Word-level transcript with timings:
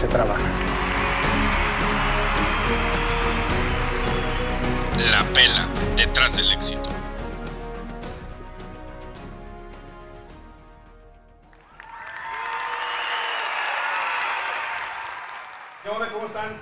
se 0.00 0.06
trabaja. 0.08 0.40
La 5.12 5.24
pela 5.34 5.68
detrás 5.96 6.34
del 6.36 6.50
éxito. 6.52 6.88
¿Qué 15.82 15.88
onda? 15.88 16.08
¿Cómo 16.12 16.26
están? 16.26 16.60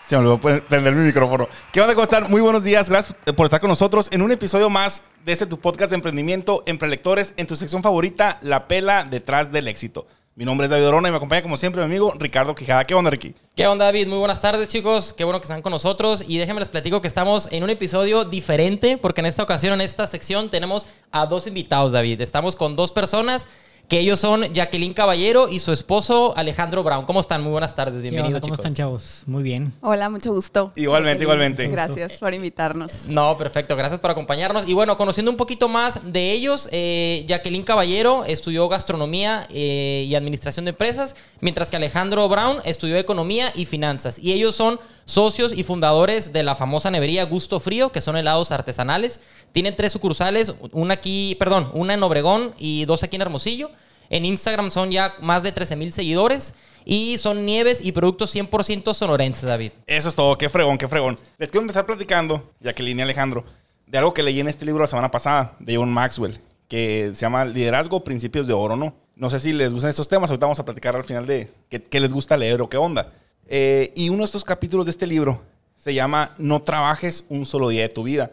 Se 0.00 0.16
me 0.16 0.20
olvidó 0.20 0.38
poner- 0.40 0.64
prender 0.66 0.94
mi 0.94 1.04
micrófono. 1.06 1.48
¿Qué 1.72 1.80
onda? 1.80 1.94
¿Cómo 1.94 2.04
están? 2.04 2.30
Muy 2.30 2.40
buenos 2.40 2.64
días. 2.64 2.88
Gracias 2.88 3.16
por 3.36 3.46
estar 3.46 3.60
con 3.60 3.68
nosotros 3.68 4.08
en 4.10 4.22
un 4.22 4.32
episodio 4.32 4.68
más 4.70 5.02
de 5.24 5.32
este 5.32 5.46
tu 5.46 5.60
podcast 5.60 5.90
de 5.90 5.96
emprendimiento, 5.96 6.62
Emprelectores, 6.66 7.34
en 7.36 7.46
tu 7.46 7.56
sección 7.56 7.82
favorita, 7.82 8.38
La 8.42 8.66
Pela 8.68 9.04
Detrás 9.04 9.52
del 9.52 9.68
Éxito. 9.68 10.06
Mi 10.34 10.46
nombre 10.46 10.64
es 10.64 10.70
David 10.70 10.88
Orona 10.88 11.08
y 11.08 11.10
me 11.10 11.18
acompaña 11.18 11.42
como 11.42 11.58
siempre 11.58 11.82
mi 11.82 11.84
amigo 11.84 12.14
Ricardo 12.16 12.54
Quijada. 12.54 12.86
¿Qué 12.86 12.94
onda, 12.94 13.10
Ricky? 13.10 13.34
¿Qué 13.54 13.66
onda, 13.66 13.84
David? 13.84 14.06
Muy 14.06 14.16
buenas 14.16 14.40
tardes, 14.40 14.66
chicos. 14.66 15.12
Qué 15.12 15.24
bueno 15.24 15.38
que 15.38 15.44
están 15.44 15.60
con 15.60 15.72
nosotros. 15.72 16.24
Y 16.26 16.38
déjenme 16.38 16.60
les 16.60 16.70
platico 16.70 17.02
que 17.02 17.08
estamos 17.08 17.50
en 17.52 17.62
un 17.62 17.68
episodio 17.68 18.24
diferente, 18.24 18.96
porque 18.96 19.20
en 19.20 19.26
esta 19.26 19.42
ocasión, 19.42 19.74
en 19.74 19.82
esta 19.82 20.06
sección, 20.06 20.48
tenemos 20.48 20.86
a 21.10 21.26
dos 21.26 21.46
invitados, 21.46 21.92
David. 21.92 22.22
Estamos 22.22 22.56
con 22.56 22.76
dos 22.76 22.92
personas, 22.92 23.46
que 23.92 24.00
ellos 24.00 24.18
son 24.18 24.50
Jacqueline 24.54 24.94
Caballero 24.94 25.50
y 25.50 25.60
su 25.60 25.70
esposo 25.70 26.32
Alejandro 26.34 26.82
Brown. 26.82 27.04
¿Cómo 27.04 27.20
están? 27.20 27.42
Muy 27.42 27.52
buenas 27.52 27.74
tardes. 27.74 28.00
Bienvenidos, 28.00 28.40
¿Cómo 28.40 28.54
chicos. 28.54 28.60
están, 28.60 28.74
chavos? 28.74 29.22
Muy 29.26 29.42
bien. 29.42 29.74
Hola, 29.82 30.08
mucho 30.08 30.32
gusto. 30.32 30.72
Igualmente, 30.76 31.24
igualmente. 31.24 31.68
Gracias 31.68 32.12
por 32.18 32.32
invitarnos. 32.32 33.08
No, 33.08 33.36
perfecto. 33.36 33.76
Gracias 33.76 34.00
por 34.00 34.10
acompañarnos. 34.10 34.66
Y 34.66 34.72
bueno, 34.72 34.96
conociendo 34.96 35.30
un 35.30 35.36
poquito 35.36 35.68
más 35.68 36.00
de 36.10 36.32
ellos, 36.32 36.70
eh, 36.72 37.26
Jacqueline 37.28 37.64
Caballero 37.64 38.24
estudió 38.24 38.66
gastronomía 38.66 39.46
eh, 39.50 40.06
y 40.08 40.14
administración 40.14 40.64
de 40.64 40.70
empresas, 40.70 41.14
mientras 41.42 41.68
que 41.68 41.76
Alejandro 41.76 42.26
Brown 42.30 42.62
estudió 42.64 42.96
economía 42.96 43.52
y 43.54 43.66
finanzas. 43.66 44.18
Y 44.18 44.32
ellos 44.32 44.54
son 44.54 44.80
socios 45.04 45.52
y 45.52 45.64
fundadores 45.64 46.32
de 46.32 46.42
la 46.42 46.56
famosa 46.56 46.90
nevería 46.90 47.26
Gusto 47.26 47.60
Frío, 47.60 47.92
que 47.92 48.00
son 48.00 48.16
helados 48.16 48.52
artesanales. 48.52 49.20
Tienen 49.52 49.76
tres 49.76 49.92
sucursales, 49.92 50.54
una 50.70 50.94
aquí, 50.94 51.36
perdón, 51.38 51.70
una 51.74 51.92
en 51.92 52.02
Obregón 52.02 52.54
y 52.56 52.86
dos 52.86 53.02
aquí 53.02 53.16
en 53.16 53.22
Hermosillo. 53.22 53.70
En 54.12 54.26
Instagram 54.26 54.70
son 54.70 54.90
ya 54.90 55.14
más 55.22 55.42
de 55.42 55.52
13 55.52 55.74
mil 55.74 55.90
seguidores 55.90 56.54
y 56.84 57.16
son 57.16 57.46
nieves 57.46 57.80
y 57.82 57.92
productos 57.92 58.36
100% 58.36 58.92
sonorenses, 58.92 59.44
David. 59.44 59.72
Eso 59.86 60.10
es 60.10 60.14
todo. 60.14 60.36
Qué 60.36 60.50
fregón, 60.50 60.76
qué 60.76 60.86
fregón. 60.86 61.18
Les 61.38 61.50
quiero 61.50 61.62
empezar 61.62 61.86
platicando, 61.86 62.52
Jacqueline 62.60 62.98
y 62.98 63.02
Alejandro, 63.02 63.42
de 63.86 63.96
algo 63.96 64.12
que 64.12 64.22
leí 64.22 64.38
en 64.38 64.48
este 64.48 64.66
libro 64.66 64.82
la 64.82 64.86
semana 64.86 65.10
pasada, 65.10 65.56
de 65.60 65.76
John 65.76 65.90
Maxwell, 65.90 66.38
que 66.68 67.12
se 67.14 67.22
llama 67.22 67.46
Liderazgo, 67.46 68.04
Principios 68.04 68.46
de 68.46 68.52
Oro, 68.52 68.76
¿no? 68.76 68.94
No 69.16 69.30
sé 69.30 69.40
si 69.40 69.54
les 69.54 69.72
gustan 69.72 69.88
estos 69.88 70.08
temas, 70.08 70.28
ahorita 70.28 70.44
vamos 70.44 70.60
a 70.60 70.64
platicar 70.66 70.94
al 70.94 71.04
final 71.04 71.26
de 71.26 71.50
qué, 71.70 71.82
qué 71.82 71.98
les 71.98 72.12
gusta 72.12 72.36
leer 72.36 72.60
o 72.60 72.68
qué 72.68 72.76
onda. 72.76 73.14
Eh, 73.48 73.94
y 73.96 74.10
uno 74.10 74.18
de 74.18 74.24
estos 74.26 74.44
capítulos 74.44 74.84
de 74.84 74.90
este 74.90 75.06
libro 75.06 75.40
se 75.76 75.94
llama 75.94 76.34
No 76.36 76.60
trabajes 76.60 77.24
un 77.30 77.46
solo 77.46 77.70
día 77.70 77.80
de 77.80 77.88
tu 77.88 78.02
vida. 78.02 78.32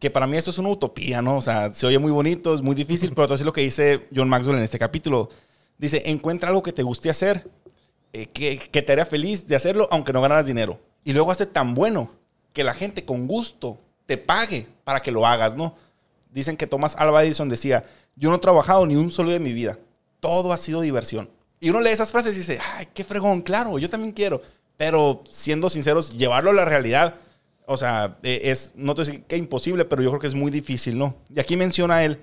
Que 0.00 0.10
para 0.10 0.26
mí 0.26 0.36
esto 0.36 0.50
es 0.50 0.58
una 0.58 0.70
utopía, 0.70 1.22
¿no? 1.22 1.36
O 1.36 1.40
sea, 1.40 1.72
se 1.72 1.86
oye 1.86 1.98
muy 1.98 2.10
bonito, 2.10 2.54
es 2.54 2.62
muy 2.62 2.74
difícil, 2.74 3.10
pero 3.10 3.24
entonces 3.24 3.44
lo 3.44 3.52
que 3.52 3.60
dice 3.60 4.08
John 4.14 4.28
Maxwell 4.28 4.56
en 4.56 4.64
este 4.64 4.78
capítulo. 4.78 5.28
Dice, 5.78 6.02
encuentra 6.06 6.48
algo 6.48 6.62
que 6.62 6.72
te 6.72 6.82
guste 6.82 7.08
hacer, 7.10 7.48
eh, 8.12 8.26
que, 8.26 8.58
que 8.58 8.82
te 8.82 8.92
haría 8.92 9.06
feliz 9.06 9.46
de 9.46 9.56
hacerlo, 9.56 9.86
aunque 9.92 10.12
no 10.12 10.20
ganaras 10.20 10.46
dinero. 10.46 10.80
Y 11.04 11.12
luego 11.12 11.30
hazte 11.30 11.46
tan 11.46 11.74
bueno 11.74 12.10
que 12.52 12.64
la 12.64 12.74
gente 12.74 13.04
con 13.04 13.28
gusto 13.28 13.78
te 14.06 14.16
pague 14.16 14.66
para 14.84 15.00
que 15.00 15.12
lo 15.12 15.26
hagas, 15.26 15.54
¿no? 15.54 15.76
Dicen 16.32 16.56
que 16.56 16.66
Thomas 16.66 16.96
Alva 16.96 17.24
Edison 17.24 17.48
decía, 17.48 17.84
yo 18.16 18.30
no 18.30 18.36
he 18.36 18.40
trabajado 18.40 18.86
ni 18.86 18.96
un 18.96 19.10
solo 19.10 19.28
día 19.28 19.38
de 19.38 19.44
mi 19.44 19.52
vida. 19.52 19.78
Todo 20.20 20.52
ha 20.52 20.58
sido 20.58 20.80
diversión. 20.80 21.28
Y 21.60 21.70
uno 21.70 21.80
lee 21.80 21.90
esas 21.90 22.10
frases 22.10 22.34
y 22.34 22.38
dice, 22.38 22.58
ay, 22.76 22.88
qué 22.92 23.04
fregón, 23.04 23.42
claro, 23.42 23.78
yo 23.78 23.90
también 23.90 24.12
quiero. 24.12 24.42
Pero 24.76 25.22
siendo 25.30 25.68
sinceros, 25.68 26.16
llevarlo 26.16 26.50
a 26.50 26.54
la 26.54 26.64
realidad, 26.64 27.16
o 27.72 27.76
sea, 27.76 28.18
eh, 28.24 28.40
es, 28.42 28.72
no 28.74 28.96
te 28.96 29.02
decir 29.02 29.22
que 29.22 29.36
imposible, 29.36 29.84
pero 29.84 30.02
yo 30.02 30.10
creo 30.10 30.20
que 30.20 30.26
es 30.26 30.34
muy 30.34 30.50
difícil, 30.50 30.98
¿no? 30.98 31.14
Y 31.32 31.38
aquí 31.38 31.56
menciona 31.56 32.02
él 32.02 32.18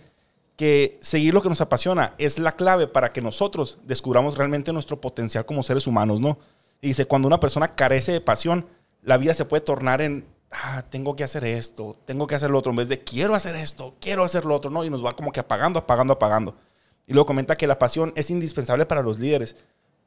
que 0.57 0.97
seguir 0.99 1.33
lo 1.33 1.41
que 1.41 1.47
nos 1.47 1.61
apasiona 1.61 2.15
es 2.17 2.37
la 2.37 2.57
clave 2.57 2.85
para 2.87 3.13
que 3.13 3.21
nosotros 3.21 3.79
descubramos 3.85 4.37
realmente 4.37 4.73
nuestro 4.73 4.99
potencial 4.99 5.45
como 5.45 5.63
seres 5.63 5.87
humanos, 5.87 6.19
¿no? 6.19 6.37
Y 6.81 6.87
dice, 6.87 7.05
cuando 7.05 7.29
una 7.29 7.39
persona 7.39 7.75
carece 7.75 8.11
de 8.11 8.19
pasión, 8.19 8.67
la 9.01 9.15
vida 9.15 9.33
se 9.33 9.45
puede 9.45 9.61
tornar 9.61 10.01
en, 10.01 10.25
ah, 10.51 10.83
tengo 10.89 11.15
que 11.15 11.23
hacer 11.23 11.45
esto, 11.45 11.95
tengo 12.03 12.27
que 12.27 12.35
hacer 12.35 12.49
lo 12.49 12.59
otro, 12.59 12.71
en 12.71 12.79
vez 12.79 12.89
de 12.89 13.01
quiero 13.05 13.33
hacer 13.33 13.55
esto, 13.55 13.95
quiero 14.01 14.25
hacer 14.25 14.43
lo 14.43 14.53
otro, 14.53 14.69
¿no? 14.69 14.83
Y 14.83 14.89
nos 14.89 15.05
va 15.05 15.15
como 15.15 15.31
que 15.31 15.39
apagando, 15.39 15.79
apagando, 15.79 16.15
apagando. 16.15 16.57
Y 17.05 17.13
luego 17.13 17.25
comenta 17.27 17.55
que 17.55 17.67
la 17.67 17.79
pasión 17.79 18.11
es 18.17 18.29
indispensable 18.31 18.85
para 18.85 19.01
los 19.01 19.17
líderes 19.17 19.55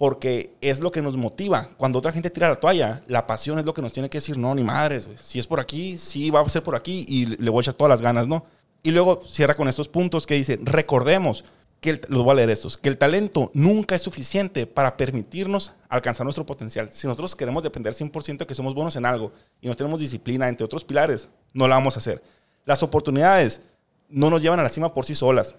porque 0.01 0.55
es 0.63 0.81
lo 0.81 0.91
que 0.91 1.03
nos 1.03 1.19
motiva. 1.19 1.69
Cuando 1.77 1.99
otra 1.99 2.11
gente 2.11 2.31
tira 2.31 2.49
la 2.49 2.57
toalla, 2.57 3.03
la 3.07 3.27
pasión 3.27 3.59
es 3.59 3.67
lo 3.67 3.75
que 3.75 3.83
nos 3.83 3.93
tiene 3.93 4.09
que 4.09 4.17
decir, 4.17 4.39
no, 4.39 4.55
ni 4.55 4.65
madres, 4.65 5.11
si 5.23 5.39
es 5.39 5.47
por 5.47 5.61
aquí, 5.61 5.99
sí 5.99 6.31
va 6.31 6.41
a 6.41 6.49
ser 6.49 6.63
por 6.63 6.75
aquí 6.75 7.05
y 7.07 7.27
le 7.27 7.51
voy 7.51 7.61
a 7.61 7.65
echar 7.65 7.75
todas 7.75 7.91
las 7.91 8.01
ganas, 8.01 8.27
¿no? 8.27 8.47
Y 8.83 8.93
luego 8.93 9.21
cierra 9.27 9.55
con 9.59 9.69
estos 9.69 9.89
puntos 9.89 10.27
que 10.27 10.37
dice, 10.37 10.59
recordemos 10.63 11.45
que, 11.83 11.91
el- 11.91 12.01
los 12.09 12.25
voy 12.25 12.33
a 12.33 12.35
leer 12.37 12.49
estos, 12.49 12.79
que 12.79 12.89
el 12.89 12.97
talento 12.97 13.51
nunca 13.53 13.95
es 13.95 14.01
suficiente 14.01 14.67
para 14.67 14.97
permitirnos 14.97 15.75
alcanzar 15.91 16.25
nuestro 16.25 16.47
potencial. 16.47 16.89
Si 16.91 17.07
nosotros 17.07 17.37
queremos 17.37 17.63
depender 17.63 17.93
100% 17.93 18.39
de 18.39 18.47
que 18.47 18.55
somos 18.55 18.73
buenos 18.75 18.97
en 18.97 19.05
algo 19.05 19.33
y 19.61 19.69
no 19.69 19.75
tenemos 19.75 20.01
disciplina, 20.01 20.49
entre 20.49 20.65
otros 20.65 20.83
pilares, 20.83 21.29
no 21.53 21.69
la 21.69 21.75
vamos 21.75 21.97
a 21.97 21.99
hacer. 21.99 22.23
Las 22.65 22.83
oportunidades 22.83 23.61
no 24.09 24.31
nos 24.31 24.41
llevan 24.41 24.61
a 24.61 24.63
la 24.63 24.71
cima 24.71 24.95
por 24.95 25.05
sí 25.05 25.15
solas. 25.15 25.57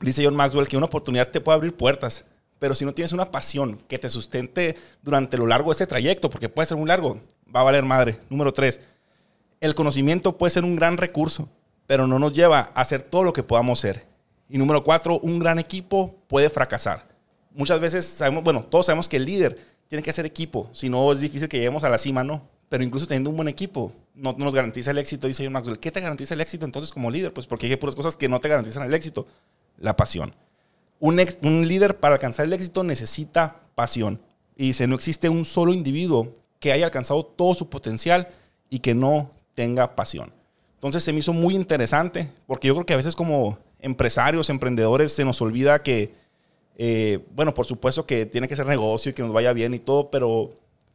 Dice 0.00 0.24
John 0.24 0.34
Maxwell 0.34 0.66
que 0.66 0.76
una 0.76 0.86
oportunidad 0.86 1.28
te 1.30 1.40
puede 1.40 1.54
abrir 1.54 1.72
puertas, 1.76 2.24
pero 2.58 2.74
si 2.74 2.84
no 2.84 2.92
tienes 2.92 3.12
una 3.12 3.30
pasión 3.30 3.80
que 3.88 3.98
te 3.98 4.10
sustente 4.10 4.76
durante 5.02 5.36
lo 5.36 5.46
largo 5.46 5.70
de 5.70 5.74
ese 5.74 5.86
trayecto, 5.86 6.30
porque 6.30 6.48
puede 6.48 6.66
ser 6.66 6.76
muy 6.76 6.86
largo, 6.86 7.20
va 7.54 7.60
a 7.60 7.64
valer 7.64 7.84
madre. 7.84 8.20
Número 8.30 8.52
tres, 8.52 8.80
el 9.60 9.74
conocimiento 9.74 10.36
puede 10.36 10.50
ser 10.50 10.64
un 10.64 10.76
gran 10.76 10.96
recurso, 10.96 11.48
pero 11.86 12.06
no 12.06 12.18
nos 12.18 12.32
lleva 12.32 12.70
a 12.74 12.80
hacer 12.80 13.02
todo 13.02 13.24
lo 13.24 13.32
que 13.32 13.42
podamos 13.42 13.78
ser. 13.78 14.06
Y 14.48 14.58
número 14.58 14.84
cuatro, 14.84 15.18
un 15.20 15.38
gran 15.38 15.58
equipo 15.58 16.16
puede 16.28 16.50
fracasar. 16.50 17.08
Muchas 17.52 17.80
veces 17.80 18.04
sabemos, 18.06 18.44
bueno, 18.44 18.64
todos 18.64 18.86
sabemos 18.86 19.08
que 19.08 19.16
el 19.16 19.24
líder 19.24 19.58
tiene 19.88 20.02
que 20.02 20.10
hacer 20.10 20.26
equipo, 20.26 20.68
si 20.72 20.88
no 20.88 21.10
es 21.12 21.20
difícil 21.20 21.48
que 21.48 21.58
lleguemos 21.58 21.84
a 21.84 21.88
la 21.88 21.98
cima, 21.98 22.22
¿no? 22.24 22.48
Pero 22.68 22.82
incluso 22.82 23.06
teniendo 23.06 23.30
un 23.30 23.36
buen 23.36 23.48
equipo, 23.48 23.92
no, 24.14 24.34
no 24.36 24.44
nos 24.44 24.54
garantiza 24.54 24.90
el 24.90 24.98
éxito, 24.98 25.28
dice 25.28 25.44
John 25.44 25.52
Maxwell. 25.52 25.78
¿Qué 25.78 25.92
te 25.92 26.00
garantiza 26.00 26.34
el 26.34 26.40
éxito 26.40 26.64
entonces 26.64 26.92
como 26.92 27.10
líder? 27.10 27.32
Pues 27.32 27.46
porque 27.46 27.66
hay 27.66 27.76
puras 27.76 27.94
cosas 27.94 28.16
que 28.16 28.28
no 28.28 28.40
te 28.40 28.48
garantizan 28.48 28.84
el 28.84 28.94
éxito. 28.94 29.26
La 29.78 29.94
pasión. 29.94 30.34
Un, 30.98 31.16
líder 31.68 31.98
para 31.98 32.14
alcanzar 32.14 32.46
el 32.46 32.52
éxito 32.52 32.82
necesita 32.84 33.60
pasión. 33.74 34.20
Y 34.56 34.68
dice, 34.68 34.86
no 34.86 34.94
existe 34.94 35.28
un 35.28 35.44
solo 35.44 35.72
individuo 35.72 36.32
que 36.58 36.72
haya 36.72 36.86
alcanzado 36.86 37.24
todo 37.24 37.54
su 37.54 37.68
potencial 37.68 38.28
y 38.70 38.78
que 38.78 38.94
no 38.94 39.30
tenga 39.54 39.94
pasión. 39.94 40.32
Entonces 40.74 41.04
se 41.04 41.12
me 41.12 41.20
hizo 41.20 41.32
muy 41.32 41.54
interesante 41.54 42.30
porque 42.46 42.68
yo 42.68 42.74
creo 42.74 42.86
que 42.86 42.94
a 42.94 42.96
veces 42.96 43.14
como 43.16 43.58
empresarios, 43.80 44.50
emprendedores, 44.50 45.12
se 45.12 45.24
nos 45.24 45.40
olvida 45.42 45.82
que, 45.82 46.14
eh, 46.76 47.20
bueno, 47.34 47.52
por 47.52 47.66
supuesto 47.66 48.04
que 48.04 48.26
tiene 48.26 48.48
que 48.48 48.56
ser 48.56 48.66
negocio 48.66 49.10
y 49.10 49.14
que 49.14 49.22
nos 49.22 49.32
vaya 49.32 49.52
bien 49.52 49.74
y 49.74 49.78
todo, 49.78 50.10
pero 50.10 50.50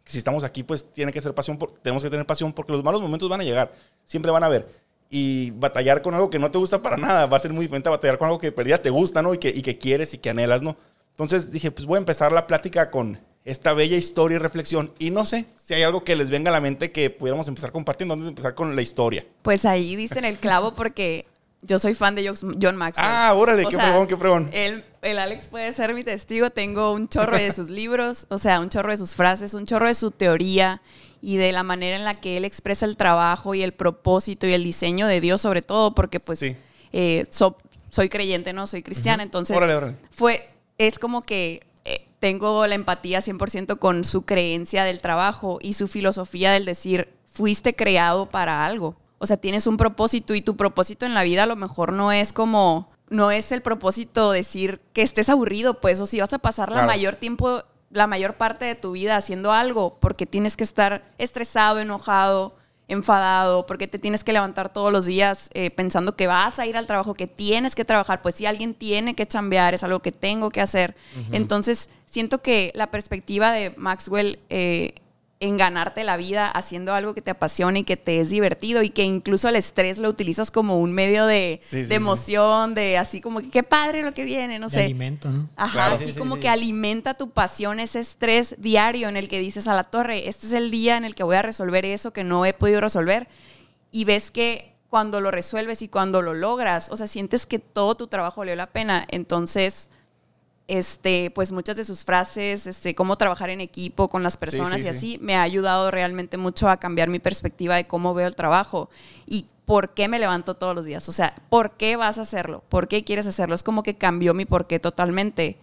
si 0.06 0.18
estamos 0.18 0.44
aquí, 0.44 0.64
pues 0.64 0.86
tiene 0.92 1.12
que 1.12 1.22
ser 1.22 1.34
pasión, 1.34 1.58
tenemos 1.82 2.04
que 2.04 2.10
tener 2.10 2.26
pasión 2.26 2.54
porque 2.54 2.74
los 2.74 2.84
malos 2.84 3.02
momentos 3.02 3.30
van 3.30 3.42
a 3.42 3.44
llegar, 3.44 3.72
siempre 4.06 4.32
van 4.32 4.44
a 4.44 4.48
haber. 4.48 4.81
Y 5.14 5.52
batallar 5.52 6.02
con 6.02 6.14
algo 6.16 6.30
que 6.30 6.40
no 6.40 6.50
te 6.50 6.58
gusta 6.58 6.82
para 6.82 6.96
nada 6.96 7.26
va 7.26 7.36
a 7.36 7.40
ser 7.40 7.52
muy 7.52 7.66
diferente 7.66 7.90
a 7.90 7.92
batallar 7.92 8.18
con 8.18 8.28
algo 8.28 8.40
que 8.40 8.52
perdida 8.54 8.82
te 8.82 8.90
gusta, 8.90 9.22
¿no? 9.22 9.34
Y 9.34 9.40
que, 9.40 9.50
y 9.50 9.62
que 9.62 9.78
quieres 9.78 10.14
y 10.14 10.18
que 10.18 10.30
anhelas, 10.30 10.62
¿no? 10.62 10.78
Entonces 11.12 11.52
dije, 11.52 11.70
pues 11.70 11.86
voy 11.86 11.98
a 11.98 12.00
empezar 12.00 12.32
la 12.32 12.48
plática 12.48 12.90
con 12.90 13.20
esta 13.44 13.74
bella 13.74 13.98
historia 13.98 14.36
y 14.36 14.40
reflexión. 14.40 14.94
Y 15.00 15.12
no 15.12 15.26
sé 15.26 15.46
si 15.56 15.74
hay 15.74 15.84
algo 15.84 16.04
que 16.04 16.16
les 16.16 16.30
venga 16.30 16.50
a 16.50 16.54
la 16.54 16.62
mente 16.62 16.92
que 16.92 17.10
pudiéramos 17.10 17.48
empezar 17.48 17.72
compartiendo 17.72 18.14
antes 18.14 18.26
de 18.26 18.30
empezar 18.30 18.56
con 18.56 18.76
la 18.76 18.82
historia. 18.82 19.26
Pues 19.42 19.66
ahí 19.66 19.96
diste 19.96 20.20
en 20.20 20.26
el 20.26 20.38
clavo 20.38 20.74
porque 20.74 21.26
yo 21.62 21.78
soy 21.80 21.94
fan 21.94 22.16
de 22.16 22.28
John 22.28 22.76
Maxwell. 22.76 23.06
Ah, 23.08 23.34
órale, 23.36 23.66
O 23.66 23.70
qué 23.70 23.76
sea, 23.76 24.08
qué 24.08 24.18
fregón. 24.18 24.50
El, 24.54 24.84
el 25.02 25.20
Alex 25.20 25.48
puede 25.48 25.72
ser 25.74 25.94
mi 25.94 26.04
testigo. 26.04 26.50
Tengo 26.50 26.92
un 26.94 27.08
chorro 27.08 27.38
de 27.38 27.52
sus 27.52 27.70
libros, 27.70 28.26
o 28.30 28.38
sea, 28.38 28.60
un 28.60 28.70
chorro 28.70 28.92
de 28.92 28.98
sus 28.98 29.16
frases, 29.16 29.54
un 29.54 29.66
chorro 29.66 29.88
de 29.88 29.94
su 29.94 30.12
teoría 30.12 30.82
y 31.22 31.38
de 31.38 31.52
la 31.52 31.64
manera 31.64 31.96
en 31.96 32.04
la 32.04 32.16
que 32.16 32.38
él 32.38 32.46
expresa 32.46 32.86
el 32.86 32.98
trabajo 32.98 33.54
y 33.56 33.62
el 33.64 33.74
propósito 33.74 34.48
y 34.48 34.54
el 34.54 34.64
diseño 34.64 35.08
de 35.08 35.22
Dios, 35.22 35.42
sobre 35.42 35.62
todo, 35.62 35.94
porque 35.94 36.20
pues 36.20 36.42
eh, 36.94 37.26
so- 37.30 37.58
soy 37.90 38.10
creyente, 38.10 38.54
no 38.54 38.68
soy 38.68 38.82
cristiana, 38.84 39.22
entonces 39.24 39.56
Órale, 39.56 39.76
órale. 39.76 39.98
fue 40.10 40.50
es 40.78 40.98
como 40.98 41.22
que 41.22 41.62
eh, 41.86 42.08
tengo 42.20 42.66
la 42.68 42.74
empatía 42.76 43.20
100% 43.22 43.78
con 43.78 44.04
su 44.04 44.24
creencia 44.24 44.84
del 44.84 45.00
trabajo 45.02 45.60
y 45.62 45.74
su 45.74 45.88
filosofía 45.88 46.52
del 46.52 46.66
decir, 46.66 47.10
fuiste 47.32 47.76
creado 47.76 48.28
para 48.28 48.66
algo. 48.66 48.96
O 49.20 49.28
sea, 49.28 49.38
tienes 49.38 49.68
un 49.68 49.78
propósito 49.78 50.34
y 50.34 50.42
tu 50.42 50.58
propósito 50.58 51.06
en 51.06 51.14
la 51.14 51.22
vida 51.24 51.44
a 51.44 51.46
lo 51.46 51.56
mejor 51.56 51.94
no 51.94 52.12
es 52.12 52.34
como, 52.34 52.90
no 53.10 53.30
es 53.30 53.52
el 53.52 53.62
propósito 53.62 54.32
decir 54.32 54.82
que 54.94 55.04
estés 55.04 55.30
aburrido, 55.30 55.80
pues, 55.80 56.00
o 56.00 56.08
si 56.08 56.20
vas 56.20 56.34
a 56.34 56.40
pasar 56.40 56.72
la 56.72 56.86
mayor 56.88 57.16
tiempo, 57.16 57.64
la 57.92 58.08
mayor 58.08 58.36
parte 58.36 58.66
de 58.66 58.76
tu 58.76 58.92
vida 58.92 59.18
haciendo 59.18 59.52
algo 59.52 59.98
porque 60.00 60.26
tienes 60.26 60.58
que 60.58 60.64
estar 60.64 61.04
estresado, 61.18 61.80
enojado, 61.80 62.56
enfadado, 62.88 63.66
porque 63.66 63.88
te 63.88 64.00
tienes 64.00 64.24
que 64.24 64.34
levantar 64.34 64.72
todos 64.72 64.92
los 64.92 65.06
días 65.06 65.50
eh, 65.54 65.72
pensando 65.72 66.16
que 66.16 66.28
vas 66.28 66.60
a 66.60 66.66
ir 66.66 66.76
al 66.76 66.88
trabajo, 66.88 67.14
que 67.14 67.28
tienes 67.28 67.74
que 67.74 67.86
trabajar, 67.86 68.22
pues 68.22 68.36
si 68.36 68.46
alguien 68.46 68.74
tiene 68.74 69.16
que 69.16 69.26
chambear, 69.26 69.74
es 69.74 69.84
algo 69.84 70.02
que 70.02 70.12
tengo 70.12 70.50
que 70.50 70.60
hacer. 70.60 70.96
Entonces, 71.32 71.90
siento 72.06 72.42
que 72.42 72.72
la 72.76 72.92
perspectiva 72.92 73.52
de 73.54 73.74
Maxwell 73.78 74.40
eh, 74.50 74.96
en 75.42 75.58
ganarte 75.58 76.04
la 76.06 76.16
vida 76.18 76.48
haciendo 76.48 76.94
algo 76.94 77.14
que 77.14 77.22
te 77.22 77.32
apasiona 77.32 77.80
y 77.80 77.84
que 77.84 77.98
te 77.98 78.22
es 78.22 78.30
divertido 78.30 78.84
y 78.84 78.92
que 78.92 79.04
incluso 79.04 79.50
el 79.50 79.56
estrés 79.58 79.98
lo 79.98 80.08
utilizas 80.08 80.52
como 80.52 80.80
un 80.80 80.94
medio 80.94 81.26
de, 81.26 81.60
Sí, 81.64 81.70
sí, 81.70 81.78
de 81.82 81.88
sí. 81.88 81.94
emoción, 81.96 82.74
de 82.76 82.98
así 82.98 83.20
como 83.22 83.42
que 83.42 83.50
qué 83.50 83.64
padre 83.64 84.04
lo 84.04 84.14
que 84.14 84.24
viene, 84.24 84.60
no 84.60 84.70
de 84.70 84.76
sé. 84.76 84.84
alimento, 84.86 85.30
¿no? 85.30 85.50
Ajá, 85.56 85.72
Claro. 85.74 85.96
así 85.96 86.06
Sí, 86.06 86.14
sí, 86.14 86.20
como 86.20 86.36
sí. 86.36 86.42
que 86.42 86.50
alimenta 86.50 87.16
tu 87.16 87.32
pasión, 87.32 87.80
ese 87.80 88.00
estrés 88.00 88.56
diario 88.60 89.10
en 89.10 89.18
el 89.18 89.28
que 89.28 89.40
dices 89.40 89.68
a 89.68 89.74
la 89.74 89.84
torre, 89.84 90.30
este 90.30 90.46
es 90.48 90.54
el 90.54 90.72
día 90.72 90.96
en 90.96 91.04
el 91.06 91.16
que 91.16 91.24
voy 91.24 91.36
a 91.36 91.42
resolver 91.42 91.84
eso 91.86 92.14
que 92.14 92.24
no 92.24 92.46
he 92.46 92.54
podido 92.54 92.80
resolver. 92.80 93.28
Y 93.92 94.06
ves 94.06 94.32
que 94.32 94.72
cuando 94.90 95.22
lo 95.22 95.32
resuelves 95.32 95.82
y 95.82 95.88
cuando 95.88 96.22
lo 96.22 96.34
logras, 96.34 96.90
o 96.92 96.98
sea, 96.98 97.08
sientes 97.08 97.46
que 97.46 97.58
todo 97.60 97.96
tu 97.96 98.08
trabajo 98.08 98.42
valió 98.42 98.56
la 98.56 98.68
pena. 98.68 99.08
Entonces, 99.10 99.90
este, 100.68 101.32
pues 101.32 101.52
muchas 101.52 101.76
de 101.76 101.84
sus 101.84 102.04
frases, 102.06 102.68
este, 102.68 102.96
cómo 102.96 103.18
trabajar 103.18 103.50
en 103.50 103.62
equipo 103.62 104.10
con 104.10 104.24
las 104.24 104.38
personas 104.38 104.76
sí, 104.76 104.80
y 104.80 104.82
sí. 104.82 104.88
así, 104.88 105.18
me 105.22 105.36
ha 105.36 105.42
ayudado 105.42 105.92
realmente 105.92 106.38
mucho 106.38 106.70
a 106.70 106.78
cambiar 106.78 107.10
mi 107.10 107.20
perspectiva 107.20 107.76
de 107.76 107.88
cómo 107.88 108.14
veo 108.14 108.28
el 108.28 108.36
trabajo 108.36 108.90
y 109.26 109.48
por 109.66 109.94
qué 109.94 110.08
me 110.08 110.20
levanto 110.20 110.56
todos 110.56 110.76
los 110.76 110.86
días. 110.86 111.08
O 111.10 111.12
sea, 111.12 111.36
¿por 111.50 111.72
qué 111.72 111.96
vas 111.96 112.18
a 112.18 112.22
hacerlo? 112.22 112.64
¿Por 112.70 112.88
qué 112.88 113.04
quieres 113.04 113.28
hacerlo? 113.28 113.56
Es 113.56 113.64
como 113.64 113.84
que 113.84 113.98
cambió 113.98 114.34
mi 114.34 114.46
por 114.46 114.68
qué 114.68 114.80
totalmente. 114.80 115.58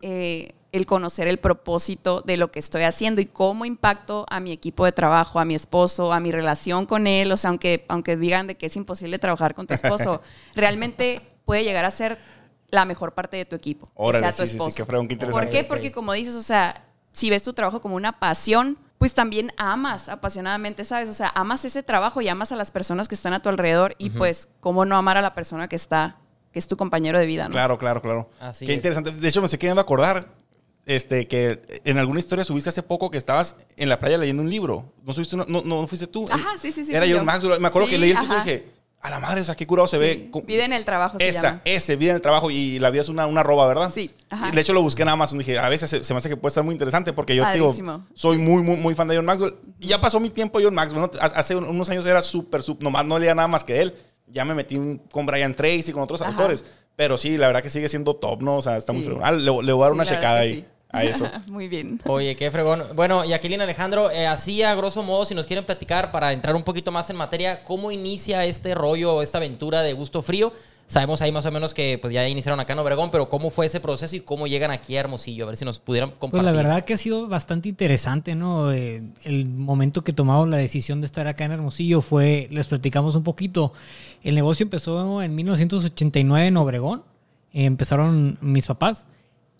Eh, 0.00 0.54
el 0.72 0.86
conocer 0.86 1.28
el 1.28 1.38
propósito 1.38 2.22
de 2.22 2.38
lo 2.38 2.50
que 2.50 2.58
estoy 2.58 2.82
haciendo 2.84 3.20
y 3.20 3.26
cómo 3.26 3.66
impacto 3.66 4.24
a 4.30 4.40
mi 4.40 4.52
equipo 4.52 4.86
de 4.86 4.92
trabajo, 4.92 5.38
a 5.38 5.44
mi 5.44 5.54
esposo, 5.54 6.12
a 6.12 6.20
mi 6.20 6.32
relación 6.32 6.86
con 6.86 7.06
él. 7.06 7.30
O 7.30 7.36
sea, 7.36 7.50
aunque, 7.50 7.84
aunque 7.88 8.16
digan 8.16 8.46
de 8.46 8.56
que 8.56 8.66
es 8.66 8.76
imposible 8.76 9.18
trabajar 9.18 9.54
con 9.54 9.66
tu 9.66 9.74
esposo, 9.74 10.22
realmente 10.56 11.20
puede 11.44 11.62
llegar 11.62 11.84
a 11.84 11.90
ser 11.90 12.18
la 12.72 12.84
mejor 12.86 13.12
parte 13.12 13.36
de 13.36 13.44
tu 13.44 13.54
equipo. 13.54 13.86
que 13.86 13.92
Órale, 13.96 14.24
sea 14.24 14.32
tu 14.32 14.36
sí, 14.38 14.42
sí, 14.46 14.50
sí, 14.52 14.56
esposo. 14.56 14.76
qué 14.76 14.84
fregón, 14.86 15.06
qué 15.08 15.16
¿Por 15.18 15.48
qué? 15.50 15.62
Porque 15.62 15.92
como 15.92 16.12
dices, 16.14 16.34
o 16.34 16.42
sea, 16.42 16.86
si 17.12 17.28
ves 17.30 17.42
tu 17.42 17.52
trabajo 17.52 17.80
como 17.82 17.94
una 17.96 18.18
pasión, 18.18 18.78
pues 18.98 19.12
también 19.14 19.52
amas 19.58 20.08
apasionadamente, 20.08 20.84
¿sabes? 20.84 21.08
O 21.08 21.12
sea, 21.12 21.30
amas 21.34 21.64
ese 21.66 21.82
trabajo 21.82 22.20
y 22.22 22.28
amas 22.28 22.50
a 22.50 22.56
las 22.56 22.70
personas 22.70 23.08
que 23.08 23.14
están 23.14 23.34
a 23.34 23.42
tu 23.42 23.48
alrededor 23.50 23.94
y 23.98 24.10
pues, 24.10 24.48
¿cómo 24.60 24.84
no 24.86 24.96
amar 24.96 25.18
a 25.18 25.22
la 25.22 25.34
persona 25.34 25.68
que 25.68 25.76
está, 25.76 26.16
que 26.50 26.58
es 26.58 26.66
tu 26.66 26.76
compañero 26.78 27.18
de 27.18 27.26
vida, 27.26 27.46
¿no? 27.48 27.52
Claro, 27.52 27.78
claro, 27.78 28.00
claro. 28.00 28.30
Así 28.40 28.64
Qué 28.64 28.72
es. 28.72 28.76
interesante. 28.76 29.10
De 29.12 29.28
hecho, 29.28 29.40
me 29.40 29.46
estoy 29.46 29.58
queriendo 29.58 29.80
acordar 29.82 30.32
este, 30.86 31.28
que 31.28 31.80
en 31.84 31.98
alguna 31.98 32.20
historia 32.20 32.44
subiste 32.44 32.70
hace 32.70 32.82
poco 32.82 33.10
que 33.10 33.18
estabas 33.18 33.56
en 33.76 33.88
la 33.90 34.00
playa 34.00 34.16
leyendo 34.16 34.42
un 34.42 34.48
libro. 34.50 34.92
¿No, 35.04 35.12
subiste 35.12 35.36
una- 35.36 35.44
no, 35.46 35.60
no 35.62 35.86
fuiste 35.86 36.06
tú? 36.06 36.26
Ajá, 36.30 36.50
sí, 36.60 36.72
sí, 36.72 36.84
sí, 36.84 36.92
Era 36.94 37.04
John 37.04 37.16
yo. 37.18 37.24
Maxwell. 37.24 37.60
Me 37.60 37.68
acuerdo 37.68 37.88
Sí, 37.88 37.94
que 37.94 37.98
leí 37.98 38.10
el 38.12 38.18
título 38.18 38.38
y 38.38 38.42
dije, 38.44 38.72
a 39.02 39.10
la 39.10 39.18
madre, 39.18 39.40
o 39.40 39.44
sea, 39.44 39.56
qué 39.56 39.66
curado 39.66 39.88
se 39.88 39.96
Sí, 39.96 40.00
ve. 40.00 40.28
Co- 40.30 40.42
Vida 40.42 40.64
en 40.64 40.72
el 40.72 40.84
trabajo 40.84 41.18
se 41.18 41.28
Esa, 41.28 41.42
llama. 41.42 41.62
ese, 41.64 41.96
vida 41.96 42.10
en 42.10 42.16
el 42.16 42.22
trabajo 42.22 42.50
y 42.52 42.78
la 42.78 42.90
vida 42.90 43.02
es 43.02 43.08
una, 43.08 43.26
una 43.26 43.42
roba, 43.42 43.66
¿verdad? 43.66 43.90
Sí, 43.92 44.10
ajá. 44.30 44.48
Y 44.48 44.52
de 44.54 44.60
hecho 44.60 44.72
lo 44.72 44.80
busqué 44.80 45.02
en 45.02 45.08
Amazon. 45.08 45.38
Dije, 45.38 45.58
a 45.58 45.68
veces 45.68 45.90
se, 45.90 46.04
se 46.04 46.14
me 46.14 46.18
hace 46.18 46.28
que 46.28 46.36
puede 46.36 46.50
estar 46.50 46.62
muy 46.62 46.72
interesante 46.72 47.12
porque 47.12 47.34
yo 47.34 47.44
digo, 47.52 47.74
soy 48.14 48.38
muy, 48.38 48.62
muy, 48.62 48.76
muy 48.76 48.94
fan 48.94 49.08
de 49.08 49.16
John 49.16 49.24
Maxwell. 49.26 49.54
Y 49.80 49.88
ya 49.88 50.00
pasó 50.00 50.20
mi 50.20 50.30
tiempo 50.30 50.60
John 50.62 50.74
Maxwell. 50.74 51.00
¿no? 51.02 51.10
Hace 51.20 51.56
un- 51.56 51.64
unos 51.64 51.90
años 51.90 52.06
era 52.06 52.22
súper, 52.22 52.62
súper, 52.62 52.84
nomás 52.84 53.04
no 53.04 53.18
leía 53.18 53.34
nada 53.34 53.48
más 53.48 53.64
que 53.64 53.80
él. 53.82 53.94
Ya 54.28 54.44
me 54.44 54.54
metí 54.54 54.78
con 55.10 55.26
Brian 55.26 55.54
Tracy, 55.54 55.92
con 55.92 56.02
otros 56.04 56.22
Ajá. 56.22 56.30
autores. 56.30 56.64
Pero 56.94 57.16
sí, 57.16 57.36
la 57.38 57.48
verdad 57.48 57.62
que 57.62 57.70
sigue 57.70 57.88
siendo 57.88 58.14
top, 58.14 58.40
¿no? 58.42 58.56
O 58.58 58.62
sea, 58.62 58.76
está 58.76 58.92
muy 58.92 59.02
fregón. 59.02 59.22
Ah, 59.24 59.32
le, 59.32 59.40
le 59.40 59.72
voy 59.72 59.82
a 59.82 59.86
dar 59.86 59.92
Sí, 59.92 59.94
una 59.94 60.04
checada 60.04 60.40
ahí 60.40 60.54
sí. 60.54 60.64
A 60.92 61.04
eso. 61.04 61.28
Muy 61.48 61.68
bien. 61.68 62.00
Oye, 62.04 62.36
qué 62.36 62.50
fregón. 62.50 62.84
Bueno, 62.94 63.24
Jacqueline 63.24 63.62
Alejandro, 63.62 64.10
eh, 64.10 64.26
así 64.26 64.62
a 64.62 64.74
grosso 64.74 65.02
modo, 65.02 65.24
si 65.24 65.34
nos 65.34 65.46
quieren 65.46 65.64
platicar 65.64 66.12
para 66.12 66.32
entrar 66.32 66.54
un 66.54 66.62
poquito 66.62 66.92
más 66.92 67.10
en 67.10 67.16
materia, 67.16 67.64
¿cómo 67.64 67.90
inicia 67.90 68.44
este 68.44 68.74
rollo, 68.74 69.22
esta 69.22 69.38
aventura 69.38 69.82
de 69.82 69.94
gusto 69.94 70.22
frío? 70.22 70.52
Sabemos 70.86 71.22
ahí 71.22 71.32
más 71.32 71.46
o 71.46 71.50
menos 71.50 71.72
que 71.72 71.96
pues 71.96 72.12
ya 72.12 72.28
iniciaron 72.28 72.60
acá 72.60 72.74
en 72.74 72.78
Obregón, 72.80 73.10
pero 73.10 73.26
¿cómo 73.26 73.48
fue 73.48 73.64
ese 73.64 73.80
proceso 73.80 74.14
y 74.14 74.20
cómo 74.20 74.46
llegan 74.46 74.70
aquí 74.70 74.94
a 74.96 75.00
Hermosillo? 75.00 75.44
A 75.44 75.46
ver 75.46 75.56
si 75.56 75.64
nos 75.64 75.78
pudieran 75.78 76.10
compartir. 76.10 76.42
Pues 76.42 76.44
la 76.44 76.52
verdad 76.52 76.84
que 76.84 76.92
ha 76.92 76.98
sido 76.98 77.28
bastante 77.28 77.70
interesante, 77.70 78.34
¿no? 78.34 78.70
Eh, 78.72 79.02
el 79.24 79.46
momento 79.46 80.04
que 80.04 80.12
tomamos 80.12 80.48
la 80.48 80.58
decisión 80.58 81.00
de 81.00 81.06
estar 81.06 81.26
acá 81.28 81.44
en 81.44 81.52
Hermosillo 81.52 82.02
fue, 82.02 82.46
les 82.50 82.66
platicamos 82.66 83.14
un 83.14 83.22
poquito, 83.22 83.72
el 84.22 84.34
negocio 84.34 84.64
empezó 84.64 85.22
en 85.22 85.34
1989 85.34 86.48
en 86.48 86.56
Obregón, 86.58 87.04
eh, 87.54 87.64
empezaron 87.64 88.36
mis 88.42 88.66
papás, 88.66 89.06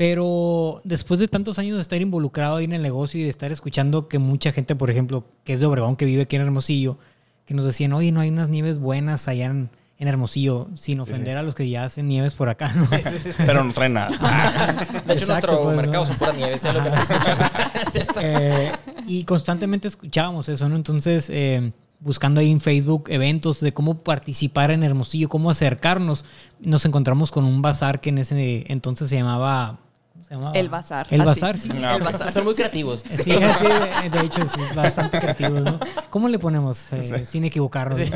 pero 0.03 0.81
después 0.83 1.21
de 1.21 1.29
tantos 1.29 1.61
años 1.61 1.77
de 1.77 1.83
estar 1.83 2.03
involucrado 2.03 2.57
ahí 2.57 2.65
en 2.65 2.73
el 2.73 2.83
negocio 2.83 3.21
y 3.21 3.23
de 3.23 3.29
estar 3.29 3.53
escuchando 3.53 4.09
que 4.09 4.19
mucha 4.19 4.51
gente, 4.51 4.75
por 4.75 4.91
ejemplo, 4.91 5.25
que 5.45 5.53
es 5.53 5.61
de 5.61 5.67
Obregón, 5.67 5.95
que 5.95 6.05
vive 6.05 6.23
aquí 6.23 6.35
en 6.35 6.43
Hermosillo, 6.43 6.99
que 7.47 7.55
nos 7.55 7.65
decían, 7.65 7.93
oye, 7.93 8.11
no 8.11 8.19
hay 8.19 8.31
unas 8.31 8.49
nieves 8.49 8.81
buenas 8.81 9.29
allá 9.29 9.45
en, 9.45 9.71
en 9.99 10.09
Hermosillo, 10.09 10.67
sin 10.75 10.99
ofender 10.99 11.37
a 11.37 11.45
los 11.45 11.55
que 11.55 11.69
ya 11.69 11.85
hacen 11.85 12.09
nieves 12.09 12.35
por 12.35 12.49
acá, 12.49 12.73
¿no? 12.75 12.89
Pero 13.47 13.63
no 13.63 13.73
traen 13.73 13.93
nada. 13.93 14.09
De 15.07 15.15
hecho, 15.15 15.23
Exacto, 15.23 15.29
nuestro 15.29 15.63
pues, 15.63 15.77
mercado 15.77 16.05
¿no? 16.05 16.07
son 16.07 16.17
puras 16.17 16.37
nieves, 16.37 16.65
es 16.65 16.75
lo 16.75 16.83
que 16.83 16.91
nos. 16.91 17.09
Eh, 18.21 18.73
y 19.07 19.23
constantemente 19.23 19.87
escuchábamos 19.87 20.49
eso, 20.49 20.69
¿no? 20.69 20.75
Entonces, 20.75 21.31
eh, 21.31 21.71
buscando 22.01 22.41
ahí 22.41 22.51
en 22.51 22.59
Facebook 22.59 23.05
eventos 23.07 23.61
de 23.61 23.73
cómo 23.73 23.99
participar 23.99 24.73
en 24.73 24.83
Hermosillo, 24.83 25.29
cómo 25.29 25.49
acercarnos, 25.49 26.25
nos 26.59 26.85
encontramos 26.87 27.31
con 27.31 27.45
un 27.45 27.63
bazar 27.63 28.01
que 28.01 28.11
en 28.11 28.19
ese 28.19 28.65
entonces 28.67 29.09
se 29.09 29.15
llamaba... 29.15 29.79
¿cómo 30.13 30.25
se 30.25 30.35
llamaba? 30.35 30.53
El 30.53 30.69
bazar. 30.69 31.07
El 31.11 31.21
así. 31.23 31.41
bazar, 31.41 31.59
sí. 31.59 31.69
Ah, 31.83 31.97
El 31.97 32.03
bazar. 32.03 32.33
Son 32.33 32.45
muy 32.45 32.55
creativos. 32.55 33.03
Sí, 33.09 33.17
sí, 33.25 33.31
de, 33.31 34.11
de 34.11 34.21
hecho, 34.25 34.47
sí, 34.47 34.61
bastante 34.75 35.19
creativos, 35.19 35.63
¿no? 35.63 35.79
¿Cómo 36.11 36.29
le 36.29 36.39
ponemos? 36.39 36.93
Eh, 36.93 37.25
Sin 37.27 37.45
equivocarnos. 37.45 37.99
¿no? 37.99 38.07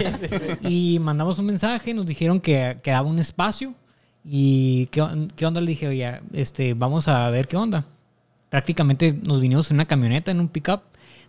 Y 0.69 0.99
mandamos 1.01 1.39
un 1.39 1.47
mensaje, 1.47 1.95
nos 1.95 2.07
dijeron 2.07 2.41
que 2.41 2.77
quedaba 2.83 3.09
un 3.09 3.19
espacio. 3.19 3.75
¿Y 4.25 4.87
qué, 4.87 5.29
qué 5.37 5.47
onda? 5.47 5.61
Le 5.61 5.69
dije, 5.69 5.87
oye, 5.89 6.21
este, 6.33 6.75
vamos 6.75 7.07
a 7.09 7.29
ver 7.31 7.47
qué 7.47 7.57
onda. 7.57 7.85
Prácticamente 8.51 9.13
nos 9.25 9.41
vinimos 9.41 9.71
en 9.71 9.77
una 9.77 9.87
camioneta, 9.87 10.31
en 10.31 10.41
un 10.41 10.49
pickup. 10.49 10.81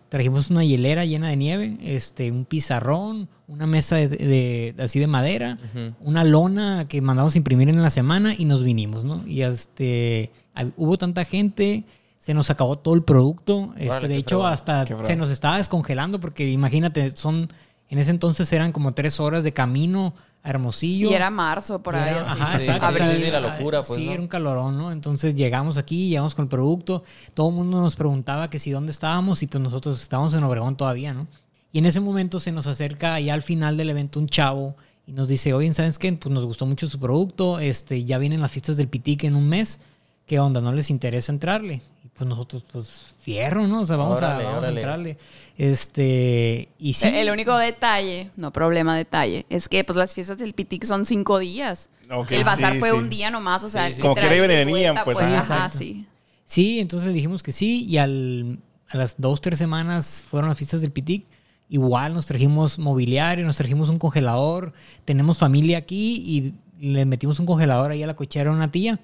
Trajimos 0.10 0.50
una 0.50 0.64
hielera 0.64 1.04
llena 1.06 1.28
de 1.30 1.36
nieve, 1.36 1.78
este, 1.82 2.32
un 2.32 2.46
pizarrón, 2.46 3.28
una 3.48 3.68
mesa 3.68 3.98
de, 3.98 4.08
de- 4.08 4.76
así 4.82 5.00
de 5.00 5.08
madera, 5.08 5.58
una 6.00 6.24
lona 6.24 6.86
que 6.88 7.02
mandamos 7.02 7.36
imprimir 7.36 7.68
en 7.70 7.82
la 7.82 7.90
semana 7.90 8.34
y 8.38 8.46
nos 8.46 8.64
vinimos, 8.64 9.04
¿no? 9.04 9.26
Y 9.28 9.42
este, 9.42 10.32
hubo 10.78 10.98
tanta 10.98 11.26
gente, 11.26 11.84
se 12.18 12.34
nos 12.34 12.50
acabó 12.50 12.78
todo 12.78 12.94
el 12.96 13.04
producto. 13.04 13.74
Este, 13.78 14.08
de 14.08 14.16
hecho, 14.18 14.38
hasta 14.48 14.86
se 15.06 15.16
nos 15.18 15.30
estaba 15.30 15.58
descongelando 15.58 16.20
porque 16.20 16.50
imagínate, 16.50 17.12
son, 17.16 17.50
en 17.90 18.00
ese 18.00 18.12
entonces 18.12 18.52
eran 18.54 18.72
como 18.72 18.92
tres 18.94 19.20
horas 19.20 19.44
de 19.44 19.52
camino 19.52 20.14
a 20.48 20.50
Hermosillo. 20.50 21.12
Y 21.12 21.14
era 21.14 21.30
marzo, 21.30 21.84
por 21.84 21.96
ahí. 21.96 22.10
era- 22.12 22.22
así. 22.22 22.70
ajá, 22.70 22.92
Sí, 23.18 23.30
la 23.32 23.40
locura, 23.40 23.84
pues, 23.84 24.00
Sí, 24.00 24.06
¿no? 24.06 24.12
era 24.14 24.22
un 24.22 24.28
calorón, 24.28 24.78
¿no? 24.78 24.92
Entonces 24.92 25.36
llegamos 25.36 25.78
aquí, 25.78 26.10
llegamos 26.10 26.36
con 26.36 26.44
el 26.44 26.50
producto, 26.50 27.04
todo 27.34 27.50
el 27.50 27.56
mundo 27.56 27.82
nos 27.82 27.96
preguntaba 27.96 28.50
que 28.50 28.60
si 28.60 28.72
dónde 28.72 28.92
estábamos 28.92 29.44
y 29.44 29.48
pues 29.48 29.62
nosotros 29.62 30.02
estábamos 30.02 30.34
en 30.34 30.44
Obregón 30.44 30.78
todavía, 30.78 31.14
¿no? 31.14 31.28
Y 31.72 31.80
en 31.80 31.86
ese 31.86 32.00
momento 32.00 32.40
se 32.40 32.52
nos 32.52 32.66
acerca 32.66 33.20
ya 33.20 33.34
al 33.34 33.42
final 33.42 33.76
del 33.78 33.90
evento 33.90 34.20
un 34.20 34.28
chavo 34.28 34.76
y 35.06 35.12
nos 35.12 35.28
dice, 35.28 35.54
oye, 35.54 35.72
¿sabes 35.74 36.00
qué? 36.00 36.12
Pues 36.14 36.34
nos 36.34 36.46
gustó 36.46 36.66
mucho 36.66 36.88
su 36.88 37.00
producto, 37.00 37.60
este, 37.60 38.04
ya 38.06 38.18
vienen 38.18 38.42
las 38.42 38.52
fiestas 38.52 38.78
del 38.78 38.88
Pitic 38.88 39.26
en 39.26 39.36
un 39.36 39.48
mes, 39.48 39.80
¿qué 40.26 40.40
onda? 40.40 40.62
¿No 40.62 40.72
les 40.72 40.90
interesa 40.90 41.32
entrarle? 41.32 41.82
Pues 42.18 42.28
nosotros, 42.28 42.66
pues, 42.72 43.14
fierro, 43.22 43.68
¿no? 43.68 43.82
O 43.82 43.86
sea, 43.86 43.96
vamos, 43.96 44.18
Órale, 44.18 44.46
a, 44.46 44.50
vamos 44.50 44.66
a 44.66 44.70
entrarle. 44.70 45.18
Este, 45.58 46.70
y 46.80 46.94
sí. 46.94 47.08
El 47.08 47.30
único 47.30 47.58
detalle, 47.58 48.32
no 48.38 48.52
problema 48.52 48.98
detalle, 48.98 49.46
es 49.50 49.70
que 49.70 49.84
pues 49.84 49.98
las 49.98 50.14
fiestas 50.14 50.38
del 50.38 50.54
Pitic 50.54 50.84
son 50.86 51.06
cinco 51.06 51.40
días. 51.40 51.90
El 52.30 52.44
bazar 52.44 52.74
sí, 52.74 52.80
fue 52.80 52.92
sí. 52.92 52.96
un 52.96 53.10
día 53.10 53.30
nomás, 53.30 53.64
o 53.64 53.70
sea, 53.70 53.88
Sí, 53.88 53.96
sí. 53.96 54.02
Como 54.02 54.16
que 54.16 54.28
venían, 54.28 54.68
vuelta, 54.68 55.04
pues, 55.04 55.20
ajá. 55.20 55.70
sí. 55.70 56.06
Sí, 56.46 56.80
entonces 56.80 57.08
le 57.08 57.14
dijimos 57.14 57.44
que 57.44 57.52
sí 57.52 57.86
y 57.86 57.98
al, 57.98 58.60
a 58.88 58.98
las 58.98 59.20
dos, 59.20 59.42
tres 59.42 59.60
semanas 59.60 60.24
fueron 60.28 60.48
las 60.48 60.58
fiestas 60.58 60.82
del 60.82 60.92
Pitic. 60.92 61.26
Igual 61.70 62.14
nos 62.14 62.26
trajimos 62.26 62.80
mobiliario, 62.80 63.46
nos 63.46 63.58
trajimos 63.58 63.90
un 63.90 64.00
congelador, 64.00 64.72
tenemos 65.04 65.38
familia 65.38 65.78
aquí 65.78 66.24
y 66.26 66.54
le 66.80 67.06
metimos 67.06 67.40
un 67.40 67.46
congelador 67.46 67.92
ahí 67.92 68.02
a 68.02 68.08
la 68.08 68.16
cochera 68.16 68.50
a 68.50 68.54
una 68.54 68.72
tía. 68.72 69.00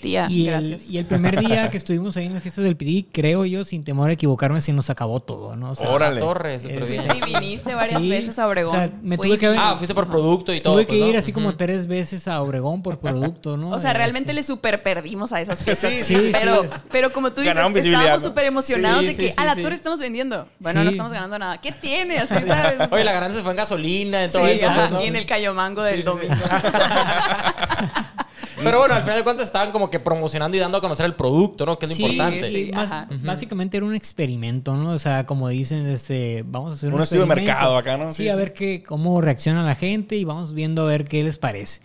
Tía, 0.00 0.26
Y 0.30 0.48
el, 0.48 0.52
gracias. 0.54 0.90
y 0.90 0.98
el 0.98 1.04
primer 1.04 1.38
día 1.40 1.70
que 1.70 1.76
estuvimos 1.76 2.16
ahí 2.16 2.26
en 2.26 2.34
las 2.34 2.42
fiestas 2.42 2.64
del 2.64 2.76
PD, 2.76 3.06
creo 3.12 3.44
yo, 3.44 3.64
sin 3.64 3.84
temor 3.84 4.10
a 4.10 4.12
equivocarme, 4.14 4.60
se 4.60 4.72
nos 4.72 4.90
acabó 4.90 5.20
todo, 5.20 5.56
¿no? 5.56 5.70
O 5.72 5.76
sea, 5.76 5.88
Órale. 5.90 6.16
La 6.16 6.20
torre, 6.20 6.58
súper 6.60 6.84
bien. 6.86 7.02
Sí, 7.10 7.20
viniste 7.24 7.74
varias 7.74 8.00
Sí, 8.00 8.08
veces 8.08 8.38
a 8.38 8.46
Obregón. 8.48 8.74
o 8.74 8.78
sea, 8.78 8.90
me 9.02 9.16
tuve 9.16 9.38
que- 9.38 9.46
Ah, 9.58 9.74
fuiste 9.76 9.94
por 9.94 10.08
producto 10.08 10.52
y 10.54 10.60
todo. 10.60 10.74
Tuve 10.74 10.86
pues, 10.86 10.98
que 10.98 11.04
¿no? 11.04 11.10
ir 11.10 11.16
así 11.16 11.32
como 11.32 11.56
tres 11.56 11.86
veces 11.86 12.26
a 12.28 12.40
Obregón 12.42 12.82
por 12.82 12.98
producto, 12.98 13.56
¿no? 13.56 13.70
O 13.70 13.78
sea, 13.78 13.90
Este, 13.90 13.98
realmente 13.98 14.32
le 14.32 14.42
super 14.42 14.82
perdimos 14.82 15.32
a 15.32 15.40
esas 15.40 15.62
fiestas. 15.62 15.90
Sí, 15.90 16.02
sí, 16.02 16.14
sí. 16.16 16.30
pero, 16.32 16.62
Sí. 16.62 16.68
pero 16.90 17.12
como 17.12 17.32
tú 17.32 17.40
dices, 17.42 17.56
estábamos 17.56 18.22
súper 18.22 18.44
emocionados 18.46 19.00
Sí, 19.00 19.06
de 19.08 19.16
que 19.16 19.28
sí, 19.28 19.34
a 19.36 19.44
la 19.44 19.54
sí, 19.54 19.62
torre 19.62 19.74
estamos 19.74 20.00
vendiendo. 20.00 20.46
Bueno, 20.58 20.80
Sí. 20.80 20.84
no 20.84 20.90
estamos 20.90 21.12
ganando 21.12 21.38
nada. 21.38 21.58
¿Qué 21.58 21.72
tiene? 21.72 22.18
Así, 22.18 22.34
¿sabes? 22.46 22.88
Oye, 22.90 23.04
la 23.04 23.12
ganancia 23.12 23.42
fue 23.42 23.50
en 23.52 23.56
gasolina, 23.58 24.24
en 24.24 24.30
todo 24.32 24.46
Sí, 24.46 24.52
eso. 24.52 24.70
pues, 24.74 25.04
y 25.04 25.06
en 25.08 25.16
el 25.16 25.26
cayomango 25.26 25.82
del 25.82 26.02
domingo. 26.04 26.34
Pero 28.64 28.78
bueno, 28.78 28.94
al 28.94 29.02
final 29.02 29.18
de 29.18 29.24
cuentas 29.24 29.46
estaban 29.46 29.72
como 29.72 29.90
que 29.90 30.00
promocionando 30.00 30.56
y 30.56 30.60
dando 30.60 30.78
a 30.78 30.80
conocer 30.80 31.06
el 31.06 31.14
producto, 31.14 31.66
¿no? 31.66 31.78
Que 31.78 31.86
es 31.86 31.90
lo 31.92 31.96
Sí, 31.96 32.02
importante. 32.04 32.50
sí, 32.52 32.70
más- 32.72 32.92
ajá. 32.92 33.08
básicamente 33.22 33.76
era 33.76 33.86
un 33.86 33.94
experimento, 33.94 34.76
¿no? 34.76 34.90
O 34.92 34.98
sea, 34.98 35.26
como 35.26 35.48
dicen, 35.48 35.86
este, 35.86 36.44
vamos 36.46 36.70
a 36.70 36.74
hacer 36.74 36.88
un, 36.90 36.96
Un 36.96 37.02
estudio 37.02 37.22
de 37.26 37.34
mercado 37.34 37.76
acá, 37.76 37.96
¿no? 37.96 38.10
Sí, 38.10 38.24
Sí, 38.24 38.28
a 38.28 38.34
sí. 38.34 38.38
ver 38.38 38.52
qué, 38.52 38.82
cómo 38.82 39.20
reacciona 39.20 39.62
la 39.64 39.74
gente 39.74 40.16
y 40.16 40.24
vamos 40.24 40.54
viendo 40.54 40.82
a 40.82 40.86
ver 40.86 41.04
qué 41.04 41.22
les 41.24 41.38
parece. 41.38 41.80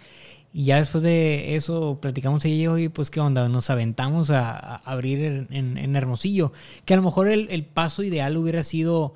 Y 0.54 0.66
ya 0.66 0.78
después 0.78 1.04
de 1.04 1.56
eso 1.58 2.00
platicamos 2.02 2.46
ella 2.46 2.56
y 2.56 2.62
yo, 2.62 2.78
y 2.78 2.88
pues 2.88 3.12
qué 3.12 3.20
onda, 3.20 3.50
nos 3.50 3.70
aventamos 3.70 4.30
a, 4.32 4.52
a 4.58 4.76
abrir 4.86 5.20
en, 5.22 5.48
en- 5.52 5.78
en 5.78 5.96
Hermosillo. 5.98 6.54
Que 6.86 6.94
a 6.94 6.98
lo 6.98 7.04
mejor 7.04 7.28
el, 7.28 7.48
el 7.50 7.66
paso 7.66 8.04
ideal 8.04 8.38
hubiera 8.38 8.64
sido 8.64 9.16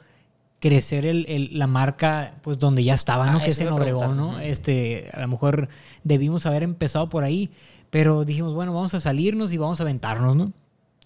crecer 0.59 1.05
el, 1.05 1.25
el- 1.29 1.57
la 1.57 1.67
marca 1.67 2.33
pues 2.41 2.59
donde 2.59 2.83
ya 2.83 2.93
estaba, 2.93 3.29
¿no? 3.31 3.37
Ah, 3.39 3.41
que 3.43 3.51
es 3.51 3.59
en 3.59 3.69
Obregón. 3.69 4.17
¿no? 4.17 4.39
Este, 4.39 5.09
a 5.13 5.21
lo 5.21 5.27
mejor 5.29 5.69
debimos 6.03 6.45
haber 6.45 6.63
empezado 6.63 7.09
por 7.09 7.23
ahí, 7.23 7.49
pero 7.89 8.25
dijimos, 8.25 8.53
bueno, 8.53 8.73
vamos 8.73 8.93
a 8.93 8.99
salirnos 8.99 9.51
y 9.53 9.57
vamos 9.57 9.79
a 9.79 9.83
aventarnos, 9.83 10.35
¿no? 10.35 10.51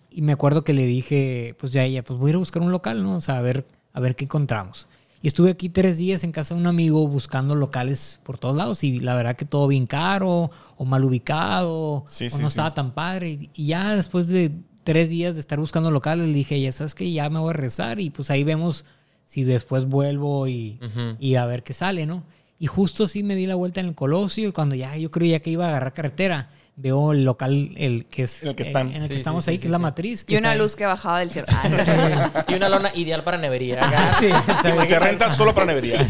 Y 0.09 0.21
me 0.21 0.31
acuerdo 0.33 0.63
que 0.63 0.73
le 0.73 0.85
dije, 0.85 1.55
pues 1.59 1.71
ya 1.71 1.81
a 1.81 1.85
ella, 1.85 2.03
pues 2.03 2.19
voy 2.19 2.29
a 2.29 2.31
ir 2.31 2.35
a 2.35 2.39
buscar 2.39 2.61
un 2.61 2.71
local, 2.71 3.03
¿no? 3.03 3.15
O 3.15 3.21
sea, 3.21 3.37
a 3.37 3.41
ver, 3.41 3.65
a 3.93 3.99
ver 3.99 4.15
qué 4.15 4.25
encontramos. 4.25 4.87
Y 5.21 5.27
estuve 5.27 5.51
aquí 5.51 5.69
tres 5.69 5.97
días 5.97 6.23
en 6.25 6.31
casa 6.33 6.53
de 6.53 6.59
un 6.61 6.67
amigo 6.67 7.07
buscando 7.07 7.55
locales 7.55 8.19
por 8.23 8.37
todos 8.37 8.55
lados 8.57 8.83
y 8.83 8.99
la 8.99 9.15
verdad 9.15 9.35
que 9.37 9.45
todo 9.45 9.67
bien 9.67 9.87
caro 9.87 10.51
o 10.75 10.83
mal 10.85 11.03
ubicado 11.05 12.03
Sí, 12.07 12.25
o 12.25 12.29
sí, 12.29 12.35
no 12.41 12.49
sí. 12.49 12.51
estaba 12.51 12.73
tan 12.73 12.91
padre. 12.93 13.49
Y 13.55 13.65
ya 13.67 13.95
después 13.95 14.27
de 14.27 14.51
tres 14.83 15.09
días 15.09 15.35
de 15.35 15.39
estar 15.41 15.59
buscando 15.59 15.91
locales, 15.91 16.27
le 16.27 16.33
dije, 16.33 16.59
ya 16.59 16.71
sabes 16.73 16.93
que 16.93 17.09
ya 17.11 17.29
me 17.29 17.39
voy 17.39 17.51
a 17.51 17.53
rezar 17.53 18.01
y 18.01 18.09
pues 18.09 18.29
ahí 18.31 18.43
vemos 18.43 18.83
si 19.25 19.43
después 19.43 19.85
vuelvo 19.85 20.47
y, 20.47 20.79
Ujú. 20.81 21.15
y 21.19 21.35
a 21.35 21.45
ver 21.45 21.63
qué 21.63 21.73
sale, 21.73 22.05
¿no? 22.05 22.23
Y 22.59 22.67
justo 22.67 23.05
así 23.05 23.23
me 23.23 23.35
di 23.35 23.45
la 23.45 23.55
vuelta 23.55 23.79
en 23.81 23.87
el 23.87 23.95
Colosio 23.95 24.47
y 24.47 24.51
cuando 24.51 24.75
ya 24.75 24.95
yo 24.95 25.11
creo 25.11 25.27
ya 25.29 25.39
que 25.39 25.49
iba 25.49 25.65
a 25.65 25.69
agarrar 25.69 25.93
carretera, 25.93 26.49
veo 26.75 27.11
el 27.11 27.23
local 27.25 27.71
el 27.75 28.05
que 28.05 28.23
es 28.23 28.41
En 28.43 28.49
el 28.49 28.55
que 28.55 28.63
están. 28.63 28.87
en 28.89 28.95
el 28.95 29.01
que 29.03 29.07
Sí, 29.09 29.15
estamos 29.15 29.43
sí, 29.45 29.51
ahí, 29.51 29.57
sí, 29.57 29.61
que 29.63 29.67
es 29.67 29.71
la 29.71 29.77
sí. 29.77 29.83
matriz. 29.83 30.23
que 30.23 30.33
Y 30.33 30.37
una 30.37 30.51
ahí. 30.51 30.57
luz 30.59 30.75
que 30.75 30.85
bajaba 30.85 31.19
del 31.19 31.29
cielo. 31.29 31.47
Ah, 31.51 32.45
Y 32.47 32.53
una 32.55 32.69
lona 32.69 32.91
ideal 32.95 33.23
para 33.23 33.37
nevería. 33.37 33.81
Sí, 34.19 34.27
está 34.27 34.71
bien. 34.71 34.85
Se 34.87 34.99
renta 34.99 35.29
solo 35.29 35.53
para 35.53 35.65
nevería. 35.67 36.07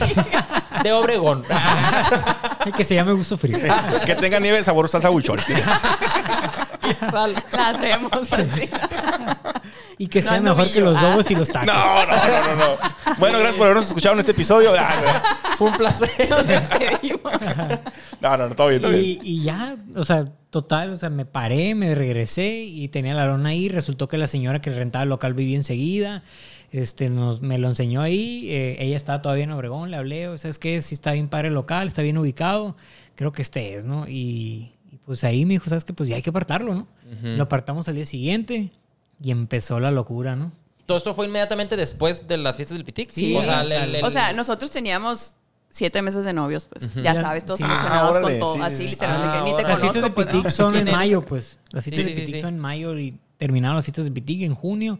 De 0.83 0.91
Obregón. 0.93 1.43
que 2.77 2.83
se 2.83 2.95
llame 2.95 3.13
gusto 3.13 3.37
frío. 3.37 3.57
que 4.05 4.15
tenga 4.15 4.39
nieve 4.39 4.63
sabor 4.63 4.87
salsa 4.89 5.09
buchol. 5.09 5.39
la 7.11 7.69
hacemos 7.69 8.11
así. 8.33 8.69
Y 9.97 10.07
que 10.07 10.21
sea 10.21 10.37
no 10.39 10.55
mejor 10.55 10.71
que 10.71 10.81
los 10.81 10.97
Ah. 10.97 11.09
dogos 11.11 11.29
y 11.31 11.35
los 11.35 11.49
tacos. 11.49 11.67
No, 11.73 12.05
no, 12.05 12.15
no, 12.15 12.55
no, 12.55 12.55
no. 12.55 13.15
Bueno, 13.19 13.37
gracias 13.37 13.55
por 13.57 13.65
habernos 13.65 13.85
escuchado 13.87 14.13
en 14.13 14.19
este 14.19 14.31
episodio. 14.31 14.71
Ah, 14.77 15.21
Fue 15.57 15.69
un 15.69 15.77
placer. 15.77 16.09
Nos 16.29 16.47
despedimos. 16.47 17.31
No, 18.21 18.37
no, 18.37 18.49
no, 18.49 18.55
todo 18.55 18.67
bien, 18.69 18.81
todo 18.81 18.91
bien. 18.91 19.03
Y, 19.03 19.19
y 19.23 19.43
ya, 19.43 19.75
o 19.95 20.03
sea, 20.05 20.25
total, 20.49 20.91
o 20.91 20.97
sea, 20.97 21.09
me 21.09 21.25
paré, 21.25 21.75
me 21.75 21.93
regresé 21.95 22.63
y 22.63 22.87
tenía 22.87 23.13
la 23.13 23.25
lona 23.27 23.49
ahí. 23.49 23.69
Resultó 23.69 24.07
que 24.07 24.17
la 24.17 24.27
señora 24.27 24.59
que 24.59 24.71
rentaba 24.71 25.03
el 25.03 25.09
local 25.09 25.33
vivía 25.33 25.57
enseguida. 25.57 26.23
Este, 26.71 27.09
nos, 27.11 27.41
me 27.41 27.59
lo 27.59 27.67
enseñó 27.67 28.01
ahí. 28.01 28.47
eh, 28.49 28.77
ella 28.79 28.97
estaba 28.97 29.21
todavía 29.21 29.43
en 29.43 29.51
Obregón, 29.51 29.91
le 29.91 29.97
hablé. 29.97 30.27
O 30.27 30.37
sea, 30.37 30.49
es 30.49 30.57
que 30.57 30.81
sí 30.81 30.95
está 30.95 31.11
bien 31.11 31.27
padre 31.29 31.49
el 31.49 31.53
local, 31.53 31.85
está 31.87 32.01
bien 32.01 32.17
ubicado. 32.17 32.75
Creo 33.15 33.31
que 33.31 33.43
este 33.43 33.75
es, 33.75 33.85
¿no? 33.85 34.07
Y, 34.07 34.73
y 34.91 34.97
pues 35.05 35.23
ahí 35.23 35.45
me 35.45 35.53
dijo, 35.53 35.69
¿sabes 35.69 35.85
qué? 35.85 35.93
Pues 35.93 36.09
ya 36.09 36.15
hay 36.15 36.23
que 36.23 36.31
apartarlo, 36.31 36.73
¿no? 36.73 36.87
Lo 37.21 37.43
apartamos 37.43 37.87
al 37.89 37.95
día 37.95 38.05
siguiente 38.05 38.71
y 39.21 39.31
empezó 39.31 39.79
la 39.79 39.91
locura, 39.91 40.35
¿no? 40.35 40.51
Todo 40.85 40.97
esto 40.97 41.15
fue 41.15 41.27
inmediatamente 41.27 41.75
después 41.77 42.27
de 42.27 42.37
las 42.37 42.55
fiestas 42.57 42.77
del 42.77 42.85
Pitic. 42.85 43.09
Sí. 43.11 43.35
O 43.35 43.43
sea, 43.43 43.61
el- 43.61 43.71
el- 43.71 43.95
el- 43.95 44.03
O 44.03 44.09
sea, 44.09 44.33
nosotros 44.33 44.69
teníamos 44.71 45.35
siete 45.69 46.01
meses 46.01 46.25
de 46.25 46.33
novios, 46.33 46.65
pues. 46.67 46.93
Ya 46.95 47.13
Ya- 47.13 47.21
sabes, 47.21 47.45
todos 47.45 47.59
sí. 47.59 47.65
emocionados 47.65 48.17
Ah, 48.17 48.19
órale, 48.19 48.39
con 48.39 48.39
todo. 48.39 48.53
sí, 48.53 48.59
sí, 48.59 48.65
así, 48.65 48.77
sí. 48.83 48.89
literal, 48.89 49.21
de 49.21 49.27
Ah, 49.27 49.31
que 49.33 49.39
ni 49.39 49.45
te 49.45 49.53
órale. 49.55 49.69
Las 49.69 49.79
fiestas 49.79 50.01
conozco, 50.01 50.09
de 50.09 50.13
pues. 50.15 50.27
Pitic 50.27 50.43
no. 50.43 50.49
son 50.51 50.73
¿Quién 50.73 50.87
en 50.87 50.93
mayo, 50.95 51.21
pues. 51.25 51.59
Las 51.71 51.83
fiestas 51.85 52.03
Sí, 52.03 52.09
de 52.09 52.15
sí, 52.15 52.21
Pitic 52.21 52.35
sí. 52.35 52.41
son 52.41 52.53
en 52.55 52.59
mayo 52.59 52.99
y 52.99 53.17
terminaron 53.37 53.75
las 53.77 53.85
fiestas 53.85 54.05
de 54.05 54.11
Pitic 54.11 54.41
en 54.41 54.53
junio. 54.55 54.99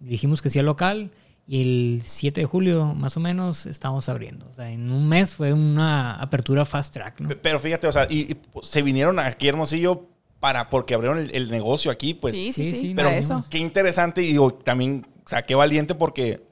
Dijimos 0.00 0.42
que 0.42 0.50
sí 0.50 0.58
al 0.58 0.66
local 0.66 1.10
y 1.46 1.62
el 1.62 2.02
7 2.04 2.40
de 2.40 2.46
julio, 2.46 2.94
más 2.94 3.16
o 3.16 3.20
menos, 3.20 3.66
estamos 3.66 4.08
abriendo. 4.08 4.46
O 4.50 4.54
sea, 4.54 4.70
en 4.70 4.90
un 4.90 5.08
mes 5.08 5.34
fue 5.34 5.52
una 5.52 6.14
apertura 6.16 6.64
fast 6.64 6.92
track, 6.92 7.20
¿no? 7.20 7.28
Pero 7.40 7.58
fíjate, 7.60 7.86
o 7.86 7.92
sea, 7.92 8.06
y, 8.10 8.30
y, 8.32 8.34
pues, 8.34 8.68
se 8.68 8.82
vinieron 8.82 9.18
aquí 9.18 9.46
a 9.46 9.50
Hermosillo 9.50 10.06
para 10.40 10.70
porque 10.70 10.94
abrieron 10.94 11.18
el, 11.18 11.34
el 11.34 11.50
negocio 11.50 11.90
aquí, 11.90 12.14
pues. 12.14 12.34
sí, 12.34 12.52
sí, 12.52 12.64
sí, 12.64 12.70
sí, 12.70 12.76
sí, 12.80 12.94
pero 12.96 13.10
eso. 13.10 13.44
qué 13.50 13.58
interesante 13.58 14.22
y 14.22 14.28
digo, 14.28 14.54
también, 14.54 15.06
o 15.24 15.28
sea, 15.28 15.42
qué 15.42 15.54
valiente 15.54 15.94
porque 15.94 16.42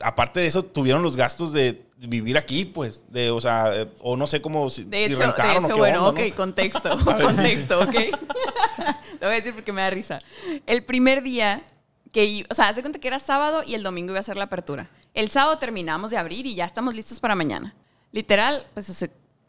aparte 0.00 0.40
de 0.40 0.46
eso 0.46 0.64
tuvieron 0.64 1.02
los 1.02 1.16
gastos 1.16 1.52
de 1.52 1.86
vivir 1.96 2.36
aquí, 2.36 2.64
pues, 2.64 3.04
de, 3.08 3.30
o 3.30 3.40
sea, 3.40 3.86
o 4.00 4.16
no 4.16 4.26
sé 4.26 4.42
cómo 4.42 4.68
si, 4.68 4.84
De 4.84 5.06
si 5.06 5.12
hecho, 5.12 5.22
de 5.22 5.26
rentaron 5.28 5.64
o 5.64 5.66
hecho 5.66 5.74
qué 5.74 5.80
bueno, 5.80 6.08
onda, 6.08 6.22
ok, 6.22 6.34
contexto. 6.34 6.96
Ver, 7.04 7.22
contexto, 7.22 7.80
ok. 7.80 7.94
Lo 9.20 9.28
voy 9.28 9.34
a 9.34 9.36
decir 9.36 9.54
porque 9.54 9.72
me 9.72 9.82
da 9.82 9.90
risa. 9.90 10.18
El 10.66 10.84
primer 10.84 11.22
día 11.22 11.64
que, 12.12 12.44
o 12.50 12.54
sea, 12.54 12.68
haz 12.68 12.76
de 12.76 12.82
cuenta 12.82 12.98
que 12.98 13.08
era 13.08 13.18
sábado 13.18 13.62
y 13.64 13.74
el 13.74 13.82
domingo 13.82 14.10
iba 14.10 14.20
a 14.20 14.24
ser 14.24 14.36
la 14.36 14.44
apertura. 14.44 14.90
El 15.14 15.30
sábado 15.30 15.58
terminamos 15.58 16.10
de 16.10 16.16
abrir 16.16 16.46
y 16.46 16.54
ya 16.54 16.64
estamos 16.64 16.94
listos 16.94 17.20
para 17.20 17.34
mañana. 17.34 17.74
Literal, 18.10 18.66
pues 18.74 18.90
o 18.90 18.94
sea, 18.94 19.08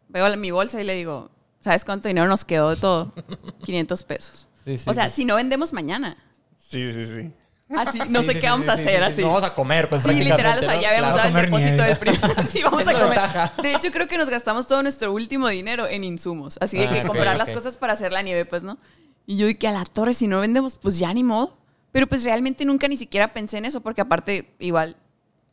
veo 0.10 0.38
mi 0.38 0.52
bolsa 0.52 0.80
y 0.80 0.84
le 0.84 0.94
digo, 0.94 1.32
¿sabes 1.64 1.86
cuánto 1.86 2.08
dinero 2.08 2.28
nos 2.28 2.46
quedó 2.46 2.70
de 2.72 2.76
todo? 2.78 3.14
500 3.66 4.04
pesos. 4.04 4.48
Sí, 4.66 4.78
sí, 4.78 4.84
o 4.90 4.94
sea, 4.94 5.10
sí. 5.10 5.18
si 5.18 5.26
no 5.26 5.36
vendemos 5.36 5.74
mañana. 5.74 6.18
Sí, 6.58 6.92
sí, 6.92 7.06
sí. 7.08 7.32
Así, 7.76 8.00
no 8.10 8.22
sé 8.22 8.40
qué 8.40 8.48
vamos 8.50 8.68
a 8.68 8.74
hacer 8.74 9.00
sí, 9.00 9.04
así. 9.14 9.22
No 9.22 9.28
vamos 9.30 9.44
a 9.44 9.56
comer, 9.56 9.90
pues 9.90 10.04
Sí, 10.04 10.14
literal, 10.14 10.60
o 10.60 10.62
sea, 10.62 10.80
ya 10.80 10.90
habíamos 10.90 11.16
dado 11.16 11.30
el 11.36 11.46
depósito 11.46 11.72
nieve. 11.84 11.88
del 11.88 11.98
primer. 11.98 12.48
Sí, 12.48 12.62
vamos 12.64 12.82
a 12.88 12.94
comer. 12.94 13.10
ventaja. 13.10 13.54
De 13.64 13.74
hecho, 13.74 13.90
creo 13.92 14.08
que 14.08 14.18
nos 14.18 14.30
gastamos 14.30 14.68
todo 14.68 14.84
nuestro 14.84 15.12
último 15.12 15.48
dinero 15.48 15.88
en 15.88 16.04
insumos. 16.04 16.58
Así 16.62 16.78
de 16.78 16.86
Ah, 16.88 16.92
que 16.94 17.04
comprar 17.04 17.36
las 17.36 17.50
cosas 17.50 17.78
para 17.78 17.94
hacer 17.94 18.12
la 18.12 18.22
nieve, 18.22 18.46
pues, 18.46 18.64
¿no? 18.64 18.78
Y 19.26 19.38
yo 19.38 19.48
dije, 19.48 19.68
a 19.68 19.72
la 19.72 19.86
torre, 19.86 20.14
si 20.14 20.28
no 20.28 20.42
vendemos, 20.42 20.78
pues 20.78 21.00
ya 21.00 21.12
ni 21.14 21.24
modo. 21.24 21.58
Pero 21.92 22.08
pues 22.08 22.24
realmente 22.24 22.64
nunca 22.66 22.88
ni 22.88 22.98
siquiera 22.98 23.34
pensé 23.34 23.58
en 23.58 23.66
eso, 23.66 23.82
porque 23.82 24.02
aparte, 24.02 24.54
igual, 24.60 24.96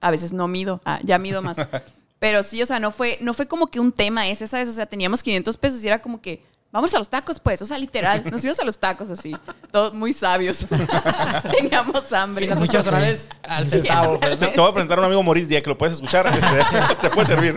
a 0.00 0.10
veces 0.10 0.32
no 0.32 0.46
mido. 0.48 0.80
Ah, 0.84 0.98
ya 1.02 1.18
mido 1.18 1.40
más. 1.42 1.56
Pero 2.20 2.42
sí, 2.44 2.62
o 2.62 2.66
sea, 2.66 2.78
no 2.78 2.92
fue, 2.92 3.18
no 3.22 3.34
fue 3.34 3.48
como 3.48 3.68
que 3.68 3.80
un 3.80 3.90
tema 3.90 4.28
ese, 4.28 4.46
¿sabes? 4.46 4.68
O 4.68 4.72
sea, 4.72 4.86
teníamos 4.86 5.22
500 5.24 5.56
pesos 5.56 5.82
y 5.82 5.88
era 5.88 6.00
como 6.00 6.20
que, 6.20 6.44
vamos 6.72 6.92
a 6.94 6.98
los 6.98 7.08
tacos, 7.08 7.40
pues. 7.40 7.60
O 7.62 7.66
sea, 7.66 7.78
literal, 7.78 8.22
nos 8.30 8.42
íbamos 8.44 8.60
a 8.60 8.64
los 8.64 8.78
tacos 8.78 9.10
así. 9.10 9.36
Todos 9.72 9.92
muy 9.94 10.12
sabios. 10.12 10.66
teníamos 11.58 12.12
hambre. 12.12 12.46
Finanzas 12.46 12.68
personales 12.68 13.28
al 13.42 13.66
centavo. 13.68 14.18
pues, 14.20 14.38
Te, 14.38 14.46
¿no? 14.46 14.52
te 14.52 14.60
voy 14.60 14.70
a 14.70 14.72
presentar 14.74 14.98
a 14.98 15.00
un 15.02 15.06
amigo 15.06 15.22
Maurice 15.22 15.46
Díaz 15.46 15.62
que 15.62 15.70
lo 15.70 15.78
puedes 15.78 15.94
escuchar, 15.96 16.26
este, 16.28 16.46
te 17.02 17.10
puede 17.10 17.26
servir. 17.26 17.56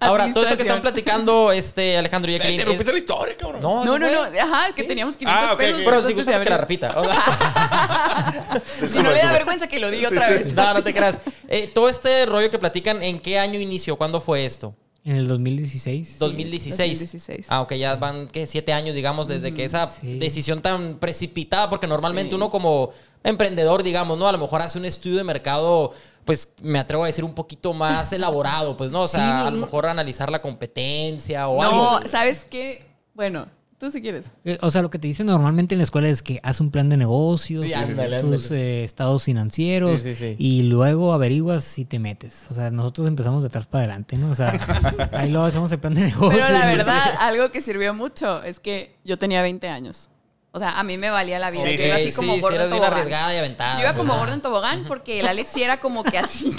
Ahora, 0.00 0.32
todo 0.32 0.44
esto 0.44 0.56
que 0.56 0.62
están 0.62 0.80
platicando, 0.80 1.52
este, 1.52 1.96
Alejandro 1.98 2.30
y 2.30 2.34
Te 2.34 2.38
Jacqueline. 2.38 2.66
rompiste 2.66 2.90
es- 2.90 2.94
la 2.94 2.98
historia, 2.98 3.36
cabrón. 3.36 3.62
No, 3.62 3.84
No, 3.84 3.98
no, 3.98 4.08
no. 4.10 4.22
Ajá, 4.40 4.72
que 4.74 4.84
teníamos 4.84 5.16
500 5.16 5.44
Ah, 5.50 5.52
ok, 5.54 5.58
pesos. 5.58 5.80
Pero 5.84 6.06
si 6.06 6.12
gusta 6.14 6.42
que 6.42 6.50
la 6.50 6.58
repita. 6.58 6.94
O 6.96 7.04
sea, 7.04 8.62
Si 8.88 8.98
no 9.02 9.10
le 9.10 9.18
da 9.22 9.32
vergüenza 9.32 9.66
que 9.66 9.78
lo 9.78 9.90
diga 9.90 10.08
otra 10.08 10.28
vez. 10.30 10.52
no, 10.52 10.74
no 10.74 10.82
te 10.82 10.92
creas. 10.94 11.16
Eh, 11.48 11.70
todo 11.74 11.88
este 11.88 12.26
rollo 12.26 12.50
que 12.50 12.58
platican, 12.58 13.02
¿en 13.02 13.20
qué 13.20 13.38
año 13.38 13.58
inició? 13.58 13.96
¿Cuándo 13.96 14.20
fue 14.20 14.44
esto? 14.46 14.74
En 15.08 15.16
el 15.16 15.26
2016. 15.26 16.18
2016. 16.18 16.76
2016. 16.98 17.46
Ah, 17.48 17.62
ok, 17.62 17.72
ya 17.74 17.96
van, 17.96 18.28
¿qué? 18.28 18.46
Siete 18.46 18.74
años, 18.74 18.94
digamos, 18.94 19.26
desde 19.26 19.54
que 19.54 19.64
esa 19.64 19.86
sí. 19.86 20.18
decisión 20.18 20.60
tan 20.60 20.98
precipitada, 20.98 21.70
porque 21.70 21.86
normalmente 21.86 22.30
Sí. 22.30 22.34
uno 22.36 22.50
como 22.50 22.90
emprendedor, 23.24 23.82
digamos, 23.82 24.18
¿no? 24.18 24.28
A 24.28 24.32
lo 24.32 24.38
mejor 24.38 24.60
hace 24.60 24.78
un 24.78 24.84
estudio 24.84 25.16
de 25.16 25.24
mercado, 25.24 25.92
pues 26.26 26.50
me 26.60 26.78
atrevo 26.78 27.04
a 27.04 27.06
decir 27.06 27.24
un 27.24 27.34
poquito 27.34 27.72
más 27.72 28.12
elaborado, 28.12 28.76
pues, 28.76 28.92
¿no? 28.92 29.02
O 29.02 29.08
sea, 29.08 29.20
Sí, 29.20 29.46
a 29.46 29.50
lo 29.50 29.52
no. 29.52 29.60
mejor 29.64 29.86
analizar 29.86 30.30
la 30.30 30.42
competencia 30.42 31.48
o 31.48 31.62
No, 31.62 31.90
algo. 31.96 32.06
¿sabes 32.06 32.44
qué? 32.44 32.84
Bueno, 33.14 33.46
tú 33.78 33.90
si 33.90 34.02
quieres. 34.02 34.32
Eh, 34.44 34.58
O 34.60 34.70
sea, 34.70 34.82
lo 34.82 34.90
que 34.90 34.98
te 34.98 35.06
dicen 35.06 35.26
normalmente 35.26 35.74
en 35.74 35.78
la 35.78 35.84
escuela 35.84 36.08
es 36.08 36.22
que 36.22 36.40
haz 36.42 36.60
un 36.60 36.70
plan 36.70 36.88
de 36.88 36.96
negocios, 36.96 37.64
Sí, 37.64 37.72
tus 37.72 37.82
ándale, 37.82 38.20
eh, 38.50 38.84
estados 38.84 39.22
financieros 39.24 40.00
Sí, 40.02 40.14
sí, 40.14 40.34
sí. 40.36 40.36
y 40.38 40.62
luego 40.64 41.12
averiguas 41.12 41.64
si 41.64 41.84
te 41.84 41.98
metes. 41.98 42.46
O 42.50 42.54
sea, 42.54 42.70
nosotros 42.70 43.06
empezamos 43.06 43.42
de 43.42 43.48
atrás 43.48 43.66
para 43.66 43.84
adelante, 43.84 44.16
¿no? 44.16 44.30
O 44.30 44.34
sea, 44.34 44.52
ahí 45.12 45.30
luego 45.30 45.46
hacemos 45.46 45.70
el 45.72 45.78
plan 45.78 45.94
de 45.94 46.02
negocios. 46.02 46.44
Pero 46.46 46.58
la 46.58 46.66
verdad, 46.66 47.14
algo 47.20 47.50
que 47.50 47.60
sirvió 47.60 47.94
mucho 47.94 48.42
es 48.42 48.60
que 48.60 48.96
yo 49.04 49.18
tenía 49.18 49.42
20 49.42 49.68
años. 49.68 50.10
O 50.50 50.58
sea, 50.58 50.78
a 50.78 50.82
mí 50.82 50.96
me 50.96 51.10
valía 51.10 51.38
la 51.38 51.50
vida. 51.50 51.62
Sí, 51.62 51.76
yo 51.76 51.84
iba 51.86 51.94
así 51.96 52.10
sí, 52.10 52.16
como 52.16 52.34
sí, 52.34 52.40
gordo 52.40 52.64
en 52.64 52.70
tobogán. 52.70 52.92
arriesgada 52.92 53.34
y 53.34 53.38
aventada. 53.38 53.74
Yo 53.76 53.82
iba 53.82 53.94
como 53.94 54.16
gordo 54.16 54.32
en 54.32 54.40
tobogán 54.40 54.84
porque 54.88 55.20
el 55.20 55.28
Alex 55.28 55.50
sí 55.50 55.62
era 55.62 55.78
como 55.78 56.02
que 56.02 56.18
así. 56.18 56.50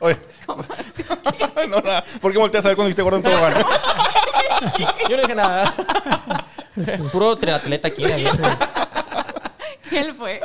Oye. 0.00 0.16
no, 1.70 1.80
nada. 1.80 2.04
¿Por 2.20 2.32
qué 2.32 2.38
volteas 2.38 2.64
a 2.64 2.68
ver 2.68 2.76
cuando 2.76 2.88
dijiste 2.88 3.02
gordo 3.02 3.18
en 3.18 3.22
tobogán? 3.22 3.54
Yo 5.10 5.16
no 5.16 5.22
dije 5.22 5.34
nada. 5.34 5.74
Puro 7.12 7.36
triatleta 7.36 7.88
aquí. 7.88 8.02
¿no? 8.02 8.10
él 9.98 10.14
fue. 10.14 10.40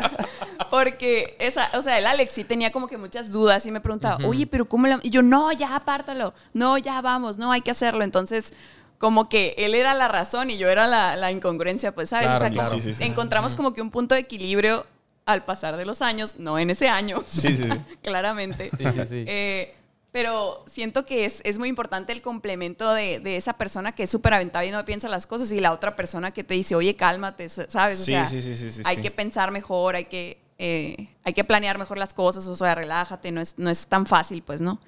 Porque 0.69 1.35
esa, 1.39 1.69
o 1.73 1.81
sea, 1.81 1.97
el 2.00 2.07
Alex 2.07 2.31
sí 2.31 2.43
tenía 2.43 2.71
como 2.71 2.88
que 2.88 2.97
muchas 2.97 3.31
dudas 3.31 3.65
y 3.65 3.71
me 3.71 3.81
preguntaba, 3.81 4.15
Ujú. 4.17 4.29
oye, 4.29 4.47
pero 4.47 4.65
¿cómo 4.65 4.88
la-?" 4.88 5.00
Y 5.03 5.09
yo, 5.09 5.21
no, 5.21 5.51
ya 5.51 5.75
apártalo, 5.75 6.33
no, 6.53 6.77
ya 6.77 7.01
vamos, 7.01 7.38
no, 7.38 7.51
hay 7.51 7.61
que 7.61 7.71
hacerlo. 7.71 8.03
Entonces, 8.03 8.53
como 8.97 9.27
que 9.27 9.55
él 9.57 9.75
era 9.75 9.93
la 9.93 10.07
razón 10.07 10.50
y 10.50 10.57
yo 10.57 10.69
era 10.69 10.88
la, 10.88 11.15
la 11.17 11.31
incongruencia, 11.31 11.93
pues, 11.93 12.09
¿sabes? 12.09 12.25
Claro, 12.27 12.38
o 12.38 12.39
sea, 12.41 12.50
claro. 12.51 12.69
como 12.69 12.81
Sí, 12.81 12.93
sí, 12.93 12.93
sí. 12.93 13.03
encontramos 13.03 13.55
como 13.55 13.73
que 13.73 13.81
un 13.81 13.91
punto 13.91 14.15
de 14.15 14.21
equilibrio 14.21 14.85
al 15.25 15.43
pasar 15.43 15.75
de 15.75 15.85
los 15.85 16.01
años, 16.01 16.35
no 16.38 16.57
en 16.57 16.69
ese 16.69 16.88
año, 16.88 17.21
Sí, 17.27 17.55
sí, 17.55 17.67
sí. 17.69 17.69
claramente. 18.01 18.69
Sí, 18.77 18.83
sí, 18.85 19.00
sí. 19.09 19.25
Eh, 19.27 19.75
pero 20.11 20.65
siento 20.69 21.05
que 21.05 21.25
es, 21.25 21.41
es 21.45 21.57
muy 21.57 21.69
importante 21.69 22.11
el 22.11 22.21
complemento 22.21 22.93
de, 22.93 23.19
de 23.19 23.37
esa 23.37 23.53
persona 23.53 23.93
que 23.93 24.03
es 24.03 24.09
súper 24.09 24.33
aventada 24.33 24.65
y 24.65 24.71
no 24.71 24.83
piensa 24.83 25.07
las 25.07 25.25
cosas 25.27 25.51
y 25.51 25.59
la 25.61 25.71
otra 25.71 25.95
persona 25.95 26.31
que 26.31 26.43
te 26.43 26.53
dice, 26.53 26.75
oye, 26.75 26.95
cálmate, 26.95 27.47
¿sabes? 27.49 28.01
O 28.01 28.03
Sí, 28.03 28.11
sea, 28.11 28.27
sí, 28.27 28.41
sí, 28.41 28.55
sí, 28.57 28.69
sí, 28.69 28.81
hay 28.85 28.97
sí. 28.97 29.01
que 29.01 29.11
pensar 29.11 29.51
mejor, 29.51 29.95
hay 29.95 30.05
que, 30.05 30.37
eh, 30.57 31.07
hay 31.23 31.33
que 31.33 31.43
planear 31.43 31.77
mejor 31.77 31.97
las 31.97 32.13
cosas, 32.13 32.45
o 32.47 32.55
sea, 32.55 32.75
relájate, 32.75 33.31
no 33.31 33.39
es, 33.41 33.57
no 33.57 33.69
es 33.69 33.87
tan 33.87 34.05
fácil, 34.05 34.43
pues, 34.43 34.61
¿no? 34.61 34.79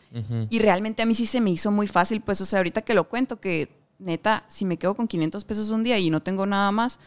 Y 0.49 0.59
realmente 0.59 1.01
a 1.01 1.05
mí 1.05 1.15
sí 1.15 1.25
se 1.25 1.39
me 1.41 1.51
hizo 1.51 1.71
muy 1.71 1.87
fácil, 1.87 2.21
pues, 2.21 2.41
o 2.41 2.45
sea, 2.45 2.59
ahorita 2.59 2.81
que 2.81 2.93
lo 2.93 3.07
cuento, 3.07 3.39
que 3.39 3.69
neta, 3.99 4.43
si 4.49 4.65
me 4.65 4.77
quedo 4.77 4.95
con 4.95 5.07
500 5.07 5.45
pesos 5.45 5.69
un 5.69 5.83
día 5.83 5.97
y 5.97 6.09
no 6.09 6.21
tengo 6.21 6.45
nada 6.45 6.71
más, 6.71 6.99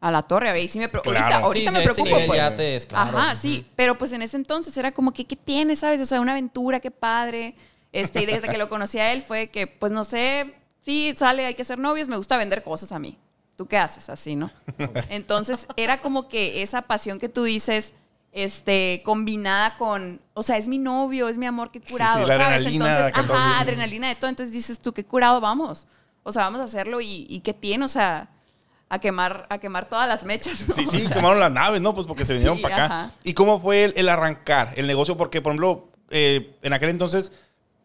a 0.00 0.10
la 0.10 0.22
torre, 0.22 0.48
a 0.48 0.52
ver, 0.52 0.64
y 0.64 0.68
sí 0.68 0.78
me. 0.78 0.88
Claro. 0.88 1.04
Ahorita, 1.10 1.36
ahorita 1.38 1.70
Sí, 1.70 1.76
me 1.76 1.80
sí, 1.82 1.84
preocupo, 1.84 2.08
nivel 2.08 2.26
pues. 2.26 2.38
ya 2.38 2.54
te 2.56 2.76
es 2.76 2.86
claro. 2.86 3.18
Ajá, 3.18 3.34
sí, 3.36 3.66
pero 3.76 3.98
pues 3.98 4.12
en 4.12 4.22
ese 4.22 4.36
entonces 4.36 4.76
era 4.76 4.92
como 4.92 5.12
que, 5.12 5.24
¿qué 5.26 5.36
tiene, 5.36 5.76
sabes? 5.76 6.00
O 6.00 6.04
sea, 6.06 6.20
una 6.20 6.32
aventura, 6.32 6.80
qué 6.80 6.90
padre. 6.90 7.54
Este, 7.92 8.22
y 8.22 8.26
desde 8.26 8.48
que 8.48 8.56
lo 8.56 8.68
conocí 8.68 8.98
a 8.98 9.12
él 9.12 9.20
fue 9.22 9.48
que, 9.48 9.66
pues 9.66 9.92
no 9.92 10.04
sé, 10.04 10.54
sí, 10.84 11.12
sale, 11.16 11.44
hay 11.44 11.54
que 11.54 11.64
ser 11.64 11.78
novios, 11.78 12.08
me 12.08 12.16
gusta 12.16 12.36
vender 12.36 12.62
cosas 12.62 12.92
a 12.92 12.98
mí. 12.98 13.18
¿Tú 13.56 13.66
qué 13.66 13.76
haces? 13.76 14.08
Así, 14.08 14.36
¿no? 14.36 14.50
Entonces 15.10 15.66
era 15.76 16.00
como 16.00 16.28
que 16.28 16.62
esa 16.62 16.82
pasión 16.82 17.18
que 17.18 17.28
tú 17.28 17.44
dices, 17.44 17.92
este, 18.32 19.02
combinada 19.04 19.76
con, 19.76 20.22
o 20.34 20.42
sea, 20.42 20.56
es 20.56 20.68
mi 20.68 20.78
novio, 20.78 21.28
es 21.28 21.36
mi 21.36 21.46
amor, 21.46 21.70
qué 21.70 21.80
Sí, 21.84 21.92
curado, 21.92 22.20
sí, 22.22 22.26
la 22.28 22.36
¿sabes? 22.36 22.58
adrenalina 22.66 23.06
Entonces, 23.08 23.30
ajá, 23.32 23.60
adrenalina 23.60 24.08
de 24.08 24.14
todo. 24.14 24.30
Entonces 24.30 24.54
dices 24.54 24.80
tú, 24.80 24.92
qué 24.94 25.04
curado, 25.04 25.40
vamos. 25.40 25.86
O 26.22 26.32
sea, 26.32 26.44
vamos 26.44 26.60
a 26.60 26.64
hacerlo 26.64 27.00
y, 27.00 27.26
y 27.28 27.40
qué 27.40 27.52
tiene, 27.52 27.84
o 27.84 27.88
sea, 27.88 28.30
a 28.90 28.98
quemar, 28.98 29.46
a 29.48 29.58
quemar 29.58 29.88
todas 29.88 30.06
las 30.08 30.24
mechas. 30.24 30.68
¿no? 30.68 30.74
Sí, 30.74 30.84
sí, 30.86 31.06
quemaron 31.08 31.40
las 31.40 31.50
naves, 31.52 31.80
¿no? 31.80 31.94
Pues 31.94 32.06
porque 32.06 32.26
se 32.26 32.34
vinieron 32.34 32.56
Sí, 32.58 32.62
para 32.62 32.74
acá. 32.74 32.84
ajá. 32.86 33.10
¿Y 33.24 33.32
cómo 33.34 33.60
fue 33.60 33.84
el, 33.84 33.94
el 33.96 34.08
arrancar 34.08 34.74
el 34.76 34.86
negocio? 34.86 35.16
Porque, 35.16 35.40
por 35.40 35.52
ejemplo, 35.52 35.88
eh, 36.10 36.56
en 36.62 36.72
aquel 36.72 36.90
entonces, 36.90 37.30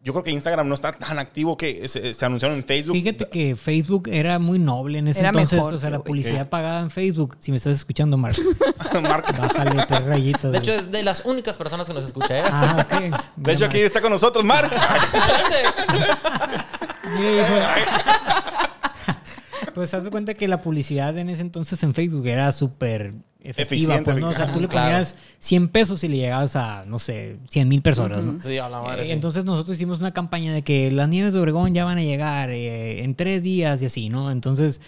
yo 0.02 0.12
creo 0.12 0.22
que 0.24 0.30
Instagram 0.32 0.68
no 0.68 0.74
está 0.74 0.92
tan 0.92 1.18
activo 1.18 1.56
que 1.56 1.88
se, 1.88 2.12
se 2.14 2.24
anunciaron 2.24 2.56
en 2.58 2.64
Facebook. 2.64 2.94
Fíjate 2.96 3.28
que 3.28 3.56
Facebook 3.56 4.08
era 4.08 4.38
muy 4.38 4.58
noble 4.58 4.98
en 4.98 5.08
ese 5.08 5.18
Era 5.20 5.30
entonces. 5.30 5.58
mejor, 5.58 5.74
o 5.74 5.78
sea, 5.78 5.90
la 5.90 5.98
publicidad 6.00 6.48
pagada 6.48 6.80
en 6.80 6.90
Facebook. 6.90 7.36
Si 7.40 7.50
me 7.50 7.56
estás 7.56 7.76
escuchando, 7.76 8.16
Marco, 8.16 8.40
Marca. 9.02 9.32
bájale 9.32 9.84
tres 9.86 10.04
rayitas. 10.04 10.52
De 10.52 10.58
hecho, 10.58 10.72
es 10.72 10.90
de 10.92 11.02
las 11.02 11.24
únicas 11.24 11.56
personas 11.56 11.86
que 11.86 11.94
nos 11.94 12.04
escucha. 12.04 12.38
¿eh? 12.38 12.42
Ah, 12.50 12.84
ok. 12.88 13.20
De 13.36 13.52
hecho, 13.52 13.64
aquí 13.64 13.78
está 13.78 14.00
con 14.00 14.10
nosotros, 14.12 14.44
Mark. 14.44 14.70
Pues 19.76 19.92
haz 19.92 20.04
de 20.04 20.10
cuenta 20.10 20.32
que 20.32 20.48
la 20.48 20.62
publicidad 20.62 21.16
en 21.18 21.28
ese 21.28 21.42
entonces 21.42 21.82
en 21.82 21.92
Facebook 21.92 22.26
era 22.26 22.50
súper 22.50 23.12
efectiva. 23.40 23.62
Eficiente, 23.96 24.10
Pues, 24.12 24.22
¿no? 24.22 24.30
O 24.30 24.34
sea, 24.34 24.50
tú 24.50 24.58
le 24.58 24.68
Claro. 24.68 24.86
ponías 24.88 25.14
100 25.38 25.68
pesos 25.68 26.02
y 26.02 26.08
le 26.08 26.16
llegabas 26.16 26.56
a, 26.56 26.86
no 26.86 26.98
sé, 26.98 27.36
100 27.50 27.68
mil 27.68 27.82
personas. 27.82 28.24
¿no? 28.24 28.40
Sí, 28.40 28.56
a 28.56 28.70
la 28.70 28.80
madre. 28.80 29.02
Eh, 29.02 29.04
sí. 29.04 29.10
Entonces 29.12 29.44
nosotros 29.44 29.76
hicimos 29.76 29.98
una 30.00 30.12
campaña 30.14 30.54
de 30.54 30.62
que 30.62 30.90
las 30.90 31.10
nieves 31.10 31.34
de 31.34 31.40
Obregón 31.40 31.74
ya 31.74 31.84
van 31.84 31.98
a 31.98 32.02
llegar 32.02 32.48
eh, 32.48 33.04
en 33.04 33.14
tres 33.16 33.42
días 33.42 33.82
y 33.82 33.86
así, 33.86 34.08
¿no? 34.08 34.30
Entonces, 34.30 34.80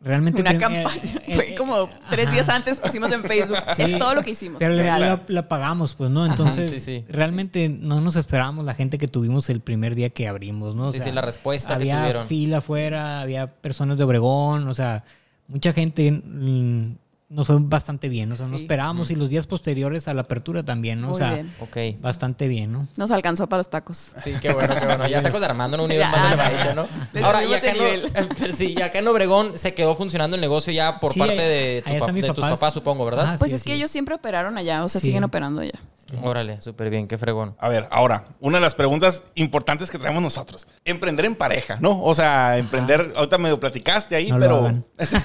realmente... 0.00 0.40
Una 0.40 0.56
campaña. 0.58 0.84
eh, 1.26 1.34
Fue 1.34 1.50
eh, 1.52 1.54
como 1.54 1.88
tres 2.10 2.26
ajá. 2.26 2.34
días 2.34 2.48
antes 2.48 2.80
pusimos 2.80 3.10
en 3.12 3.24
Facebook. 3.24 3.58
Sí. 3.76 3.82
Es 3.82 3.98
todo 3.98 4.14
lo 4.14 4.22
que 4.22 4.30
hicimos. 4.30 4.58
Pero 4.58 4.74
la, 4.74 4.82
real. 4.82 5.00
la- 5.00 5.22
la 5.26 5.48
pagamos, 5.48 5.94
pues, 5.94 6.10
¿no? 6.10 6.24
Entonces, 6.26 6.70
sí, 6.70 6.80
sí. 6.80 7.04
realmente 7.08 7.68
no 7.68 8.00
nos 8.00 8.16
esperábamos 8.16 8.64
la 8.64 8.74
gente 8.74 8.98
que 8.98 9.08
tuvimos 9.08 9.50
el 9.50 9.60
primer 9.60 9.94
día 9.94 10.10
que 10.10 10.28
abrimos, 10.28 10.74
¿no? 10.74 10.84
O 10.88 10.92
Sí, 10.92 11.00
sí, 11.00 11.10
la 11.12 11.22
respuesta 11.22 11.70
que 11.76 11.82
había 11.90 12.00
tuvieron. 12.00 12.26
fila 12.26 12.58
afuera, 12.58 13.20
había 13.20 13.46
personas 13.48 13.98
de 13.98 14.04
Obregón, 14.04 14.68
o 14.68 14.74
sea, 14.74 15.04
mucha 15.48 15.72
gente 15.72 16.12
mm, 16.12 16.92
nos 17.30 17.46
fue 17.46 17.56
bastante 17.60 18.08
bien, 18.08 18.32
o 18.32 18.36
sea, 18.36 18.46
no 18.46 18.56
Sí. 18.56 18.64
esperábamos 18.64 19.10
y 19.10 19.14
los 19.14 19.28
días 19.28 19.46
posteriores 19.46 20.08
a 20.08 20.14
la 20.14 20.22
apertura 20.22 20.62
también, 20.64 21.00
¿no? 21.02 21.08
o 21.08 21.10
Muy 21.10 21.18
sea, 21.18 21.34
bien. 21.34 21.54
Ok. 21.60 22.00
bastante 22.00 22.48
bien, 22.48 22.72
¿no? 22.72 22.88
Nos 22.96 23.10
alcanzó 23.10 23.46
para 23.48 23.58
los 23.58 23.68
tacos. 23.68 24.12
Sí, 24.24 24.32
qué 24.40 24.50
bueno, 24.52 24.74
qué 24.78 24.86
bueno. 24.86 25.06
Ya 25.08 25.20
tacos 25.20 25.38
de 25.40 25.46
Armando 25.46 25.76
en 25.76 25.82
un 25.82 25.88
nivel 25.90 26.06
Ya. 26.06 26.10
más 26.10 26.32
elevadito, 26.32 26.74
¿no? 26.74 26.86
Le 27.12 27.20
Ahora, 27.22 27.42
y 27.44 27.46
subimos 27.48 28.10
acá, 28.10 28.28
pero 28.38 28.54
sí, 28.56 28.74
y 28.78 28.80
acá 28.80 28.98
en 29.00 29.08
Obregón 29.08 29.58
se 29.58 29.74
quedó 29.74 29.94
funcionando 29.94 30.36
el 30.36 30.40
negocio 30.40 30.72
ya 30.72 30.96
por 30.96 31.12
Sí, 31.12 31.18
parte 31.18 31.36
de, 31.42 31.82
tu 32.26 32.32
tus 32.32 32.44
papás. 32.46 32.72
supongo, 32.72 33.04
¿verdad? 33.04 33.24
Ajá, 33.26 33.36
Pues 33.38 33.50
sí, 33.50 33.56
es 33.56 33.62
que 33.64 33.74
ellos 33.74 33.90
siempre 33.90 34.14
operaron 34.14 34.56
allá, 34.56 34.82
o 34.82 34.88
sea, 34.88 35.00
Sí. 35.00 35.08
siguen 35.08 35.24
operando 35.24 35.60
allá. 35.60 35.78
Órale, 36.22 36.60
súper 36.60 36.90
bien, 36.90 37.06
qué 37.06 37.18
fregón. 37.18 37.54
A 37.58 37.68
ver, 37.68 37.86
ahora, 37.90 38.24
una 38.40 38.58
de 38.58 38.62
las 38.62 38.74
preguntas 38.74 39.22
importantes 39.34 39.90
que 39.90 39.98
traemos 39.98 40.22
nosotros. 40.22 40.66
Emprender 40.84 41.26
en 41.26 41.34
pareja, 41.34 41.76
¿no? 41.80 42.02
O 42.02 42.14
sea, 42.14 42.56
emprender, 42.58 43.12
ahorita 43.16 43.38
medio 43.38 43.60
platicaste 43.60 44.16
ahí, 44.16 44.30
No 44.30 44.38
lo 44.38 44.40
pero... 44.40 44.56
hagan. 44.58 44.86
Sí, 45.08 45.16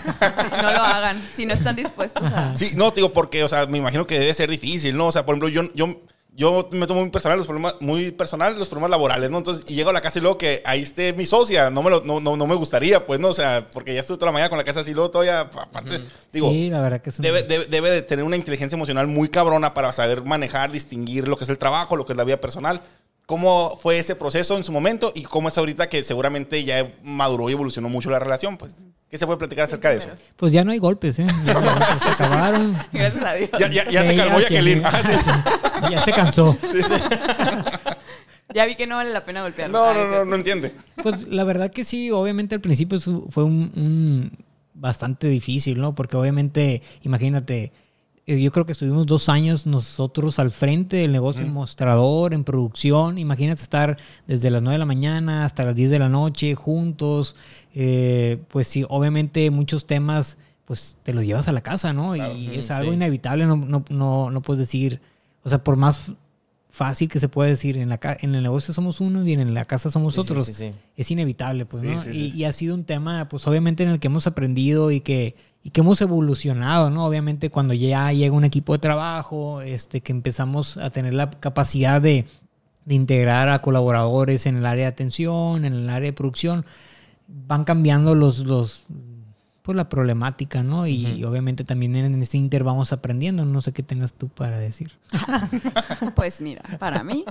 no 0.62 0.72
lo 0.72 0.82
hagan 0.84 1.22
si 1.34 1.46
no 1.46 1.54
están 1.54 1.76
dispuestos 1.76 2.24
a. 2.24 2.56
Sí, 2.56 2.76
no, 2.76 2.91
te 2.91 2.98
digo, 3.02 3.13
porque, 3.13 3.43
o 3.43 3.48
sea, 3.48 3.65
me 3.65 3.78
imagino 3.78 4.06
que 4.06 4.19
debe 4.19 4.34
ser 4.34 4.50
difícil, 4.50 4.96
¿no? 4.96 5.08
O 5.08 5.12
sea, 5.12 5.26
por 5.26 5.36
ejemplo, 5.36 5.50
yo, 5.50 5.63
yo, 5.74 6.02
yo 6.36 6.67
me 6.72 6.88
tomo 6.88 7.02
muy 7.02 7.10
personal 7.12 7.38
los 7.38 7.46
problemas, 7.48 7.76
muy 7.80 8.12
personal 8.12 8.58
los 8.58 8.67
problemas 8.67 8.89
laborales, 8.91 9.30
¿no? 9.30 9.38
Entonces, 9.38 9.65
y 9.67 9.76
llego 9.76 9.91
a 9.91 9.93
la 9.93 10.02
casa 10.02 10.17
y 10.19 10.22
luego 10.24 10.38
que 10.38 10.62
ahí 10.65 10.82
esté 10.82 11.13
mi 11.13 11.26
socia, 11.26 11.69
no 11.69 11.84
me, 11.84 11.89
lo, 11.91 12.02
no, 12.04 12.19
no, 12.19 12.36
no 12.36 12.48
me 12.48 12.56
gustaría, 12.56 13.06
pues, 13.06 13.19
¿no? 13.19 13.28
O 13.30 13.34
sea, 13.34 13.67
porque 13.74 13.93
ya 13.93 14.00
estuve 14.00 14.17
toda 14.17 14.28
la 14.28 14.34
mañana 14.34 14.50
con 14.50 14.58
la 14.58 14.63
casa 14.63 14.80
así, 14.80 14.93
luego 14.93 15.12
todavía, 15.12 15.41
aparte, 15.41 16.02
digo, 16.32 16.50
sí, 16.50 16.69
la 16.69 16.82
verdad 16.82 17.02
que 17.02 17.12
es 17.12 17.19
un- 17.19 17.24
debe, 17.24 17.43
debe, 17.43 17.65
debe 17.65 17.89
de 17.91 18.02
tener 18.02 18.26
una 18.26 18.36
inteligencia 18.36 18.76
emocional 18.76 19.06
muy 19.08 19.30
cabrona 19.30 19.74
para 19.74 19.91
saber 19.93 20.24
manejar, 20.24 20.72
distinguir 20.72 21.28
lo 21.28 21.38
que 21.38 21.43
es 21.43 21.50
el 21.52 21.58
trabajo, 21.60 21.96
lo 21.96 22.06
que 22.06 22.13
es 22.13 22.17
la 22.17 22.24
vida 22.24 22.41
personal. 22.41 22.82
¿Cómo 23.26 23.78
fue 23.82 24.00
ese 24.00 24.15
proceso 24.15 24.58
en 24.58 24.63
su 24.65 24.72
momento 24.74 25.13
y 25.15 25.24
cómo 25.24 25.48
es 25.48 25.58
ahorita 25.58 25.88
que 25.88 26.04
seguramente 26.04 26.63
ya 26.65 26.91
maduró 27.04 27.50
y 27.50 27.54
evolucionó 27.54 27.88
mucho 27.89 28.10
la 28.10 28.19
relación? 28.19 28.58
Pues, 28.58 28.76
¿qué 29.13 29.19
se 29.19 29.28
puede 29.28 29.38
platicar 29.38 29.65
acerca 29.65 29.91
de 29.91 29.97
eso? 29.97 30.10
Pues 30.38 30.52
ya 30.52 30.63
no 30.63 30.71
hay 30.71 30.80
golpes, 30.80 31.19
¿eh? 31.19 31.28
Ya 31.45 31.97
se 31.99 32.10
acabaron. 32.23 32.76
Gracias 32.91 33.23
a 33.23 33.34
Dios. 33.36 33.49
Ya, 33.60 33.67
ya, 33.69 33.88
ya 33.88 34.04
se 34.04 34.15
calmó 34.15 34.39
Jacqueline. 34.39 34.82
Ah, 34.84 35.02
sí. 35.06 35.91
Ya 35.91 36.02
se 36.02 36.12
cansó. 36.12 36.58
Ya 38.56 38.65
vi 38.65 38.76
que 38.76 38.86
no 38.86 38.97
vale 38.97 39.12
la 39.12 39.23
pena 39.23 39.41
golpear. 39.41 39.69
No, 39.69 39.93
no, 39.93 40.08
no, 40.08 40.26
no 40.26 40.36
entiende. 40.36 40.73
Pues 41.02 41.28
la 41.28 41.43
verdad 41.43 41.71
que 41.71 41.84
sí, 41.84 42.12
obviamente 42.12 42.54
al 42.54 42.62
principio 42.62 42.99
fue 42.99 43.43
un, 43.43 43.71
un 43.76 44.32
bastante 44.76 45.28
difícil, 45.28 45.80
¿no? 45.80 45.95
Porque 45.95 46.17
obviamente, 46.17 46.84
imagínate, 47.02 47.71
yo 48.25 48.51
creo 48.51 48.65
que 48.65 48.71
estuvimos 48.71 49.05
dos 49.05 49.27
años 49.27 49.65
nosotros 49.67 50.39
al 50.39 50.49
frente 50.49 50.97
del 50.97 51.12
negocio 51.12 51.45
en 51.45 51.53
mostrador, 51.53 52.33
en 52.33 52.45
producción. 52.45 53.17
Imagínate 53.17 53.62
estar 53.62 53.97
desde 54.27 54.49
las 54.49 54.62
9 54.62 54.75
de 54.75 54.79
la 54.79 54.86
mañana 54.86 55.43
hasta 55.43 55.65
las 55.65 55.75
10 55.75 55.91
de 55.91 55.99
la 55.99 56.09
noche 56.09 56.55
juntos. 56.55 57.36
Eh, 57.75 58.41
pues 58.47 58.67
sí, 58.67 58.86
obviamente 58.88 59.51
muchos 59.51 59.86
temas, 59.86 60.38
pues 60.63 60.95
te 61.03 61.12
los 61.12 61.25
llevas 61.25 61.49
a 61.49 61.51
la 61.51 61.62
casa, 61.62 61.91
¿no? 61.91 62.15
y 62.15 62.49
es 62.53 62.71
algo 62.71 62.91
sí. 62.91 62.95
inevitable, 62.95 63.45
no, 63.45 63.57
no, 63.57 63.83
no, 63.89 64.31
no 64.31 64.41
puedes 64.41 64.59
decir, 64.59 65.01
o 65.43 65.49
sea, 65.49 65.62
por 65.62 65.75
más 65.75 66.13
fácil 66.75 67.07
que 67.07 67.19
se 67.19 67.29
puede 67.29 67.51
decir, 67.51 67.77
en, 67.77 67.88
la 67.89 67.99
ca- 67.99 68.17
en 68.19 68.33
el 68.33 68.41
negocio 68.41 68.73
somos 68.73 68.99
uno 68.99 69.23
y 69.27 69.33
en 69.33 69.53
la 69.53 69.63
casa 69.63 69.91
somos 69.91 70.15
Sí, 70.15 70.21
sí, 70.23 70.31
otros 70.31 70.45
sí, 70.47 70.53
sí. 70.53 70.71
es 70.97 71.12
inevitable, 71.12 71.67
pues, 71.67 71.83
Sí, 71.83 71.89
¿no? 71.89 72.01
sí, 72.01 72.09
y, 72.09 72.31
sí. 72.31 72.38
y 72.39 72.43
ha 72.45 72.51
sido 72.51 72.73
un 72.73 72.83
tema, 72.83 73.29
pues, 73.29 73.45
obviamente 73.45 73.83
en 73.83 73.89
el 73.89 73.99
que 73.99 74.07
hemos 74.07 74.25
aprendido 74.25 74.89
y 74.89 74.99
que, 74.99 75.36
y 75.62 75.69
que 75.69 75.81
hemos 75.81 76.01
evolucionado, 76.01 76.89
¿no? 76.89 77.05
Obviamente 77.05 77.51
cuando 77.51 77.75
ya 77.75 78.12
llega 78.12 78.33
un 78.36 78.43
equipo 78.43 78.73
de 78.73 78.79
trabajo, 78.79 79.62
este, 79.62 80.01
que 80.01 80.12
empezamos 80.13 80.77
a 80.77 80.89
tener 80.89 81.13
la 81.13 81.29
capacidad 81.29 82.01
de, 82.01 82.25
de 82.86 82.95
integrar 82.95 83.49
a 83.49 83.62
colaboradores 83.62 84.47
en 84.47 84.57
el 84.57 84.65
área 84.65 84.86
de 84.86 84.89
atención, 84.89 85.65
en 85.65 85.73
el 85.73 85.89
área 85.91 86.07
de 86.09 86.13
producción, 86.13 86.65
van 87.27 87.65
cambiando 87.65 88.15
los, 88.15 88.39
los 88.39 88.86
pues 89.63 89.78
la 89.78 89.88
problemática, 89.88 90.62
¿no? 90.62 90.86
Y, 90.88 91.23
obviamente 91.23 91.63
también 91.63 91.95
en 91.95 92.21
este 92.21 92.38
inter 92.38 92.63
vamos 92.65 92.91
aprendiendo. 92.91 93.45
No 93.45 93.62
sé 93.62 93.71
qué 93.71 93.82
tengas 93.82 94.13
tú 94.13 94.30
para 94.30 94.60
decir. 94.60 94.91
Pues 96.15 96.41
mira, 96.41 96.62
para 96.80 97.04
mí. 97.04 97.26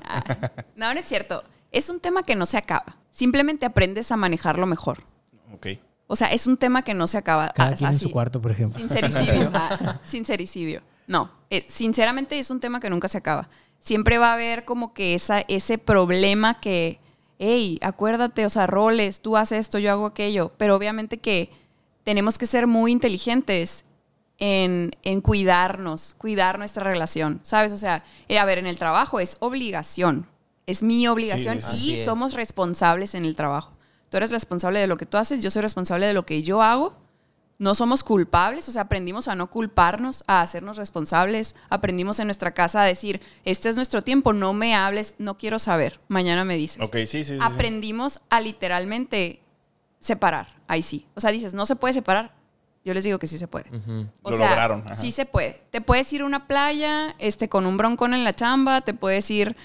no, 0.77 0.93
no 0.93 0.99
es 0.99 1.05
cierto. 1.05 1.45
Es 1.71 1.91
un 1.91 2.01
tema 2.01 2.23
que 2.23 2.35
no 2.35 2.47
se 2.47 2.57
acaba. 2.57 2.97
Simplemente 3.13 3.67
aprendes 3.67 4.11
a 4.11 4.17
manejarlo 4.17 4.67
mejor. 4.67 5.05
Ok. 5.53 5.67
O 6.07 6.17
sea, 6.17 6.33
es 6.33 6.47
un 6.47 6.57
tema 6.57 6.83
que 6.83 6.95
no 6.95 7.07
se 7.07 7.19
acaba. 7.19 7.51
Cada 7.51 7.71
ah, 7.71 7.75
quien 7.75 7.91
en 7.91 7.99
su 7.99 8.11
cuarto, 8.11 8.41
por 8.41 8.51
ejemplo. 8.51 8.79
Sincericidio. 8.79 9.51
ah, 9.55 10.01
sincericidio. 10.05 10.83
No, 11.07 11.31
eh, 11.51 11.65
sinceramente 11.69 12.39
es 12.39 12.51
un 12.51 12.61
tema 12.61 12.81
que 12.81 12.91
nunca 12.91 13.09
se 13.09 13.19
acaba. 13.19 13.49
Siempre 13.81 14.17
va 14.19 14.31
a 14.31 14.35
haber 14.35 14.65
como 14.65 14.95
que 14.95 15.15
esa, 15.15 15.41
ese 15.41 15.77
problema 15.77 16.61
que, 16.61 17.01
hey, 17.39 17.79
acuérdate, 17.83 18.47
o 18.47 18.51
sea, 18.51 18.67
roles, 18.67 19.21
tú 19.21 19.37
haces 19.37 19.59
esto, 19.59 19.79
yo 19.79 19.91
hago 19.91 20.07
aquello. 20.07 20.53
Pero 20.57 20.77
obviamente 20.77 21.19
que 21.19 21.51
tenemos 22.05 22.39
que 22.39 22.47
ser 22.47 22.67
muy 22.67 22.93
inteligentes 22.93 23.85
en, 24.39 24.91
en 25.03 25.21
cuidarnos, 25.21 26.15
cuidar 26.19 26.59
nuestra 26.59 26.85
relación, 26.85 27.41
¿sabes? 27.43 27.73
O 27.73 27.79
sea, 27.79 28.05
eh, 28.29 28.39
a 28.39 28.45
ver, 28.45 28.59
en 28.59 28.67
el 28.67 28.79
trabajo 28.79 29.21
es 29.21 29.37
obligación, 29.41 30.27
es 30.67 30.83
mi 30.83 31.07
obligación 31.07 31.61
Sí, 31.61 31.67
sí, 31.71 31.79
sí. 31.79 31.95
y 31.95 32.05
somos 32.05 32.35
responsables 32.35 33.15
en 33.15 33.25
el 33.25 33.37
trabajo. 33.37 33.73
Tú 34.11 34.17
eres 34.17 34.31
responsable 34.31 34.81
de 34.81 34.87
lo 34.87 34.97
que 34.97 35.07
tú 35.07 35.17
haces, 35.17 35.43
yo 35.43 35.51
soy 35.51 35.63
responsable 35.63 36.07
de 36.07 36.13
lo 36.13 36.27
que 36.27 36.43
yo 36.43 36.63
hago 36.63 37.03
no 37.63 37.77
somos 37.77 38.03
culpables, 38.03 38.69
o 38.69 38.73
sea, 38.73 38.83
aprendimos 38.83 39.29
a 39.29 39.37
no 39.37 39.49
culparnos, 39.49 40.25
a 40.27 40.41
hacernos 40.43 40.79
responsables, 40.79 41.55
aprendimos 41.71 42.19
en 42.19 42.27
nuestra 42.27 42.51
casa 42.51 42.83
a 42.83 42.87
decir, 42.87 43.21
este 43.45 43.69
es 43.69 43.77
nuestro 43.77 44.03
tiempo, 44.03 44.33
no 44.33 44.53
me 44.53 44.75
hables, 44.75 45.15
no 45.19 45.39
quiero 45.39 45.61
saber, 45.61 46.01
mañana 46.09 46.45
me 46.45 46.57
dices. 46.57 46.83
Ok, 46.83 46.97
sí, 46.97 47.07
sí, 47.07 47.25
sí. 47.25 47.33
sí. 47.35 47.39
Aprendimos 47.41 48.21
a 48.31 48.41
literalmente 48.41 49.42
separar, 50.03 50.49
ahí 50.67 50.83
sí. 50.83 51.07
O 51.15 51.21
sea, 51.21 51.31
dices, 51.31 51.55
no 51.55 51.65
se 51.65 51.77
puede 51.77 51.95
separar. 51.95 52.35
Yo 52.85 52.93
les 52.93 53.05
digo 53.05 53.19
que 53.21 53.29
sí 53.29 53.39
se 53.39 53.47
puede. 53.47 53.71
O 54.23 54.31
Lo 54.31 54.37
sea, 54.37 54.49
lograron, 54.51 54.83
ajá. 54.85 54.97
sí 54.97 55.13
se 55.13 55.25
puede. 55.25 55.63
Te 55.71 55.81
puedes 55.81 56.13
ir 56.13 56.23
a 56.23 56.25
una 56.25 56.49
playa, 56.49 57.15
este, 57.21 57.49
con 57.49 57.65
un 57.65 57.77
broncón 57.77 58.13
en 58.13 58.25
la 58.25 58.35
chamba, 58.35 58.81
te 58.81 58.93
puedes 58.93 59.31
ir. 59.31 59.57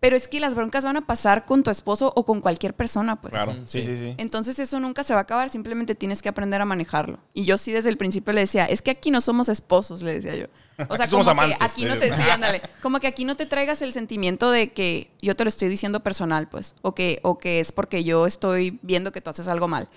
Pero 0.00 0.16
es 0.16 0.28
que 0.28 0.40
las 0.40 0.54
broncas 0.54 0.82
van 0.84 0.96
a 0.96 1.02
pasar 1.02 1.44
con 1.44 1.62
tu 1.62 1.70
esposo 1.70 2.10
o 2.16 2.24
con 2.24 2.40
cualquier 2.40 2.74
persona, 2.74 3.20
pues. 3.20 3.32
Claro, 3.32 3.54
sí, 3.66 3.82
sí, 3.82 3.96
sí. 3.98 4.14
Entonces 4.16 4.58
eso 4.58 4.80
nunca 4.80 5.02
se 5.02 5.12
va 5.12 5.20
a 5.20 5.22
acabar, 5.24 5.50
simplemente 5.50 5.94
tienes 5.94 6.22
que 6.22 6.30
aprender 6.30 6.60
a 6.62 6.64
manejarlo. 6.64 7.18
Y 7.34 7.44
yo 7.44 7.58
sí 7.58 7.70
desde 7.72 7.90
el 7.90 7.98
principio 7.98 8.32
le 8.32 8.40
decía, 8.40 8.64
es 8.64 8.80
que 8.80 8.90
aquí 8.92 9.10
no 9.10 9.20
somos 9.20 9.50
esposos, 9.50 10.02
le 10.02 10.14
decía 10.14 10.34
yo. 10.36 10.46
O 10.88 10.96
sea, 10.96 11.04
Aquí 11.04 11.10
somos 11.10 11.28
como 11.28 11.42
amantes, 11.42 11.58
que 11.58 11.64
aquí 11.64 11.84
no 11.84 11.98
te 11.98 12.16
sí, 12.16 12.22
ándale, 12.30 12.62
como 12.80 12.98
que 13.00 13.06
aquí 13.06 13.26
no 13.26 13.36
te 13.36 13.44
traigas 13.44 13.82
el 13.82 13.92
sentimiento 13.92 14.50
de 14.50 14.72
que 14.72 15.10
yo 15.20 15.36
te 15.36 15.44
lo 15.44 15.48
estoy 15.50 15.68
diciendo 15.68 16.00
personal, 16.00 16.48
pues, 16.48 16.74
o 16.80 16.94
que 16.94 17.20
o 17.22 17.36
que 17.36 17.60
es 17.60 17.70
porque 17.70 18.02
yo 18.02 18.26
estoy 18.26 18.78
viendo 18.80 19.12
que 19.12 19.20
tú 19.20 19.28
haces 19.28 19.48
algo 19.48 19.68
mal. 19.68 19.90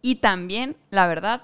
Y 0.00 0.16
también, 0.16 0.76
la 0.90 1.08
verdad, 1.08 1.42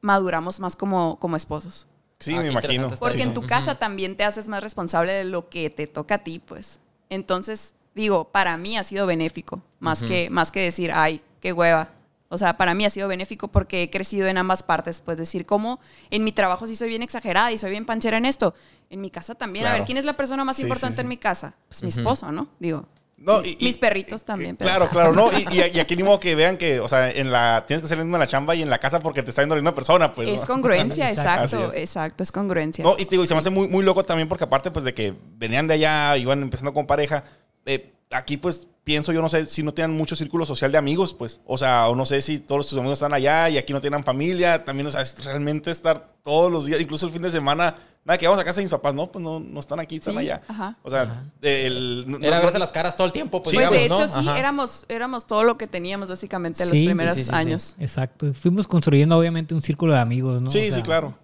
maduramos 0.00 0.60
más 0.60 0.76
como 0.76 1.18
como 1.18 1.36
esposos. 1.36 1.86
Sí, 2.18 2.34
Ah, 2.34 2.40
me 2.40 2.50
imagino. 2.50 2.88
Porque 2.98 3.16
Sí, 3.18 3.22
en 3.24 3.28
sí. 3.30 3.34
tu 3.34 3.42
casa 3.46 3.78
también 3.78 4.16
te 4.16 4.24
haces 4.24 4.48
más 4.48 4.62
responsable 4.62 5.12
de 5.12 5.24
lo 5.24 5.50
que 5.50 5.68
te 5.70 5.86
toca 5.86 6.14
a 6.14 6.18
ti, 6.24 6.38
pues. 6.38 6.80
Entonces, 7.12 7.74
digo, 7.94 8.24
para 8.32 8.56
mí 8.56 8.78
ha 8.78 8.82
sido 8.84 9.06
benéfico, 9.06 9.60
más, 9.80 10.02
que, 10.02 10.30
más 10.30 10.50
que 10.50 10.60
decir, 10.60 10.92
ay, 10.94 11.20
qué 11.40 11.52
hueva. 11.52 11.90
O 12.30 12.38
sea, 12.38 12.56
para 12.56 12.72
mí 12.72 12.86
ha 12.86 12.90
sido 12.90 13.06
benéfico 13.06 13.48
porque 13.48 13.82
he 13.82 13.90
crecido 13.90 14.26
en 14.28 14.38
ambas 14.38 14.62
partes, 14.62 15.02
pues 15.02 15.18
decir, 15.18 15.44
como 15.44 15.78
en 16.10 16.24
mi 16.24 16.32
trabajo 16.32 16.66
sí 16.66 16.74
soy 16.74 16.88
bien 16.88 17.02
exagerada 17.02 17.52
y 17.52 17.58
soy 17.58 17.70
bien 17.70 17.84
panchera 17.84 18.16
en 18.16 18.24
esto. 18.24 18.54
En 18.88 19.02
mi 19.02 19.10
casa 19.10 19.34
también. 19.34 19.66
A 19.66 19.74
ver, 19.74 19.84
¿quién 19.84 19.98
es 19.98 20.06
la 20.06 20.16
persona 20.16 20.42
más 20.42 20.56
Sí, 20.56 20.62
importante 20.62 20.94
sí, 20.94 20.96
sí. 20.96 21.02
en 21.02 21.08
mi 21.08 21.18
casa? 21.18 21.54
Pues 21.68 21.82
mi 21.82 21.90
esposo, 21.90 22.32
¿no? 22.32 22.48
Digo, 22.58 22.86
No, 23.22 23.40
y- 23.42 23.56
y- 23.60 23.64
mis 23.66 23.76
perritos 23.76 24.24
también. 24.24 24.56
pero- 24.56 24.68
Claro, 24.68 24.88
claro, 24.90 25.12
no. 25.12 25.30
Y, 25.32 25.46
y- 25.56 25.76
y 25.76 25.80
aquí 25.80 25.96
ni 25.96 26.02
modo 26.02 26.18
que 26.20 26.34
vean 26.34 26.56
que, 26.56 26.80
o 26.80 26.88
sea, 26.88 27.10
en 27.10 27.30
la 27.30 27.64
tienes 27.66 27.82
que 27.82 27.88
ser 27.88 27.98
el 27.98 28.04
mismo 28.04 28.16
en 28.16 28.20
la 28.20 28.26
chamba 28.26 28.54
y 28.54 28.62
en 28.62 28.70
la 28.70 28.78
casa 28.78 29.00
porque 29.00 29.22
te 29.22 29.30
está 29.30 29.42
viendo 29.42 29.54
la 29.54 29.60
misma 29.62 29.74
persona, 29.74 30.12
pues. 30.12 30.28
Es 30.28 30.40
¿no? 30.40 30.46
congruencia, 30.48 31.10
exacto, 31.10 31.72
es. 31.72 31.80
exacto, 31.82 32.22
es 32.22 32.32
congruencia. 32.32 32.82
No, 32.84 32.92
y 32.98 33.04
te 33.04 33.10
digo, 33.12 33.24
y 33.24 33.26
se 33.26 33.34
me 33.34 33.38
hace 33.40 33.50
muy, 33.50 33.68
muy 33.68 33.84
loco 33.84 34.02
también 34.02 34.28
porque 34.28 34.44
aparte, 34.44 34.70
pues, 34.70 34.84
de 34.84 34.92
que 34.94 35.14
venían 35.36 35.66
de 35.68 35.74
allá, 35.74 36.16
iban 36.16 36.42
empezando 36.42 36.72
con 36.74 36.86
pareja, 36.86 37.24
eh, 37.64 37.92
aquí, 38.10 38.36
pues, 38.36 38.66
pienso 38.84 39.12
yo, 39.12 39.22
no 39.22 39.28
sé, 39.28 39.46
si 39.46 39.62
no 39.62 39.72
tienen 39.72 39.96
mucho 39.96 40.16
círculo 40.16 40.44
social 40.44 40.72
de 40.72 40.78
amigos, 40.78 41.14
pues, 41.14 41.40
o 41.46 41.56
sea, 41.56 41.88
o 41.88 41.94
no 41.94 42.04
sé 42.04 42.20
si 42.20 42.40
todos 42.40 42.66
tus 42.68 42.76
amigos 42.78 42.94
están 42.98 43.14
allá 43.14 43.48
y 43.48 43.56
aquí 43.56 43.72
no 43.72 43.80
tienen 43.80 44.02
familia, 44.02 44.64
también, 44.64 44.88
o 44.88 44.90
sea, 44.90 45.02
es 45.02 45.24
realmente 45.24 45.70
estar 45.70 46.12
todos 46.24 46.50
los 46.50 46.66
días, 46.66 46.80
incluso 46.80 47.06
el 47.06 47.12
fin 47.12 47.22
de 47.22 47.30
semana, 47.30 47.76
nada, 48.04 48.18
que 48.18 48.26
vamos 48.26 48.40
a 48.40 48.44
casa 48.44 48.60
de 48.60 48.64
mis 48.66 48.70
papás, 48.72 48.94
no, 48.94 49.10
pues, 49.12 49.22
no, 49.22 49.40
no 49.40 49.60
están 49.60 49.78
aquí, 49.80 49.96
están 49.96 50.14
Sí, 50.14 50.20
allá. 50.20 50.42
ajá. 50.48 50.76
O 50.82 50.90
sea, 50.90 51.24
el... 51.42 52.04
no- 52.08 52.18
Era 52.18 52.36
no- 52.38 52.42
verse 52.44 52.58
las 52.58 52.72
caras 52.72 52.96
todo 52.96 53.06
el 53.06 53.12
tiempo, 53.12 53.42
pues, 53.42 53.54
Pues 53.54 53.70
digamos, 53.70 53.78
de 53.78 53.84
hecho 54.06 54.20
¿no? 54.22 54.22
sí, 54.34 54.38
éramos, 54.38 54.84
éramos 54.88 55.26
todo 55.26 55.44
lo 55.44 55.56
que 55.58 55.66
teníamos 55.66 56.08
básicamente 56.08 56.64
los 56.64 56.72
Sí, 56.72 56.84
primeros 56.84 57.14
sí, 57.14 57.24
sí, 57.24 57.30
sí. 57.30 57.34
años. 57.34 57.76
Exacto. 57.78 58.32
Fuimos 58.34 58.66
construyendo 58.66 59.16
obviamente 59.18 59.54
un 59.54 59.62
círculo 59.62 59.94
de 59.94 60.00
amigos, 60.00 60.40
¿no? 60.42 60.50
Sí, 60.50 60.68
O 60.70 60.74
sí, 60.74 60.82
claro. 60.82 61.14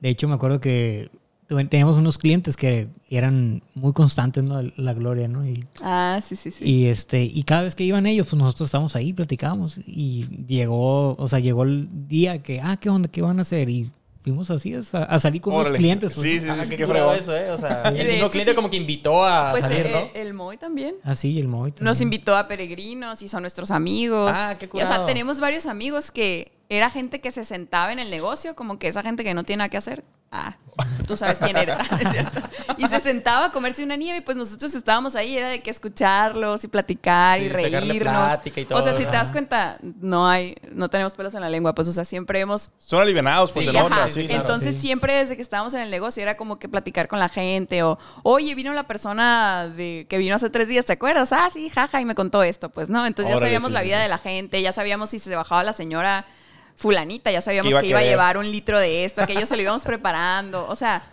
De 0.00 0.08
hecho, 0.08 0.28
me 0.28 0.34
acuerdo 0.34 0.60
que 0.60 1.10
teníamos 1.68 1.96
unos 1.96 2.16
clientes 2.16 2.56
que 2.56 2.88
eran 3.08 3.62
muy 3.74 3.92
constantes, 3.92 4.44
¿no? 4.44 4.62
La 4.76 4.94
gloria, 4.94 5.26
¿no? 5.26 5.44
Y, 5.44 5.66
Ah, 5.82 6.20
sí, 6.24 6.36
sí, 6.36 6.52
sí. 6.52 6.64
y 6.64 6.86
este, 6.86 7.24
y 7.24 7.42
cada 7.42 7.62
vez 7.62 7.74
que 7.74 7.82
iban 7.82 8.06
ellos, 8.06 8.28
pues 8.30 8.38
nosotros 8.40 8.68
estábamos 8.68 8.94
ahí, 8.94 9.12
platicábamos. 9.12 9.78
Y 9.84 10.28
llegó, 10.46 11.16
o 11.16 11.28
sea, 11.28 11.40
llegó 11.40 11.64
el 11.64 11.88
día 12.06 12.40
que, 12.42 12.60
ah, 12.60 12.76
¿qué 12.76 12.88
onda? 12.88 13.08
¿Qué 13.10 13.20
van 13.20 13.40
a 13.40 13.42
hacer? 13.42 13.68
Y 13.68 13.90
fuimos 14.22 14.50
así 14.50 14.74
a, 14.74 14.98
a 14.98 15.18
salir 15.20 15.40
con 15.40 15.54
Órale. 15.54 15.70
los 15.70 15.78
clientes. 15.78 16.12
pues, 16.14 16.22
Sí, 16.26 16.38
sí, 16.40 16.46
Ah, 16.50 16.64
sí, 16.64 16.76
qué 16.76 16.84
curado 16.86 17.10
fregón. 17.12 17.22
eso, 17.22 17.36
¿eh? 17.36 17.50
O 17.52 17.58
sea, 17.58 17.82
el 17.88 17.94
mismo 17.94 18.10
hecho, 18.12 18.30
cliente 18.30 18.50
sí. 18.52 18.56
como 18.56 18.70
que 18.70 18.76
invitó 18.76 19.24
a 19.24 19.50
Pues 19.52 19.62
salir, 19.62 19.86
eh, 19.86 19.90
¿no? 19.92 19.98
eh, 19.98 20.10
el 20.14 20.34
Moy 20.34 20.56
también. 20.56 20.96
Así, 21.02 21.38
el 21.38 21.48
Moy. 21.48 21.70
también. 21.72 21.84
Nos 21.86 22.00
invitó 22.00 22.36
a 22.36 22.46
peregrinos 22.48 23.22
y 23.22 23.28
son 23.28 23.42
nuestros 23.42 23.70
amigos. 23.70 24.32
Ah, 24.34 24.56
qué 24.58 24.66
Y, 24.66 24.68
o 24.68 24.78
sea, 24.80 24.86
curado. 24.86 25.06
tenemos 25.06 25.40
varios 25.40 25.66
amigos 25.66 26.10
que 26.10 26.52
era 26.70 26.88
gente 26.88 27.20
que 27.20 27.30
se 27.32 27.44
sentaba 27.44 27.92
en 27.92 27.98
el 27.98 28.08
negocio, 28.10 28.54
como 28.56 28.78
que 28.78 28.88
esa 28.88 29.02
gente 29.02 29.24
que 29.24 29.34
no 29.34 29.44
tiene 29.44 29.58
nada 29.58 29.68
que 29.68 29.76
hacer. 29.76 30.04
Ah, 30.32 30.56
tú 31.08 31.16
sabes 31.16 31.40
quién 31.40 31.56
eres, 31.56 31.76
¿no 31.90 31.96
es 31.98 32.08
cierto? 32.12 32.40
Y 32.78 32.86
se 32.86 33.00
sentaba 33.00 33.46
a 33.46 33.50
comerse 33.52 33.82
una 33.82 33.96
nieve 33.96 34.18
y 34.18 34.20
pues 34.20 34.36
nosotros 34.36 34.72
estábamos 34.76 35.16
ahí, 35.16 35.36
era 35.36 35.48
de 35.48 35.60
que 35.60 35.70
escucharlos 35.70 36.62
y 36.62 36.68
platicar 36.68 37.40
Sí, 37.40 37.46
y 37.46 37.48
reírnos. 37.48 37.98
plática 38.14 38.60
y 38.60 38.64
todo, 38.64 38.78
o 38.78 38.82
sea, 38.82 38.92
si 38.92 39.04
te 39.06 39.10
das 39.10 39.32
cuenta, 39.32 39.78
no 39.82 40.28
hay, 40.28 40.54
no 40.70 40.88
tenemos 40.88 41.14
pelos 41.14 41.34
en 41.34 41.40
la 41.40 41.50
lengua, 41.50 41.74
pues 41.74 41.88
o 41.88 41.92
sea, 41.92 42.04
siempre 42.04 42.38
hemos 42.38 42.70
Son 42.78 43.02
alivianados, 43.02 43.50
pues, 43.50 43.66
Sí, 43.68 43.76
ajá. 43.76 44.08
sí. 44.08 44.26
Entonces 44.30 44.76
Sí. 44.76 44.82
siempre 44.82 45.14
desde 45.14 45.34
que 45.34 45.42
estábamos 45.42 45.74
en 45.74 45.80
el 45.80 45.90
negocio 45.90 46.22
era 46.22 46.36
como 46.36 46.60
que 46.60 46.68
platicar 46.68 47.08
con 47.08 47.18
la 47.18 47.28
gente 47.28 47.82
o, 47.82 47.98
oye, 48.22 48.54
vino 48.54 48.72
la 48.72 48.84
persona 48.84 49.66
de 49.66 50.06
que 50.08 50.16
vino 50.16 50.36
hace 50.36 50.48
tres 50.48 50.68
días, 50.68 50.84
¿te 50.84 50.92
acuerdas? 50.92 51.32
Ah, 51.32 51.48
sí, 51.52 51.70
jaja, 51.70 52.00
y 52.00 52.04
me 52.04 52.14
contó 52.14 52.44
esto, 52.44 52.68
pues, 52.68 52.88
¿no? 52.88 53.04
Entonces 53.04 53.34
ya 53.34 53.40
sabíamos 53.40 53.70
sí, 53.70 53.74
la 53.74 53.82
vida 53.82 53.96
sí. 53.96 54.02
de 54.02 54.08
la 54.08 54.18
gente, 54.18 54.62
ya 54.62 54.72
sabíamos 54.72 55.10
si 55.10 55.18
se 55.18 55.34
bajaba 55.34 55.64
la 55.64 55.72
señora 55.72 56.24
fulanita, 56.80 57.30
ya 57.30 57.40
sabíamos 57.40 57.66
Que 57.66 57.70
iba 57.72 57.80
que 57.80 57.86
a 57.86 57.90
iba 57.90 57.98
a 57.98 58.02
querer. 58.02 58.12
llevar 58.12 58.36
un 58.38 58.50
litro 58.50 58.78
de 58.80 59.04
esto, 59.04 59.22
aquello 59.22 59.44
se 59.46 59.56
lo 59.56 59.62
íbamos 59.62 59.82
preparando, 59.84 60.66
o 60.68 60.74
sea... 60.74 61.04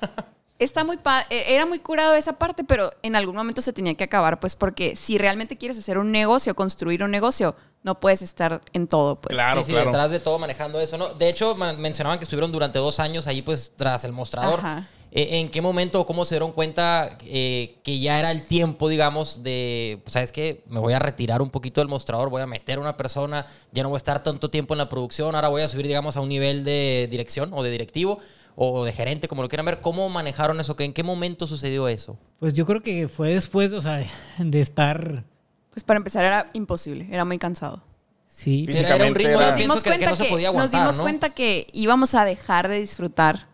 Está 0.60 0.84
muy 0.84 0.98
pa- 0.98 1.28
eh, 1.30 1.44
era 1.54 1.68
muy 1.68 1.78
curado 1.78 2.16
esa 2.16 2.34
parte, 2.34 2.64
pero 2.64 2.92
en 3.04 3.16
algún 3.16 3.36
momento 3.36 3.62
se 3.62 3.74
tenía 3.74 3.94
que 3.94 4.04
acabar, 4.04 4.40
pues 4.40 4.56
porque 4.56 4.96
si 4.96 5.20
realmente 5.20 5.56
quieres 5.56 5.78
hacer 5.78 6.00
un 6.00 6.12
negocio, 6.12 6.56
construir 6.56 7.04
un 7.04 7.12
negocio, 7.12 7.56
no 7.84 8.00
puedes 8.00 8.24
estar 8.24 8.60
en 8.74 8.88
todo, 8.88 9.18
pues. 9.22 9.36
Claro, 9.36 9.62
sí, 9.62 9.68
sí, 9.68 9.72
claro. 9.74 9.92
detrás 9.92 10.10
de 10.10 10.20
todo 10.20 10.40
manejando 10.40 10.80
eso, 10.82 10.98
¿no? 10.98 11.10
De 11.14 11.30
hecho, 11.30 11.54
mencionaban 11.54 12.18
que 12.18 12.24
estuvieron 12.24 12.52
durante 12.52 12.80
dos 12.80 13.00
años 13.00 13.28
ahí, 13.28 13.44
pues, 13.44 13.72
tras 13.78 14.04
el 14.04 14.14
mostrador. 14.14 14.58
Ajá. 14.58 14.88
Eh, 15.12 15.40
¿En 15.40 15.50
qué 15.50 15.62
momento 15.62 16.02
o 16.02 16.06
cómo 16.06 16.26
se 16.26 16.36
dieron 16.36 16.52
cuenta 16.52 17.18
eh, 17.24 17.80
que 17.84 18.00
ya 18.00 18.20
era 18.20 18.32
el 18.32 18.46
tiempo, 18.46 18.90
digamos, 18.90 19.42
de, 19.42 20.00
pues, 20.04 20.14
¿sabes 20.14 20.32
qué? 20.32 20.64
Me 20.68 20.80
voy 20.80 20.94
a 20.94 21.00
retirar 21.00 21.42
un 21.42 21.50
poquito 21.50 21.80
del 21.82 21.88
mostrador, 21.88 22.30
voy 22.30 22.42
a 22.42 22.46
meter 22.48 22.78
a 22.78 22.82
una 22.82 22.98
persona, 22.98 23.46
ya 23.72 23.84
no 23.84 23.90
voy 23.90 23.96
a 23.96 23.98
estar 23.98 24.22
tanto 24.22 24.50
tiempo 24.50 24.74
en 24.74 24.80
la 24.80 24.90
producción, 24.90 25.34
ahora 25.36 25.48
voy 25.48 25.62
a 25.62 25.68
subir, 25.68 25.88
digamos, 25.88 26.18
a 26.18 26.22
un 26.22 26.30
nivel 26.30 26.64
de 26.64 27.08
dirección 27.10 27.52
o 27.54 27.64
de 27.64 27.72
directivo 27.72 28.20
o 28.56 28.84
de 28.84 28.92
gerente, 28.92 29.28
como 29.28 29.44
lo 29.44 29.50
quieran 29.50 29.66
ver. 29.66 29.80
¿Cómo 29.82 30.10
manejaron 30.10 30.60
eso? 30.60 30.76
¿En 30.80 30.92
qué 30.94 31.04
momento 31.04 31.48
sucedió 31.48 31.88
eso? 31.88 32.18
Pues 32.40 32.54
yo 32.54 32.66
creo 32.66 32.82
que 32.82 33.08
fue 33.08 33.30
después, 33.30 33.72
o 33.74 33.82
sea, 33.82 34.04
de 34.38 34.62
estar... 34.62 35.24
Pues 35.72 35.84
para 35.84 35.98
empezar 35.98 36.26
era 36.26 36.50
imposible, 36.54 37.08
era 37.12 37.24
muy 37.24 37.38
cansado. 37.38 37.82
Sí, 38.28 38.66
era 38.68 38.96
un 39.06 39.16
ritmo, 39.16 39.40
era- 39.40 39.50
Nos 39.52 39.60
dimos 39.60 39.78
que, 39.78 39.84
que 39.84 39.90
cuenta 39.92 40.10
no 40.10 40.16
se 40.16 40.24
que, 40.26 40.30
podía 40.30 40.48
nos 40.48 40.56
aguantar, 40.56 40.82
dimos 40.82 40.98
¿no? 40.98 41.04
cuenta 41.04 41.30
que 41.32 41.68
íbamos 41.72 42.14
a 42.14 42.26
dejar 42.26 42.68
de 42.68 42.80
disfrutar 42.80 43.47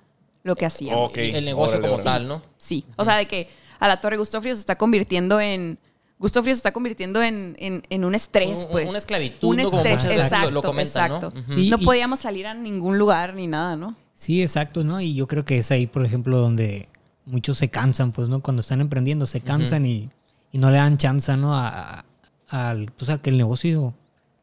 lo 0.43 0.55
que 0.55 0.65
hacíamos. 0.65 1.11
Ok. 1.11 1.17
el 1.17 1.45
negocio 1.45 1.77
órale, 1.79 1.81
como 1.89 1.93
órale. 2.01 2.03
tal, 2.19 2.27
¿no? 2.27 2.41
Sí, 2.57 2.83
o 2.97 3.05
sea, 3.05 3.15
de 3.17 3.27
que 3.27 3.49
a 3.79 3.87
la 3.87 3.99
Torre 4.01 4.17
Gusto 4.17 4.41
Frío 4.41 4.53
se 4.55 4.59
está 4.61 4.77
convirtiendo 4.77 5.39
en... 5.39 5.79
Gusto 6.19 6.41
Frío 6.41 6.53
se 6.53 6.57
está 6.59 6.71
convirtiendo 6.71 7.21
en, 7.21 7.55
en, 7.59 7.83
en 7.89 8.05
un 8.05 8.15
estrés, 8.15 8.59
Un- 8.65 8.71
pues. 8.71 8.87
una 8.89 8.97
esclavitud, 8.99 9.49
Un 9.49 9.59
estrés, 9.59 10.03
lo- 10.05 10.11
exacto, 10.11 10.51
lo 10.73 10.79
exacto. 10.79 11.33
Sí, 11.53 11.69
no 11.69 11.77
y- 11.79 11.83
podíamos 11.85 12.19
salir 12.19 12.47
a 12.47 12.53
ningún 12.53 12.97
lugar 12.97 13.33
ni 13.33 13.47
nada, 13.47 13.75
¿no? 13.75 13.95
Sí, 14.13 14.41
exacto, 14.41 14.83
¿no? 14.83 15.01
Y 15.01 15.15
yo 15.15 15.27
creo 15.27 15.43
que 15.43 15.57
es 15.57 15.71
ahí, 15.71 15.87
por 15.87 16.05
ejemplo, 16.05 16.37
donde 16.37 16.87
muchos 17.25 17.57
se 17.57 17.69
cansan, 17.69 18.11
pues, 18.13 18.29
¿no? 18.29 18.41
Cuando 18.41 18.61
están 18.61 18.79
emprendiendo, 18.79 19.25
se 19.25 19.41
cansan 19.41 19.85
y, 19.85 20.09
y 20.51 20.57
no 20.59 20.69
le 20.71 20.77
dan 20.77 20.97
chance, 20.97 21.35
¿no? 21.35 21.55
A, 21.55 22.05
a- 22.49 22.69
al, 22.69 22.91
pues, 22.97 23.09
a 23.09 23.17
que 23.17 23.29
el 23.31 23.37
negocio 23.37 23.93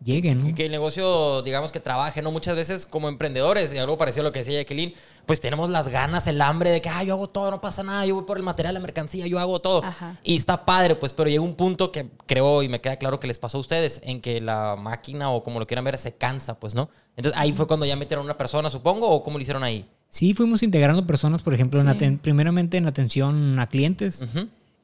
llegue, 0.03 0.35
¿no? 0.35 0.47
Que, 0.47 0.55
que 0.55 0.65
el 0.67 0.71
negocio, 0.73 1.43
digamos, 1.43 1.73
que 1.73 1.81
trabaje, 1.81 2.23
¿no? 2.23 2.31
Muchas 2.33 2.57
veces 2.57 2.87
como 2.87 3.09
emprendedores, 3.09 3.73
y 3.75 3.79
algo 3.79 3.99
parecido 3.99 4.23
a 4.23 4.29
lo 4.29 4.33
que 4.33 4.39
decía 4.39 4.59
Jacqueline, 4.61 4.95
pues 5.27 5.41
tenemos 5.41 5.69
las 5.69 5.89
ganas, 5.89 6.27
el 6.27 6.41
hambre 6.41 6.71
de 6.71 6.81
que, 6.81 6.89
ah, 6.89 7.03
yo 7.05 7.15
hago 7.15 7.29
todo, 7.29 7.51
no 7.51 7.61
pasa 7.61 7.83
nada, 7.83 8.07
yo 8.07 8.15
voy 8.15 8.25
por 8.25 8.39
el 8.39 8.43
material, 8.43 8.75
la 8.75 8.81
mercancía, 8.81 9.27
yo 9.27 9.39
hago 9.39 9.61
todo. 9.61 9.85
Ajá. 9.85 10.19
Y 10.23 10.37
está 10.37 10.65
padre, 10.65 10.97
pues, 10.97 11.13
pero 11.13 11.29
llega 11.29 11.43
un 11.43 11.55
punto 11.55 11.93
que 11.93 12.09
creo 12.27 12.63
y 12.63 12.69
me 12.69 12.81
queda 12.81 12.97
claro 12.97 13.21
que 13.21 13.27
les 13.27 13.39
pasó 13.39 13.59
a 13.59 13.61
ustedes, 13.61 14.01
en 14.03 14.21
que 14.23 14.41
la 14.41 14.77
máquina 14.77 15.31
o 15.31 15.43
como 15.43 15.61
lo 15.61 15.67
quieran 15.67 15.85
ver, 15.85 15.99
se 15.99 16.13
cansa, 16.15 16.59
pues, 16.59 16.75
¿no? 16.75 16.89
Entonces 17.17 17.39
ahí 17.41 17.53
fue 17.53 17.67
cuando 17.67 17.85
ya 17.85 17.97
metieron 17.97 18.23
a 18.23 18.25
una 18.25 18.39
persona, 18.39 18.71
supongo, 18.71 19.09
o 19.09 19.23
cómo 19.23 19.37
lo 19.37 19.43
hicieron 19.43 19.63
ahí. 19.63 19.85
Sí, 20.09 20.33
fuimos 20.35 20.63
integrando 20.63 21.07
personas, 21.07 21.43
por 21.43 21.53
ejemplo, 21.55 21.79
en 21.79 21.87
Sí. 21.87 21.93
aten- 21.99 22.19
primeramente 22.21 22.79
en 22.79 22.87
atención 22.87 23.59
a 23.61 23.67
clientes, 23.69 24.25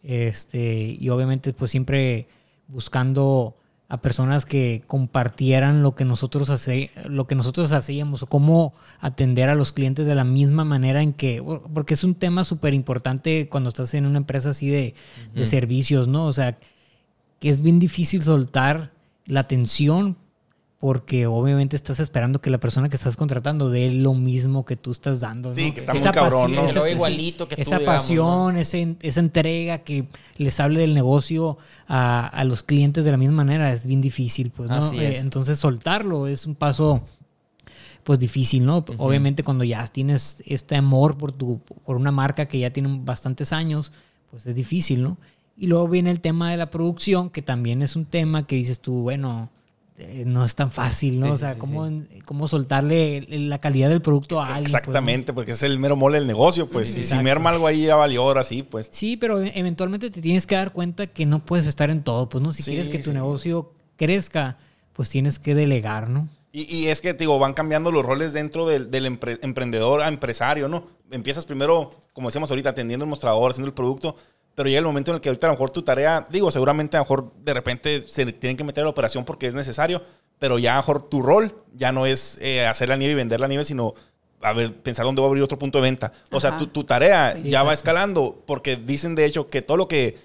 este, 0.03 0.97
y 1.01 1.09
obviamente, 1.09 1.53
pues, 1.53 1.71
siempre 1.71 2.29
buscando 2.69 3.57
a 3.89 4.01
personas 4.01 4.45
que 4.45 4.83
compartieran 4.87 5.83
lo 5.83 5.95
que 5.95 6.05
nosotros 6.05 6.51
hace, 6.51 6.91
lo 7.09 7.27
que 7.27 7.37
nosotros 7.37 7.71
hacíamos 7.71 8.23
o 8.23 8.27
cómo 8.27 8.75
atender 8.99 9.49
a 9.49 9.55
los 9.55 9.73
clientes 9.73 10.07
de 10.07 10.15
la 10.17 10.25
misma 10.25 10.65
manera 10.65 11.03
en 11.03 11.13
que 11.13 11.43
porque 11.73 11.95
es 11.95 12.03
un 12.03 12.17
tema 12.17 12.43
súper 12.43 12.75
importante 12.75 13.49
cuando 13.49 13.69
estás 13.69 13.95
en 13.95 14.07
una 14.07 14.19
empresa 14.19 14.51
así 14.51 14.69
de, 14.69 14.95
de 15.35 15.47
servicios, 15.47 16.09
¿no? 16.09 16.27
O 16.27 16.33
sea, 16.33 16.59
que 17.39 17.49
es 17.49 17.61
bien 17.61 17.79
difícil 17.79 18.23
soltar 18.23 18.93
la 19.27 19.41
atención 19.41 20.17
porque 20.79 21.27
obviamente 21.27 21.75
estás 21.75 22.01
esperando 22.01 22.41
que 22.43 22.51
la 22.51 22.59
persona 22.59 22.89
que 22.91 22.97
estás 22.97 23.17
contratando 23.17 23.71
dé 23.71 23.91
lo 23.91 24.13
mismo 24.13 24.65
que 24.67 24.77
tú 24.77 24.91
estás 24.91 25.21
dando. 25.21 25.55
Sí, 25.55 25.69
¿no? 25.69 25.75
que 25.75 25.81
está 25.81 25.95
muy 25.95 26.03
cabrón, 26.03 26.55
¿no? 26.55 26.67
Que 26.67 26.73
lo 26.75 26.81
esa- 26.85 26.91
igualito 26.91 27.49
que 27.49 27.57
tú, 27.57 27.63
esa 27.63 27.79
digamos, 27.79 28.03
pasión, 28.03 28.57
esa 28.59 29.21
entrega 29.21 29.79
que 29.79 30.07
les 30.37 30.61
hable 30.61 30.81
del 30.81 30.93
negocio 30.93 31.57
a, 31.89 32.27
a 32.27 32.45
los 32.45 32.63
clientes 32.63 33.05
de 33.07 33.11
la 33.11 33.17
misma 33.17 33.37
manera 33.37 33.73
es 33.73 33.87
bien 33.87 34.03
difícil, 34.03 34.51
pues, 34.51 34.69
¿no? 34.69 34.77
Así 34.77 34.99
Eh, 34.99 35.13
es. 35.13 35.21
entonces 35.21 35.59
soltarlo 35.59 36.27
es 36.27 36.47
un 36.47 36.55
paso 36.55 37.01
pues 38.05 38.19
difícil, 38.21 38.65
¿no? 38.65 38.85
Obviamente 38.99 39.43
cuando 39.43 39.65
ya 39.65 39.85
tienes 39.89 40.41
este 40.47 40.77
amor 40.77 41.17
por, 41.19 41.33
tu, 41.33 41.59
por 41.85 41.97
una 41.97 42.13
marca 42.13 42.47
que 42.47 42.59
ya 42.61 42.71
tiene 42.71 43.01
bastantes 43.03 43.53
años, 43.53 43.93
pues 44.31 44.47
es 44.47 44.55
difícil, 44.55 45.03
¿no? 45.03 45.17
Y 45.57 45.67
luego 45.67 45.89
viene 45.89 46.11
el 46.13 46.21
tema 46.21 46.51
de 46.51 46.57
la 46.59 46.71
producción, 46.71 47.31
que 47.31 47.43
también 47.43 47.83
es 47.83 47.97
un 47.97 48.05
tema 48.05 48.47
que 48.47 48.55
dices 48.57 48.79
tú, 48.79 49.01
bueno, 49.01 49.49
eh, 49.99 50.25
no 50.27 50.45
es 50.45 50.55
tan 50.55 50.71
fácil, 50.71 51.21
¿no? 51.21 51.27
Sí, 51.27 51.33
o 51.33 51.39
sea, 51.39 51.55
sí, 51.55 51.61
¿cómo, 51.61 51.91
cómo 52.25 52.49
soltarle 52.49 53.27
la 53.29 53.59
calidad 53.59 53.89
del 53.89 54.03
producto 54.03 54.41
a 54.41 54.47
alguien. 54.49 54.65
pues, 54.65 54.73
¿no? 54.73 54.79
Exactamente, 54.79 55.33
porque 55.33 55.53
es 55.53 55.63
el 55.63 55.79
mero 55.79 55.97
mole 55.97 56.19
del 56.19 56.27
negocio, 56.27 56.67
pues. 56.67 56.89
Si- 56.93 57.05
si 57.05 57.19
merma 57.19 57.51
algo 57.51 57.67
ahí 57.67 57.87
ya 57.87 57.97
valió 57.97 58.23
ahora 58.23 58.43
sí, 58.45 58.63
pues. 58.63 58.89
Sí, 58.93 59.17
pero 59.17 59.43
e- 59.43 59.53
eventualmente 59.59 60.11
te 60.11 60.21
tienes 60.21 60.47
que 60.47 60.55
dar 60.55 60.73
cuenta 60.73 61.07
que 61.07 61.25
no 61.27 61.45
puedes 61.45 61.67
estar 61.67 61.91
en 61.91 62.03
todo, 62.03 62.29
pues, 62.29 62.43
¿no? 62.43 62.53
Si 62.53 62.63
quieres 62.63 62.89
que 62.89 62.99
tu 62.99 63.13
negocio 63.13 63.73
crezca, 63.97 64.59
pues 64.93 65.09
tienes 65.11 65.39
que 65.39 65.55
delegar, 65.55 66.09
¿no? 66.11 66.29
Y, 66.53 66.75
y 66.75 66.87
es 66.89 67.01
que, 67.03 67.13
te 67.13 67.21
digo, 67.25 67.39
van 67.39 67.53
cambiando 67.53 67.91
los 67.93 68.05
roles 68.05 68.33
dentro 68.33 68.67
del, 68.67 68.91
del 68.91 69.07
empre- 69.07 69.39
emprendedor 69.43 70.01
a 70.01 70.09
empresario, 70.09 70.69
¿no? 70.69 70.87
Empiezas 71.11 71.45
primero, 71.45 71.91
como 72.15 72.29
decíamos 72.29 72.51
ahorita, 72.51 72.71
atendiendo 72.71 73.05
el 73.05 73.11
mostrador, 73.11 73.51
haciendo 73.51 73.69
el 73.69 73.75
producto, 73.75 74.17
pero 74.57 74.69
llega 74.69 74.81
el 74.81 74.87
momento 74.87 75.13
en 75.13 75.17
el 75.17 75.21
que 75.21 75.29
ahorita 75.29 75.47
a 75.47 75.51
lo 75.51 75.55
mejor 75.55 75.71
tu 75.71 75.83
tarea, 75.83 76.27
digo, 76.31 76.51
seguramente 76.51 76.97
a 76.97 77.01
lo 77.01 77.05
mejor 77.05 77.33
de 77.45 77.55
repente 77.55 78.03
se 78.03 78.25
tienen 78.33 78.57
que 78.57 78.65
meter 78.65 78.83
a 78.83 78.87
la 78.87 78.91
operación 78.91 79.25
porque 79.25 79.47
es 79.47 79.55
necesario, 79.55 80.03
pero 80.39 80.59
ya 80.59 80.73
a 80.73 80.77
lo 80.77 80.83
mejor 80.83 81.03
tu 81.03 81.23
rol 81.23 81.63
ya 81.75 81.93
no 81.93 82.07
es 82.07 82.39
eh, 82.41 82.67
hacer 82.67 82.89
la 82.89 82.97
nieve 82.97 83.13
y 83.13 83.17
vender 83.17 83.39
la 83.39 83.49
nieve, 83.49 83.65
sino 83.65 83.95
a 84.41 84.55
ver, 84.55 84.75
pensar 84.75 85.05
dónde 85.05 85.21
va 85.21 85.27
a 85.27 85.29
abrir 85.29 85.43
otro 85.43 85.59
punto 85.59 85.79
de 85.79 85.83
venta. 85.83 86.13
O 86.33 86.41
sea, 86.41 86.57
tu, 86.57 86.69
tu 86.69 86.85
tarea 86.85 87.35
Sí, 87.35 87.51
ya 87.51 87.63
va 87.63 87.75
escalando 87.75 88.43
porque 88.47 88.77
dicen 88.77 89.15
de 89.15 89.27
hecho 89.27 89.47
que 89.47 89.61
todo 89.61 89.77
lo 89.77 89.89
que 89.89 90.19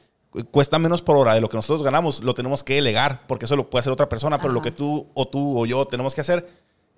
cuesta 0.49 0.79
menos 0.79 1.01
por 1.01 1.17
hora 1.17 1.33
de 1.33 1.41
lo 1.41 1.49
que 1.49 1.57
nosotros 1.57 1.83
ganamos, 1.83 2.23
lo 2.23 2.33
tenemos 2.33 2.63
que 2.63 2.75
delegar, 2.75 3.27
porque 3.27 3.45
eso 3.45 3.57
lo 3.57 3.69
puede 3.69 3.81
hacer 3.81 3.91
otra 3.91 4.07
persona, 4.07 4.39
pero 4.39 4.53
lo 4.53 4.61
Ajá. 4.61 4.69
que 4.69 4.75
tú 4.75 5.09
o 5.13 5.27
tú 5.27 5.59
o 5.59 5.65
yo 5.65 5.85
tenemos 5.85 6.15
que 6.15 6.21
hacer, 6.21 6.47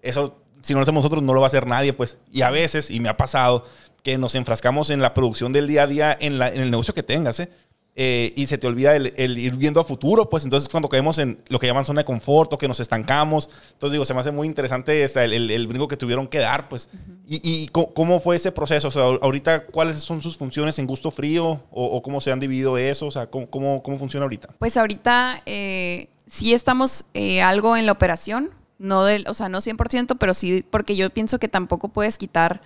eso 0.03 0.42
si 0.63 0.73
no 0.73 0.79
lo 0.79 0.83
hacemos 0.83 1.03
nosotros 1.03 1.21
no 1.23 1.33
lo 1.33 1.41
va 1.41 1.47
a 1.47 1.49
hacer 1.49 1.67
nadie, 1.67 1.93
pues. 1.93 2.17
Y 2.31 2.41
a 2.41 2.49
veces, 2.49 2.89
y 2.89 2.99
me 2.99 3.09
ha 3.09 3.17
pasado, 3.17 3.65
que 4.01 4.17
nos 4.17 4.35
enfrascamos 4.35 4.89
en 4.89 5.01
la 5.01 5.13
producción 5.13 5.53
del 5.53 5.67
día 5.67 5.83
a 5.83 5.87
día, 5.87 6.17
en, 6.19 6.39
la- 6.39 6.49
en 6.49 6.61
el 6.61 6.71
negocio 6.71 6.93
que 6.93 7.03
tengas, 7.03 7.39
¿eh? 7.39 7.49
Eh, 7.95 8.33
y 8.35 8.47
se 8.47 8.57
te 8.57 8.65
olvida 8.65 8.95
el, 8.95 9.13
el 9.17 9.37
ir 9.37 9.55
viendo 9.55 9.79
a 9.79 9.83
futuro, 9.83 10.27
pues 10.27 10.43
entonces 10.43 10.67
cuando 10.67 10.89
caemos 10.89 11.19
en 11.19 11.39
lo 11.49 11.59
que 11.59 11.67
llaman 11.67 11.85
zona 11.85 12.01
de 12.01 12.05
confort 12.05 12.51
o 12.51 12.57
que 12.57 12.67
nos 12.67 12.79
estancamos, 12.79 13.49
entonces 13.73 13.91
digo, 13.91 14.03
se 14.03 14.15
me 14.15 14.19
hace 14.19 14.31
muy 14.31 14.47
interesante 14.47 15.03
esta- 15.03 15.23
el, 15.23 15.31
el, 15.31 15.51
el 15.51 15.67
brinco 15.67 15.87
que 15.87 15.95
tuvieron 15.95 16.25
que 16.25 16.39
dar, 16.39 16.69
pues. 16.69 16.89
y, 17.27 17.39
y 17.43 17.67
co- 17.67 17.93
cómo 17.93 18.19
fue 18.19 18.35
ese 18.37 18.51
proceso? 18.51 18.87
O 18.87 18.91
sea, 18.91 19.03
ahorita, 19.03 19.67
¿cuáles 19.67 19.97
son 19.97 20.23
sus 20.23 20.37
funciones 20.37 20.79
en 20.79 20.87
gusto 20.87 21.11
frío? 21.11 21.61
¿O, 21.69 21.85
o 21.85 22.01
cómo 22.01 22.19
se 22.19 22.31
han 22.31 22.39
dividido 22.39 22.79
eso? 22.79 23.05
O 23.05 23.11
sea, 23.11 23.27
¿cómo, 23.27 23.47
cómo, 23.47 23.83
cómo 23.83 23.99
funciona 23.99 24.23
ahorita? 24.23 24.49
Pues 24.57 24.75
ahorita 24.75 25.43
eh, 25.45 26.09
sí 26.25 26.51
estamos 26.55 27.05
eh, 27.13 27.43
algo 27.43 27.77
en 27.77 27.85
la 27.85 27.91
operación, 27.91 28.49
no 28.79 29.05
del, 29.05 29.25
o 29.27 29.33
sea, 29.33 29.49
no 29.49 29.59
100%, 29.61 30.17
pero 30.17 30.33
sí 30.33 30.65
porque 30.69 30.95
yo 30.95 31.09
pienso 31.09 31.39
que 31.39 31.47
tampoco 31.47 31.89
puedes 31.89 32.17
quitar 32.17 32.61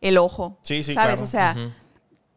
el 0.00 0.18
ojo. 0.18 0.58
Sí, 0.62 0.82
sí, 0.82 0.94
¿Sabes? 0.94 1.20
claro. 1.20 1.22
O 1.22 1.26
sea, 1.26 1.72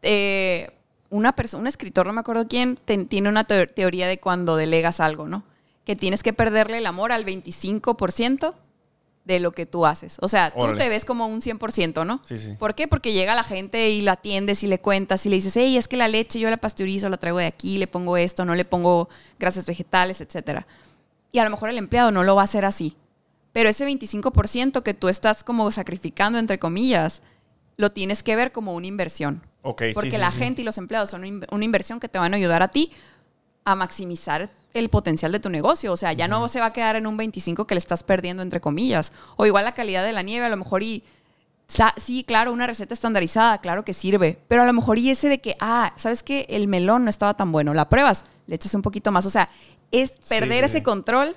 eh, 0.02 0.70
una 1.10 1.34
persona, 1.34 1.60
un 1.62 1.66
escritor, 1.66 2.06
no 2.06 2.12
me 2.12 2.20
acuerdo 2.20 2.46
quién, 2.48 2.76
tiene 3.08 3.28
una 3.28 3.44
teo- 3.46 3.66
teoría 3.72 4.06
de 4.08 4.18
cuando 4.18 4.56
delegas 4.56 5.00
algo, 5.00 5.26
¿no? 5.28 5.44
Que 5.84 5.96
tienes 5.96 6.22
que 6.22 6.32
perderle 6.32 6.78
el 6.78 6.86
amor 6.86 7.12
al 7.12 7.24
25% 7.24 8.54
de 9.24 9.40
lo 9.40 9.50
que 9.52 9.66
tú 9.66 9.86
haces. 9.86 10.18
O 10.20 10.28
sea, 10.28 10.52
tú 10.52 10.60
te 10.76 10.88
ves 10.88 11.04
como 11.04 11.26
un 11.26 11.40
100%, 11.40 12.04
¿no? 12.06 12.20
Sí, 12.24 12.36
sí. 12.38 12.52
¿Por 12.58 12.74
qué? 12.76 12.86
Porque 12.86 13.12
llega 13.12 13.34
la 13.34 13.42
gente 13.42 13.90
y 13.90 14.02
la 14.02 14.12
atiendes 14.12 14.62
y 14.62 14.68
le 14.68 14.80
cuentas 14.80 15.26
y 15.26 15.28
le 15.28 15.36
dices, 15.36 15.56
hey, 15.56 15.76
es 15.76 15.88
que 15.88 15.96
la 15.96 16.06
leche 16.08 16.38
yo 16.38 16.48
la 16.50 16.56
pasteurizo, 16.58 17.08
la 17.08 17.16
traigo 17.16 17.38
de 17.38 17.46
aquí, 17.46 17.78
le 17.78 17.88
pongo 17.88 18.16
esto, 18.16 18.44
no 18.44 18.54
le 18.54 18.64
pongo 18.64 19.08
grasas 19.40 19.66
vegetales, 19.66 20.20
etcétera. 20.20 20.66
Y 21.32 21.38
a 21.40 21.44
lo 21.44 21.50
mejor 21.50 21.70
el 21.70 21.78
empleado 21.78 22.12
no 22.12 22.22
lo 22.22 22.36
va 22.36 22.42
a 22.42 22.44
hacer 22.44 22.64
así. 22.64 22.96
Pero 23.56 23.70
ese 23.70 23.86
25% 23.86 24.82
que 24.82 24.92
tú 24.92 25.08
estás 25.08 25.42
como 25.42 25.70
sacrificando, 25.70 26.38
entre 26.38 26.58
comillas, 26.58 27.22
lo 27.78 27.90
tienes 27.90 28.22
que 28.22 28.36
ver 28.36 28.52
como 28.52 28.74
una 28.74 28.86
inversión. 28.86 29.42
Ok, 29.62 29.82
sí, 29.88 29.94
Porque 29.94 30.10
sí, 30.10 30.16
la 30.18 30.30
sí. 30.30 30.38
gente 30.40 30.60
y 30.60 30.64
los 30.66 30.76
empleados 30.76 31.08
son 31.08 31.20
una 31.20 31.28
in- 31.28 31.46
una 31.50 31.64
inversión 31.64 31.98
que 31.98 32.08
te 32.10 32.18
van 32.18 32.34
a 32.34 32.36
ayudar 32.36 32.62
a 32.62 32.68
ti 32.68 32.92
a 33.64 33.74
maximizar 33.74 34.50
el 34.74 34.90
potencial 34.90 35.32
de 35.32 35.40
tu 35.40 35.48
negocio. 35.48 35.90
O 35.90 35.96
sea, 35.96 36.12
ya 36.12 36.28
no 36.28 36.46
se 36.48 36.60
va 36.60 36.66
a 36.66 36.72
quedar 36.74 36.96
en 36.96 37.06
un 37.06 37.16
25 37.16 37.66
que 37.66 37.74
le 37.74 37.78
estás 37.78 38.04
perdiendo, 38.04 38.42
entre 38.42 38.60
comillas. 38.60 39.10
O 39.36 39.46
igual 39.46 39.64
la 39.64 39.72
calidad 39.72 40.04
de 40.04 40.12
la 40.12 40.20
nieve, 40.22 40.44
a 40.44 40.50
lo 40.50 40.58
mejor 40.58 40.82
y... 40.82 41.02
Sí, 41.96 42.24
claro, 42.24 42.52
una 42.52 42.66
receta 42.66 42.92
estandarizada, 42.94 43.58
claro 43.62 43.84
que 43.84 43.92
sirve. 43.94 44.38
Pero 44.48 44.62
a 44.62 44.66
lo 44.66 44.72
mejor 44.74 44.98
y 44.98 45.10
ese 45.10 45.28
de 45.30 45.40
que, 45.40 45.56
ah, 45.60 45.94
¿sabes 45.96 46.22
qué? 46.22 46.46
El 46.50 46.68
melón 46.68 47.04
no 47.04 47.10
estaba 47.10 47.34
tan 47.34 47.50
bueno. 47.50 47.72
La 47.74 47.88
pruebas, 47.88 48.24
le 48.46 48.54
echas 48.54 48.74
un 48.74 48.82
poquito 48.82 49.10
más. 49.10 49.24
O 49.26 49.30
sea, 49.30 49.48
es 49.90 50.12
perder 50.28 50.62
ese 50.62 50.82
control, 50.84 51.34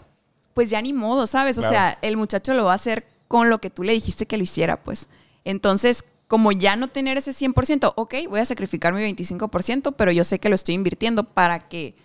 pues 0.54 0.70
ya 0.70 0.82
ni 0.82 0.94
modo, 0.94 1.28
¿sabes? 1.28 1.58
O 1.58 1.62
Claro. 1.62 1.74
sea, 1.76 1.98
el 2.02 2.18
muchacho 2.18 2.54
lo 2.54 2.66
va 2.66 2.72
a 2.74 2.76
hacer 2.76 3.06
con 3.28 3.50
lo 3.50 3.60
que 3.60 3.70
tú 3.70 3.84
le 3.84 3.94
dijiste 3.94 4.26
que 4.26 4.38
lo 4.38 4.44
hiciera, 4.44 4.84
pues. 4.84 5.08
Entonces, 5.44 6.04
como 6.28 6.52
ya 6.52 6.76
no 6.76 6.88
tener 6.88 7.18
ese 7.18 7.34
100%, 7.34 7.94
ok, 7.96 8.14
voy 8.30 8.40
a 8.40 8.46
sacrificar 8.46 8.94
mi 8.94 9.02
25%, 9.02 9.94
pero 9.96 10.12
yo 10.12 10.24
sé 10.24 10.40
que 10.40 10.50
lo 10.50 10.56
estoy 10.56 10.76
invirtiendo 10.76 11.24
para 11.24 11.68
que 11.70 11.96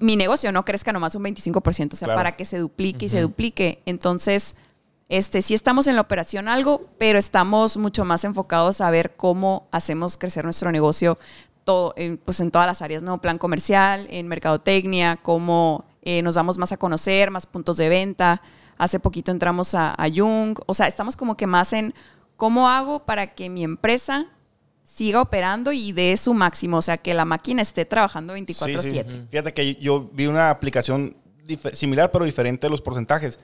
mi 0.00 0.16
negocio 0.16 0.50
no 0.52 0.64
crezca 0.64 0.92
nomás 0.92 1.14
un 1.14 1.22
25%, 1.24 1.94
o 1.94 1.96
sea, 1.96 2.06
Claro. 2.06 2.18
para 2.18 2.36
que 2.36 2.44
se 2.44 2.58
duplique 2.58 3.06
y 3.06 3.08
se 3.08 3.20
duplique. 3.20 3.82
Entonces, 3.86 4.56
este, 5.08 5.42
sí 5.42 5.54
estamos 5.54 5.86
en 5.86 5.94
la 5.94 6.00
operación 6.00 6.48
algo, 6.48 6.88
pero 6.98 7.18
estamos 7.18 7.76
mucho 7.76 8.04
más 8.04 8.24
enfocados 8.24 8.80
a 8.80 8.90
ver 8.90 9.14
cómo 9.16 9.68
hacemos 9.70 10.16
crecer 10.18 10.44
nuestro 10.44 10.72
negocio 10.72 11.18
todo, 11.64 11.94
en, 11.96 12.16
pues 12.18 12.40
en 12.40 12.50
todas 12.50 12.66
las 12.66 12.82
áreas, 12.82 13.02
¿no? 13.04 13.20
Plan 13.20 13.38
comercial, 13.38 14.06
en 14.10 14.26
mercadotecnia, 14.28 15.16
cómo 15.22 15.84
eh, 16.06 16.22
nos 16.22 16.36
damos 16.36 16.56
más 16.56 16.70
a 16.72 16.76
conocer, 16.78 17.30
más 17.30 17.46
puntos 17.46 17.76
de 17.76 17.88
venta. 17.90 18.40
Hace 18.78 19.00
poquito 19.00 19.32
entramos 19.32 19.74
a, 19.74 19.92
a 20.02 20.08
Jung. 20.08 20.58
O 20.66 20.72
sea, 20.72 20.86
estamos 20.86 21.16
como 21.16 21.36
que 21.36 21.46
más 21.46 21.72
en 21.72 21.92
cómo 22.36 22.68
hago 22.70 23.04
para 23.04 23.34
que 23.34 23.50
mi 23.50 23.64
empresa 23.64 24.26
siga 24.84 25.20
operando 25.20 25.72
y 25.72 25.92
dé 25.92 26.16
su 26.16 26.32
máximo. 26.32 26.76
O 26.78 26.82
sea, 26.82 26.96
que 26.96 27.12
la 27.12 27.24
máquina 27.24 27.60
esté 27.60 27.84
trabajando 27.84 28.34
24/7. 28.36 28.78
Sí, 28.80 28.90
sí. 28.90 29.02
Fíjate 29.30 29.52
que 29.52 29.74
yo 29.74 30.08
vi 30.12 30.26
una 30.28 30.50
aplicación 30.50 31.16
similar 31.72 32.10
pero 32.12 32.24
diferente 32.24 32.66
de 32.66 32.70
los 32.70 32.80
porcentajes 32.82 33.38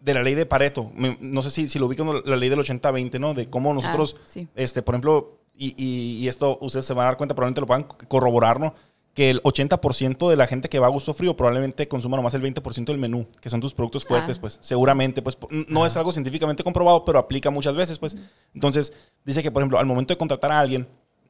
de 0.00 0.14
la 0.14 0.22
ley 0.22 0.34
de 0.34 0.46
Pareto. 0.46 0.90
No 1.20 1.42
sé 1.42 1.50
si, 1.50 1.68
si 1.68 1.78
lo 1.78 1.86
ubican 1.86 2.08
la 2.24 2.36
ley 2.36 2.48
del 2.48 2.58
80-20, 2.60 3.18
¿no? 3.20 3.34
De 3.34 3.48
cómo 3.50 3.72
nosotros, 3.74 4.16
Ah, 4.18 4.22
sí. 4.30 4.48
este, 4.54 4.82
por 4.82 4.94
ejemplo, 4.94 5.38
y, 5.56 5.74
y- 5.76 6.18
y 6.24 6.28
esto 6.28 6.56
ustedes 6.60 6.86
se 6.86 6.94
van 6.94 7.04
a 7.04 7.08
dar 7.10 7.16
cuenta, 7.16 7.34
probablemente 7.34 7.60
lo 7.60 7.66
puedan 7.66 7.82
corroborar, 8.08 8.60
¿no? 8.60 8.74
Que 9.18 9.30
el 9.30 9.42
80% 9.42 10.30
de 10.30 10.36
la 10.36 10.46
gente 10.46 10.68
que 10.68 10.78
va 10.78 10.86
a 10.86 10.90
gusto 10.90 11.12
frío 11.12 11.36
probablemente 11.36 11.88
consuma 11.88 12.16
nomás 12.16 12.34
el 12.34 12.40
20% 12.40 12.84
del 12.84 12.98
menú, 12.98 13.26
que 13.40 13.50
son 13.50 13.60
tus 13.60 13.74
productos 13.74 14.04
fuertes, 14.04 14.36
Ah. 14.36 14.40
pues 14.40 14.58
seguramente, 14.62 15.22
pues 15.22 15.36
no 15.68 15.84
es 15.84 15.96
algo 15.96 16.12
científicamente 16.12 16.62
comprobado, 16.62 17.04
pero 17.04 17.18
aplica 17.18 17.50
muchas 17.50 17.74
veces, 17.74 17.98
pues. 17.98 18.16
Entonces, 18.54 18.92
dice 19.24 19.42
que, 19.42 19.50
por 19.50 19.60
ejemplo, 19.60 19.80
al 19.80 19.86
momento 19.86 20.14
de 20.14 20.18
contratar 20.18 20.52
a 20.52 20.60
alguien, 20.60 20.86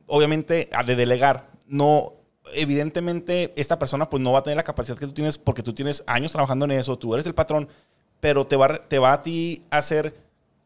obviamente, 0.07 0.69
a 0.75 0.83
de 0.85 0.97
delegar, 0.97 1.51
no, 1.67 2.13
evidentemente, 2.53 3.55
esta 3.57 3.79
persona 3.79 4.11
pues 4.11 4.23
no 4.23 4.33
va 4.33 4.41
a 4.41 4.43
tener 4.43 4.59
la 4.59 4.65
capacidad 4.65 4.99
que 4.99 5.07
tú 5.07 5.15
tienes 5.15 5.39
porque 5.39 5.63
tú 5.63 5.73
tienes 5.73 6.05
años 6.07 6.33
trabajando 6.33 6.67
en 6.67 6.73
eso, 6.73 6.99
tú 6.99 7.15
eres 7.15 7.27
el 7.27 7.35
patrón, 7.35 7.71
pero 8.21 8.47
te 8.47 8.57
va, 8.57 8.67
a 8.67 8.81
te 8.81 8.99
va 8.99 9.15
a 9.15 9.23
ti 9.23 9.65
a 9.71 9.79
hacer, 9.79 10.15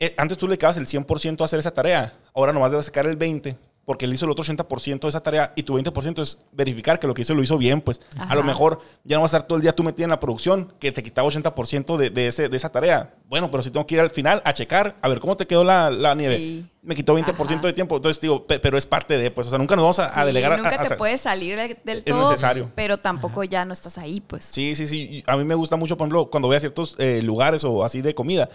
eh, 0.00 0.12
antes 0.16 0.36
tú 0.38 0.48
le 0.48 0.58
quedabas 0.58 0.76
el 0.76 0.88
100% 0.88 1.42
a 1.42 1.44
hacer 1.44 1.60
esa 1.60 1.70
tarea, 1.70 2.18
ahora 2.34 2.52
nomás 2.52 2.72
debes 2.72 2.86
sacar 2.86 3.06
el 3.06 3.16
20%. 3.16 3.56
Porque 3.84 4.04
él 4.04 4.14
hizo 4.14 4.26
el 4.26 4.30
otro 4.30 4.44
80% 4.44 5.00
de 5.00 5.08
esa 5.08 5.20
tarea 5.24 5.52
y 5.56 5.64
tu 5.64 5.74
20% 5.76 6.22
es 6.22 6.38
verificar 6.52 7.00
que 7.00 7.08
lo 7.08 7.14
que 7.14 7.22
hizo 7.22 7.34
lo 7.34 7.42
hizo 7.42 7.58
bien, 7.58 7.80
pues 7.80 8.00
a 8.16 8.34
lo 8.34 8.40
Ajá. 8.42 8.42
mejor 8.44 8.80
ya 9.02 9.16
no 9.16 9.22
vas 9.22 9.34
a 9.34 9.38
estar 9.38 9.48
todo 9.48 9.56
el 9.56 9.62
día 9.62 9.74
tú 9.74 9.82
metida 9.82 10.04
en 10.04 10.10
la 10.10 10.20
producción 10.20 10.72
que 10.78 10.92
te 10.92 11.02
quitaba 11.02 11.26
80% 11.28 11.96
de, 11.96 12.10
de, 12.10 12.28
ese, 12.28 12.48
de 12.48 12.56
esa 12.56 12.70
tarea. 12.70 13.14
Bueno, 13.28 13.50
pero 13.50 13.60
si 13.64 13.70
tengo 13.72 13.84
que 13.84 13.96
ir 13.96 14.00
al 14.00 14.10
final 14.10 14.40
a 14.44 14.52
checar, 14.52 14.96
a 15.02 15.08
ver 15.08 15.18
cómo 15.18 15.36
te 15.36 15.48
quedó 15.48 15.64
la, 15.64 15.90
la 15.90 16.14
nieve. 16.14 16.36
Sí. 16.36 16.66
Me 16.84 16.94
quitó 16.94 17.16
20% 17.16 17.32
Ajá. 17.34 17.60
de 17.66 17.72
tiempo. 17.72 17.96
Entonces, 17.96 18.20
digo, 18.20 18.46
pe- 18.46 18.60
pero 18.60 18.78
es 18.78 18.86
parte 18.86 19.18
de, 19.18 19.30
pues, 19.32 19.48
o 19.48 19.50
sea, 19.50 19.58
nunca 19.58 19.74
nos 19.74 19.82
vamos 19.82 19.98
a, 19.98 20.06
a 20.08 20.20
Sí, 20.20 20.26
delegar. 20.26 20.52
a- 20.52 20.56
nunca 20.58 20.80
a- 20.80 20.88
te 20.88 20.94
puedes 20.96 21.20
salir 21.20 21.56
de- 21.56 21.76
del 21.84 21.98
Es 21.98 22.04
todo, 22.04 22.30
necesario. 22.30 22.70
pero 22.76 22.98
tampoco 22.98 23.42
ya 23.42 23.64
no 23.64 23.72
estás 23.72 23.98
ahí, 23.98 24.20
pues. 24.20 24.44
Sí, 24.44 24.76
sí, 24.76 24.86
sí. 24.86 25.24
A 25.26 25.36
mí 25.36 25.44
me 25.44 25.54
gusta 25.56 25.74
mucho, 25.76 25.96
por 25.96 26.04
ejemplo, 26.06 26.30
cuando 26.30 26.46
voy 26.48 26.56
a 26.56 26.60
ciertos 26.60 26.94
eh, 26.98 27.20
lugares 27.22 27.64
o 27.64 27.82
así 27.84 28.00
de 28.00 28.14
comida, 28.14 28.48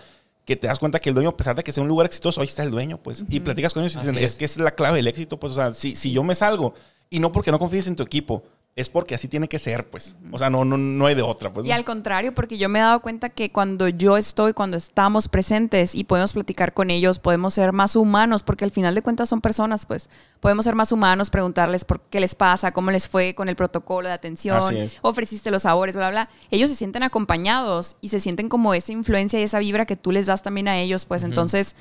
que 0.47 0.55
te 0.55 0.65
das 0.65 0.79
cuenta 0.79 0.99
que 0.99 1.09
el 1.09 1.13
dueño, 1.13 1.29
a 1.29 1.37
pesar 1.37 1.57
de 1.57 1.63
que 1.63 1.73
sea 1.73 1.83
un 1.83 1.89
lugar 1.89 2.05
exitoso, 2.05 2.39
ahí 2.39 2.47
está 2.47 2.63
el 2.63 2.71
dueño, 2.71 2.97
pues. 3.03 3.25
Y 3.29 3.41
platicas 3.41 3.73
con 3.73 3.83
ellos 3.83 3.95
y 3.95 3.99
dicen, 3.99 4.15
es. 4.15 4.31
es 4.31 4.35
que 4.35 4.45
es 4.45 4.55
la 4.57 4.71
clave 4.71 4.95
del 4.95 5.07
éxito, 5.07 5.37
pues. 5.37 5.51
O 5.51 5.55
sea, 5.55 5.73
si, 5.73 5.97
si 5.97 6.13
yo 6.13 6.23
me 6.23 6.35
salgo, 6.35 6.73
y 7.09 7.19
no 7.19 7.33
porque 7.33 7.51
no 7.51 7.59
confíes 7.59 7.87
en 7.87 7.97
tu 7.97 8.03
equipo, 8.03 8.43
es 8.77 8.89
porque 8.89 9.15
así 9.15 9.27
tiene 9.27 9.47
que 9.47 9.57
ser, 9.57 9.89
pues. 9.89 10.15
O 10.31 10.37
sea, 10.37 10.51
no, 10.51 10.63
no, 10.63 10.77
no 10.77 11.07
hay 11.07 11.15
de 11.15 11.23
otra, 11.23 11.51
pues. 11.51 11.65
Y 11.65 11.71
al 11.71 11.83
contrario, 11.83 12.35
porque 12.35 12.59
yo 12.59 12.69
me 12.69 12.77
he 12.77 12.83
dado 12.83 13.01
cuenta 13.01 13.29
que 13.29 13.51
cuando 13.51 13.87
yo 13.87 14.17
estoy, 14.17 14.53
cuando 14.53 14.77
estamos 14.77 15.27
presentes 15.27 15.95
y 15.95 16.03
podemos 16.03 16.33
platicar 16.33 16.75
con 16.75 16.91
ellos, 16.91 17.17
podemos 17.17 17.55
ser 17.55 17.73
más 17.73 17.95
humanos, 17.95 18.43
porque 18.43 18.65
al 18.65 18.71
final 18.71 18.93
de 18.93 19.01
cuentas 19.01 19.29
son 19.29 19.41
personas, 19.41 19.87
pues 19.87 20.11
podemos 20.39 20.63
ser 20.63 20.75
más 20.75 20.91
humanos, 20.91 21.31
preguntarles 21.31 21.85
por 21.85 22.01
qué 22.01 22.19
les 22.19 22.35
pasa, 22.35 22.71
cómo 22.71 22.91
les 22.91 23.09
fue 23.09 23.33
con 23.33 23.49
el 23.49 23.55
protocolo 23.55 24.09
de 24.09 24.13
atención, 24.13 24.61
ofreciste 25.01 25.49
los 25.49 25.63
sabores, 25.63 25.95
bla, 25.95 26.11
bla. 26.11 26.29
Ellos 26.51 26.69
se 26.69 26.75
sienten 26.75 27.01
acompañados 27.01 27.97
y 27.99 28.09
se 28.09 28.19
sienten 28.19 28.47
como 28.47 28.75
esa 28.75 28.91
influencia 28.91 29.39
y 29.39 29.43
esa 29.43 29.57
vibra 29.57 29.87
que 29.87 29.95
tú 29.95 30.11
les 30.11 30.27
das 30.27 30.43
también 30.43 30.67
a 30.67 30.77
ellos, 30.77 31.07
pues 31.07 31.23
entonces... 31.23 31.75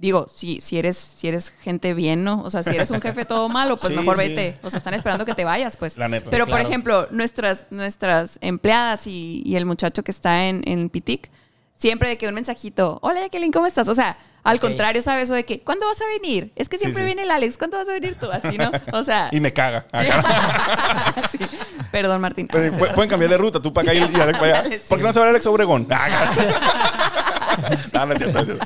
Digo, 0.00 0.26
si, 0.32 0.60
si, 0.60 0.78
eres, 0.78 0.96
si 0.96 1.26
eres 1.26 1.50
gente 1.50 1.92
bien, 1.92 2.22
¿no? 2.22 2.40
O 2.42 2.50
sea, 2.50 2.62
si 2.62 2.70
eres 2.70 2.90
un 2.92 3.00
jefe 3.00 3.24
todo 3.24 3.48
malo, 3.48 3.76
pues 3.76 3.92
Sí, 3.92 3.98
mejor 3.98 4.16
sí. 4.16 4.28
vete. 4.28 4.58
O 4.62 4.70
sea, 4.70 4.76
están 4.78 4.94
esperando 4.94 5.26
que 5.26 5.34
te 5.34 5.44
vayas, 5.44 5.76
pues. 5.76 5.96
La 5.98 6.06
neta. 6.08 6.30
Pero, 6.30 6.46
por 6.46 6.60
ejemplo, 6.60 7.08
nuestras, 7.10 7.66
nuestras 7.70 8.38
empleadas 8.40 9.08
y, 9.08 9.42
y 9.44 9.56
el 9.56 9.66
muchacho 9.66 10.04
que 10.04 10.12
está 10.12 10.44
en, 10.46 10.62
en 10.66 10.88
Pitic 10.88 11.30
Siempre 11.76 12.08
de 12.08 12.18
que 12.18 12.26
un 12.26 12.34
mensajito, 12.34 12.98
hola 13.02 13.20
Jacqueline, 13.20 13.52
¿cómo 13.52 13.66
estás? 13.66 13.88
O 13.88 13.94
sea, 13.94 14.16
al 14.42 14.58
contrario, 14.58 15.00
¿sabes? 15.00 15.30
O 15.30 15.34
de 15.34 15.44
que, 15.44 15.60
¿cuándo 15.60 15.86
vas 15.86 16.00
a 16.00 16.06
venir? 16.06 16.52
Es 16.56 16.68
que 16.68 16.76
siempre 16.76 17.02
sí. 17.02 17.06
viene 17.06 17.22
el 17.22 17.30
Alex, 17.30 17.56
¿cuándo 17.56 17.76
vas 17.76 17.88
a 17.88 17.92
venir 17.92 18.16
tú? 18.18 18.28
Así, 18.32 18.58
¿no? 18.58 18.70
O 18.92 19.04
sea, 19.04 19.28
Y 19.30 19.40
me 19.40 19.52
caga. 19.52 19.86
sí. 21.30 21.38
perdón, 21.92 22.20
Martín. 22.20 22.48
Pues, 22.48 22.72
pu- 22.74 22.94
pueden 22.94 23.08
cambiar 23.08 23.30
de 23.30 23.38
ruta, 23.38 23.60
tú 23.62 23.72
para 23.72 23.92
acá 23.92 23.94
y, 23.94 23.98
y 24.16 24.20
Alex 24.20 24.38
para 24.40 24.58
allá. 24.60 24.78
¿Por 24.88 24.98
qué 24.98 25.04
no 25.04 25.12
se 25.12 25.20
va 25.20 25.28
Alex 25.28 25.46
Obregón? 25.46 25.86
Ah, 25.90 26.30
no 27.92 28.06
no 28.06 28.16
cierto. 28.18 28.58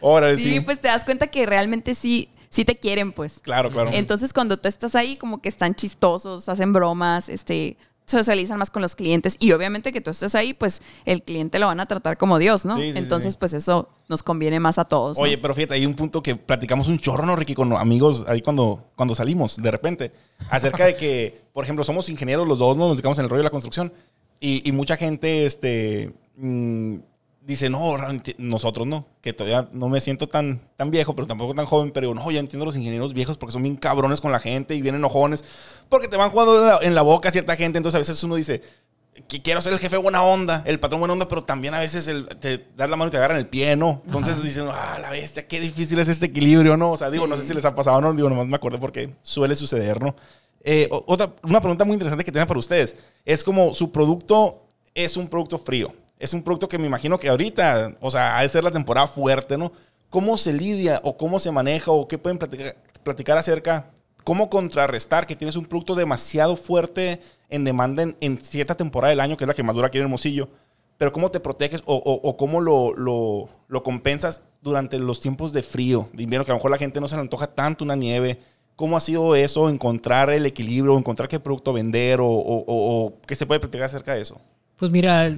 Órale, 0.00 0.36
Sí, 0.36 0.54
sí. 0.54 0.60
pues 0.60 0.80
te 0.80 0.88
das 0.88 1.04
cuenta 1.04 1.26
que 1.28 1.46
realmente 1.46 1.94
sí, 1.94 2.28
sí 2.50 2.64
te 2.64 2.74
quieren, 2.76 3.12
pues. 3.12 3.40
Claro, 3.40 3.70
claro. 3.70 3.90
Entonces, 3.92 4.32
cuando 4.32 4.58
tú 4.58 4.68
estás 4.68 4.94
ahí, 4.94 5.16
como 5.16 5.40
que 5.42 5.48
están 5.48 5.74
chistosos, 5.74 6.48
hacen 6.48 6.72
bromas, 6.72 7.28
este, 7.28 7.76
socializan 8.06 8.58
más 8.58 8.70
con 8.70 8.80
los 8.80 8.96
clientes. 8.96 9.36
Y 9.38 9.52
obviamente 9.52 9.92
que 9.92 10.00
tú 10.00 10.10
estés 10.10 10.34
ahí, 10.34 10.54
pues 10.54 10.80
el 11.04 11.22
cliente 11.22 11.58
lo 11.58 11.66
van 11.66 11.78
a 11.80 11.86
tratar 11.86 12.16
como 12.16 12.38
Dios, 12.38 12.64
¿no? 12.64 12.76
Sí, 12.78 12.92
Entonces, 12.94 13.34
sí. 13.34 13.38
pues 13.38 13.52
eso 13.52 13.90
nos 14.08 14.22
conviene 14.22 14.60
más 14.60 14.78
a 14.78 14.86
todos. 14.86 15.18
¿no? 15.18 15.24
Oye, 15.24 15.36
pero 15.36 15.54
fíjate, 15.54 15.74
hay 15.74 15.84
un 15.84 15.92
punto 15.94 16.22
que 16.22 16.34
platicamos 16.34 16.88
un 16.88 16.98
chorro, 16.98 17.26
¿no, 17.26 17.36
Ricky? 17.36 17.54
Con 17.54 17.70
amigos 17.74 18.24
ahí 18.26 18.40
cuando, 18.40 18.86
cuando 18.96 19.14
salimos, 19.14 19.56
de 19.60 19.70
repente. 19.70 20.12
Acerca 20.48 20.86
de 20.86 20.96
que, 20.96 21.42
por 21.52 21.64
ejemplo, 21.64 21.84
somos 21.84 22.08
ingenieros 22.08 22.48
los 22.48 22.60
dos, 22.60 22.78
¿no? 22.78 22.86
Nos 22.88 22.96
dedicamos 22.96 23.18
en 23.18 23.24
el 23.24 23.30
rollo 23.30 23.40
de 23.40 23.44
la 23.44 23.50
construcción. 23.50 23.92
Y, 24.40 24.66
y 24.66 24.72
mucha 24.72 24.96
gente, 24.96 25.44
este... 25.44 26.14
mm, 26.36 26.96
dice, 27.48 27.70
no, 27.70 27.96
nosotros 28.36 28.86
no, 28.86 29.06
que 29.22 29.32
todavía 29.32 29.70
no 29.72 29.88
me 29.88 30.02
siento 30.02 30.28
tan, 30.28 30.60
tan 30.76 30.90
viejo, 30.90 31.16
pero 31.16 31.26
tampoco 31.26 31.54
tan 31.54 31.64
joven, 31.64 31.92
pero 31.92 32.08
digo, 32.08 32.14
no, 32.14 32.30
ya 32.30 32.40
entiendo 32.40 32.64
a 32.64 32.66
los 32.66 32.76
ingenieros 32.76 33.14
viejos 33.14 33.38
porque 33.38 33.54
son 33.54 33.62
bien 33.62 33.76
cabrones 33.76 34.20
con 34.20 34.30
la 34.30 34.38
gente 34.38 34.74
y 34.74 34.82
vienen 34.82 35.00
enojones, 35.00 35.42
porque 35.88 36.08
te 36.08 36.18
van 36.18 36.28
jugando 36.28 36.58
en 36.58 36.66
la, 36.66 36.78
en 36.82 36.94
la 36.94 37.00
boca 37.00 37.30
a 37.30 37.32
cierta 37.32 37.56
gente, 37.56 37.78
entonces 37.78 37.96
a 37.96 38.00
veces 38.00 38.22
uno 38.22 38.34
dice, 38.34 38.62
que 39.26 39.40
quiero 39.40 39.62
ser 39.62 39.72
el 39.72 39.78
jefe 39.78 39.96
buena 39.96 40.22
onda, 40.22 40.62
el 40.66 40.78
patrón 40.78 41.00
buena 41.00 41.14
onda, 41.14 41.26
pero 41.26 41.42
también 41.42 41.72
a 41.72 41.78
veces 41.78 42.06
el, 42.06 42.26
te 42.38 42.66
das 42.76 42.90
la 42.90 42.96
mano 42.96 43.08
y 43.08 43.12
te 43.12 43.16
agarran 43.16 43.38
el 43.38 43.46
pie, 43.46 43.76
¿no? 43.76 44.02
Entonces 44.04 44.42
dicen, 44.42 44.66
ah, 44.70 44.98
la 45.00 45.10
bestia, 45.10 45.48
qué 45.48 45.58
difícil 45.58 45.98
es 46.00 46.10
este 46.10 46.26
equilibrio, 46.26 46.76
¿no? 46.76 46.92
O 46.92 46.96
sea, 46.98 47.10
digo, 47.10 47.26
no 47.26 47.34
sé 47.34 47.44
si 47.44 47.54
les 47.54 47.64
ha 47.64 47.74
pasado, 47.74 48.02
¿no? 48.02 48.12
Digo, 48.12 48.28
nomás 48.28 48.46
me 48.46 48.56
acuerdo 48.56 48.78
porque 48.78 49.14
suele 49.22 49.54
suceder, 49.54 50.02
¿no? 50.02 50.14
Eh, 50.62 50.86
otra, 50.90 51.32
una 51.44 51.60
pregunta 51.60 51.86
muy 51.86 51.94
interesante 51.94 52.24
que 52.24 52.30
tenía 52.30 52.46
para 52.46 52.60
ustedes, 52.60 52.94
es 53.24 53.42
como 53.42 53.72
su 53.72 53.90
producto 53.90 54.66
es 54.94 55.16
un 55.16 55.28
producto 55.28 55.58
frío, 55.58 55.94
es 56.18 56.34
un 56.34 56.42
producto 56.42 56.68
que 56.68 56.78
me 56.78 56.86
imagino 56.86 57.18
que 57.18 57.28
ahorita, 57.28 57.96
o 58.00 58.10
sea, 58.10 58.38
ha 58.38 58.42
de 58.42 58.48
ser 58.48 58.64
la 58.64 58.70
temporada 58.70 59.06
fuerte, 59.06 59.56
¿no? 59.56 59.72
¿Cómo 60.10 60.36
se 60.36 60.52
lidia 60.52 61.00
o 61.04 61.16
cómo 61.16 61.38
se 61.38 61.50
maneja 61.50 61.90
o 61.90 62.08
qué 62.08 62.18
pueden 62.18 62.38
platicar, 62.38 62.76
platicar 63.02 63.38
acerca 63.38 63.90
cómo 64.24 64.50
contrarrestar 64.50 65.26
que 65.26 65.36
tienes 65.36 65.56
un 65.56 65.64
producto 65.64 65.94
demasiado 65.94 66.56
fuerte 66.56 67.20
en 67.48 67.64
demanda 67.64 68.04
en, 68.20 68.38
cierta 68.40 68.74
temporada 68.76 69.08
del 69.10 69.20
año, 69.20 69.36
que 69.36 69.44
es 69.44 69.48
la 69.48 69.54
que 69.54 69.62
más 69.62 69.74
dura 69.74 69.86
aquí 69.88 69.96
en 69.98 70.04
Hermosillo, 70.04 70.48
pero 70.98 71.12
cómo 71.12 71.30
te 71.30 71.40
proteges 71.40 71.82
o, 71.86 72.36
cómo 72.36 72.60
lo, 72.60 72.92
lo- 72.94 73.82
compensas 73.82 74.42
durante 74.60 74.98
los 74.98 75.20
tiempos 75.20 75.52
de 75.52 75.62
frío, 75.62 76.08
de 76.12 76.24
invierno, 76.24 76.44
que 76.44 76.50
a 76.50 76.54
lo 76.54 76.58
mejor 76.58 76.72
la 76.72 76.76
gente 76.78 77.00
no 77.00 77.08
se 77.08 77.14
le 77.14 77.22
antoja 77.22 77.46
tanto 77.46 77.84
una 77.84 77.96
nieve. 77.96 78.38
¿Cómo 78.76 78.96
ha 78.96 79.00
sido 79.00 79.34
eso, 79.34 79.70
encontrar 79.70 80.28
el 80.30 80.44
equilibrio, 80.44 80.98
encontrar 80.98 81.28
qué 81.28 81.40
producto 81.40 81.72
vender 81.72 82.20
o- 82.20 82.26
o 82.28 83.12
qué 83.26 83.34
se 83.34 83.46
puede 83.46 83.60
platicar 83.60 83.86
acerca 83.86 84.14
de 84.14 84.20
eso? 84.22 84.40
Pues 84.76 84.90
mira, 84.90 85.36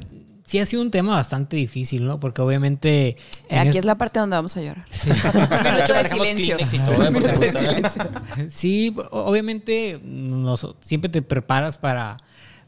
sí 0.51 0.59
ha 0.59 0.67
sido 0.67 0.83
un 0.83 0.91
tema 0.91 1.15
bastante 1.15 1.57
difícil, 1.57 2.05
¿no? 2.05 2.19
Porque 2.19 2.43
obviamente... 2.43 3.09
Eh, 3.11 3.17
en 3.51 3.59
Aquí 3.61 3.69
es- 3.71 3.77
es 3.77 3.85
la 3.85 3.95
parte 3.95 4.19
donde 4.19 4.35
vamos 4.35 4.57
a 4.57 4.63
llorar. 4.63 4.85
Un 5.07 5.63
minuto 5.73 5.93
de 5.95 6.09
silencio. 6.09 6.57
Un 6.99 7.13
minuto 7.13 7.39
de. 7.39 8.51
Sí, 8.51 8.95
obviamente 9.13 10.01
nos- 10.05 10.75
siempre 10.81 11.09
te 11.09 11.23
preparas 11.23 11.79
para, 11.79 12.17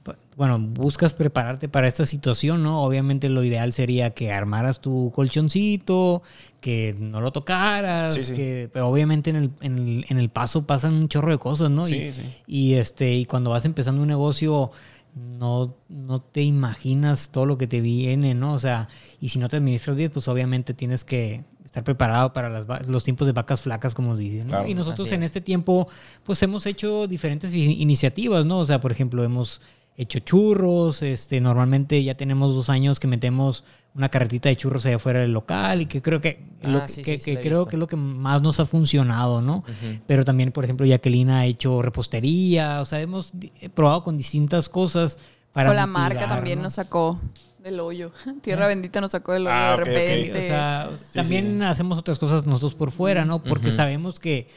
pa- 0.05 0.17
bueno, 0.37 0.61
buscas 0.61 1.15
prepararte 1.15 1.69
para 1.69 1.89
esta 1.89 2.07
situación, 2.07 2.63
¿no? 2.63 2.85
Obviamente 2.85 3.29
lo 3.29 3.43
ideal 3.43 3.73
sería 3.73 4.11
que 4.11 4.33
armaras 4.33 4.81
tu 4.81 5.11
colchoncito, 5.15 6.23
que 6.61 6.95
no 6.99 7.21
lo 7.21 7.33
tocaras, 7.33 8.15
Sí, 8.15 8.23
sí. 8.23 8.35
que 8.35 8.71
pero 8.73 8.89
obviamente 8.89 9.31
en 9.31 9.37
el, 9.37 9.51
en, 9.61 9.79
el, 9.79 10.05
en 10.09 10.19
el 10.19 10.29
paso 10.31 10.67
pasan 10.67 10.95
un 10.95 11.09
chorro 11.09 11.33
de 11.33 11.39
cosas, 11.39 11.71
¿no? 11.71 11.85
Sí, 11.87 11.97
y, 11.97 12.13
sí. 12.13 12.23
y, 12.47 12.75
este, 12.75 13.13
y 13.17 13.25
cuando 13.25 13.51
vas 13.51 13.65
empezando 13.65 14.01
un 14.03 14.09
negocio, 14.09 14.71
no, 15.15 15.77
no 15.89 16.21
te 16.23 16.43
imaginas 16.43 17.31
todo 17.31 17.47
lo 17.47 17.59
que 17.59 17.67
te 17.67 17.81
viene, 17.81 18.35
¿no? 18.35 18.55
O 18.55 18.59
sea, 18.59 18.89
y 19.21 19.29
si 19.29 19.39
no 19.39 19.49
te 19.49 19.57
administras 19.57 19.97
bien, 19.97 20.11
pues 20.11 20.27
obviamente 20.29 20.75
tienes 20.75 21.05
que 21.05 21.45
estar 21.65 21.85
preparado 21.85 22.33
para 22.33 22.49
las 22.49 22.89
los 22.89 23.05
tiempos 23.05 23.27
de 23.27 23.33
vacas 23.33 23.63
flacas, 23.63 23.95
como 23.95 24.17
dicen. 24.17 24.47
¿no? 24.47 24.51
Claro, 24.51 24.69
y 24.69 24.75
nosotros 24.75 25.11
en 25.13 25.23
es. 25.23 25.27
este 25.27 25.41
tiempo, 25.41 25.89
pues 26.23 26.43
hemos 26.43 26.67
hecho 26.67 27.07
diferentes 27.07 27.53
iniciativas, 27.55 28.47
¿no? 28.47 28.59
O 28.59 28.67
sea, 28.67 28.81
por 28.81 28.93
ejemplo, 28.93 29.23
hemos 29.23 29.61
hecho 29.97 30.19
churros, 30.21 31.03
este, 31.03 31.41
normalmente 31.41 32.03
ya 32.03 32.15
tenemos 32.15 32.55
dos 32.55 32.69
años 32.71 32.99
que 33.01 33.07
metemos 33.09 33.65
una 33.95 34.09
carretita 34.09 34.49
de 34.49 34.57
churros 34.57 34.87
allá 34.87 34.97
afuera 34.97 35.21
del 35.21 35.33
local 35.33 35.83
y 35.83 35.87
que 35.87 36.01
creo 36.01 36.21
que, 36.21 36.43
Ah, 36.63 36.69
lo 36.69 36.81
que, 36.83 36.89
sí, 36.89 37.03
que- 37.03 37.15
sí, 37.17 37.21
sí, 37.21 37.25
que 37.25 37.35
la 37.35 37.41
he 37.41 37.43
creo 37.43 37.59
visto. 37.59 37.71
que 37.71 37.77
es 37.77 37.81
lo 37.81 37.87
que 37.87 37.97
más 37.97 38.41
nos 38.41 38.59
ha 38.59 38.65
funcionado, 38.65 39.43
¿no? 39.43 39.65
Pero 40.07 40.25
también, 40.25 40.51
por 40.53 40.65
ejemplo, 40.65 40.87
Jacqueline 40.87 41.29
ha 41.31 41.45
hecho 41.47 41.83
repostería, 41.83 42.81
o 42.81 42.85
sea, 42.87 43.01
hemos 43.01 43.33
probado 43.75 44.03
con 44.03 44.17
distintas 44.17 44.69
cosas 44.71 45.19
para 45.53 45.71
O 45.71 45.75
la 45.75 45.87
marca 45.87 46.27
también 46.27 46.59
¿no? 46.61 46.65
nos 46.65 46.75
sacó 46.75 47.21
del 47.63 47.79
hoyo. 47.81 48.13
Tierra 48.43 48.67
bendita 48.67 49.01
nos 49.03 49.11
sacó 49.11 49.33
del 49.35 49.43
hoyo 49.43 49.55
Ah, 49.55 49.71
de 49.73 49.77
repente. 49.85 50.41
O 50.41 50.47
sea, 50.47 50.91
sí, 50.99 51.13
también 51.15 51.59
sí. 51.59 51.65
hacemos 51.67 51.99
otras 51.99 52.19
cosas 52.19 52.47
nosotros 52.47 52.75
por 52.75 52.91
fuera, 52.93 53.25
¿no? 53.27 53.43
Porque 53.43 53.71
sabemos 53.71 54.19
que 54.19 54.49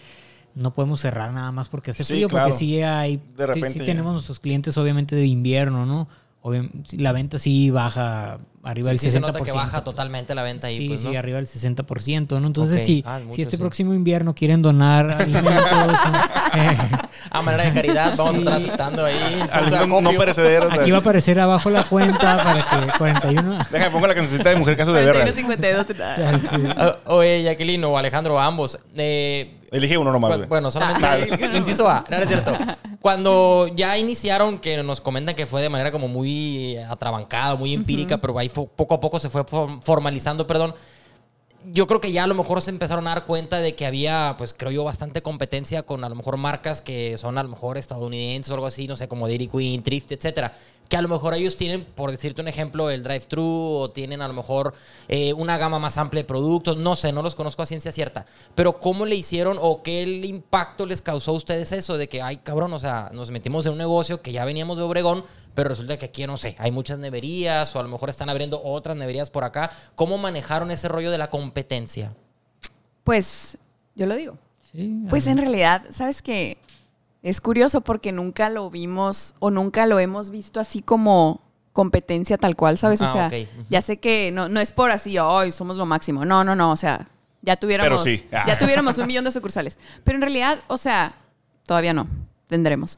no 0.56 0.74
podemos 0.74 1.00
cerrar 1.02 1.32
nada 1.34 1.52
más 1.52 1.68
porque 1.70 1.92
hace 1.92 2.04
Sí, 2.04 2.14
frío, 2.14 2.28
claro. 2.30 2.46
porque 2.48 2.58
sí 2.60 2.82
hay, 2.82 3.18
De 3.18 3.24
sí- 3.38 3.46
repente 3.46 3.70
sí 3.70 3.80
ya. 3.80 3.86
tenemos 3.86 4.14
nuestros 4.14 4.40
clientes 4.40 4.78
obviamente 4.78 5.16
de 5.16 5.26
invierno, 5.26 5.86
¿no? 5.86 6.08
Obvia- 6.42 6.70
sí, 6.86 6.98
la 6.98 7.12
venta 7.12 7.40
sí 7.40 7.72
baja 7.72 8.38
arriba 8.64 8.86
Sí, 8.86 8.90
del 8.92 9.00
sí 9.00 9.08
60%. 9.08 9.12
se 9.12 9.20
nota 9.20 9.42
que 9.42 9.52
baja 9.52 9.84
totalmente 9.84 10.34
la 10.36 10.44
venta 10.44 10.68
ahí, 10.68 10.78
Sí, 10.78 10.88
pues, 10.88 11.02
sí, 11.02 11.10
¿no? 11.12 11.18
arriba 11.20 11.38
del 11.38 11.48
60%, 11.48 12.40
¿no? 12.40 12.48
Entonces, 12.48 12.80
Ok. 12.82 12.86
si, 12.86 13.04
Ah, 13.06 13.20
mucho, 13.24 13.36
si 13.36 13.42
este 13.42 13.58
sí. 13.58 13.62
próximo 13.62 13.94
invierno 13.96 14.34
quieren 14.36 14.62
donar 14.62 15.08
alimentos. 15.20 15.54
Eh, 16.56 16.78
A 17.32 17.42
manera 17.42 17.64
de 17.64 17.74
caridad, 17.74 18.14
vamos 18.18 18.36
a 18.36 18.38
estar 18.40 18.58
Sí. 18.60 18.64
aceptando 18.68 19.06
ahí. 19.06 19.44
Alimentos 19.52 20.02
no 20.04 20.12
perecederos. 20.12 20.72
aquí 20.74 20.92
va 20.92 20.98
a 20.98 21.00
aparecer 21.02 21.40
abajo 21.40 21.70
la 21.72 21.84
cuenta 21.84 22.38
para 22.38 22.86
que 22.86 22.98
41... 22.98 23.58
Déjame 23.72 23.92
pongo 23.92 24.06
la 24.08 24.16
cancioncita 24.16 24.50
de 24.52 24.56
Mujer 24.58 24.78
Caso 24.78 24.94
de 24.94 25.02
Guerra. 25.02 25.22
41, 25.24 25.56
52. 25.58 25.86
Ah, 26.78 26.98
Oye, 27.06 27.42
Jacqueline 27.44 27.84
o 27.86 27.98
Alejandro, 27.98 28.40
ambos. 28.40 28.78
Eh, 28.96 29.62
Elige 29.72 29.98
uno 29.98 30.12
nomás, 30.12 30.38
güey. 30.38 30.48
bueno, 30.50 30.70
solamente 30.72 31.48
inciso 31.58 31.88
A, 31.90 32.04
no, 32.10 32.18
no 32.18 32.24
es 32.24 32.30
cierto. 32.30 32.54
Cuando 33.02 33.68
ya 33.76 33.98
iniciaron, 33.98 34.60
que 34.60 34.82
nos 34.84 35.02
comentan 35.02 35.36
que 35.36 35.46
fue 35.46 35.62
de 35.62 35.70
manera 35.70 35.92
como 35.92 36.08
muy 36.08 36.78
atrabancada, 36.78 37.56
muy 37.56 37.74
empírica, 37.74 38.18
pero 38.18 38.38
ahí 38.40 38.50
fue- 38.50 38.68
poco 38.68 38.96
a 38.96 39.00
poco 39.00 39.20
se 39.20 39.30
fue 39.30 39.44
form- 39.46 39.82
formalizando, 39.82 40.48
perdón. 40.48 40.74
Yo 41.72 41.88
creo 41.88 42.00
que 42.00 42.12
ya 42.12 42.24
a 42.26 42.28
lo 42.28 42.36
mejor 42.36 42.62
se 42.62 42.70
empezaron 42.70 43.08
a 43.08 43.12
dar 43.16 43.26
cuenta 43.26 43.58
de 43.60 43.74
que 43.74 43.88
había, 43.88 44.36
pues 44.38 44.54
creo 44.54 44.72
yo, 44.72 44.84
bastante 44.84 45.24
competencia 45.24 45.82
con 45.82 46.04
a 46.04 46.10
lo 46.10 46.16
mejor 46.16 46.38
marcas 46.38 46.80
que 46.82 47.18
son 47.18 47.40
a 47.40 47.44
lo 47.44 47.50
mejor 47.50 47.80
estadounidenses 47.80 48.52
o 48.52 48.54
algo 48.54 48.68
así, 48.68 48.88
no 48.88 48.96
sé, 48.96 49.08
como 49.08 49.28
Dairy 49.28 49.48
Queen, 49.48 49.82
Thrift, 49.82 50.12
etcétera. 50.12 50.54
Que 50.90 50.98
a 50.98 51.02
lo 51.02 51.08
mejor 51.08 51.34
ellos 51.34 51.58
tienen, 51.58 51.84
por 51.84 52.12
decirte 52.12 52.42
un 52.42 52.48
ejemplo, 52.48 52.90
el 52.90 53.04
drive-thru 53.04 53.44
o 53.44 53.90
tienen 53.90 54.22
a 54.22 54.28
lo 54.28 54.34
mejor 54.34 54.74
eh, 55.08 55.34
una 55.34 55.58
gama 55.58 55.80
más 55.80 55.98
amplia 55.98 56.22
de 56.22 56.28
productos, 56.28 56.78
no 56.78 56.96
sé, 56.96 57.12
no 57.12 57.24
los 57.24 57.36
conozco 57.36 57.64
a 57.64 57.66
ciencia 57.66 57.92
cierta. 57.92 58.26
Pero 58.54 58.78
¿cómo 58.80 59.06
le 59.06 59.16
hicieron 59.16 59.58
o 59.60 59.82
qué 59.82 60.04
el 60.04 60.26
impacto 60.26 60.86
les 60.86 61.02
causó 61.02 61.32
a 61.32 61.36
ustedes 61.36 61.72
eso 61.72 61.98
de 61.98 62.08
que, 62.08 62.22
ay, 62.22 62.38
cabrón, 62.38 62.74
o 62.74 62.80
sea, 62.80 63.10
nos 63.14 63.32
metimos 63.32 63.66
en 63.66 63.72
un 63.72 63.78
negocio 63.80 64.22
que 64.22 64.32
ya 64.32 64.46
veníamos 64.46 64.78
de 64.78 64.84
Obregón, 64.84 65.26
pero 65.56 65.70
resulta 65.70 65.98
que 65.98 66.06
aquí, 66.06 66.28
no 66.28 66.38
sé, 66.38 66.56
hay 66.60 66.72
muchas 66.72 67.00
neverías 67.00 67.76
o 67.76 67.80
a 67.80 67.84
lo 67.84 67.90
mejor 67.90 68.10
están 68.10 68.30
abriendo 68.30 68.62
otras 68.64 68.96
neverías 68.96 69.30
por 69.30 69.44
acá. 69.44 69.72
¿Cómo 69.96 70.18
manejaron 70.18 70.70
ese 70.70 70.88
rollo 70.88 71.12
de 71.12 71.18
la 71.18 71.30
competencia? 71.30 72.14
Pues, 73.04 73.58
yo 73.96 74.06
lo 74.06 74.16
digo. 74.16 74.38
Sí, 74.72 75.06
Pues 75.10 75.28
en 75.28 75.38
realidad, 75.38 75.84
¿sabes 75.90 76.22
qué? 76.22 76.58
Es 77.26 77.42
curioso 77.42 77.82
porque 77.82 78.12
nunca 78.12 78.50
lo 78.50 78.70
vimos 78.70 79.34
o 79.40 79.50
nunca 79.50 79.88
lo 79.88 79.98
hemos 79.98 80.30
visto 80.30 80.60
así 80.60 80.84
como 80.84 81.42
competencia 81.74 82.38
tal 82.38 82.56
cual, 82.56 82.78
¿sabes? 82.78 83.02
O 83.02 83.06
Ah, 83.06 83.12
sea, 83.12 83.32
ya 83.68 83.82
sé 83.82 83.98
que 83.98 84.30
no, 84.32 84.48
no 84.48 84.60
es 84.60 84.72
por 84.72 84.92
así, 84.92 85.18
ay, 85.20 85.52
somos 85.52 85.76
lo 85.76 85.88
máximo. 85.88 86.24
No, 86.24 86.44
no, 86.44 86.56
no, 86.56 86.72
o 86.72 86.78
sea, 86.78 87.08
ya 87.42 87.56
tuviéramos, 87.56 88.04
Pero 88.04 88.18
sí. 88.18 88.28
Ah. 88.32 88.44
ya 88.46 88.60
tuviéramos 88.60 89.00
un 89.00 89.08
millón 89.08 89.26
de 89.26 89.32
sucursales. 89.32 89.80
Pero 90.04 90.18
en 90.18 90.22
realidad, 90.22 90.60
o 90.68 90.78
sea, 90.78 91.16
todavía 91.66 91.94
no, 91.94 92.08
tendremos. 92.46 92.96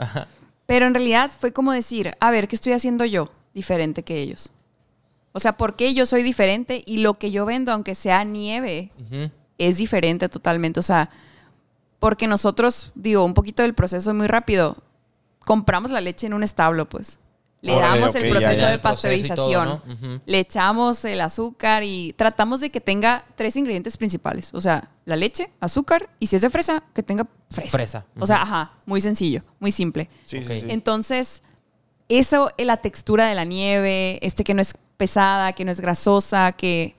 Pero 0.65 0.87
en 0.87 0.93
realidad 0.93 1.31
fue 1.31 1.53
como 1.53 1.71
decir, 1.71 2.13
a 2.19 2.29
ver, 2.29 2.49
¿qué 2.49 2.57
estoy 2.57 2.73
haciendo 2.73 3.05
yo 3.05 3.31
diferente 3.53 4.03
que 4.03 4.17
ellos? 4.21 4.51
O 5.31 5.39
sea, 5.39 5.55
¿por 5.55 5.77
qué 5.77 5.93
yo 5.93 6.05
soy 6.05 6.21
diferente 6.21 6.83
y 6.85 6.97
lo 6.97 7.13
que 7.13 7.31
yo 7.31 7.45
vendo, 7.45 7.71
aunque 7.71 7.95
sea 7.95 8.25
nieve, 8.25 8.91
es 9.57 9.77
diferente 9.77 10.27
totalmente. 10.27 10.81
O 10.81 10.83
sea, 10.83 11.09
porque 11.99 12.27
nosotros, 12.27 12.91
digo, 12.95 13.25
un 13.25 13.33
poquito 13.33 13.63
del 13.63 13.73
proceso 13.73 14.13
muy 14.13 14.27
rápido, 14.27 14.77
compramos 15.45 15.91
la 15.91 16.01
leche 16.01 16.27
en 16.27 16.33
un 16.33 16.43
establo, 16.43 16.87
pues. 16.87 17.19
Le 17.61 17.73
Órale, 17.73 17.99
damos 17.99 18.15
el 18.15 18.29
proceso 18.29 18.61
ya. 18.61 18.67
de 18.67 18.73
El 18.75 18.79
proceso 18.81 19.13
y 19.13 19.35
todo, 19.35 19.51
pasteurización, 19.51 20.21
le 20.25 20.39
echamos 20.39 21.03
el 21.05 21.21
azúcar 21.21 21.83
y 21.83 22.13
tratamos 22.15 22.59
de 22.59 22.69
que 22.69 22.79
tenga 22.79 23.25
tres 23.35 23.55
ingredientes 23.55 23.97
principales. 23.97 24.53
O 24.53 24.61
sea, 24.61 24.91
la 25.05 25.15
leche, 25.15 25.49
azúcar 25.59 26.09
y 26.19 26.27
si 26.27 26.35
es 26.35 26.43
de 26.43 26.51
fresa, 26.51 26.83
que 26.93 27.01
tenga 27.01 27.27
fresa. 27.49 27.71
Fresa. 27.71 28.05
O 28.19 28.27
sea, 28.27 28.43
ajá, 28.43 28.73
muy 28.85 29.01
sencillo, 29.01 29.43
muy 29.59 29.71
simple. 29.71 30.07
Sí, 30.23 30.43
sí, 30.43 30.61
sí. 30.61 30.67
Entonces, 30.69 31.41
eso, 32.09 32.51
la 32.57 32.77
textura 32.77 33.25
de 33.27 33.33
la 33.33 33.43
nieve, 33.43 34.19
este 34.21 34.43
que 34.43 34.53
no 34.53 34.61
es 34.61 34.75
pesada, 34.97 35.53
que 35.53 35.65
no 35.65 35.71
es 35.71 35.81
grasosa, 35.81 36.51
que 36.51 36.95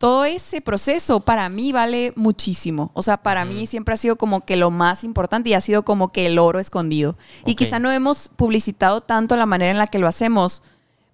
todo 0.00 0.24
ese 0.24 0.62
proceso 0.62 1.20
para 1.20 1.50
mí 1.50 1.72
vale 1.72 2.14
muchísimo. 2.16 2.90
O 2.94 3.02
sea, 3.02 3.18
para 3.18 3.44
mí 3.44 3.66
siempre 3.66 3.92
ha 3.92 3.98
sido 3.98 4.16
como 4.16 4.46
que 4.46 4.56
lo 4.56 4.70
más 4.70 5.04
importante 5.04 5.50
y 5.50 5.52
ha 5.52 5.60
sido 5.60 5.82
como 5.82 6.10
que 6.10 6.24
el 6.24 6.38
oro 6.38 6.58
escondido. 6.58 7.18
Y 7.44 7.54
quizá 7.54 7.78
no 7.78 7.92
hemos 7.92 8.30
publicitado 8.30 9.02
tanto 9.02 9.36
la 9.36 9.44
manera 9.44 9.72
en 9.72 9.76
la 9.76 9.88
que 9.88 9.98
lo 9.98 10.08
hacemos, 10.08 10.62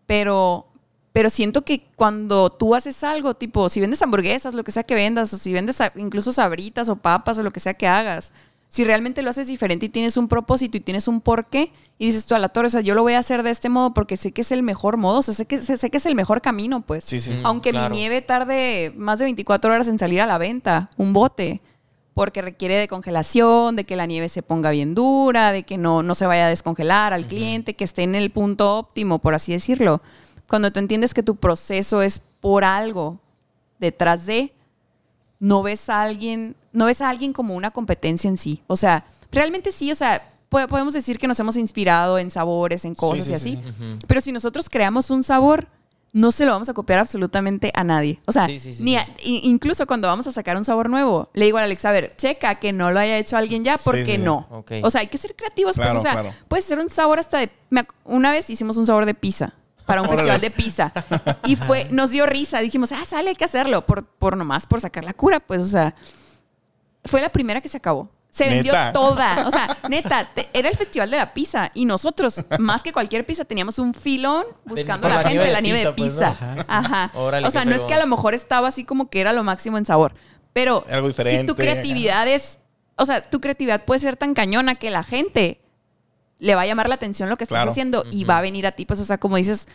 pero, 0.07 0.68
pero 1.12 1.30
siento 1.30 1.62
que 1.62 1.89
cuando 1.97 2.49
tú 2.49 2.76
haces 2.76 3.03
algo, 3.03 3.34
tipo, 3.34 3.68
si 3.68 3.80
vendes 3.80 4.01
hamburguesas, 4.03 4.55
lo 4.55 4.62
que 4.62 4.70
sea 4.70 4.84
que 4.84 4.95
vendas, 4.95 5.34
o 5.34 5.37
si 5.37 5.53
vendes 5.53 5.78
incluso 5.97 6.32
sabritas 6.32 6.89
o 6.89 6.95
papas 6.95 7.39
o 7.39 7.43
lo 7.43 7.51
que 7.51 7.59
sea 7.59 7.74
que 7.74 7.89
hagas, 7.89 8.32
si 8.77 8.85
realmente 8.85 9.22
lo 9.22 9.31
haces 9.31 9.47
diferente 9.47 9.87
y 9.87 9.89
tienes 9.89 10.18
un 10.18 10.29
propósito 10.29 10.77
y 10.77 10.81
tienes 10.81 11.09
un 11.09 11.22
porqué, 11.22 11.72
y 11.99 12.09
dices 12.09 12.27
tú 12.27 12.35
a 12.35 12.39
la 12.39 12.51
torre, 12.51 12.66
o 12.66 12.70
sea, 12.70 12.83
yo 12.83 12.95
lo 12.95 13.01
voy 13.01 13.14
a 13.14 13.18
hacer 13.18 13.43
de 13.43 13.49
este 13.49 13.70
modo 13.70 13.95
porque 13.95 14.18
sé 14.18 14.33
que 14.33 14.43
es 14.43 14.53
el 14.53 14.62
mejor 14.62 14.99
modo, 14.99 15.20
o 15.20 15.22
sea, 15.22 15.33
sé 15.33 15.47
que, 15.47 15.57
sé, 15.57 15.89
que 15.89 15.97
es 15.97 16.05
el 16.05 16.14
mejor 16.14 16.43
camino, 16.43 16.83
pues. 16.83 17.03
Sí, 17.05 17.22
sí. 17.22 17.41
Aunque 17.43 17.70
claro. 17.70 17.89
mi 17.89 17.97
nieve 17.97 18.20
tarde 18.20 18.93
más 18.95 19.18
de 19.18 19.24
24 19.24 19.72
horas 19.72 19.89
en 19.89 19.99
salir 19.99 20.20
a 20.20 20.27
la 20.27 20.37
venta, 20.37 20.91
un 20.99 21.14
bote, 21.14 21.62
porque 22.12 22.43
requiere 22.43 22.77
de 22.77 22.87
congelación, 22.87 23.77
de 23.77 23.85
que 23.85 23.97
la 23.97 24.05
nieve 24.05 24.29
se 24.29 24.43
ponga 24.43 24.70
bien 24.72 24.95
dura, 24.95 25.53
de 25.53 25.62
que 25.62 25.79
no, 25.79 26.03
no 26.03 26.14
se 26.14 26.27
vaya 26.27 26.45
a 26.45 26.51
descongelar 26.51 27.14
al 27.14 27.27
cliente, 27.27 27.72
que 27.72 27.85
esté 27.85 28.03
en 28.03 28.14
el 28.14 28.31
punto 28.31 28.77
óptimo, 28.77 29.20
por 29.20 29.35
así 29.35 29.53
decirlo. 29.53 30.03
Cuando 30.47 30.70
tú 30.70 30.81
entiendes 30.81 31.14
que 31.14 31.22
tu 31.22 31.37
proceso 31.37 32.03
es 32.03 32.20
por 32.43 32.62
algo 32.62 33.20
detrás 33.79 34.27
de, 34.27 34.53
no 35.39 35.62
ves 35.62 35.89
a 35.91 36.03
alguien, 36.03 36.57
no 36.72 36.87
ves 36.87 37.01
a 37.03 37.09
alguien 37.09 37.32
como 37.32 37.55
una 37.55 37.70
competencia 37.70 38.28
en 38.28 38.39
sí. 38.39 38.62
O 38.66 38.76
sea, 38.76 39.05
realmente 39.32 39.72
sí, 39.72 39.91
o 39.93 39.95
sea, 39.95 40.32
po- 40.49 40.66
podemos 40.68 40.95
decir 40.95 41.18
que 41.18 41.26
nos 41.28 41.39
hemos 41.41 41.57
inspirado 41.57 42.18
en 42.18 42.30
sabores, 42.30 42.84
en 42.84 42.95
cosas 42.95 43.26
sí, 43.26 43.32
y 43.32 43.34
así. 43.34 43.57
sí. 43.57 43.99
Pero 44.07 44.20
si 44.20 44.32
nosotros 44.32 44.68
creamos 44.70 45.11
un 45.11 45.22
sabor, 45.22 45.68
no 46.12 46.32
se 46.32 46.47
lo 46.47 46.53
vamos 46.53 46.70
a 46.70 46.72
copiar 46.72 46.99
absolutamente 47.01 47.70
a 47.74 47.84
nadie. 47.84 48.20
O 48.24 48.32
sea, 48.32 48.49
ni 48.80 48.97
a- 48.97 49.07
incluso 49.22 49.87
cuando 49.87 50.09
vamos 50.09 50.26
a 50.26 50.32
sacar 50.32 50.57
un 50.57 50.64
sabor 50.64 50.89
nuevo, 50.89 51.28
le 51.34 51.45
digo 51.45 51.59
a 51.59 51.64
Alex, 51.64 51.84
a 51.84 51.91
ver, 51.91 52.16
checa 52.16 52.55
que 52.55 52.72
no 52.72 52.91
lo 52.91 52.99
haya 53.01 53.18
hecho 53.18 53.37
alguien 53.37 53.62
ya, 53.64 53.76
porque 53.76 54.16
no. 54.16 54.64
O 54.82 54.89
sea, 54.91 55.03
hay 55.03 55.09
que 55.09 55.18
ser 55.18 55.37
creativos, 55.37 55.74
Claro, 55.76 55.91
pues, 55.91 56.01
o 56.01 56.03
sea, 56.03 56.12
claro. 56.12 56.32
puedes 56.49 56.64
hacer 56.64 56.78
un 56.78 56.89
sabor 56.89 57.18
hasta 57.18 57.39
de... 57.41 57.51
Una 58.05 58.30
vez 58.30 58.49
hicimos 58.49 58.78
un 58.78 58.87
sabor 58.87 59.05
de 59.05 59.12
pizza 59.12 59.53
para 59.87 60.03
un 60.03 60.09
festival 60.09 60.41
de 60.41 60.51
pizza 60.51 60.93
y 61.45 61.57
fue, 61.57 61.87
nos 61.91 62.11
dio 62.11 62.26
risa, 62.26 62.61
dijimos, 62.61 62.93
ah, 62.93 63.05
sale, 63.07 63.30
hay 63.30 63.37
que 63.37 63.45
hacerlo, 63.45 63.87
por, 63.87 64.05
por 64.05 64.37
nomás, 64.37 64.66
por 64.66 64.80
sacar 64.80 65.05
la 65.05 65.14
cura, 65.14 65.41
pues, 65.41 65.62
o 65.62 65.68
sea, 65.68 65.95
fue 67.05 67.20
la 67.20 67.30
primera 67.30 67.61
que 67.61 67.68
se 67.68 67.76
acabó. 67.78 68.11
Se 68.28 68.51
vendió 68.51 68.72
¿Neta? 68.74 68.93
toda. 68.93 69.47
O 69.49 69.51
sea, 69.51 69.78
neta, 69.89 70.28
te- 70.34 70.47
era 70.53 70.68
el 70.68 70.76
festival 70.76 71.11
de 71.11 71.16
la 71.16 71.32
pizza. 71.32 71.70
Y 71.72 71.87
nosotros, 71.87 72.45
más 72.59 72.82
que 72.82 72.93
cualquier 72.93 73.24
pizza, 73.24 73.47
teníamos 73.47 73.78
un 73.78 73.95
filón 73.95 74.45
buscando 74.66 75.07
a 75.07 75.11
la, 75.11 75.22
la 75.22 75.28
gente 75.30 75.45
de 75.45 75.53
la 75.53 75.61
nieve 75.62 75.78
de 75.82 75.93
pizza, 75.95 76.32
pizza. 76.34 76.55
pues, 76.55 76.68
¿no? 76.68 76.74
Ajá. 76.74 77.11
Órale, 77.14 77.47
o 77.47 77.51
sea, 77.51 77.64
no 77.64 77.74
es 77.74 77.80
que 77.82 77.95
a 77.95 77.99
lo 77.99 78.07
mejor 78.07 78.34
estaba 78.34 78.68
así 78.68 78.84
como 78.84 79.09
que 79.09 79.22
era 79.22 79.32
lo 79.32 79.43
máximo 79.43 79.78
en 79.78 79.87
sabor. 79.87 80.12
Pero 80.53 80.84
Algo 80.91 81.07
si 81.09 81.12
diferente, 81.12 81.47
tu 81.47 81.57
creatividad 81.57 82.28
es. 82.28 82.59
O 82.97 83.07
sea, 83.07 83.22
tu 83.30 83.41
creatividad 83.41 83.87
puede 83.87 84.01
ser 84.01 84.16
tan 84.18 84.34
cañona 84.34 84.74
que 84.74 84.91
la 84.91 85.03
gente 85.03 85.62
le 86.39 86.55
va 86.55 86.62
a 86.62 86.66
llamar 86.66 86.89
la 86.89 86.95
atención 86.97 87.28
lo 87.28 87.37
que 87.37 87.45
estás 87.45 87.57
Claro. 87.57 87.70
haciendo 87.70 88.05
y 88.11 88.24
va 88.24 88.39
a 88.39 88.43
venir 88.43 88.66
a 88.66 88.72
ti. 88.72 88.84
Pues, 88.87 89.01
o 89.01 89.05
sea, 89.05 89.18
como 89.18 89.37
dices, 89.37 89.66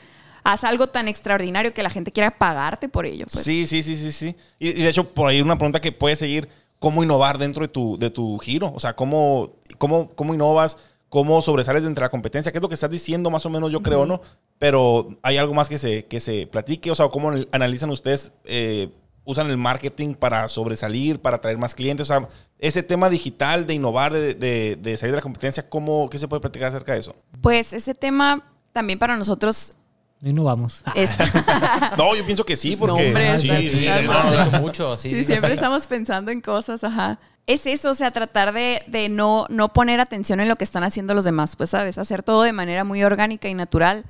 haz 0.44 0.64
algo 0.64 0.88
tan 0.88 1.08
extraordinario 1.08 1.74
que 1.74 1.84
la 1.84 1.90
gente 1.90 2.12
quiera 2.12 2.32
pagarte 2.32 2.90
por 2.90 3.06
ello. 3.06 3.26
Pues. 3.32 3.44
Sí, 3.44 3.66
sí, 3.68 3.84
sí, 3.84 3.96
sí, 3.96 4.12
sí. 4.12 4.36
Y, 4.60 4.70
y 4.70 4.84
de 4.84 4.90
hecho, 4.90 5.14
por 5.14 5.30
ahí 5.30 5.42
una 5.42 5.58
pregunta 5.58 5.82
que 5.82 5.92
puede 5.92 6.16
seguir, 6.16 6.50
¿cómo 6.80 7.04
innovar 7.04 7.38
dentro 7.38 7.62
de 7.64 7.68
tu, 7.68 7.98
de 7.98 8.10
tu 8.10 8.38
giro? 8.40 8.72
O 8.76 8.80
sea, 8.80 8.96
¿cómo, 8.96 9.52
cómo, 9.78 10.12
cómo 10.16 10.34
innovas? 10.34 10.78
¿Cómo 11.10 11.42
sobresales 11.42 11.82
de 11.84 11.90
entre 11.90 12.04
la 12.04 12.10
competencia? 12.10 12.52
¿Qué 12.52 12.58
es 12.60 12.62
lo 12.62 12.70
que 12.70 12.76
estás 12.76 12.90
diciendo 12.90 13.30
más 13.30 13.46
o 13.46 13.50
menos, 13.50 13.70
yo 13.72 13.82
creo, 13.84 14.06
no? 14.06 14.22
Pero 14.60 15.10
hay 15.24 15.38
algo 15.38 15.54
más 15.54 15.68
que 15.68 15.78
se, 15.78 16.06
que 16.06 16.20
se 16.22 16.48
platique, 16.48 16.90
o 16.90 16.96
sea, 16.96 17.10
¿cómo 17.10 17.34
analizan 17.52 17.90
ustedes, 17.90 18.32
eh, 18.46 18.88
usan 19.24 19.50
el 19.50 19.58
marketing 19.58 20.14
para 20.16 20.48
sobresalir, 20.48 21.20
para 21.22 21.38
atraer 21.38 21.58
más 21.58 21.76
clientes? 21.76 22.10
O 22.10 22.14
sea, 22.14 22.28
ese 22.60 22.84
tema 22.84 23.10
digital 23.10 23.66
de 23.68 23.74
innovar, 23.76 24.14
de, 24.14 24.34
de- 24.36 24.76
de 24.76 24.98
salir 24.98 25.12
de 25.12 25.18
la 25.18 25.22
competencia, 25.22 25.68
¿cómo, 25.70 26.10
¿qué 26.10 26.18
se 26.18 26.28
puede 26.28 26.40
platicar 26.42 26.70
acerca 26.70 26.94
de 26.94 27.00
eso? 27.00 27.16
Pues 27.42 27.74
ese 27.74 27.94
tema 27.96 28.44
también 28.72 28.98
para 29.00 29.18
nosotros 29.18 29.74
No 30.22 30.30
innovamos. 30.30 30.84
es. 30.96 31.12
No, 31.98 32.16
yo 32.16 32.26
pienso 32.26 32.46
que 32.46 32.56
sí, 32.56 32.76
porque... 32.76 33.08
hombre, 33.08 33.38
sí, 33.40 33.50
sí, 33.50 33.70
sí, 33.70 33.86
no, 34.06 34.14
No, 34.14 34.32
no, 34.32 34.52
no. 34.52 34.62
mucho. 34.62 34.96
Sí, 34.98 35.10
Sí, 35.10 35.16
sí, 35.20 35.24
siempre 35.26 35.54
estamos 35.54 35.88
pensando 35.88 36.32
en 36.32 36.42
cosas, 36.42 36.84
ajá. 36.84 37.20
Es 37.48 37.66
eso, 37.66 37.90
o 37.90 37.94
sea, 37.96 38.12
tratar 38.12 38.54
de, 38.54 38.84
de 38.88 39.10
no, 39.10 39.46
no 39.50 39.74
poner 39.74 40.00
atención 40.00 40.40
en 40.40 40.48
lo 40.48 40.56
que 40.56 40.64
están 40.64 40.84
haciendo 40.84 41.16
los 41.16 41.26
demás, 41.26 41.56
pues, 41.56 41.72
¿sabes? 41.72 41.98
Hacer 41.98 42.22
todo 42.22 42.44
de 42.44 42.54
manera 42.54 42.84
muy 42.84 43.04
orgánica 43.04 43.50
y 43.50 43.56
natural, 43.56 44.06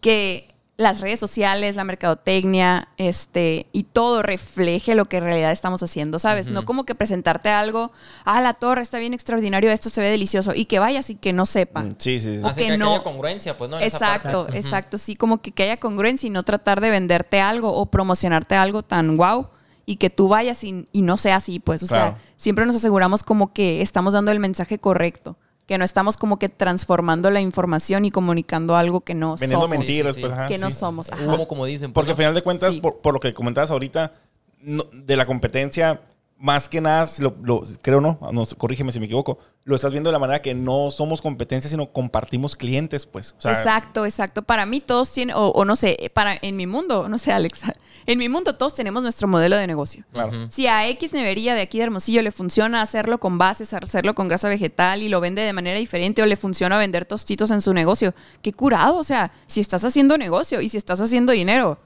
que 0.00 0.54
las 0.80 1.00
redes 1.00 1.20
sociales, 1.20 1.76
la 1.76 1.84
mercadotecnia, 1.84 2.88
este, 2.96 3.66
y 3.72 3.84
todo 3.84 4.22
refleje 4.22 4.94
lo 4.94 5.04
que 5.04 5.18
en 5.18 5.24
realidad 5.24 5.52
estamos 5.52 5.82
haciendo, 5.82 6.18
¿sabes? 6.18 6.48
No 6.48 6.64
como 6.64 6.84
que 6.84 6.94
presentarte 6.94 7.50
algo, 7.50 7.92
ah, 8.24 8.40
la 8.40 8.54
torre 8.54 8.82
está 8.82 8.98
bien 8.98 9.12
extraordinario, 9.14 9.70
esto 9.70 9.90
se 9.90 10.00
ve 10.00 10.08
delicioso, 10.08 10.52
y 10.54 10.64
que 10.64 10.78
vayas 10.78 11.10
y 11.10 11.16
que 11.16 11.32
no 11.32 11.46
sepa. 11.46 11.82
Mm, 11.82 11.94
Sí, 11.98 12.18
sí, 12.18 12.36
sí. 12.36 12.42
O 12.42 12.46
Así 12.46 12.60
que 12.62 12.68
que, 12.68 12.78
no. 12.78 12.94
haya 12.94 13.02
congruencia, 13.02 13.56
pues, 13.58 13.70
¿no? 13.70 13.76
En 13.78 13.82
esa 13.82 13.96
Exacto, 13.98 14.46
exacto. 14.52 14.98
Sí, 14.98 15.16
como 15.16 15.42
que, 15.42 15.52
que 15.52 15.64
haya 15.64 15.78
congruencia 15.78 16.26
y 16.26 16.30
no 16.30 16.42
tratar 16.42 16.80
de 16.80 16.90
venderte 16.90 17.40
algo 17.40 17.72
o 17.74 17.86
promocionarte 17.86 18.54
algo 18.54 18.82
tan 18.82 19.16
guau 19.16 19.48
y 19.86 19.96
que 19.96 20.08
tú 20.08 20.28
vayas 20.28 20.64
y, 20.64 20.88
y 20.92 21.02
no 21.02 21.16
sea 21.16 21.36
así, 21.36 21.58
pues. 21.60 21.82
O 21.82 21.86
Claro. 21.86 22.12
sea, 22.12 22.18
siempre 22.36 22.64
nos 22.64 22.76
aseguramos 22.76 23.22
como 23.22 23.52
que 23.52 23.82
estamos 23.82 24.14
dando 24.14 24.32
el 24.32 24.38
mensaje 24.38 24.78
correcto, 24.78 25.36
que 25.70 25.78
no 25.78 25.84
estamos 25.84 26.16
como 26.16 26.36
que 26.36 26.48
transformando 26.48 27.30
la 27.30 27.40
información 27.40 28.04
y 28.04 28.10
comunicando 28.10 28.74
algo 28.74 29.02
que 29.02 29.14
no 29.14 29.36
Vendiendo 29.36 29.66
somos. 29.66 29.78
mentiras, 29.78 30.16
sí, 30.16 30.20
pues, 30.20 30.32
ajá, 30.32 30.48
que 30.48 30.58
no 30.58 30.68
somos. 30.72 31.12
Ajá. 31.12 31.46
Como 31.46 31.64
dicen. 31.64 31.92
pues, 31.92 31.94
Porque 31.94 32.10
al 32.10 32.16
final 32.16 32.34
de 32.34 32.42
cuentas, 32.42 32.72
Sí. 32.74 32.80
por, 32.80 32.98
por 32.98 33.14
lo 33.14 33.20
que 33.20 33.32
comentabas 33.32 33.70
ahorita, 33.70 34.14
no- 34.62 34.82
de 34.92 35.16
la 35.16 35.26
competencia, 35.26 36.00
más 36.42 36.70
que 36.70 36.80
nada, 36.80 37.06
si 37.06 37.20
lo, 37.22 37.36
lo- 37.42 37.60
creo 37.82 38.00
no, 38.00 38.18
no, 38.32 38.46
corrígeme 38.56 38.90
si 38.92 38.98
me 38.98 39.04
equivoco, 39.04 39.38
lo 39.64 39.76
estás 39.76 39.92
viendo 39.92 40.08
de 40.08 40.12
la 40.12 40.18
manera 40.18 40.40
que 40.40 40.54
no 40.54 40.90
somos 40.90 41.20
competencia, 41.20 41.68
sino 41.68 41.92
compartimos 41.92 42.56
clientes, 42.56 43.04
pues. 43.04 43.34
O 43.36 43.42
sea, 43.42 43.52
exacto, 43.52 44.06
exacto. 44.06 44.40
Para 44.42 44.64
mí 44.64 44.80
todos 44.80 45.12
tienen, 45.12 45.36
o, 45.36 45.48
o 45.48 45.64
no 45.66 45.76
sé, 45.76 46.10
para 46.14 46.38
en 46.40 46.56
mi 46.56 46.66
mundo, 46.66 47.10
no 47.10 47.18
sé, 47.18 47.30
Alex, 47.32 47.60
en 48.06 48.18
mi 48.18 48.30
mundo 48.30 48.54
todos 48.56 48.74
tenemos 48.74 49.02
nuestro 49.02 49.28
modelo 49.28 49.56
de 49.56 49.66
negocio. 49.66 50.04
Claro. 50.12 50.48
Si 50.50 50.66
a 50.66 50.88
X 50.88 51.12
nevería 51.12 51.54
de 51.54 51.60
aquí 51.60 51.76
de 51.76 51.84
Hermosillo 51.84 52.22
le 52.22 52.32
funciona 52.32 52.80
hacerlo 52.80 53.20
con 53.20 53.36
bases, 53.36 53.74
hacerlo 53.74 54.14
con 54.14 54.28
grasa 54.28 54.48
vegetal 54.48 55.02
y 55.02 55.10
lo 55.10 55.20
vende 55.20 55.42
de 55.42 55.52
manera 55.52 55.78
diferente 55.78 56.22
o 56.22 56.26
le 56.26 56.36
funciona 56.36 56.78
vender 56.78 57.04
tostitos 57.04 57.50
en 57.50 57.60
su 57.60 57.74
negocio, 57.74 58.14
qué 58.40 58.52
curado. 58.54 58.96
O 58.96 59.02
sea, 59.04 59.30
si 59.46 59.60
estás 59.60 59.84
haciendo 59.84 60.16
negocio 60.16 60.62
y 60.62 60.70
si 60.70 60.78
estás 60.78 61.02
haciendo 61.02 61.32
dinero, 61.32 61.78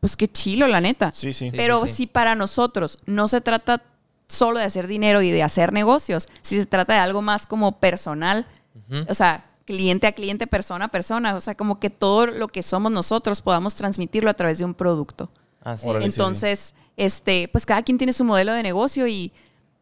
pues 0.00 0.14
qué 0.14 0.28
chilo, 0.28 0.66
la 0.68 0.82
neta. 0.82 1.10
Sí, 1.12 1.32
sí. 1.32 1.48
Sí, 1.50 1.56
Pero 1.56 1.80
sí, 1.82 1.88
sí. 1.88 1.94
si 1.94 2.06
para 2.06 2.34
nosotros 2.34 2.98
no 3.06 3.26
se 3.28 3.40
trata 3.40 3.82
solo 4.28 4.58
de 4.58 4.64
hacer 4.64 4.86
dinero 4.86 5.22
y 5.22 5.30
de 5.30 5.42
hacer 5.42 5.72
negocios, 5.72 6.28
si 6.42 6.58
se 6.58 6.66
trata 6.66 6.94
de 6.94 7.00
algo 7.00 7.22
más 7.22 7.46
como 7.46 7.78
personal, 7.78 8.46
o 9.08 9.14
sea, 9.14 9.50
cliente 9.64 10.06
a 10.06 10.12
cliente, 10.12 10.46
persona 10.46 10.86
a 10.86 10.88
persona, 10.88 11.34
o 11.34 11.40
sea, 11.40 11.54
como 11.54 11.80
que 11.80 11.90
todo 11.90 12.26
lo 12.26 12.48
que 12.48 12.62
somos 12.62 12.92
nosotros 12.92 13.40
podamos 13.40 13.74
transmitirlo 13.74 14.30
a 14.30 14.34
través 14.34 14.58
de 14.58 14.64
un 14.64 14.74
producto. 14.74 15.30
Así. 15.62 15.88
Órale. 15.88 16.04
sí, 16.06 16.10
sí. 16.10 16.20
Entonces, 16.20 16.74
este, 16.96 17.48
pues 17.48 17.66
cada 17.66 17.82
quien 17.82 17.98
tiene 17.98 18.12
su 18.12 18.24
modelo 18.24 18.52
de 18.52 18.62
negocio 18.62 19.06
y, 19.06 19.32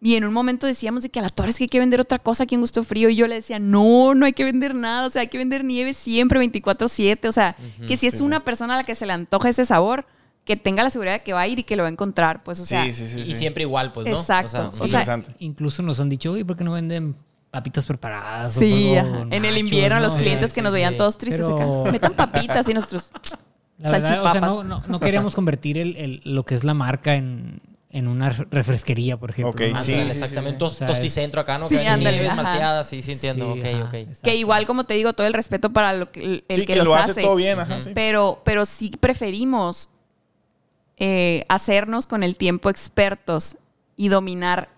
y 0.00 0.16
en 0.16 0.24
un 0.24 0.32
momento 0.32 0.66
decíamos 0.66 1.02
de 1.02 1.10
que 1.10 1.18
a 1.18 1.22
la 1.22 1.28
torre 1.28 1.50
es 1.50 1.58
que 1.58 1.64
hay 1.64 1.68
que 1.68 1.78
vender 1.78 2.00
otra 2.00 2.18
cosa 2.18 2.44
aquí 2.44 2.54
en 2.54 2.60
Gusto 2.60 2.82
Frío 2.82 3.08
y 3.08 3.16
yo 3.16 3.26
le 3.26 3.36
decía, 3.36 3.58
no, 3.58 4.14
no 4.14 4.26
hay 4.26 4.32
que 4.32 4.44
vender 4.44 4.74
nada, 4.74 5.06
o 5.06 5.10
sea, 5.10 5.22
hay 5.22 5.28
que 5.28 5.38
vender 5.38 5.64
nieve 5.64 5.94
siempre 5.94 6.40
24/7, 6.40 7.28
o 7.28 7.32
sea, 7.32 7.56
que 7.86 7.96
si 7.96 8.06
es 8.06 8.20
una 8.20 8.42
persona 8.42 8.74
a 8.74 8.78
la 8.78 8.84
que 8.84 8.94
se 8.94 9.06
le 9.06 9.12
antoja 9.12 9.48
ese 9.48 9.64
sabor, 9.64 10.06
que 10.44 10.56
tenga 10.56 10.82
la 10.82 10.90
seguridad 10.90 11.14
de 11.14 11.22
que 11.22 11.32
va 11.32 11.42
a 11.42 11.46
ir 11.48 11.58
y 11.58 11.62
que 11.62 11.76
lo 11.76 11.82
va 11.84 11.88
a 11.88 11.92
encontrar, 11.92 12.42
pues, 12.42 12.58
o 12.60 12.66
sea, 12.66 12.84
sí, 12.84 12.92
sí, 12.92 13.06
sí, 13.06 13.20
Y 13.20 13.24
sí. 13.26 13.36
siempre 13.36 13.62
igual, 13.62 13.92
pues, 13.92 14.06
¿no? 14.08 14.18
Exacto. 14.18 14.72
sí. 14.72 14.78
O 14.82 14.86
sea. 14.86 15.22
Incluso 15.38 15.82
nos 15.82 16.00
han 16.00 16.08
dicho, 16.08 16.32
oye, 16.32 16.44
¿por 16.44 16.56
qué 16.56 16.64
no 16.64 16.72
venden 16.72 17.14
papitas 17.50 17.84
preparadas? 17.86 18.56
o 18.56 18.60
sí, 18.60 18.94
en 19.30 19.44
el 19.44 19.58
invierno 19.58 19.96
no? 20.00 20.06
los 20.06 20.16
clientes 20.16 20.50
Sí, 20.50 20.54
que 20.54 20.60
sí, 20.60 20.64
nos 20.64 20.72
veían 20.72 20.94
sí. 20.94 20.98
todos 20.98 21.18
tristes 21.18 21.44
Pero- 21.46 21.82
acá, 21.82 21.92
metan 21.92 22.14
papitas 22.14 22.68
y 22.68 22.74
nosotros 22.74 23.10
La 23.78 23.90
verdad, 23.90 24.04
o 24.20 24.22
sea, 24.22 24.32
salchipapas. 24.32 24.50
no, 24.50 24.64
no- 24.64 24.82
no 24.86 25.00
queríamos 25.00 25.34
convertir 25.34 25.76
el, 25.78 25.96
el- 25.96 26.20
lo 26.24 26.44
que 26.44 26.54
es 26.54 26.64
la 26.64 26.72
marca 26.74 27.14
en, 27.16 27.60
en 27.90 28.08
una 28.08 28.30
refresquería, 28.30 29.18
por 29.18 29.30
ejemplo. 29.30 29.50
Ok, 29.50 29.60
¿no? 29.72 29.78
Ah, 29.78 29.84
sí, 29.84 29.92
sí, 29.92 29.98
exactamente. 30.00 30.70
sí. 30.70 30.84
Tosticentro 30.86 31.40
acá, 31.40 31.58
¿no? 31.58 31.68
Sí, 31.68 31.76
nieves 31.76 32.34
malteadas, 32.34 32.88
sí, 32.88 33.02
sí 33.02 33.12
entiendo. 33.12 33.52
Sí, 33.54 33.60
ok, 33.60 33.66
ajá, 33.66 33.84
ok. 33.84 33.94
exacto. 33.94 34.20
Que 34.24 34.36
igual, 34.36 34.66
como 34.66 34.84
te 34.84 34.94
digo, 34.94 35.12
todo 35.12 35.26
el 35.26 35.34
respeto 35.34 35.72
para 35.72 35.92
lo 35.92 36.10
que, 36.10 36.20
el, 36.24 36.44
el 36.48 36.60
Sí, 36.60 36.66
que, 36.66 36.72
que 36.72 36.78
los 36.78 36.88
lo 36.88 36.94
hace 36.94 37.10
hace. 37.12 37.22
todo 37.22 37.34
bien, 37.36 37.58
ajá, 37.60 37.80
sí. 37.80 37.90
Pero, 37.94 38.40
pero 38.44 38.64
sí 38.66 38.90
preferimos 38.98 39.88
eh, 40.96 41.44
hacernos 41.48 42.06
con 42.06 42.22
el 42.22 42.36
tiempo 42.36 42.70
expertos 42.70 43.56
y 43.96 44.08
dominar 44.08 44.68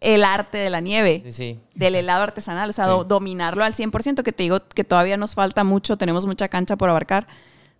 el 0.00 0.24
arte 0.24 0.58
de 0.58 0.68
la 0.70 0.80
nieve, 0.80 1.22
Sí, 1.26 1.30
sí. 1.32 1.60
del 1.74 1.94
helado 1.94 2.24
artesanal, 2.24 2.70
o 2.70 2.72
sea, 2.72 2.84
Sí. 2.86 2.90
do- 2.90 3.04
dominarlo 3.04 3.62
al 3.64 3.72
100%, 3.72 4.22
que 4.24 4.32
te 4.32 4.42
digo 4.42 4.58
que 4.74 4.82
todavía 4.84 5.16
nos 5.16 5.34
falta 5.34 5.62
mucho, 5.64 5.96
tenemos 5.96 6.26
mucha 6.26 6.48
cancha 6.48 6.76
por 6.76 6.88
abarcar, 6.90 7.28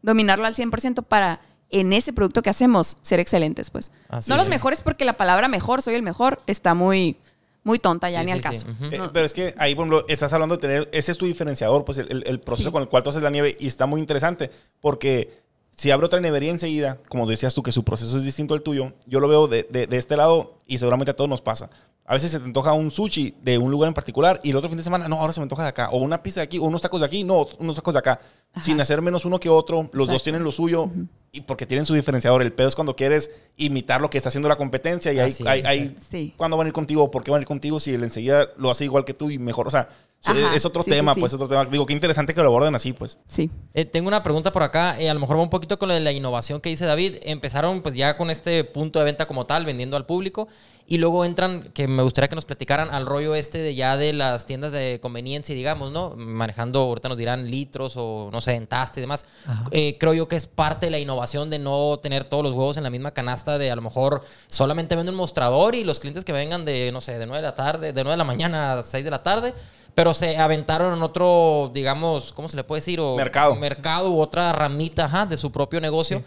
dominarlo 0.02 0.46
al 0.46 0.54
100% 0.54 1.02
para 1.02 1.40
en 1.70 1.92
ese 1.92 2.12
producto 2.12 2.42
que 2.42 2.50
hacemos 2.50 2.98
ser 3.02 3.18
excelentes, 3.18 3.70
pues. 3.70 3.90
Así 4.08 4.28
no 4.30 4.36
los 4.36 4.44
es. 4.44 4.50
mejores 4.50 4.82
porque 4.82 5.04
la 5.04 5.16
palabra 5.16 5.48
mejor, 5.48 5.80
soy 5.82 5.94
el 5.94 6.02
mejor, 6.02 6.40
está 6.46 6.74
muy 6.74 7.16
muy 7.64 7.78
tonta, 7.78 8.10
ya 8.10 8.18
Sí, 8.18 8.24
ni 8.26 8.26
sí, 8.26 8.32
al 8.32 8.38
sí. 8.38 8.64
caso. 8.66 8.66
Eh, 8.90 9.00
pero 9.12 9.24
es 9.24 9.32
que 9.32 9.54
ahí, 9.56 9.76
por 9.76 9.84
ejemplo, 9.86 10.04
estás 10.08 10.32
hablando 10.32 10.56
de 10.56 10.60
tener, 10.60 10.88
ese 10.92 11.12
es 11.12 11.18
tu 11.18 11.26
diferenciador, 11.26 11.84
pues 11.84 11.96
el, 11.98 12.10
el- 12.10 12.24
el 12.26 12.40
proceso 12.40 12.70
Sí. 12.70 12.72
con 12.72 12.82
el 12.82 12.88
cual 12.88 13.04
tú 13.04 13.10
haces 13.10 13.22
la 13.22 13.30
nieve 13.30 13.56
y 13.60 13.68
está 13.68 13.86
muy 13.86 14.00
interesante 14.00 14.50
porque 14.80 15.41
si 15.82 15.90
abre 15.90 16.06
otra 16.06 16.20
nevería 16.20 16.50
enseguida, 16.52 16.98
como 17.08 17.26
decías 17.26 17.54
tú 17.54 17.62
que 17.64 17.72
su 17.72 17.82
proceso 17.82 18.16
es 18.16 18.22
distinto 18.22 18.54
al 18.54 18.62
tuyo, 18.62 18.92
yo 19.06 19.18
lo 19.18 19.26
veo 19.26 19.48
de, 19.48 19.64
de- 19.68 19.88
de 19.88 19.96
este 19.96 20.16
lado 20.16 20.54
y 20.66 20.78
seguramente 20.78 21.10
a 21.10 21.16
todos 21.16 21.28
nos 21.28 21.42
pasa. 21.42 21.70
A 22.06 22.14
veces 22.14 22.30
se 22.30 22.38
te 22.38 22.44
antoja 22.44 22.72
un 22.72 22.92
sushi 22.92 23.34
de 23.42 23.58
un 23.58 23.68
lugar 23.70 23.88
en 23.88 23.94
particular 23.94 24.40
y 24.44 24.50
el 24.50 24.56
otro 24.56 24.68
fin 24.68 24.78
de 24.78 24.84
semana, 24.84 25.08
no, 25.08 25.16
ahora 25.16 25.32
se 25.32 25.40
me 25.40 25.44
antoja 25.44 25.64
de 25.64 25.70
acá. 25.70 25.88
O 25.90 25.98
una 25.98 26.22
pizza 26.22 26.38
de 26.40 26.44
aquí, 26.44 26.58
o 26.58 26.62
unos 26.62 26.82
tacos 26.82 27.00
de 27.00 27.06
aquí, 27.06 27.24
no, 27.24 27.48
unos 27.58 27.74
tacos 27.76 27.94
de 27.94 27.98
acá. 27.98 28.20
Sin 28.62 28.80
hacer 28.80 29.02
menos 29.02 29.24
uno 29.24 29.40
que 29.40 29.48
otro, 29.48 29.88
los 29.92 30.06
dos 30.06 30.22
tienen 30.22 30.44
lo 30.44 30.52
suyo 30.52 30.88
y 31.32 31.40
porque 31.40 31.64
tienen 31.66 31.84
su 31.86 31.94
diferenciador. 31.94 32.42
El 32.42 32.52
pedo 32.52 32.68
es 32.68 32.74
cuando 32.76 32.94
quieres 32.94 33.30
imitar 33.56 34.00
lo 34.00 34.08
que 34.10 34.18
está 34.18 34.28
haciendo 34.28 34.48
la 34.48 34.56
competencia 34.56 35.12
y 35.12 35.18
hay, 35.20 35.30
Así 35.30 35.44
hay, 35.48 35.62
hay 35.64 35.96
Sí. 36.10 36.34
cuándo 36.36 36.56
van 36.56 36.66
a 36.66 36.68
ir 36.68 36.74
contigo, 36.74 37.10
por 37.10 37.24
qué 37.24 37.30
van 37.32 37.40
a 37.40 37.42
ir 37.42 37.46
contigo 37.48 37.80
si 37.80 37.94
él 37.94 38.02
enseguida 38.04 38.48
lo 38.56 38.70
hace 38.70 38.84
igual 38.84 39.04
que 39.04 39.14
tú 39.14 39.30
y 39.30 39.38
mejor. 39.38 39.66
O 39.66 39.70
sea, 39.70 39.88
Ajá, 40.24 40.54
es 40.54 40.64
otro 40.64 40.82
sí, 40.82 40.90
tema, 40.90 41.14
sí. 41.14 41.20
pues, 41.20 41.34
otro 41.34 41.48
tema. 41.48 41.64
Digo, 41.64 41.84
qué 41.84 41.92
interesante 41.92 42.34
que 42.34 42.42
lo 42.42 42.48
aborden 42.48 42.74
así, 42.74 42.92
pues. 42.92 43.18
Sí. 43.26 43.50
Eh, 43.74 43.84
tengo 43.84 44.08
una 44.08 44.22
pregunta 44.22 44.52
por 44.52 44.62
acá, 44.62 45.00
eh, 45.00 45.10
a 45.10 45.14
lo 45.14 45.20
mejor 45.20 45.36
va 45.36 45.42
un 45.42 45.50
poquito 45.50 45.78
con 45.78 45.88
lo 45.88 45.94
de 45.94 46.00
la 46.00 46.12
innovación 46.12 46.60
que 46.60 46.68
dice 46.68 46.84
David. 46.86 47.16
Empezaron 47.22 47.82
pues 47.82 47.94
ya 47.94 48.16
con 48.16 48.30
este 48.30 48.62
punto 48.64 48.98
de 48.98 49.04
venta 49.04 49.26
como 49.26 49.46
tal, 49.46 49.64
vendiendo 49.64 49.96
al 49.96 50.06
público, 50.06 50.48
y 50.86 50.98
luego 50.98 51.24
entran, 51.24 51.70
que 51.72 51.88
me 51.88 52.02
gustaría 52.02 52.28
que 52.28 52.34
nos 52.34 52.44
platicaran 52.44 52.90
al 52.90 53.06
rollo 53.06 53.34
este 53.34 53.58
de 53.58 53.74
ya 53.74 53.96
de 53.96 54.12
las 54.12 54.46
tiendas 54.46 54.72
de 54.72 54.98
conveniencia, 55.00 55.54
digamos, 55.54 55.90
¿no? 55.92 56.14
Manejando, 56.16 56.80
ahorita 56.80 57.08
nos 57.08 57.18
dirán 57.18 57.50
litros 57.50 57.94
o 57.96 58.30
no 58.32 58.40
sé, 58.40 58.54
en 58.54 58.66
taste 58.66 59.00
y 59.00 59.02
demás. 59.02 59.24
Eh, 59.70 59.96
creo 59.98 60.12
yo 60.14 60.28
que 60.28 60.36
es 60.36 60.46
parte 60.46 60.86
de 60.86 60.90
la 60.90 60.98
innovación 60.98 61.50
de 61.50 61.58
no 61.58 61.98
tener 62.02 62.24
todos 62.24 62.44
los 62.44 62.52
huevos 62.52 62.76
en 62.76 62.82
la 62.82 62.90
misma 62.90 63.12
canasta, 63.12 63.58
de 63.58 63.70
a 63.70 63.76
lo 63.76 63.82
mejor 63.82 64.22
solamente 64.48 64.96
vende 64.96 65.12
un 65.12 65.16
mostrador 65.16 65.74
y 65.74 65.84
los 65.84 65.98
clientes 65.98 66.24
que 66.24 66.32
vengan 66.32 66.64
de, 66.64 66.90
no 66.92 67.00
sé, 67.00 67.18
de 67.18 67.26
9 67.26 67.40
de 67.40 67.48
la 67.48 67.54
tarde, 67.54 67.92
de 67.92 68.04
9 68.04 68.10
de 68.10 68.16
la 68.16 68.24
mañana 68.24 68.72
a 68.74 68.82
6 68.82 69.04
de 69.04 69.10
la 69.10 69.22
tarde. 69.22 69.54
Pero 69.95 70.14
se 70.14 70.38
aventaron 70.38 70.95
en 70.95 71.03
otro, 71.03 71.70
digamos, 71.74 72.32
¿cómo 72.32 72.49
se 72.49 72.57
le 72.57 72.64
puede 72.64 72.80
decir? 72.80 72.99
O 73.01 73.14
Mercado. 73.16 73.55
mercado 73.57 74.11
u 74.11 74.20
otra 74.20 74.53
ramita 74.53 75.05
ajá, 75.05 75.26
de 75.26 75.36
su 75.36 75.53
propio 75.53 75.80
negocio. 75.80 76.22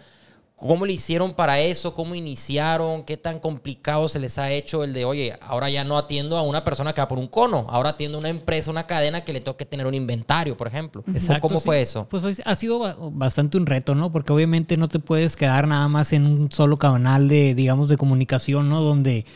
¿Cómo 0.54 0.86
le 0.86 0.94
hicieron 0.94 1.34
para 1.34 1.60
eso? 1.60 1.92
¿Cómo 1.92 2.14
iniciaron? 2.14 3.02
¿Qué 3.04 3.18
tan 3.18 3.40
complicado 3.40 4.08
se 4.08 4.18
les 4.18 4.38
ha 4.38 4.50
hecho 4.50 4.84
el 4.84 4.94
de, 4.94 5.04
oye, 5.04 5.36
ahora 5.42 5.68
ya 5.68 5.84
no 5.84 5.98
atiendo 5.98 6.38
a 6.38 6.42
una 6.42 6.64
persona 6.64 6.94
que 6.94 7.02
va 7.02 7.08
por 7.08 7.18
un 7.18 7.26
cono, 7.26 7.66
ahora 7.68 7.90
atiendo 7.90 8.16
a 8.16 8.20
una 8.20 8.30
empresa, 8.30 8.70
una 8.70 8.86
cadena 8.86 9.22
que 9.22 9.34
le 9.34 9.42
toque 9.42 9.66
tener 9.66 9.86
un 9.86 9.92
inventario, 9.92 10.56
por 10.56 10.66
ejemplo? 10.66 11.04
Exacto, 11.08 11.42
¿Cómo 11.42 11.58
sí. 11.58 11.66
fue 11.66 11.82
eso? 11.82 12.06
Pues 12.08 12.40
ha 12.42 12.54
sido 12.54 12.78
ba- 12.78 12.96
bastante 12.98 13.58
un 13.58 13.66
reto, 13.66 13.94
¿no? 13.94 14.10
Porque 14.10 14.32
obviamente 14.32 14.78
no 14.78 14.88
te 14.88 14.98
puedes 14.98 15.36
quedar 15.36 15.66
nada 15.68 15.88
más 15.88 16.14
en 16.14 16.24
un 16.24 16.50
solo 16.50 16.78
canal 16.78 17.28
de, 17.28 17.54
digamos, 17.54 17.88
de 17.88 17.98
comunicación, 17.98 18.70
¿no? 18.70 18.80
Donde 18.80 19.26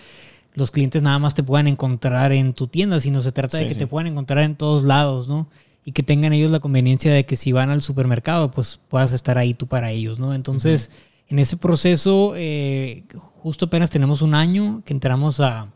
los 0.54 0.70
clientes 0.70 1.02
nada 1.02 1.18
más 1.18 1.34
te 1.34 1.42
puedan 1.42 1.68
encontrar 1.68 2.32
en 2.32 2.52
tu 2.54 2.66
tienda, 2.66 3.00
sino 3.00 3.20
se 3.20 3.32
trata 3.32 3.58
de 3.58 3.68
que 3.68 3.74
sí. 3.74 3.78
te 3.78 3.86
puedan 3.86 4.08
encontrar 4.08 4.44
en 4.44 4.56
todos 4.56 4.82
lados, 4.82 5.28
¿no? 5.28 5.48
Y 5.84 5.92
que 5.92 6.02
tengan 6.02 6.32
ellos 6.32 6.50
la 6.50 6.60
conveniencia 6.60 7.12
de 7.12 7.24
que 7.24 7.36
si 7.36 7.52
van 7.52 7.70
al 7.70 7.82
supermercado, 7.82 8.50
pues 8.50 8.80
puedas 8.88 9.12
estar 9.12 9.38
ahí 9.38 9.54
tú 9.54 9.66
para 9.66 9.90
ellos, 9.90 10.18
¿no? 10.18 10.34
Entonces, 10.34 10.90
en 11.28 11.38
ese 11.38 11.56
proceso, 11.56 12.34
eh, 12.36 13.04
justo 13.42 13.66
apenas 13.66 13.90
tenemos 13.90 14.20
un 14.22 14.34
año 14.34 14.82
que 14.84 14.92
entramos 14.92 15.40
a, 15.40 15.68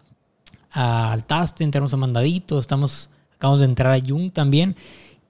a 0.70 1.12
al 1.12 1.25
Taste, 1.25 1.64
entramos 1.64 1.95
a 1.95 1.97
Mandadito, 1.97 2.59
estamos, 2.59 3.09
acabamos 3.37 3.61
de 3.61 3.66
entrar 3.66 3.93
a 3.93 4.01
Jung 4.01 4.33
también. 4.33 4.77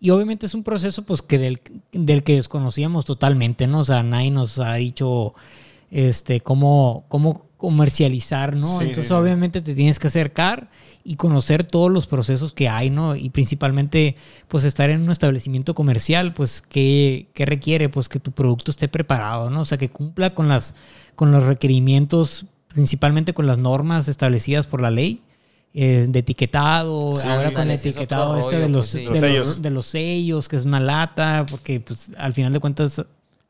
Y 0.00 0.10
obviamente 0.10 0.46
es 0.46 0.54
un 0.54 0.64
proceso 0.64 1.02
pues 1.04 1.22
que 1.22 1.38
del, 1.38 1.60
del 1.92 2.24
que 2.24 2.34
desconocíamos 2.34 3.04
totalmente, 3.04 3.66
¿no? 3.66 3.80
O 3.80 3.84
sea, 3.84 4.02
nadie 4.02 4.30
nos 4.30 4.58
ha 4.58 4.74
dicho 4.74 5.34
este 5.90 6.40
cómo, 6.40 7.04
cómo 7.08 7.46
comercializar, 7.64 8.54
¿no? 8.54 8.66
Sí, 8.66 8.82
Entonces 8.84 9.08
sí. 9.08 9.12
obviamente 9.14 9.62
te 9.62 9.74
tienes 9.74 9.98
que 9.98 10.08
acercar 10.08 10.68
y 11.02 11.16
conocer 11.16 11.64
todos 11.64 11.90
los 11.90 12.06
procesos 12.06 12.52
que 12.52 12.68
hay, 12.68 12.90
¿no? 12.90 13.16
Y 13.16 13.30
principalmente 13.30 14.16
pues 14.48 14.64
estar 14.64 14.90
en 14.90 15.00
un 15.00 15.10
establecimiento 15.10 15.74
comercial, 15.74 16.34
pues 16.34 16.60
¿qué, 16.60 17.28
qué 17.32 17.46
requiere? 17.46 17.88
Pues 17.88 18.10
que 18.10 18.20
tu 18.20 18.32
producto 18.32 18.70
esté 18.70 18.86
preparado, 18.88 19.48
¿no? 19.48 19.62
O 19.62 19.64
sea, 19.64 19.78
que 19.78 19.88
cumpla 19.88 20.34
con, 20.34 20.46
las, 20.46 20.74
con 21.16 21.32
los 21.32 21.46
requerimientos, 21.46 22.44
principalmente 22.68 23.32
con 23.32 23.46
las 23.46 23.56
normas 23.56 24.08
establecidas 24.08 24.66
por 24.66 24.82
la 24.82 24.90
ley 24.90 25.22
eh, 25.72 26.04
de 26.06 26.18
etiquetado, 26.18 27.18
Sí, 27.18 27.26
ahora 27.26 27.50
con 27.50 27.62
el 27.62 27.78
etiquetado 27.78 28.36
este 28.38 28.56
rollo, 28.56 28.66
de 28.66 28.68
los, 28.68 28.90
pues, 28.90 28.90
sí. 28.90 28.98
de, 28.98 29.06
Los 29.06 29.14
los, 29.14 29.20
sellos. 29.20 29.62
de 29.62 29.70
los 29.70 29.86
sellos, 29.86 30.48
que 30.48 30.56
es 30.56 30.66
una 30.66 30.80
lata, 30.80 31.46
porque 31.50 31.80
pues 31.80 32.12
al 32.18 32.34
final 32.34 32.52
de 32.52 32.60
cuentas 32.60 33.02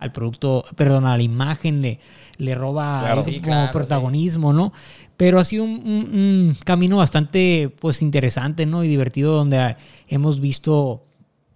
al 0.05 0.13
producto, 0.13 0.65
perdón, 0.77 1.07
a 1.07 1.17
la 1.17 1.23
imagen 1.23 1.83
le, 1.83 1.99
le 2.37 2.55
roba 2.55 3.01
Claro. 3.01 3.23
Sí, 3.23 3.41
como 3.41 3.43
claro, 3.43 3.73
protagonismo, 3.73 4.53
¿no? 4.53 4.73
Pero 5.17 5.39
ha 5.41 5.45
sido 5.45 5.65
un, 5.65 5.71
un- 5.71 6.09
un 6.15 6.57
camino 6.65 6.99
bastante 6.99 7.75
pues 7.81 8.03
interesante, 8.03 8.67
¿no? 8.67 8.85
Y 8.85 8.89
divertido 8.89 9.35
donde 9.35 9.77
hemos 10.09 10.41
visto 10.41 11.03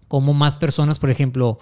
cómo 0.09 0.33
más 0.35 0.57
personas, 0.57 0.99
por 0.99 1.11
ejemplo, 1.11 1.59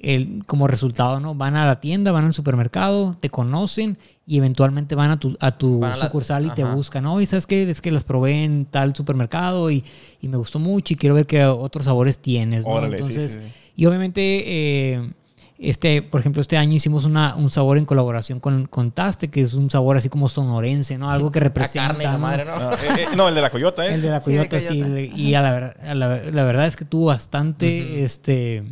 el, 0.00 0.44
como 0.46 0.68
resultado, 0.68 1.18
¿no? 1.18 1.34
Van 1.34 1.56
a 1.56 1.66
la 1.66 1.80
tienda, 1.80 2.12
van 2.12 2.24
al 2.26 2.32
supermercado, 2.34 3.16
te 3.20 3.30
conocen 3.30 3.98
y 4.26 4.36
eventualmente 4.38 4.94
van 4.94 5.10
a 5.10 5.18
tu, 5.18 5.36
a 5.40 5.50
tu 5.58 5.80
Van 5.80 5.92
a 5.92 5.96
la- 5.96 6.04
sucursal 6.04 6.46
y 6.46 6.50
te 6.50 6.62
ajá. 6.62 6.72
buscan. 6.74 7.04
Oye, 7.06 7.26
¿sabes 7.26 7.48
qué? 7.48 7.68
Es 7.68 7.80
que 7.80 7.90
las 7.90 8.04
probé 8.04 8.44
en 8.44 8.66
tal 8.66 8.94
supermercado 8.94 9.70
y, 9.72 9.82
y 10.20 10.28
me 10.28 10.36
gustó 10.36 10.60
mucho 10.60 10.92
y 10.94 10.96
quiero 10.96 11.16
ver 11.16 11.26
qué 11.26 11.44
otros 11.46 11.86
sabores 11.86 12.20
tienes, 12.20 12.64
¿no? 12.64 12.74
Órale, 12.74 12.98
sí, 12.98 13.02
Entonces, 13.04 13.32
sí, 13.32 13.40
sí. 13.48 13.52
y 13.74 13.86
obviamente, 13.86 14.22
eh, 14.46 15.10
este, 15.58 16.02
por 16.02 16.20
ejemplo, 16.20 16.40
este 16.40 16.56
año 16.56 16.74
hicimos 16.74 17.04
una, 17.04 17.34
un 17.36 17.50
sabor 17.50 17.78
en 17.78 17.84
colaboración 17.84 18.38
con, 18.40 18.66
con 18.66 18.92
Taste, 18.92 19.28
que 19.28 19.40
es 19.42 19.54
un 19.54 19.70
sabor 19.70 19.96
así 19.96 20.08
como 20.08 20.28
sonorense, 20.28 20.98
¿no? 20.98 21.10
Algo 21.10 21.32
que 21.32 21.40
La 21.40 21.44
representa. 21.44 21.88
carne, 21.88 22.04
la 22.04 22.12
¿no? 22.12 22.18
madre, 22.18 22.44
¿no? 22.44 22.58
No, 22.58 22.72
eh, 22.72 22.76
eh, 22.98 23.06
no, 23.16 23.28
el 23.28 23.34
de 23.34 23.40
la 23.42 23.50
coyota 23.50 23.86
es. 23.86 23.94
El 23.94 24.02
de 24.02 24.10
la 24.10 24.20
Sí, 24.20 24.32
de 24.32 24.48
coyota, 24.48 24.60
sí. 24.60 25.12
y 25.16 25.34
a 25.34 25.42
la, 25.42 25.74
a 25.82 25.94
la, 25.94 26.16
la 26.30 26.44
verdad 26.44 26.66
es 26.66 26.76
que 26.76 26.84
tuvo 26.84 27.06
bastante, 27.06 28.04
este... 28.04 28.64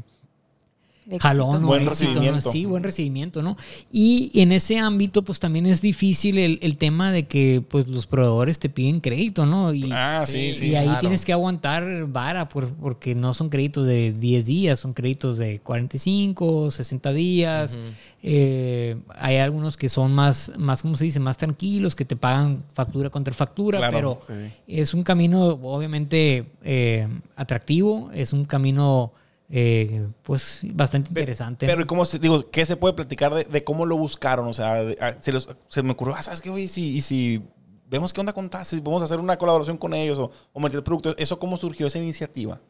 Éxito. 1.07 1.21
Jalón, 1.23 1.65
Buen 1.65 1.83
éxito, 1.87 2.11
¿no? 2.11 2.15
recibimiento. 2.21 2.51
Sí, 2.51 2.65
buen 2.65 2.83
recibimiento, 2.83 3.41
¿no? 3.43 3.57
Y 3.93 4.33
en 4.35 4.51
ese 4.51 4.79
ámbito, 4.79 5.23
pues 5.23 5.39
también 5.39 5.67
es 5.67 5.81
difícil 5.81 6.37
el, 6.37 6.59
el 6.63 6.77
tema 6.79 7.13
de 7.13 7.29
que 7.29 7.63
pues 7.69 7.87
los 7.87 8.07
proveedores 8.09 8.59
te 8.59 8.69
piden 8.69 8.99
crédito, 9.01 9.47
¿no? 9.47 9.73
Y, 9.73 9.89
Ah, 9.93 10.25
sí, 10.27 10.53
Sí, 10.53 10.55
sí. 10.55 10.67
y 10.71 10.75
ahí 10.75 10.85
claro. 10.87 11.01
tienes 11.01 11.25
que 11.25 11.33
aguantar 11.33 12.07
vara 12.09 12.49
por- 12.49 12.75
porque 12.75 13.15
no 13.15 13.35
son 13.35 13.51
créditos 13.51 13.87
de 13.87 14.13
10 14.15 14.47
días, 14.47 14.81
son 14.81 14.95
créditos 14.95 15.39
de 15.39 15.61
45, 15.61 16.71
60 16.73 17.13
días. 17.13 17.79
Eh, 18.23 18.97
hay 19.17 19.37
algunos 19.37 19.77
que 19.77 19.89
son 19.89 20.13
más, 20.13 20.51
más, 20.59 20.83
¿cómo 20.83 20.97
se 20.97 21.05
dice? 21.05 21.21
Más 21.21 21.37
tranquilos, 21.37 21.95
que 21.95 22.05
te 22.05 22.17
pagan 22.17 22.65
factura 22.75 23.11
contra 23.11 23.33
factura, 23.33 23.79
Claro, 23.79 23.97
pero 23.97 24.21
sí. 24.27 24.51
es 24.67 24.93
un 24.95 25.05
camino 25.05 25.47
obviamente 25.63 26.47
eh, 26.65 27.07
atractivo, 27.37 28.11
es 28.13 28.33
un 28.33 28.45
camino 28.45 29.13
eh, 29.51 30.07
pues 30.23 30.61
bastante 30.75 31.09
interesante. 31.11 31.67
Pero, 31.67 31.83
¿y 31.83 31.85
cómo 31.87 32.05
se, 32.05 32.19
digo, 32.19 32.51
qué 32.51 32.67
se 32.67 32.77
puede 32.77 32.95
platicar 32.95 33.33
de, 33.35 33.45
de 33.45 33.65
cómo 33.65 33.87
lo 33.87 33.97
buscaron? 33.97 34.47
O 34.49 34.53
sea, 34.53 34.75
de- 34.83 34.97
ah, 35.01 35.15
se, 35.21 35.33
los- 35.33 35.49
se 35.69 35.83
me 35.83 35.93
ocurrió, 35.93 36.15
ah, 36.17 36.23
¿sabes 36.23 36.43
qué? 36.43 36.51
Oye, 36.51 36.65
y 36.65 36.69
si, 36.69 36.97
y 36.97 37.01
si 37.01 37.43
vemos 37.89 38.13
qué 38.13 38.21
onda 38.21 38.33
con 38.33 38.49
Tassi, 38.51 38.81
vamos 38.81 39.03
a 39.03 39.05
hacer 39.05 39.21
una 39.21 39.37
colaboración 39.39 39.79
con 39.79 39.95
ellos 39.95 40.19
o, 40.19 40.31
o 40.53 40.61
meter 40.61 40.83
productos. 40.83 41.15
¿Eso 41.19 41.39
cómo 41.39 41.57
surgió 41.57 41.87
esa 41.87 41.99
iniciativa? 41.99 42.61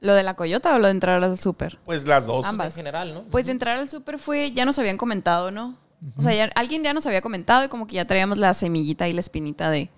¿Lo 0.00 0.14
de 0.14 0.22
la 0.22 0.34
coyota 0.34 0.74
o 0.74 0.78
lo 0.78 0.86
de 0.86 0.92
entrar 0.92 1.22
al 1.22 1.38
súper? 1.38 1.78
Pues 1.84 2.06
las 2.06 2.26
dos. 2.26 2.46
Ambas. 2.46 2.68
En 2.68 2.72
general, 2.76 3.12
¿no? 3.12 3.24
Pues 3.24 3.48
entrar 3.50 3.76
al 3.76 3.90
súper 3.90 4.18
fue, 4.18 4.50
ya 4.52 4.64
nos 4.64 4.78
habían 4.78 4.96
comentado, 4.96 5.50
¿no? 5.50 5.76
O 6.16 6.22
sea, 6.22 6.32
ya- 6.32 6.50
alguien 6.54 6.82
ya 6.82 6.94
nos 6.94 7.04
había 7.06 7.20
comentado 7.20 7.62
y 7.64 7.68
como 7.68 7.86
que 7.86 7.96
ya 7.96 8.06
traíamos 8.06 8.38
la 8.38 8.54
semillita 8.54 9.06
y 9.06 9.12
la 9.12 9.20
espinita 9.20 9.70
de, 9.70 9.90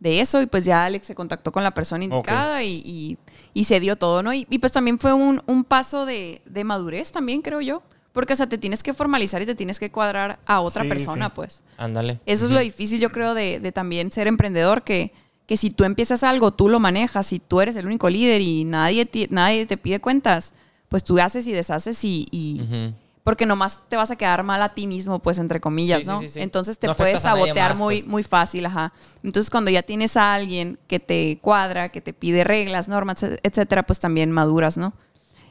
de 0.00 0.20
eso 0.20 0.42
y 0.42 0.46
pues 0.46 0.66
ya 0.66 0.84
Alex 0.84 1.06
se 1.06 1.14
contactó 1.14 1.50
con 1.52 1.62
la 1.64 1.72
persona 1.72 2.04
indicada 2.04 2.62
y, 2.62 2.82
y- 2.84 3.18
y 3.58 3.64
se 3.64 3.80
dio 3.80 3.96
todo, 3.96 4.22
¿no? 4.22 4.34
Y, 4.34 4.46
y, 4.50 4.58
pues 4.58 4.70
también 4.72 4.98
fue 4.98 5.14
un, 5.14 5.42
un 5.46 5.64
paso 5.64 6.04
de, 6.04 6.42
de 6.44 6.62
madurez 6.62 7.10
también, 7.10 7.40
creo 7.40 7.62
yo. 7.62 7.82
Porque, 8.12 8.34
o 8.34 8.36
sea, 8.36 8.46
te 8.46 8.58
tienes 8.58 8.82
que 8.82 8.92
formalizar 8.92 9.40
y 9.40 9.46
te 9.46 9.54
tienes 9.54 9.78
que 9.78 9.90
cuadrar 9.90 10.38
a 10.44 10.60
otra 10.60 10.82
Sí, 10.82 10.88
persona, 10.90 11.26
sí. 11.26 11.32
pues. 11.34 11.62
Ándale. 11.78 12.20
Eso 12.26 12.44
es 12.44 12.50
lo 12.50 12.60
difícil, 12.60 13.00
yo 13.00 13.10
creo, 13.10 13.32
de, 13.32 13.58
de 13.60 13.72
también 13.72 14.10
ser 14.12 14.26
emprendedor, 14.26 14.84
que, 14.84 15.12
que 15.46 15.56
si 15.56 15.70
tú 15.70 15.84
empiezas 15.84 16.22
algo, 16.22 16.50
tú 16.50 16.68
lo 16.68 16.80
manejas, 16.80 17.32
y 17.32 17.38
tú 17.38 17.62
eres 17.62 17.76
el 17.76 17.86
único 17.86 18.10
líder 18.10 18.42
y 18.42 18.64
nadie, 18.64 19.08
nadie 19.30 19.64
te 19.64 19.78
pide 19.78 20.00
cuentas, 20.00 20.52
pues 20.90 21.02
tú 21.02 21.18
haces 21.18 21.46
y 21.46 21.52
deshaces 21.52 22.04
y... 22.04 22.26
y-. 22.30 22.92
Porque 23.26 23.44
nomás 23.44 23.82
te 23.88 23.96
vas 23.96 24.12
a 24.12 24.16
quedar 24.16 24.44
mal 24.44 24.62
a 24.62 24.72
ti 24.72 24.86
mismo, 24.86 25.18
pues, 25.18 25.38
entre 25.38 25.60
comillas, 25.60 26.02
Sí, 26.02 26.06
¿no? 26.06 26.20
sí, 26.20 26.28
sí. 26.28 26.40
Entonces 26.40 26.78
te 26.78 26.86
No 26.86 26.94
puedes 26.94 27.18
sabotear 27.20 27.70
más, 27.70 27.78
muy, 27.80 27.96
pues. 27.96 28.06
muy 28.06 28.22
fácil, 28.22 28.64
ajá. 28.66 28.92
Entonces 29.24 29.50
cuando 29.50 29.68
ya 29.72 29.82
tienes 29.82 30.16
a 30.16 30.32
alguien 30.32 30.78
que 30.86 31.00
te 31.00 31.38
cuadra, 31.42 31.88
que 31.88 32.00
te 32.00 32.12
pide 32.12 32.44
reglas, 32.44 32.86
normas, 32.86 33.24
et- 33.24 33.40
etcétera, 33.42 33.82
pues 33.84 33.98
también 33.98 34.30
maduras, 34.30 34.76
¿no? 34.76 34.92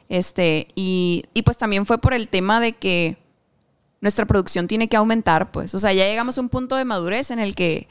Este, 0.08 0.68
y, 0.74 1.24
y 1.34 1.42
pues 1.42 1.58
también 1.58 1.84
fue 1.84 1.98
por 1.98 2.14
el 2.14 2.28
tema 2.28 2.60
de 2.60 2.72
que 2.72 3.18
nuestra 4.00 4.24
producción 4.24 4.68
tiene 4.68 4.88
que 4.88 4.96
aumentar, 4.96 5.50
pues. 5.52 5.74
O 5.74 5.78
sea, 5.78 5.92
ya 5.92 6.06
llegamos 6.06 6.38
a 6.38 6.40
un 6.40 6.48
punto 6.48 6.76
de 6.76 6.86
madurez 6.86 7.30
en 7.30 7.40
el 7.40 7.54
que 7.54 7.88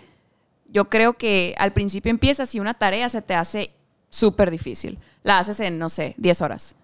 yo 0.67 0.89
creo 0.89 1.13
que 1.13 1.53
al 1.59 1.73
principio 1.73 2.09
empiezas 2.09 2.55
y 2.55 2.59
una 2.59 2.73
tarea 2.73 3.07
se 3.09 3.21
te 3.21 3.35
hace 3.35 3.71
súper 4.09 4.49
difícil. 4.49 4.97
La 5.21 5.37
haces 5.37 5.59
en, 5.59 5.77
no 5.77 5.89
sé, 5.89 6.15
10 6.17 6.41
horas. 6.41 6.75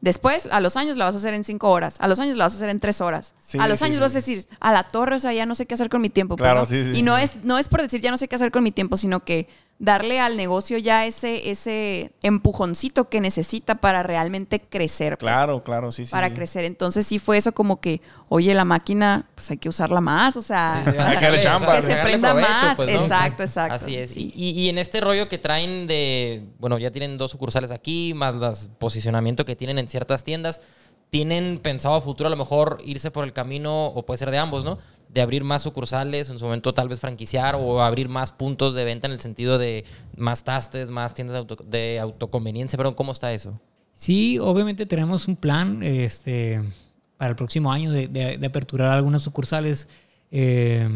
Después, 0.00 0.46
a 0.52 0.60
los 0.60 0.76
años 0.76 0.96
la 0.96 1.06
vas 1.06 1.14
a 1.14 1.18
hacer 1.18 1.32
en 1.34 1.42
5 1.42 1.68
horas. 1.70 1.96
A 2.00 2.06
los 2.08 2.18
años 2.20 2.36
la 2.36 2.44
vas 2.44 2.52
a 2.52 2.56
hacer 2.56 2.68
en 2.68 2.78
3 2.80 3.00
horas. 3.00 3.34
Sí, 3.38 3.58
a 3.58 3.66
los 3.66 3.78
sí, 3.78 3.84
años 3.86 3.96
sí. 3.96 4.02
vas 4.02 4.12
a 4.12 4.14
decir, 4.18 4.46
a 4.60 4.72
la 4.72 4.82
torre, 4.84 5.16
o 5.16 5.18
sea, 5.18 5.32
ya 5.32 5.46
no 5.46 5.54
sé 5.54 5.66
qué 5.66 5.74
hacer 5.74 5.88
con 5.88 6.02
mi 6.02 6.10
tiempo. 6.10 6.36
pues, 6.36 6.44
Claro, 6.44 6.60
¿no? 6.60 6.66
sí, 6.66 6.84
sí, 6.84 6.98
y 6.98 7.02
no 7.02 7.16
es, 7.16 7.32
no 7.44 7.58
es 7.58 7.68
por 7.68 7.80
decir 7.80 8.00
ya 8.00 8.10
no 8.10 8.18
sé 8.18 8.28
qué 8.28 8.36
hacer 8.36 8.50
con 8.50 8.62
mi 8.62 8.72
tiempo, 8.72 8.96
sino 8.96 9.24
que 9.24 9.48
darle 9.78 10.20
al 10.20 10.36
negocio 10.38 10.78
ya 10.78 11.04
ese, 11.04 11.50
ese 11.50 12.12
empujoncito 12.22 13.08
que 13.10 13.20
necesita 13.20 13.74
para 13.76 14.02
realmente 14.02 14.60
crecer. 14.60 15.18
pues, 15.18 15.30
Claro, 15.32 15.62
claro, 15.64 15.92
sí, 15.92 16.06
sí. 16.06 16.10
para 16.12 16.28
sí. 16.28 16.34
crecer. 16.34 16.64
Entonces 16.64 17.06
sí 17.06 17.18
fue 17.18 17.36
eso 17.36 17.52
como 17.52 17.80
que, 17.80 18.00
oye, 18.30 18.54
la 18.54 18.64
máquina, 18.64 19.28
pues 19.34 19.50
hay 19.50 19.58
que 19.58 19.68
usarla 19.68 20.00
más, 20.00 20.36
o 20.36 20.42
sea, 20.42 20.82
Sí, 20.84 20.90
sí, 20.92 20.96
Hay 21.00 21.16
que 21.18 21.24
darle 21.24 21.42
chamba, 21.42 21.76
que 21.76 21.82
se 21.86 21.96
prenda 21.96 22.30
provecho, 22.30 22.50
más. 22.52 22.76
pues, 22.76 22.94
¿no? 22.94 23.00
Exacto, 23.02 23.42
exacto. 23.42 23.74
Así 23.74 23.96
es. 23.96 24.10
Sí. 24.10 24.32
Y, 24.34 24.50
y 24.50 24.68
en 24.70 24.78
este 24.78 25.00
rollo 25.02 25.28
que 25.28 25.36
traen 25.38 25.86
de, 25.86 26.44
bueno, 26.58 26.78
ya 26.78 26.90
tienen 26.90 27.18
dos 27.18 27.30
sucursales 27.32 27.70
aquí, 27.70 28.14
más 28.14 28.34
los 28.34 28.68
posicionamiento 28.78 29.44
que 29.44 29.56
tienen 29.56 29.78
en 29.78 29.88
ciertas 29.88 30.24
tiendas, 30.24 30.60
tienen 31.10 31.60
pensado 31.62 31.94
a 31.94 32.00
futuro 32.00 32.26
a 32.26 32.30
lo 32.30 32.36
mejor 32.36 32.78
irse 32.84 33.10
por 33.10 33.24
el 33.24 33.32
camino, 33.32 33.86
o 33.86 34.04
puede 34.04 34.18
ser 34.18 34.30
de 34.30 34.38
ambos, 34.38 34.64
¿no? 34.64 34.78
De 35.08 35.20
abrir 35.22 35.44
más 35.44 35.62
sucursales, 35.62 36.28
en 36.30 36.38
su 36.38 36.44
momento 36.44 36.74
tal 36.74 36.88
vez 36.88 37.00
franquiciar 37.00 37.54
o 37.56 37.80
abrir 37.82 38.08
más 38.08 38.32
puntos 38.32 38.74
de 38.74 38.84
venta 38.84 39.06
en 39.06 39.12
el 39.12 39.20
sentido 39.20 39.56
de 39.56 39.84
más 40.16 40.44
tastes, 40.44 40.90
más 40.90 41.14
tiendas 41.14 41.34
de, 41.34 41.38
auto- 41.40 41.64
de 41.64 41.98
autoconveniencia. 42.00 42.76
Pero 42.76 42.94
¿cómo 42.96 43.12
está 43.12 43.32
eso? 43.32 43.58
Sí, 43.94 44.38
obviamente 44.38 44.84
tenemos 44.84 45.26
un 45.28 45.36
plan 45.36 45.82
este, 45.82 46.60
para 47.16 47.30
el 47.30 47.36
próximo 47.36 47.72
año 47.72 47.92
de, 47.92 48.08
de- 48.08 48.36
de 48.36 48.46
aperturar 48.46 48.90
algunas 48.92 49.22
sucursales. 49.22 49.88
eh, 50.30 50.88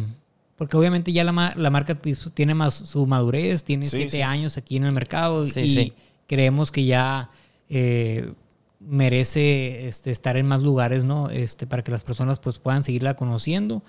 porque 0.56 0.76
obviamente 0.76 1.10
ya 1.14 1.24
la, 1.24 1.54
la 1.56 1.70
marca 1.70 1.94
pues, 1.94 2.30
tiene 2.34 2.52
más 2.54 2.74
su 2.74 3.06
madurez, 3.06 3.64
tiene 3.64 3.84
Sí, 3.86 3.96
siete 3.96 4.10
sí. 4.10 4.22
años 4.22 4.58
aquí 4.58 4.76
en 4.76 4.84
el 4.84 4.92
mercado 4.92 5.46
Sí, 5.46 5.60
y 5.62 5.68
sí. 5.68 5.92
creemos 6.26 6.70
que 6.70 6.84
ya 6.84 7.30
eh, 7.70 8.34
merece 8.80 9.86
este, 9.86 10.10
estar 10.10 10.36
en 10.36 10.46
más 10.46 10.62
lugares, 10.62 11.04
¿no? 11.04 11.30
Este, 11.30 11.66
para 11.66 11.84
que 11.84 11.92
las 11.92 12.02
personas 12.02 12.40
pues, 12.40 12.58
puedan 12.58 12.82
seguirla 12.82 13.14
conociendo. 13.14 13.82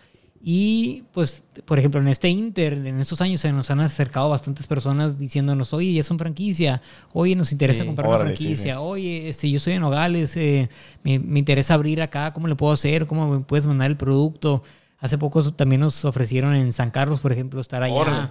Y 0.44 1.04
pues, 1.12 1.44
por 1.66 1.78
ejemplo, 1.78 2.02
en 2.02 2.08
este 2.08 2.28
Inter, 2.28 2.74
en 2.74 3.00
estos 3.00 3.22
años 3.22 3.42
se 3.42 3.54
nos 3.54 3.70
han 3.70 3.80
acercado 3.80 4.30
bastantes 4.30 4.66
personas 4.66 5.20
diciéndonos, 5.20 5.72
oye, 5.74 5.94
ya 5.94 6.02
son 6.02 6.18
franquicia, 6.18 6.82
oye, 7.14 7.36
nos 7.36 7.52
interesa 7.52 7.82
Sí, 7.82 7.86
comprar 7.86 8.08
una 8.08 8.18
órale, 8.18 8.36
sí, 8.36 8.44
franquicia, 8.44 8.74
sí. 8.74 8.80
oye, 8.82 9.30
este, 9.30 9.52
yo 9.52 9.60
soy 9.60 9.74
en 9.74 9.82
Nogales, 9.82 10.36
eh, 10.38 10.68
me, 11.04 11.20
me 11.20 11.38
interesa 11.38 11.76
abrir 11.76 12.02
acá, 12.02 12.34
¿cómo 12.34 12.48
le 12.48 12.56
puedo 12.56 12.74
hacer? 12.74 13.06
¿Cómo 13.06 13.30
me 13.30 13.40
puedes 13.42 13.68
mandar 13.68 13.92
el 13.92 13.98
producto? 13.98 14.64
Hace 14.98 15.20
poco 15.20 15.44
también 15.52 15.82
nos 15.82 16.06
ofrecieron 16.06 16.56
en 16.56 16.74
San 16.74 16.90
Carlos, 16.90 17.20
por 17.20 17.32
ejemplo, 17.32 17.62
estar 17.62 17.84
allá. 17.84 17.94
Órale. 17.94 18.30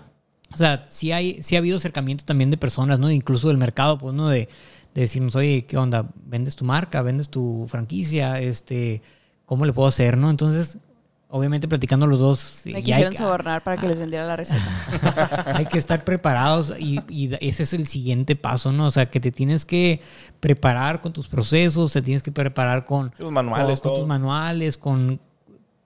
O 0.53 0.57
sea, 0.57 0.87
sí, 0.89 1.13
hay, 1.13 1.41
sí 1.43 1.55
ha 1.55 1.59
habido 1.59 1.77
acercamiento 1.77 2.25
también 2.25 2.51
de 2.51 2.57
personas, 2.57 2.99
¿no? 2.99 3.09
Incluso 3.09 3.49
del 3.49 3.57
mercado, 3.57 3.99
pues, 3.99 4.15
¿no? 4.15 4.29
De, 4.29 4.49
de 4.95 5.01
decirnos, 5.03 5.36
oye, 5.36 5.64
¿qué 5.66 5.76
onda? 5.76 6.09
¿Vendes 6.26 6.57
tu 6.57 6.64
marca? 6.64 7.03
¿Vendes 7.03 7.28
tu 7.30 7.66
franquicia? 7.68 8.41
Este, 8.41 9.03
¿Cómo 9.47 9.64
le 9.66 9.72
puedo 9.72 9.88
hacer, 9.88 10.16
no? 10.16 10.30
Entonces, 10.30 10.78
obviamente 11.28 11.68
platicando 11.68 12.07
los 12.09 12.18
dos... 12.18 12.62
Me 12.66 12.76
hay 12.78 12.82
quisieron 12.82 13.12
que- 13.12 13.18
sobornar 13.18 13.62
para 13.62 13.76
que 13.76 13.86
les 13.86 13.99
vendiera 14.01 14.26
la 14.26 14.34
receta. 14.36 14.62
hay 15.55 15.66
que 15.66 15.78
estar 15.78 16.05
preparados 16.05 16.72
y, 16.78 17.01
y 17.09 17.30
ese 17.41 17.62
es 17.62 17.72
el 17.72 17.86
siguiente 17.86 18.34
paso, 18.34 18.72
¿no? 18.72 18.86
O 18.86 18.91
sea, 18.91 19.11
que 19.11 19.20
te 19.20 19.30
tienes 19.30 19.64
que 19.64 20.01
preparar 20.41 21.01
con 21.01 21.12
tus 21.12 21.28
procesos, 21.28 21.93
te 21.93 22.03
tienes 22.03 22.22
que 22.24 22.32
preparar 22.32 22.84
con, 22.84 23.12
Los 23.18 23.30
manuales, 23.30 23.80
con, 23.80 23.91
con 23.93 24.01
tus 24.01 24.09
manuales, 24.09 24.76
con 24.76 25.20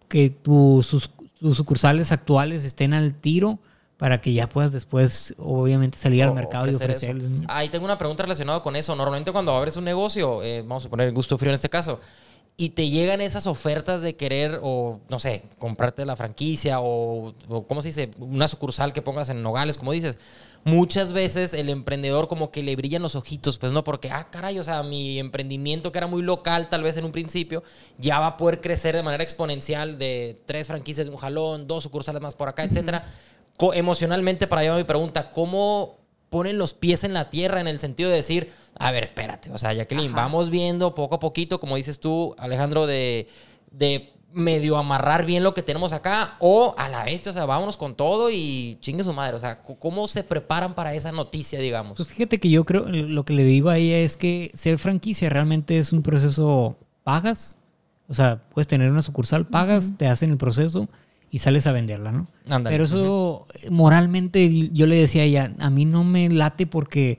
que 0.09 0.31
tus, 0.31 0.87
sus- 0.87 1.11
tus 1.39 1.57
sucursales 1.59 2.11
actuales 2.13 2.65
estén 2.65 2.95
al 2.95 3.15
tiro 3.15 3.59
para 4.05 4.21
que 4.21 4.35
ya 4.35 4.51
puedas 4.51 4.71
después, 4.71 5.35
obviamente, 5.39 5.97
salir 5.97 6.23
al 6.25 6.35
mercado 6.35 6.67
y 6.67 6.75
ofrecer 6.75 7.17
ofrecerles. 7.17 7.47
Ahí 7.49 7.71
tengo 7.71 7.87
una 7.87 7.97
pregunta 7.97 8.23
relacionada 8.23 8.61
con 8.61 8.77
eso. 8.77 8.95
Normalmente 8.95 9.33
cuando 9.33 9.57
abres 9.57 9.79
un 9.79 9.85
negocio, 9.85 10.43
eh, 10.43 10.61
vamos 10.61 10.85
a 10.85 10.91
poner 10.91 11.11
gusto 11.13 11.39
frío 11.39 11.53
en 11.53 11.55
este 11.55 11.71
caso, 11.71 12.01
y 12.59 12.69
te 12.69 12.91
llegan 12.91 13.23
esas 13.23 13.47
ofertas 13.47 14.03
de 14.03 14.15
querer 14.15 14.61
o, 14.63 15.01
no 15.09 15.19
sé, 15.19 15.45
comprarte 15.59 16.05
la 16.05 16.17
franquicia 16.17 16.81
o, 16.81 17.33
o 17.49 17.67
¿cómo 17.67 17.81
se 17.81 17.89
dice? 17.89 18.11
Una 18.19 18.47
sucursal 18.47 18.93
que 18.93 19.01
pongas 19.01 19.31
en 19.31 19.43
Nogales, 19.43 19.79
como 19.79 19.93
dices. 19.93 20.19
Muchas 20.67 21.13
veces 21.13 21.53
el 21.53 21.69
emprendedor 21.71 22.27
como 22.27 22.51
que 22.51 22.63
le 22.63 22.75
brillan 22.77 23.03
los 23.03 23.17
ojitos, 23.17 23.59
pues 23.59 23.73
no, 23.73 23.85
porque, 23.85 24.11
ah, 24.11 24.29
caray, 24.31 24.59
o 24.59 24.65
sea, 24.65 24.83
mi 24.83 25.19
emprendimiento 25.19 25.93
que 25.93 25.99
era 25.99 26.07
muy 26.07 26.23
local 26.23 26.69
tal 26.69 26.83
vez 26.83 26.97
en 26.97 27.05
un 27.05 27.13
principio, 27.13 27.63
ya 27.99 28.19
va 28.19 28.29
a 28.29 28.37
poder 28.37 28.61
crecer 28.61 28.97
de 28.97 29.03
manera 29.03 29.25
exponencial 29.25 29.99
de 29.99 30.41
tres 30.47 30.67
franquicias 30.67 31.07
de 31.07 31.13
un 31.13 31.19
jalón, 31.19 31.67
dos 31.67 31.85
sucursales 31.85 32.23
más 32.23 32.35
por 32.35 32.49
acá, 32.49 32.65
etcétera. 32.65 33.07
Emocionalmente, 33.73 34.47
para 34.47 34.63
allá 34.63 34.77
mi 34.77 34.85
pregunta, 34.85 35.31
¿cómo 35.31 35.99
ponen 36.35 36.59
los 36.59 36.75
pies 36.75 37.05
en 37.05 37.13
la 37.13 37.31
tierra 37.31 37.61
en 37.61 37.69
el 37.69 37.79
sentido 37.79 38.11
de 38.11 38.17
decir, 38.17 38.51
a 38.77 38.91
ver, 38.91 39.05
espérate, 39.05 39.53
o 39.53 39.59
sea, 39.59 39.73
Jacqueline, 39.73 40.11
Ajá. 40.11 40.23
vamos 40.23 40.51
viendo 40.51 40.93
poco 40.93 41.15
a 41.15 41.19
poquito, 41.21 41.61
como 41.61 41.77
dices 41.77 42.01
tú, 42.01 42.35
Alejandro, 42.39 42.89
de, 42.89 43.29
de 43.71 44.13
medio 44.33 44.77
amarrar 44.77 45.27
bien 45.27 45.45
lo 45.45 45.55
que 45.55 45.63
tenemos 45.63 45.93
acá 45.93 46.35
o 46.41 46.75
a 46.77 46.89
la 46.89 47.05
vez, 47.05 47.25
o 47.29 47.33
sea, 47.33 47.47
vámonos 47.47 47.77
con 47.77 47.95
todo 47.95 48.31
y 48.31 48.77
chingue 48.81 49.05
su 49.05 49.13
madre, 49.13 49.37
o 49.37 49.39
sea, 49.39 49.63
¿cómo 49.63 50.09
se 50.09 50.25
preparan 50.25 50.75
para 50.75 50.93
esa 50.93 51.13
noticia, 51.13 51.61
digamos? 51.61 51.99
Pues 51.99 52.09
fíjate 52.09 52.41
que 52.41 52.51
yo 52.51 52.65
creo, 52.65 52.89
lo 52.89 53.25
que 53.25 53.33
le 53.33 53.45
digo 53.45 53.71
a 53.71 53.79
ella 53.79 53.99
es 53.99 54.17
que 54.17 54.51
ser 54.55 54.79
franquicia 54.79 55.31
realmente 55.31 55.79
es 55.79 55.93
un 55.93 56.03
proceso, 56.03 56.77
pagas, 57.05 57.59
o 58.09 58.13
sea, 58.13 58.43
puedes 58.53 58.67
tener 58.67 58.91
una 58.91 59.03
sucursal, 59.03 59.47
pagas, 59.47 59.93
te 59.97 60.09
hacen 60.09 60.33
el 60.33 60.37
proceso 60.37 60.89
y 61.35 61.39
sales 61.41 61.67
a 61.67 61.73
venderla, 61.73 62.13
¿no? 62.13 62.29
Pero 62.71 62.85
eso 62.85 63.47
moralmente, 63.71 64.71
yo 64.73 64.87
le 64.87 64.97
decía 64.97 65.23
a 65.23 65.25
ella, 65.25 65.53
a 65.59 65.69
mí 65.71 65.85
no 65.85 66.05
me 66.05 66.29
late 66.29 66.67
porque, 66.67 67.19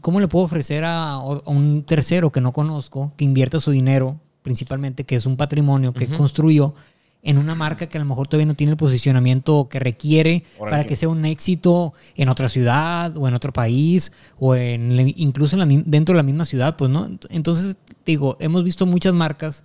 ¿cómo 0.00 0.18
le 0.20 0.28
puedo 0.28 0.46
ofrecer 0.46 0.84
a, 0.84 1.12
a 1.12 1.20
un 1.50 1.84
tercero 1.84 2.32
que 2.32 2.40
no 2.40 2.52
conozco, 2.52 3.12
que 3.16 3.24
invierta 3.24 3.60
su 3.60 3.70
dinero, 3.70 4.18
principalmente, 4.42 5.04
que 5.04 5.16
es 5.16 5.26
un 5.26 5.36
patrimonio 5.36 5.92
que 5.92 6.06
construyó, 6.18 6.74
en 7.22 7.38
una 7.38 7.54
marca 7.54 7.86
que 7.86 7.96
a 7.96 8.00
lo 8.00 8.06
mejor 8.06 8.28
todavía 8.28 8.46
no 8.46 8.54
tiene 8.54 8.72
el 8.72 8.76
posicionamiento 8.76 9.68
que 9.70 9.78
requiere 9.78 10.44
para 10.70 10.84
que 10.88 10.96
sea 10.96 11.08
un 11.08 11.24
éxito 11.24 11.94
en 12.16 12.28
otra 12.28 12.48
ciudad 12.50 13.16
o 13.16 13.28
en 13.28 13.34
otro 13.34 13.52
país 13.52 14.12
o 14.38 14.54
en, 14.54 14.98
incluso 15.16 15.56
en 15.56 15.60
la 15.60 15.66
mi- 15.66 15.82
dentro 15.86 16.12
de 16.12 16.18
la 16.18 16.22
misma 16.22 16.44
ciudad, 16.44 16.76
pues, 16.76 16.90
¿no? 16.90 17.08
Ent- 17.08 17.26
Entonces, 17.30 17.78
digo, 18.04 18.36
hemos 18.40 18.62
visto 18.62 18.84
muchas 18.84 19.14
marcas 19.14 19.64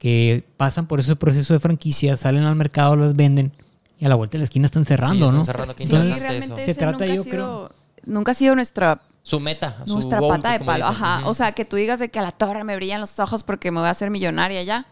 que 0.00 0.44
pasan 0.56 0.86
por 0.86 0.98
ese 0.98 1.14
proceso 1.14 1.52
de 1.52 1.60
franquicia, 1.60 2.16
salen 2.16 2.42
al 2.42 2.56
mercado, 2.56 2.96
las 2.96 3.14
venden 3.14 3.52
y 3.98 4.06
a 4.06 4.08
la 4.08 4.14
vuelta 4.14 4.32
de 4.32 4.38
la 4.38 4.44
esquina 4.44 4.64
están 4.64 4.84
cerrando, 4.86 5.26
están 5.26 5.38
¿no? 5.38 5.44
cerrando, 5.44 5.76
qué 5.76 5.86
Sí, 5.86 5.92
realmente 5.92 6.38
eso. 6.46 6.56
Se 6.56 6.70
ese 6.70 6.74
trata, 6.74 7.04
nunca 7.04 7.14
yo 7.14 7.20
ha 7.20 7.24
sido, 7.24 7.72
nunca 8.06 8.32
ha 8.32 8.34
sido 8.34 8.54
nuestra 8.54 9.02
Su 9.22 9.38
meta, 9.40 9.76
nuestra 9.86 10.20
pata 10.20 10.52
de 10.52 10.64
palo. 10.64 10.86
Ajá. 10.86 11.20
O 11.26 11.34
sea, 11.34 11.52
que 11.52 11.66
tú 11.66 11.76
digas 11.76 12.00
de 12.00 12.08
que 12.08 12.18
a 12.18 12.22
la 12.22 12.32
torre 12.32 12.64
me 12.64 12.74
brillan 12.76 12.98
los 13.00 13.20
ojos 13.20 13.44
porque 13.44 13.70
me 13.70 13.78
voy 13.80 13.88
a 13.88 13.90
hacer 13.90 14.10
millonaria 14.10 14.62
ya. 14.62 14.86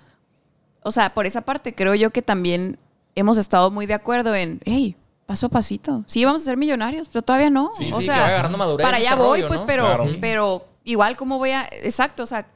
O 0.82 0.92
sea, 0.92 1.14
por 1.14 1.24
esa 1.26 1.40
parte 1.40 1.74
creo 1.74 1.94
yo 1.94 2.10
que 2.10 2.20
también 2.20 2.78
hemos 3.14 3.38
estado 3.38 3.70
muy 3.70 3.86
de 3.86 3.94
acuerdo 3.94 4.34
en, 4.34 4.60
hey, 4.66 4.94
paso 5.24 5.46
a 5.46 5.48
pasito. 5.48 6.04
Sí, 6.06 6.24
vamos 6.26 6.42
a 6.42 6.44
ser 6.44 6.58
millonarios, 6.58 7.08
pero 7.08 7.22
todavía 7.22 7.48
no. 7.48 7.70
Sí, 7.78 7.90
o 7.92 8.00
sí, 8.00 8.04
sea, 8.04 8.14
que 8.14 8.20
vaya 8.20 8.32
agarrando 8.34 8.58
madurez 8.58 8.84
para 8.86 8.98
allá 8.98 9.10
este 9.10 9.22
voy, 9.22 9.40
rollo, 9.40 9.48
pues, 9.48 9.60
¿no? 9.60 9.66
pero, 9.66 9.84
Claro. 9.86 10.06
pero 10.20 10.66
igual, 10.84 11.16
¿cómo 11.16 11.38
voy 11.38 11.52
a...? 11.52 11.66
Exacto, 11.82 12.22
o 12.22 12.26
sea, 12.26 12.46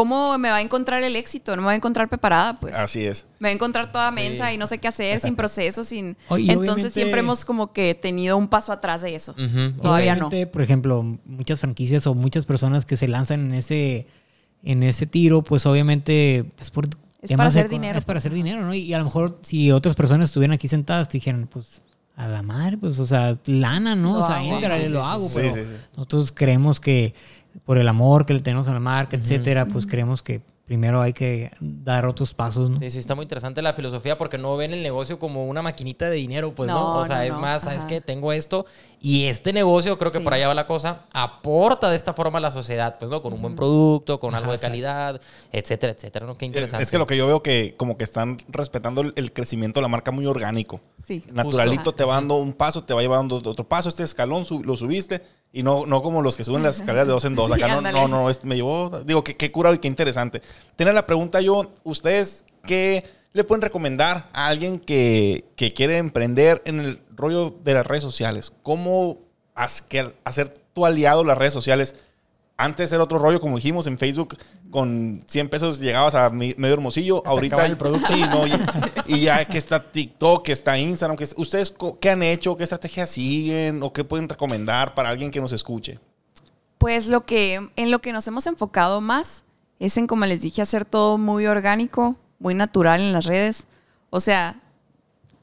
¿cómo 0.00 0.38
me 0.38 0.48
va 0.48 0.56
a 0.56 0.60
encontrar 0.62 1.02
el 1.02 1.14
éxito? 1.14 1.54
No 1.56 1.62
me 1.62 1.66
va 1.66 1.72
a 1.72 1.76
encontrar 1.76 2.08
preparada, 2.08 2.54
pues. 2.54 2.74
Así 2.74 3.04
es. 3.04 3.26
Me 3.38 3.48
va 3.48 3.50
a 3.50 3.54
encontrar 3.54 3.92
toda 3.92 4.10
mensa 4.10 4.50
y 4.52 4.56
no 4.56 4.66
sé 4.66 4.78
qué 4.78 4.88
hacer, 4.88 5.20
sin 5.20 5.36
proceso, 5.42 5.84
sin... 5.84 6.16
Oye, 6.28 6.44
Entonces 6.52 6.68
obviamente- 6.74 6.90
siempre 7.00 7.20
hemos 7.20 7.44
como 7.44 7.72
que 7.74 7.94
tenido 7.94 8.36
un 8.38 8.48
paso 8.48 8.72
atrás 8.72 9.02
de 9.02 9.14
eso. 9.14 9.32
Ujú. 9.32 9.80
Todavía 9.82 10.16
no. 10.16 10.28
Obviamente, 10.28 10.46
Por 10.50 10.62
ejemplo, 10.62 11.02
muchas 11.26 11.60
franquicias 11.60 12.06
o 12.06 12.14
muchas 12.14 12.46
personas 12.46 12.86
que 12.86 12.96
se 12.96 13.08
lanzan 13.08 13.40
en 13.48 13.54
ese, 13.54 14.06
en 14.62 14.82
ese 14.82 15.06
tiro, 15.06 15.42
pues 15.42 15.66
obviamente 15.66 16.46
es 16.58 16.70
por 16.70 16.88
Es 17.20 17.30
para 17.36 17.48
hacer 17.50 17.68
dinero, 17.68 17.98
Es 17.98 18.04
para 18.06 18.16
pues, 18.16 18.22
hacer 18.26 18.32
dinero, 18.34 18.62
¿no? 18.64 18.72
Y 18.72 18.94
a 18.94 18.98
lo 18.98 19.04
mejor 19.04 19.38
si 19.42 19.70
otras 19.70 19.94
personas 19.94 20.30
estuvieran 20.30 20.54
aquí 20.54 20.68
sentadas, 20.68 21.08
te 21.08 21.18
dijeran, 21.18 21.46
pues 21.46 21.82
a 22.16 22.26
la 22.28 22.42
madre, 22.42 22.76
pues, 22.76 22.98
o 22.98 23.06
sea, 23.06 23.34
lana, 23.46 23.94
¿no? 23.96 24.14
Lo 24.14 24.18
o 24.20 24.26
sea, 24.26 24.36
hago. 24.36 24.54
entra, 24.56 24.76
Sí, 24.76 24.86
sí, 24.86 24.92
lo 24.92 25.02
sí, 25.02 25.08
hago, 25.10 25.28
sí, 25.28 25.32
pero 25.36 25.54
sí, 25.54 25.60
sí. 25.62 25.76
nosotros 25.96 26.32
creemos 26.34 26.78
que 26.80 27.14
por 27.64 27.78
el 27.78 27.88
amor 27.88 28.26
que 28.26 28.34
le 28.34 28.40
tenemos 28.40 28.68
a 28.68 28.72
la 28.72 28.80
marca, 28.80 29.16
etcétera, 29.16 29.66
pues 29.66 29.86
creemos 29.86 30.22
que 30.22 30.40
primero 30.66 31.02
hay 31.02 31.12
que 31.12 31.50
dar 31.60 32.06
otros 32.06 32.32
pasos, 32.32 32.70
¿no? 32.70 32.78
Sí, 32.78 32.90
sí, 32.90 33.00
está 33.00 33.16
muy 33.16 33.24
interesante 33.24 33.60
la 33.60 33.72
filosofía 33.72 34.16
porque 34.16 34.38
no 34.38 34.56
ven 34.56 34.72
el 34.72 34.84
negocio 34.84 35.18
como 35.18 35.48
una 35.48 35.62
maquinita 35.62 36.08
de 36.08 36.14
dinero, 36.14 36.54
pues 36.54 36.68
no. 36.70 36.94
No, 36.94 36.98
O 37.00 37.06
sea, 37.06 37.16
no, 37.16 37.22
es 37.22 37.34
no, 37.34 37.40
más, 37.40 37.62
¿sabes 37.64 37.80
ajá. 37.80 37.88
qué? 37.88 38.00
Tengo 38.00 38.32
esto 38.32 38.66
y 39.02 39.24
este 39.26 39.52
negocio, 39.54 39.96
creo 39.96 40.12
que 40.12 40.18
Sí. 40.18 40.24
por 40.24 40.34
allá 40.34 40.48
va 40.48 40.54
la 40.54 40.66
cosa, 40.66 41.06
aporta 41.12 41.88
de 41.90 41.96
esta 41.96 42.12
forma 42.12 42.38
a 42.38 42.40
la 42.42 42.50
sociedad, 42.50 42.98
pues 42.98 43.10
no, 43.10 43.22
con 43.22 43.32
un 43.32 43.40
buen 43.40 43.56
producto, 43.56 44.20
con 44.20 44.34
algo 44.34 44.52
de 44.52 44.58
calidad, 44.58 45.20
etcétera, 45.52 45.92
etcétera, 45.94 46.26
¿no? 46.26 46.36
Qué 46.36 46.44
Es, 46.44 46.48
interesante. 46.50 46.82
es 46.84 46.90
que 46.90 46.98
lo 46.98 47.06
que 47.06 47.16
yo 47.16 47.26
veo 47.26 47.42
que 47.42 47.74
como 47.78 47.96
que 47.96 48.04
están 48.04 48.38
respetando 48.48 49.00
el, 49.00 49.32
crecimiento 49.32 49.80
de 49.80 49.82
la 49.82 49.88
marca 49.88 50.10
muy 50.10 50.26
orgánico. 50.26 50.80
Sí. 51.06 51.24
Naturalito 51.32 51.76
Justo. 51.84 51.94
te 51.94 52.04
va 52.04 52.16
dando 52.16 52.36
un 52.36 52.52
paso, 52.52 52.84
te 52.84 52.92
va 52.92 53.00
llevando 53.00 53.36
otro 53.36 53.66
paso, 53.66 53.88
este 53.88 54.02
escalón 54.02 54.44
lo 54.64 54.76
subiste 54.76 55.22
y 55.52 55.62
no, 55.62 55.86
no 55.86 56.02
como 56.02 56.20
los 56.20 56.36
que 56.36 56.44
suben 56.44 56.62
las 56.62 56.76
escaleras 56.76 57.06
de 57.06 57.12
dos 57.14 57.24
en 57.24 57.34
dos. 57.34 57.46
Sí, 57.54 57.62
Acá 57.62 57.68
no, 57.68 57.78
ándale. 57.78 57.98
no, 57.98 58.08
no, 58.08 58.28
es- 58.30 58.44
me 58.44 58.54
llevó, 58.54 58.90
digo, 59.06 59.24
qué, 59.24 59.34
qué 59.36 59.50
curado 59.50 59.74
y 59.74 59.78
qué 59.78 59.88
interesante. 59.88 60.42
Tiene 60.76 60.92
la 60.92 61.06
pregunta 61.06 61.40
yo, 61.40 61.72
¿ustedes 61.84 62.44
qué 62.66 63.04
le 63.32 63.44
pueden 63.44 63.62
recomendar 63.62 64.28
a 64.32 64.48
alguien 64.48 64.78
que, 64.78 65.44
que 65.56 65.72
quiere 65.72 65.98
emprender 65.98 66.62
en 66.64 66.80
el 66.80 67.00
rollo 67.14 67.50
de 67.50 67.74
las 67.74 67.86
redes 67.86 68.02
sociales? 68.02 68.52
¿Cómo 68.62 69.18
hacer 69.54 70.48
tu 70.72 70.86
aliado 70.86 71.24
las 71.24 71.38
redes 71.38 71.52
sociales? 71.52 71.94
Antes 72.56 72.92
era 72.92 73.02
otro 73.02 73.18
rollo, 73.18 73.40
como 73.40 73.56
dijimos, 73.56 73.86
en 73.86 73.98
Facebook 73.98 74.36
con 74.70 75.20
100 75.26 75.48
pesos 75.48 75.80
llegabas 75.80 76.14
a 76.14 76.28
medio 76.28 76.74
hermosillo. 76.74 77.22
Ahorita 77.26 77.56
acababa 77.56 77.72
el 77.72 77.78
producto. 77.78 78.12
Sí, 78.12 78.20
no, 78.20 78.46
y, 78.46 78.52
y 79.06 79.20
ya 79.20 79.44
que 79.46 79.56
está 79.56 79.90
TikTok, 79.90 80.44
que 80.44 80.52
está 80.52 80.78
Instagram, 80.78 81.16
que 81.16 81.26
ustedes 81.36 81.74
qué 82.00 82.10
han 82.10 82.22
hecho, 82.22 82.56
qué 82.56 82.64
estrategia 82.64 83.06
siguen 83.06 83.82
o 83.82 83.92
qué 83.92 84.04
pueden 84.04 84.28
recomendar 84.28 84.94
para 84.94 85.08
alguien 85.08 85.30
que 85.30 85.40
nos 85.40 85.52
escuche. 85.52 85.98
Pues 86.76 87.08
lo 87.08 87.22
que, 87.22 87.70
en 87.76 87.90
lo 87.90 88.00
que 88.00 88.12
nos 88.12 88.26
hemos 88.26 88.46
enfocado 88.46 89.00
más 89.00 89.44
es 89.78 89.96
en, 89.96 90.06
como 90.06 90.26
les 90.26 90.42
dije, 90.42 90.60
hacer 90.60 90.84
todo 90.84 91.16
muy 91.16 91.46
orgánico, 91.46 92.16
muy 92.40 92.54
natural 92.54 93.00
en 93.00 93.12
las 93.12 93.26
redes. 93.26 93.68
O 94.10 94.18
sea, 94.18 94.60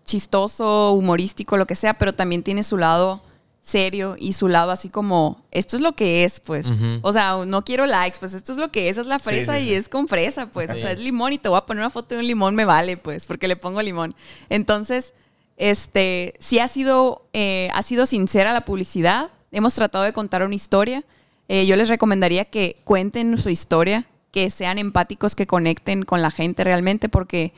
chistoso, 0.03 0.91
humorístico, 0.91 1.55
lo 1.55 1.65
que 1.65 1.75
sea, 1.75 1.93
pero 1.93 2.13
también 2.13 2.43
tiene 2.43 2.63
su 2.63 2.77
lado 2.77 3.23
serio 3.61 4.15
y 4.17 4.31
su 4.31 4.47
lado 4.47 4.71
así 4.71 4.89
como, 4.89 5.43
esto 5.51 5.75
es 5.75 5.81
lo 5.81 5.93
que 5.93 6.23
es, 6.23 6.39
pues. 6.39 6.71
Ujú. 6.71 6.99
O 7.01 7.11
sea, 7.11 7.45
no 7.45 7.65
quiero 7.65 7.85
likes, 7.85 8.17
pues 8.19 8.33
esto 8.33 8.53
es 8.53 8.57
lo 8.57 8.71
que 8.71 8.89
es, 8.89 8.97
es 8.97 9.05
la 9.05 9.19
fresa 9.19 9.57
sí, 9.57 9.63
y 9.63 9.67
sí. 9.67 9.73
es 9.73 9.89
con 9.89 10.07
fresa, 10.07 10.49
pues. 10.49 10.69
O 10.69 10.75
sea, 10.75 10.93
es 10.93 10.99
limón 10.99 11.33
y 11.33 11.37
te 11.37 11.49
voy 11.49 11.57
a 11.57 11.65
poner 11.65 11.81
una 11.81 11.89
foto 11.89 12.15
de 12.15 12.21
un 12.21 12.27
limón, 12.27 12.55
me 12.55 12.65
vale, 12.65 12.95
pues, 12.95 13.25
porque 13.25 13.47
le 13.47 13.57
pongo 13.57 13.81
limón. 13.81 14.15
Entonces, 14.49 15.13
este, 15.57 16.35
sí 16.39 16.59
ha 16.59 16.67
sido, 16.69 17.27
eh, 17.33 17.69
ha 17.73 17.83
sido 17.83 18.05
sincera 18.05 18.53
la 18.53 18.61
publicidad. 18.61 19.31
Hemos 19.51 19.75
tratado 19.75 20.05
de 20.05 20.13
contar 20.13 20.43
una 20.43 20.55
historia. 20.55 21.03
Eh, 21.49 21.65
yo 21.65 21.75
les 21.75 21.89
recomendaría 21.89 22.45
que 22.45 22.79
cuenten 22.85 23.37
su 23.37 23.49
historia, 23.49 24.07
que 24.37 24.51
sean 24.51 24.77
empáticos, 24.77 25.33
que 25.35 25.47
conecten 25.47 26.03
con 26.03 26.21
la 26.21 26.29
gente 26.29 26.63
realmente, 26.63 27.09
porque 27.09 27.55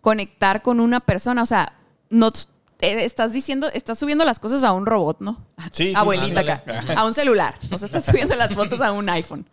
conectar 0.00 0.62
con 0.62 0.78
una 0.78 1.00
persona, 1.00 1.42
o 1.42 1.46
sea, 1.46 1.72
no 2.08 2.30
estás 2.78 3.32
diciendo, 3.32 3.68
estás 3.74 3.98
subiendo 3.98 4.24
las 4.24 4.38
cosas 4.38 4.62
a 4.62 4.70
un 4.70 4.86
robot, 4.86 5.16
¿no? 5.18 5.44
Sí, 5.72 5.88
sí, 5.88 5.92
Abuelita 5.96 6.42
sí. 6.44 6.48
acá, 6.48 6.62
a 6.96 7.04
un 7.04 7.14
celular. 7.14 7.56
O 7.72 7.76
sea, 7.78 7.86
estás 7.86 8.04
subiendo 8.06 8.36
las 8.36 8.54
fotos 8.54 8.80
a 8.80 8.92
un 8.92 9.08
iPhone. 9.08 9.44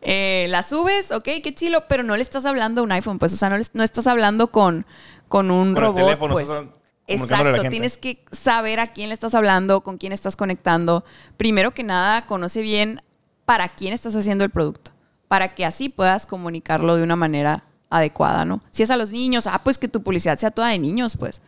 Eh, 0.00 0.46
las 0.48 0.70
subes, 0.70 1.12
ok, 1.12 1.22
qué 1.40 1.54
chilo, 1.54 1.84
pero 1.88 2.02
no 2.02 2.16
le 2.16 2.22
estás 2.22 2.46
hablando 2.46 2.80
a 2.80 2.84
un 2.84 2.90
iPhone, 2.90 3.20
pues, 3.20 3.32
o 3.32 3.36
sea, 3.36 3.48
no, 3.48 3.56
le- 3.56 3.64
no 3.72 3.84
estás 3.84 4.08
hablando 4.08 4.48
con, 4.50 4.86
con 5.28 5.52
un 5.52 5.72
Con 5.74 5.84
el 5.84 5.88
robot, 5.90 6.02
teléfono, 6.02 6.34
pues. 6.34 6.48
Exacto, 7.06 7.68
tienes 7.70 7.96
que 7.96 8.24
saber 8.32 8.80
a 8.80 8.88
quién 8.88 9.08
le 9.10 9.14
estás 9.14 9.36
hablando, 9.36 9.82
con 9.82 9.98
quién 9.98 10.12
estás 10.12 10.34
conectando. 10.34 11.04
Primero 11.36 11.74
que 11.74 11.84
nada, 11.84 12.26
conoce 12.26 12.60
bien 12.60 13.02
para 13.44 13.68
quién 13.68 13.92
estás 13.92 14.16
haciendo 14.16 14.42
el 14.42 14.50
producto, 14.50 14.90
para 15.28 15.54
que 15.54 15.64
así 15.64 15.88
puedas 15.88 16.26
comunicarlo 16.26 16.96
de 16.96 17.02
una 17.02 17.16
manera 17.16 17.64
adecuada, 17.90 18.44
¿no? 18.44 18.62
Si 18.70 18.82
es 18.82 18.90
a 18.90 18.96
los 18.96 19.12
niños, 19.12 19.46
ah, 19.46 19.60
pues 19.62 19.78
que 19.78 19.88
tu 19.88 20.02
publicidad 20.02 20.38
sea 20.38 20.50
toda 20.50 20.68
de 20.68 20.78
niños, 20.78 21.16
pues. 21.16 21.42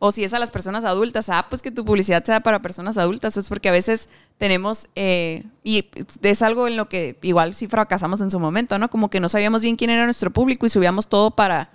O 0.00 0.12
si 0.12 0.22
es 0.22 0.32
a 0.32 0.38
las 0.38 0.52
personas 0.52 0.84
adultas, 0.84 1.28
ah, 1.28 1.46
pues 1.50 1.60
que 1.60 1.72
tu 1.72 1.84
publicidad 1.84 2.24
sea 2.24 2.40
para 2.40 2.62
personas 2.62 2.96
adultas, 2.98 3.34
pues 3.34 3.48
porque 3.48 3.68
a 3.68 3.72
veces 3.72 4.08
tenemos, 4.36 4.88
eh, 4.94 5.44
y 5.64 5.88
es 6.22 6.42
algo 6.42 6.68
en 6.68 6.76
lo 6.76 6.88
que 6.88 7.18
igual 7.22 7.54
sí 7.54 7.66
fracasamos 7.66 8.20
en 8.20 8.30
su 8.30 8.38
momento, 8.38 8.78
¿no? 8.78 8.90
Como 8.90 9.10
que 9.10 9.18
no 9.18 9.28
sabíamos 9.28 9.62
bien 9.62 9.74
quién 9.74 9.90
era 9.90 10.04
nuestro 10.04 10.32
público 10.32 10.66
y 10.66 10.68
subíamos 10.68 11.08
todo 11.08 11.32
para, 11.32 11.70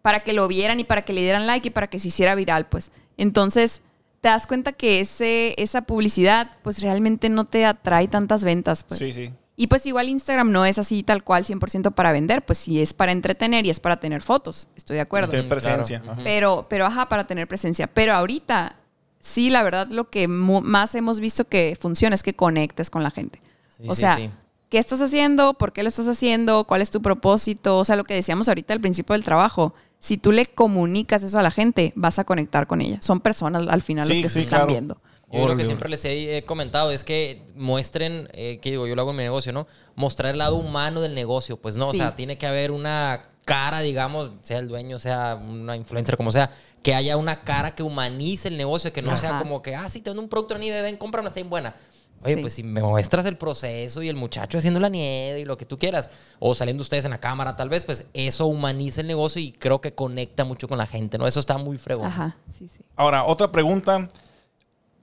para 0.00 0.22
que 0.22 0.32
lo 0.32 0.46
vieran 0.46 0.78
y 0.78 0.84
para 0.84 1.02
que 1.02 1.12
le 1.12 1.22
dieran 1.22 1.48
like 1.48 1.68
y 1.68 1.70
para 1.72 1.88
que 1.88 1.98
se 1.98 2.08
hiciera 2.08 2.36
viral, 2.36 2.66
pues. 2.68 2.92
Entonces, 3.16 3.82
te 4.20 4.28
das 4.28 4.46
cuenta 4.46 4.72
que 4.72 5.00
ese, 5.00 5.54
esa 5.58 5.82
publicidad, 5.82 6.52
pues 6.62 6.80
realmente 6.82 7.28
no 7.28 7.46
te 7.46 7.66
atrae 7.66 8.06
tantas 8.06 8.44
ventas, 8.44 8.84
pues. 8.84 8.98
Sí, 8.98 9.12
sí. 9.12 9.32
Y 9.56 9.68
pues 9.68 9.86
igual 9.86 10.08
Instagram 10.08 10.50
no 10.50 10.64
es 10.66 10.78
así 10.78 11.02
tal 11.04 11.22
cual 11.22 11.44
100% 11.44 11.92
para 11.92 12.10
vender, 12.10 12.44
pues 12.44 12.58
sí 12.58 12.80
es 12.80 12.92
para 12.92 13.12
entretener 13.12 13.64
y 13.66 13.70
es 13.70 13.78
para 13.78 14.00
tener 14.00 14.20
fotos, 14.20 14.68
estoy 14.76 14.96
de 14.96 15.02
acuerdo. 15.02 15.28
Tener 15.30 15.48
presencia. 15.48 16.00
claro. 16.00 16.20
Pero, 16.24 16.66
pero 16.68 16.86
ajá, 16.86 17.08
para 17.08 17.26
tener 17.26 17.46
presencia. 17.46 17.86
Pero 17.86 18.14
ahorita, 18.14 18.76
sí, 19.20 19.50
la 19.50 19.62
verdad, 19.62 19.88
lo 19.90 20.10
que 20.10 20.26
más 20.26 20.94
hemos 20.96 21.20
visto 21.20 21.44
que 21.44 21.78
funciona 21.80 22.14
es 22.14 22.22
que 22.24 22.34
conectes 22.34 22.90
con 22.90 23.02
la 23.04 23.12
gente. 23.12 23.40
Sí, 23.76 23.84
o 23.88 23.94
sí, 23.94 24.00
sea, 24.00 24.16
sí. 24.16 24.30
¿qué 24.70 24.78
estás 24.78 25.00
haciendo? 25.00 25.54
¿Por 25.54 25.72
qué 25.72 25.84
lo 25.84 25.88
estás 25.88 26.08
haciendo? 26.08 26.64
¿Cuál 26.64 26.82
es 26.82 26.90
tu 26.90 27.00
propósito? 27.00 27.78
O 27.78 27.84
sea, 27.84 27.94
lo 27.94 28.02
que 28.02 28.14
decíamos 28.14 28.48
ahorita 28.48 28.72
al 28.74 28.80
principio 28.80 29.12
del 29.12 29.24
trabajo. 29.24 29.72
Si 30.00 30.18
tú 30.18 30.32
le 30.32 30.46
comunicas 30.46 31.22
eso 31.22 31.38
a 31.38 31.42
la 31.42 31.50
gente, 31.52 31.92
vas 31.96 32.18
a 32.18 32.24
conectar 32.24 32.66
con 32.66 32.80
ella. 32.82 32.98
Son 33.00 33.20
personas 33.20 33.66
al 33.68 33.80
final 33.82 34.06
los 34.08 34.16
Sí, 34.16 34.22
que 34.22 34.28
sí, 34.28 34.34
se 34.34 34.40
están 34.40 34.58
claro. 34.58 34.66
viendo. 34.66 35.00
Yo 35.32 35.48
lo 35.48 35.56
que 35.56 35.64
siempre 35.64 35.88
les 35.88 36.04
he, 36.04 36.36
he 36.36 36.42
comentado 36.44 36.90
es 36.92 37.02
que 37.02 37.42
muestren, 37.56 38.28
eh, 38.32 38.58
que 38.62 38.70
digo, 38.70 38.86
yo 38.86 38.94
lo 38.94 39.02
hago 39.02 39.10
en 39.10 39.16
mi 39.16 39.22
negocio, 39.24 39.52
¿no? 39.52 39.66
Mostrar 39.96 40.30
el 40.32 40.38
lado 40.38 40.56
humano 40.56 41.00
del 41.00 41.14
negocio, 41.14 41.56
pues 41.56 41.76
no, 41.76 41.90
Sí. 41.90 41.98
o 41.98 42.00
sea, 42.02 42.14
tiene 42.14 42.38
que 42.38 42.46
haber 42.46 42.70
una 42.70 43.30
cara, 43.44 43.80
digamos, 43.80 44.30
sea 44.42 44.58
el 44.58 44.68
dueño, 44.68 44.98
sea 44.98 45.34
una 45.34 45.76
influencer, 45.76 46.16
como 46.16 46.30
sea, 46.30 46.50
que 46.82 46.94
haya 46.94 47.16
una 47.16 47.42
cara 47.42 47.74
que 47.74 47.82
humanice 47.82 48.48
el 48.48 48.56
negocio, 48.56 48.92
que 48.92 49.02
no 49.02 49.16
sea 49.16 49.38
como 49.40 49.60
que, 49.60 49.74
ah, 49.74 49.88
sí, 49.90 50.00
te 50.02 50.10
vendo 50.10 50.22
un 50.22 50.28
producto 50.28 50.54
de 50.54 50.60
nieve, 50.60 50.82
ven, 50.82 50.96
cómprame, 50.96 51.28
está 51.28 51.40
bien 51.40 51.50
buena. 51.50 51.74
Oye, 52.22 52.36
Sí. 52.36 52.40
pues 52.40 52.54
si 52.54 52.62
me 52.62 52.80
muestras 52.80 53.26
el 53.26 53.36
proceso 53.36 54.00
y 54.02 54.08
el 54.08 54.16
muchacho 54.16 54.56
haciendo 54.56 54.80
la 54.80 54.88
nieve 54.88 55.40
y 55.40 55.44
lo 55.44 55.58
que 55.58 55.66
tú 55.66 55.76
quieras, 55.76 56.08
o 56.38 56.54
saliendo 56.54 56.80
ustedes 56.82 57.04
en 57.04 57.10
la 57.10 57.18
cámara, 57.20 57.54
tal 57.54 57.68
vez, 57.68 57.84
pues 57.84 58.06
eso 58.14 58.46
humaniza 58.46 59.02
el 59.02 59.08
negocio 59.08 59.42
y 59.42 59.52
creo 59.52 59.80
que 59.82 59.92
conecta 59.94 60.44
mucho 60.44 60.66
con 60.68 60.78
la 60.78 60.86
gente, 60.86 61.18
¿no? 61.18 61.26
Eso 61.26 61.40
está 61.40 61.58
muy 61.58 61.76
fregón. 61.76 62.06
Ajá, 62.06 62.36
sí, 62.50 62.66
sí. 62.68 62.82
Ahora, 62.96 63.24
otra 63.24 63.52
pregunta. 63.52 64.08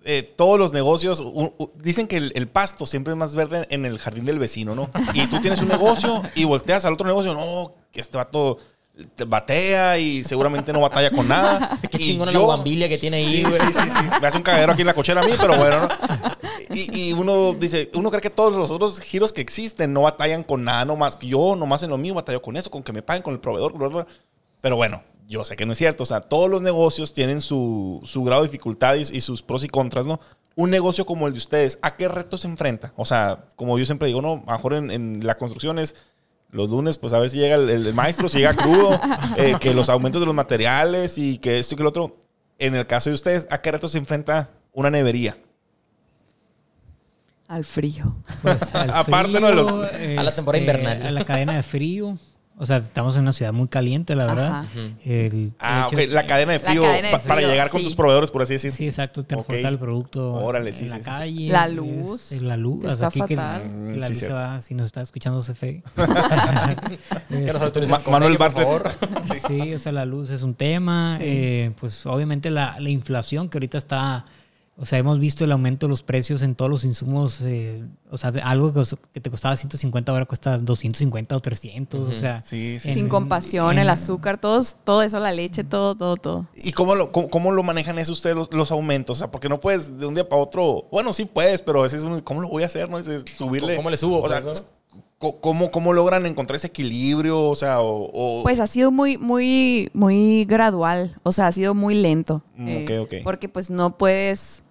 Eh, 0.04 0.24
todos 0.36 0.58
los 0.60 0.74
negocios 0.74 1.20
u- 1.20 1.54
u- 1.58 1.72
dicen 1.76 2.08
que 2.08 2.18
el, 2.18 2.32
el 2.36 2.48
pasto 2.48 2.86
siempre 2.88 3.14
es 3.14 3.18
más 3.18 3.36
verde 3.36 3.68
en 3.70 3.86
el 3.86 4.00
jardín 4.00 4.26
del 4.26 4.40
vecino, 4.40 4.74
¿no? 4.74 4.90
Y 5.14 5.28
tú 5.28 5.40
tienes 5.42 5.62
un 5.62 5.68
negocio 5.68 6.24
y 6.36 6.44
volteas 6.46 6.86
al 6.86 6.94
otro 6.94 7.06
negocio, 7.06 7.34
no, 7.36 7.76
que 7.92 8.02
este 8.02 8.18
vato 8.18 8.58
te 9.16 9.24
batea 9.26 9.98
y 10.00 10.24
seguramente 10.24 10.74
no 10.74 10.82
batalla 10.82 11.12
con 11.12 11.28
nada. 11.28 11.80
Qué 11.92 11.98
yo- 12.16 12.26
la 12.26 12.40
guambilia 12.40 12.90
que 12.90 12.98
tiene 12.98 13.18
ahí, 13.18 13.44
güey. 13.44 13.60
sí, 13.60 13.68
sí, 13.74 13.90
sí. 13.90 13.98
Me 14.22 14.28
hace 14.28 14.38
un 14.38 14.44
cagadero 14.44 14.74
aquí 14.74 14.82
en 14.82 14.88
la 14.88 14.94
cochera 14.94 15.22
a 15.22 15.24
mí, 15.24 15.34
pero 15.40 15.56
bueno, 15.56 15.82
¿no? 15.82 15.88
Y, 16.76 17.10
y 17.10 17.14
uno 17.14 17.54
dice, 17.54 17.90
uno 17.94 18.10
cree 18.10 18.22
que 18.22 18.30
todos 18.30 18.54
los 18.56 18.72
otros 18.72 19.00
giros 19.02 19.32
que 19.32 19.42
existen 19.42 19.94
no 19.94 20.02
batallan 20.02 20.44
con 20.44 20.64
nada, 20.64 20.84
nomás 20.86 21.18
yo, 21.20 21.56
nomás 21.56 21.84
en 21.84 21.90
lo 21.92 21.98
mío 21.98 22.14
batallo 22.16 22.42
con 22.42 22.58
eso, 22.58 22.70
con 22.72 22.82
que 22.84 22.92
me 22.92 23.02
paguen 23.04 23.22
con 23.24 23.34
el 23.34 23.40
proveedor, 23.40 23.74
bla. 23.78 24.06
Pero 24.62 24.76
bueno, 24.76 25.04
yo 25.32 25.44
sé 25.46 25.56
que 25.56 25.66
no 25.66 25.72
es 25.72 25.78
cierto. 25.78 26.04
O 26.04 26.06
sea, 26.06 26.22
todos 26.22 26.50
los 26.50 26.62
negocios 26.62 27.14
tienen 27.14 27.42
su, 27.42 28.02
su 28.04 28.24
grado 28.24 28.42
de 28.44 28.50
dificultad 28.50 28.96
y, 28.96 29.02
y 29.02 29.22
sus 29.22 29.42
pros 29.42 29.64
y 29.64 29.68
contras, 29.70 30.06
¿no? 30.06 30.20
Un 30.56 30.70
negocio 30.70 31.06
como 31.06 31.28
el 31.28 31.34
de 31.34 31.38
ustedes, 31.40 31.80
¿a 31.82 31.96
qué 31.96 32.08
retos 32.10 32.42
se 32.42 32.48
enfrenta? 32.48 32.92
O 32.98 33.06
sea, 33.06 33.46
como 33.56 33.80
yo 33.80 33.86
siempre 33.86 34.08
digo, 34.10 34.22
no, 34.22 34.44
mejor 34.46 34.74
en, 34.74 34.92
en 34.92 35.26
la 35.26 35.38
construcción 35.38 35.80
es 35.80 35.96
los 36.50 36.70
lunes, 36.70 36.98
pues 36.98 37.14
a 37.14 37.20
ver 37.20 37.30
si 37.30 37.38
llega 37.38 37.56
el, 37.56 37.70
el 37.70 37.94
maestro, 37.94 38.28
si 38.28 38.40
llega 38.40 38.54
crudo, 38.54 39.00
eh, 39.38 39.56
que 39.62 39.74
los 39.74 39.88
aumentos 39.88 40.20
de 40.20 40.26
los 40.26 40.36
materiales 40.36 41.18
y 41.18 41.38
que 41.38 41.58
esto 41.60 41.76
y 41.76 41.78
que 41.78 41.84
lo 41.84 41.90
otro. 41.90 42.18
En 42.60 42.76
el 42.76 42.86
caso 42.86 43.10
de 43.10 43.14
ustedes, 43.16 43.48
¿a 43.50 43.62
qué 43.62 43.72
retos 43.72 43.92
se 43.92 43.98
enfrenta 43.98 44.50
una 44.74 44.90
nevería? 44.92 45.38
Al 47.48 47.66
frío. 47.66 48.16
Pues, 48.42 48.76
al 48.76 48.90
Aparte, 48.94 49.40
¿no? 49.40 49.48
de 49.48 49.56
los- 49.56 49.68
A 49.72 50.24
la 50.24 50.32
temporada 50.32 50.64
este, 50.64 50.72
invernal. 50.80 51.06
A 51.08 51.12
la 51.12 51.26
cadena 51.26 51.54
de 51.56 51.64
frío. 51.64 52.18
O 52.58 52.66
sea, 52.68 52.78
estamos 52.78 53.16
en 53.16 53.24
una 53.24 53.34
ciudad 53.34 53.54
muy 53.54 53.68
caliente, 53.70 54.14
la 54.14 54.28
verdad. 54.28 54.66
El 55.04 55.54
Ah, 55.60 55.88
hecho 55.88 55.96
ok, 55.96 56.04
la 56.10 56.28
cadena 56.28 56.52
de 56.54 56.60
La 56.60 56.66
frío, 56.70 56.82
cadena 56.84 57.08
de 57.08 57.14
pa- 57.16 57.20
para 57.24 57.36
frío, 57.38 57.50
llegar 57.50 57.70
con 57.72 57.80
sí. 57.80 57.86
tus 57.86 57.96
proveedores, 57.96 58.30
por 58.30 58.44
así 58.44 58.54
decir. 58.54 58.72
Sí, 58.72 58.86
exacto, 58.86 59.24
transportar 59.24 59.66
Ok. 59.66 59.72
el 59.72 59.80
producto 59.80 60.34
Órale, 60.34 60.70
en 60.70 60.76
sí, 60.76 60.88
la 60.88 60.98
sí, 60.98 61.02
calle. 61.02 61.50
La 61.50 61.68
luz, 61.68 62.32
es 62.32 62.42
la 62.44 62.58
luz. 62.58 62.86
está 62.86 63.08
aquí 63.08 63.20
que 63.28 63.36
fatal. 63.36 63.62
la 63.64 63.68
Mm, 63.68 64.04
sí, 64.06 64.10
luz 64.14 64.20
se 64.20 64.30
va, 64.30 64.62
si 64.62 64.76
nos 64.76 64.86
está 64.86 65.02
escuchando 65.02 65.42
CFE. 65.42 65.82
Ma- 67.90 68.02
Manuel 68.12 68.38
Bartlett. 68.38 68.66
favor. 68.68 68.92
Sí, 69.48 69.74
o 69.74 69.80
sea, 69.80 69.92
la 69.92 70.06
luz 70.06 70.30
es 70.30 70.44
un 70.44 70.54
tema. 70.54 71.18
eh, 71.20 71.72
pues 71.80 72.06
obviamente 72.06 72.52
la, 72.52 72.80
la 72.80 72.90
inflación 72.90 73.50
que 73.50 73.58
ahorita 73.58 73.78
está, 73.78 74.26
o 74.82 74.86
sea, 74.88 74.98
hemos 74.98 75.20
visto 75.20 75.44
el 75.46 75.52
aumento 75.52 75.86
de 75.86 75.92
los 75.92 76.02
precios 76.02 76.42
en 76.42 76.56
todos 76.56 76.72
los 76.72 76.84
insumos. 76.86 77.40
eh, 77.44 77.84
o 78.10 78.18
sea, 78.18 78.32
algo 78.44 78.74
que, 78.74 79.20
te 79.22 79.30
costaba 79.30 79.56
150 79.56 80.12
ahora 80.12 80.26
cuesta 80.26 80.58
250 80.58 81.36
o 81.36 81.40
300. 81.40 82.08
O 82.08 82.12
sea, 82.12 82.42
Sí, 82.42 82.80
sí. 82.80 82.90
en- 82.90 82.96
Sin 82.96 83.08
compasión, 83.08 83.74
en- 83.74 83.80
el 83.80 83.90
azúcar, 83.90 84.40
todos, 84.40 84.78
todo 84.84 85.04
eso, 85.04 85.20
la 85.20 85.32
leche, 85.32 85.64
todo, 85.64 85.94
todo, 85.96 86.16
todo. 86.18 86.48
¿Y 86.56 86.72
cómo 86.72 86.96
lo, 86.96 87.12
cómo, 87.12 87.30
cómo 87.30 87.52
lo 87.52 87.62
manejan 87.62 88.00
eso 88.00 88.12
ustedes, 88.12 88.36
los, 88.36 88.52
los 88.52 88.72
aumentos? 88.72 89.18
O 89.18 89.20
sea, 89.20 89.30
porque 89.32 89.48
no 89.50 89.60
puedes 89.62 90.00
de 90.00 90.06
un 90.08 90.16
día 90.16 90.28
para 90.28 90.42
otro. 90.42 90.86
Bueno, 90.92 91.14
sí 91.14 91.26
puedes, 91.26 91.62
pero 91.62 91.80
a 91.82 91.84
veces 91.84 92.04
¿cómo 92.24 92.42
lo 92.42 92.50
voy 92.50 92.64
a 92.64 92.66
hacer? 92.66 92.90
¿No? 92.90 92.98
Subirle. 93.38 93.76
¿Cómo 93.76 93.90
le 93.92 93.98
subo, 93.98 94.22
O 94.22 94.28
sea, 94.30 94.42
pues, 94.42 94.64
¿cómo, 95.40 95.70
¿cómo 95.70 95.94
logran 95.94 96.26
encontrar 96.26 96.56
ese 96.56 96.68
equilibrio? 96.68 97.40
O 97.40 97.54
sea, 97.56 97.82
o. 97.82 98.10
o- 98.12 98.44
Pues 98.44 98.60
ha 98.60 98.66
sido 98.68 98.90
muy, 98.92 99.18
muy, 99.20 99.90
muy 99.94 100.46
gradual. 100.46 101.20
O 101.24 101.32
sea, 101.32 101.48
ha 101.48 101.52
sido 101.52 101.76
muy 101.76 101.94
lento. 101.96 102.42
Mm, 102.58 102.68
Eh, 102.68 103.00
ok, 103.00 103.06
ok. 103.06 103.24
Porque 103.24 103.48
pues 103.48 103.70
no 103.70 103.96
puedes. 103.98 104.64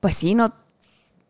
Pues 0.00 0.16
sí, 0.16 0.34
no. 0.34 0.52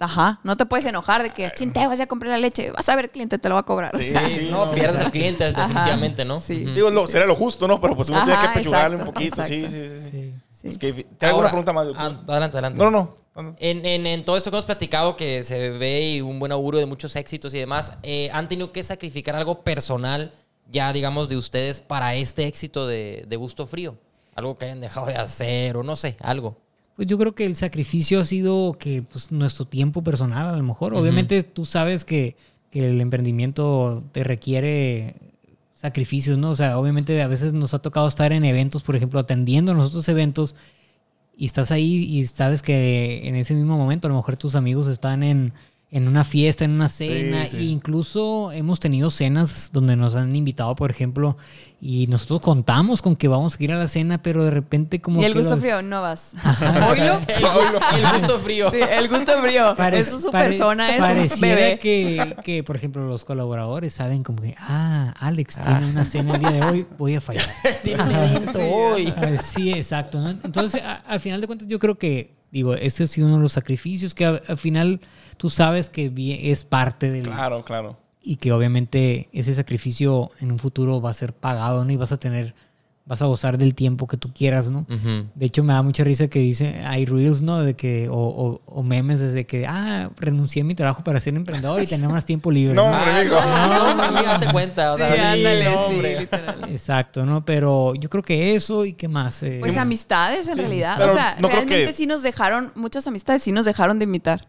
Ajá. 0.00 0.38
No 0.44 0.56
te 0.56 0.64
puedes 0.64 0.86
enojar 0.86 1.22
de 1.24 1.30
que, 1.30 1.50
chinte, 1.56 1.84
vas 1.86 1.98
a 1.98 2.06
comprar 2.06 2.30
la 2.30 2.38
leche. 2.38 2.70
Vas 2.70 2.88
a 2.88 2.94
ver, 2.94 3.06
el 3.06 3.10
cliente 3.10 3.38
te 3.38 3.48
lo 3.48 3.56
va 3.56 3.62
a 3.62 3.64
cobrar. 3.64 3.94
O 3.94 3.98
Sí, 3.98 4.10
sea, 4.10 4.28
Sí, 4.30 4.48
no, 4.50 4.70
pierdes 4.70 5.00
al 5.00 5.10
cliente 5.10 5.44
Ajá, 5.44 5.62
definitivamente, 5.66 6.24
¿no? 6.24 6.40
sí. 6.40 6.64
Digo, 6.64 6.90
lo, 6.90 7.06
sería 7.08 7.26
lo 7.26 7.34
justo, 7.34 7.66
¿no? 7.66 7.80
Pero 7.80 7.96
pues 7.96 8.08
uno 8.08 8.22
tiene 8.24 8.40
que 8.40 8.48
pechugarle 8.54 8.96
un 8.96 9.04
poquito. 9.04 9.42
Sí, 9.44 9.54
exacto. 9.64 9.70
sí, 9.72 9.88
sí. 9.88 10.00
sí. 10.04 10.10
sí. 10.10 10.34
sí. 10.62 10.68
Es 10.68 10.78
que, 10.78 10.92
¿Tiene 10.92 11.06
alguna 11.22 11.48
Ahora, 11.48 11.48
pregunta 11.50 11.72
más? 11.72 11.86
ah, 11.96 12.22
adelante, 12.28 12.56
adelante. 12.58 12.78
No, 12.78 12.90
no, 12.92 13.16
no. 13.34 13.56
En, 13.58 13.84
en- 13.86 14.06
en 14.06 14.24
todo 14.24 14.36
esto 14.36 14.50
que 14.50 14.56
hemos 14.56 14.66
platicado, 14.66 15.16
que 15.16 15.42
se 15.44 15.70
ve 15.70 16.00
y 16.10 16.20
un 16.20 16.38
buen 16.40 16.52
augurio 16.52 16.78
de 16.80 16.86
muchos 16.86 17.14
éxitos 17.16 17.52
y 17.54 17.58
demás, 17.58 17.92
eh, 18.04 18.28
¿han 18.32 18.48
tenido 18.48 18.70
que 18.72 18.82
sacrificar 18.84 19.34
algo 19.36 19.62
personal, 19.62 20.32
ya 20.70 20.92
digamos, 20.92 21.28
de 21.28 21.36
ustedes 21.36 21.80
para 21.80 22.14
este 22.16 22.46
éxito 22.46 22.86
de, 22.86 23.24
de 23.28 23.36
Gusto 23.36 23.66
Frío? 23.66 23.96
Algo 24.36 24.56
que 24.56 24.66
hayan 24.66 24.80
dejado 24.80 25.06
de 25.06 25.16
hacer 25.16 25.76
o 25.76 25.82
no 25.82 25.96
sé, 25.96 26.16
algo. 26.20 26.56
Pues 26.98 27.08
yo 27.08 27.16
creo 27.16 27.34
que 27.34 27.46
el 27.46 27.56
sacrificio 27.56 28.20
ha 28.20 28.26
sido 28.26 28.76
que 28.78 29.02
pues 29.02 29.32
nuestro 29.32 29.64
tiempo 29.64 30.04
personal 30.04 30.48
a 30.48 30.56
lo 30.56 30.62
mejor. 30.62 30.92
Obviamente 30.92 31.42
tú 31.44 31.64
sabes 31.64 32.04
que 32.04 32.36
que 32.70 32.88
el 32.90 33.00
emprendimiento 33.00 34.04
te 34.12 34.24
requiere 34.24 35.14
sacrificios, 35.74 36.38
¿no? 36.38 36.50
O 36.50 36.56
sea, 36.56 36.78
obviamente 36.78 37.20
a 37.22 37.28
veces 37.28 37.52
nos 37.52 37.72
ha 37.74 37.78
tocado 37.78 38.08
estar 38.08 38.32
en 38.32 38.44
eventos, 38.44 38.82
por 38.82 38.96
ejemplo, 38.96 39.20
atendiendo 39.20 39.72
a 39.72 39.74
nosotros 39.74 40.08
eventos 40.08 40.54
y 41.36 41.46
estás 41.46 41.70
ahí 41.70 42.04
y 42.04 42.26
sabes 42.26 42.62
que 42.62 43.26
en 43.28 43.36
ese 43.36 43.54
mismo 43.54 43.78
momento 43.78 44.08
a 44.08 44.10
lo 44.10 44.16
mejor 44.16 44.36
tus 44.36 44.56
amigos 44.56 44.88
están 44.88 45.22
en, 45.22 45.52
en 45.90 46.08
una 46.08 46.24
fiesta, 46.24 46.64
en 46.64 46.72
una 46.72 46.88
cena, 46.88 47.46
sí. 47.46 47.58
e 47.58 47.62
incluso 47.64 48.50
hemos 48.52 48.80
tenido 48.80 49.10
cenas 49.10 49.70
donde 49.72 49.96
nos 49.96 50.16
han 50.16 50.34
invitado, 50.34 50.74
por 50.74 50.90
ejemplo, 50.90 51.36
y 51.80 52.08
nosotros 52.08 52.40
contamos 52.40 53.02
con 53.02 53.14
que 53.14 53.28
vamos 53.28 53.56
a 53.58 53.62
ir 53.62 53.70
a 53.72 53.76
la 53.76 53.86
cena, 53.86 54.20
pero 54.20 54.42
de 54.44 54.50
repente 54.50 55.00
como 55.00 55.20
Y 55.22 55.24
el 55.24 55.32
que 55.32 55.38
gusto 55.38 55.54
lo- 55.54 55.60
frío, 55.60 55.80
no 55.80 56.02
vas. 56.02 56.32
Ajá. 56.42 56.88
¿Oílo? 56.90 57.20
El, 57.94 58.04
el 58.04 58.12
gusto 58.20 58.38
frío. 58.40 58.70
Sí, 58.72 58.78
el 58.82 59.08
gusto 59.08 59.32
frío. 59.40 59.74
Pare- 59.76 60.00
es 60.00 60.08
su 60.08 60.30
pare- 60.32 60.48
persona, 60.50 60.96
es 60.96 61.34
un 61.34 61.40
bebé. 61.40 61.78
Que, 61.78 62.36
que, 62.44 62.64
por 62.64 62.74
ejemplo, 62.76 63.06
los 63.06 63.24
colaboradores 63.24 63.92
saben 63.92 64.24
como 64.24 64.42
que, 64.42 64.56
ah, 64.58 65.14
Alex 65.20 65.58
tiene 65.60 65.86
una 65.90 66.04
cena 66.04 66.34
el 66.34 66.40
día 66.40 66.50
de 66.50 66.62
hoy, 66.64 66.86
voy 66.98 67.14
a 67.14 67.20
fallar. 67.20 67.46
Tiene 67.84 68.02
un 68.02 68.10
evento 68.10 68.60
hoy. 68.60 69.14
Ah, 69.16 69.38
Sí, 69.40 69.70
exacto. 69.70 70.20
¿no? 70.20 70.30
Entonces, 70.30 70.82
a- 70.82 70.94
al 71.06 71.20
final 71.20 71.40
de 71.40 71.46
cuentas, 71.46 71.68
yo 71.68 71.78
creo 71.78 71.96
que, 71.96 72.34
digo, 72.50 72.74
ese 72.74 73.04
ha 73.04 73.06
sido 73.06 73.28
uno 73.28 73.36
de 73.36 73.42
los 73.42 73.52
sacrificios 73.52 74.14
que 74.14 74.26
a- 74.26 74.40
al 74.48 74.58
final 74.58 75.00
tú 75.36 75.48
sabes 75.48 75.88
que 75.90 76.10
es 76.50 76.64
parte 76.64 77.10
del... 77.12 77.22
Claro, 77.24 77.64
claro. 77.64 77.96
Y 78.30 78.36
que 78.36 78.52
obviamente 78.52 79.28
ese 79.32 79.54
sacrificio 79.54 80.30
en 80.40 80.52
un 80.52 80.58
futuro 80.58 81.00
va 81.00 81.10
a 81.10 81.14
ser 81.14 81.32
pagado, 81.32 81.84
¿no? 81.84 81.90
Y 81.92 81.96
vas 81.96 82.12
a 82.12 82.18
tener, 82.18 82.54
vas 83.06 83.22
a 83.22 83.24
gozar 83.26 83.56
del 83.56 83.74
tiempo 83.74 84.06
que 84.06 84.18
tú 84.18 84.30
quieras, 84.34 84.70
¿no? 84.70 84.84
De 85.34 85.46
hecho, 85.46 85.64
me 85.64 85.72
da 85.72 85.80
mucha 85.80 86.04
risa 86.04 86.28
que 86.28 86.38
dice, 86.40 86.82
hay 86.84 87.06
reels, 87.06 87.40
¿no? 87.40 87.60
De 87.62 87.72
que, 87.74 88.08
o, 88.10 88.14
o- 88.18 88.60
o 88.66 88.82
memes 88.82 89.20
desde 89.20 89.46
que, 89.46 89.66
ah, 89.66 90.10
renuncié 90.18 90.60
a 90.60 90.64
mi 90.66 90.74
trabajo 90.74 91.02
para 91.02 91.18
ser 91.20 91.34
emprendedor 91.36 91.82
y 91.82 91.86
tener 91.86 92.10
más 92.10 92.26
tiempo 92.26 92.50
libre. 92.50 92.74
No, 92.74 92.90
¿no? 92.90 92.98
hombre, 92.98 93.24
mijo. 93.24 93.36
No, 93.40 93.96
mami, 93.96 94.26
date 94.26 94.46
cuenta. 94.52 94.92
O 94.92 94.98
Sí, 94.98 95.04
sea, 95.04 95.32
ándale, 95.32 95.64
no, 95.64 95.70
sí, 95.88 95.94
hombre. 95.94 96.20
literal. 96.20 96.60
Exacto, 96.70 97.24
¿no? 97.24 97.44
Pero 97.46 97.94
yo 97.94 98.10
creo 98.10 98.22
que 98.22 98.54
eso 98.56 98.84
y 98.84 98.92
qué 98.92 99.08
más. 99.08 99.42
Eh, 99.42 99.56
Pues 99.60 99.78
amistades 99.78 100.46
en 100.48 100.56
Sí, 100.56 100.60
realidad. 100.60 101.00
O 101.00 101.14
sea, 101.14 101.34
no 101.40 101.48
realmente 101.48 101.86
que- 101.86 101.92
sí 101.94 102.04
nos 102.04 102.22
dejaron, 102.22 102.72
muchas 102.74 103.06
amistades 103.06 103.42
sí 103.42 103.52
nos 103.52 103.64
dejaron 103.64 103.98
de 103.98 104.04
invitar. 104.04 104.42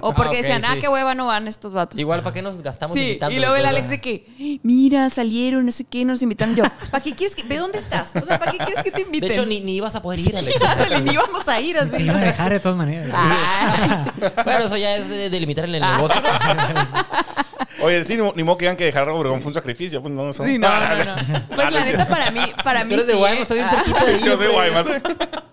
O 0.00 0.12
porque 0.14 0.36
Ah, 0.36 0.40
ok, 0.40 0.42
decían, 0.42 0.64
ah, 0.64 0.74
sí. 0.74 0.80
qué 0.80 0.88
hueva 0.88 1.14
no 1.14 1.26
van 1.26 1.46
estos 1.48 1.72
vatos. 1.72 1.98
Igual, 2.00 2.22
¿para 2.22 2.34
qué 2.34 2.42
nos 2.42 2.60
gastamos 2.62 2.94
Sí, 2.94 3.02
invitando? 3.02 3.34
y 3.34 3.38
luego 3.38 3.54
el 3.56 3.66
Alex 3.66 3.88
de 3.88 4.00
que, 4.00 4.58
mira, 4.62 5.08
salieron, 5.10 5.64
no 5.64 5.72
sé 5.72 5.84
qué, 5.84 6.04
nos 6.04 6.22
invitaron. 6.22 6.54
Yo, 6.56 6.64
¿para 6.90 7.02
qué 7.02 7.14
quieres 7.14 7.36
que, 7.36 7.42
ve 7.44 7.56
dónde 7.58 7.78
estás? 7.78 8.10
O 8.20 8.26
sea, 8.26 8.38
¿para 8.38 8.52
qué 8.52 8.58
quieres 8.58 8.82
que 8.82 8.90
te 8.90 8.98
De 8.98 9.02
inviten? 9.06 9.30
hecho, 9.30 9.46
ni, 9.46 9.60
ni 9.60 9.76
ibas 9.76 9.94
a 9.94 10.02
poder 10.02 10.20
ir, 10.20 10.36
Alex. 10.36 10.60
Ándale, 10.62 11.00
ni 11.02 11.12
íbamos 11.12 11.46
a 11.48 11.60
ir 11.60 11.76
te 11.76 11.82
así. 11.82 12.02
iba 12.02 12.16
a 12.16 12.20
dejar 12.20 12.52
de 12.52 12.60
todas 12.60 12.76
maneras. 12.76 13.06
Sí. 13.06 14.26
Bueno, 14.44 14.64
eso 14.64 14.76
ya 14.76 14.96
es 14.96 15.08
de 15.08 15.30
delimitar 15.30 15.64
en 15.66 15.74
el 15.76 15.82
Ah. 15.82 15.96
negocio. 15.96 16.20
Oye, 17.82 18.04
sí, 18.04 18.16
ni, 18.16 18.28
ni 18.34 18.42
modo 18.42 18.56
que 18.58 18.64
digan 18.64 18.76
que 18.76 18.84
dejar 18.84 19.08
Obregón 19.08 19.40
fue 19.42 19.48
un 19.48 19.54
sacrificio. 19.54 20.00
Pues 20.02 20.12
no, 20.12 20.32
Sí, 20.32 20.58
no, 20.58 20.68
no, 20.68 21.04
no. 21.04 21.46
Pues 21.54 21.70
la 21.72 21.84
neta, 21.84 22.08
para 22.08 22.30
mí, 22.30 22.40
para 22.64 22.84
mí 22.84 22.88
Tú 22.88 22.94
eres 22.94 23.06
de 23.06 23.12
sí, 23.12 23.18
Guaymas, 23.18 23.42
estás 23.42 23.56
bien 23.56 23.68
Ah. 23.70 23.74
cerquita 23.84 24.04
de 24.04 24.12
ahí, 24.14 24.20
Yo 24.20 24.36
soy 24.36 24.36
güey. 24.36 24.52
Guaymas. 24.70 24.86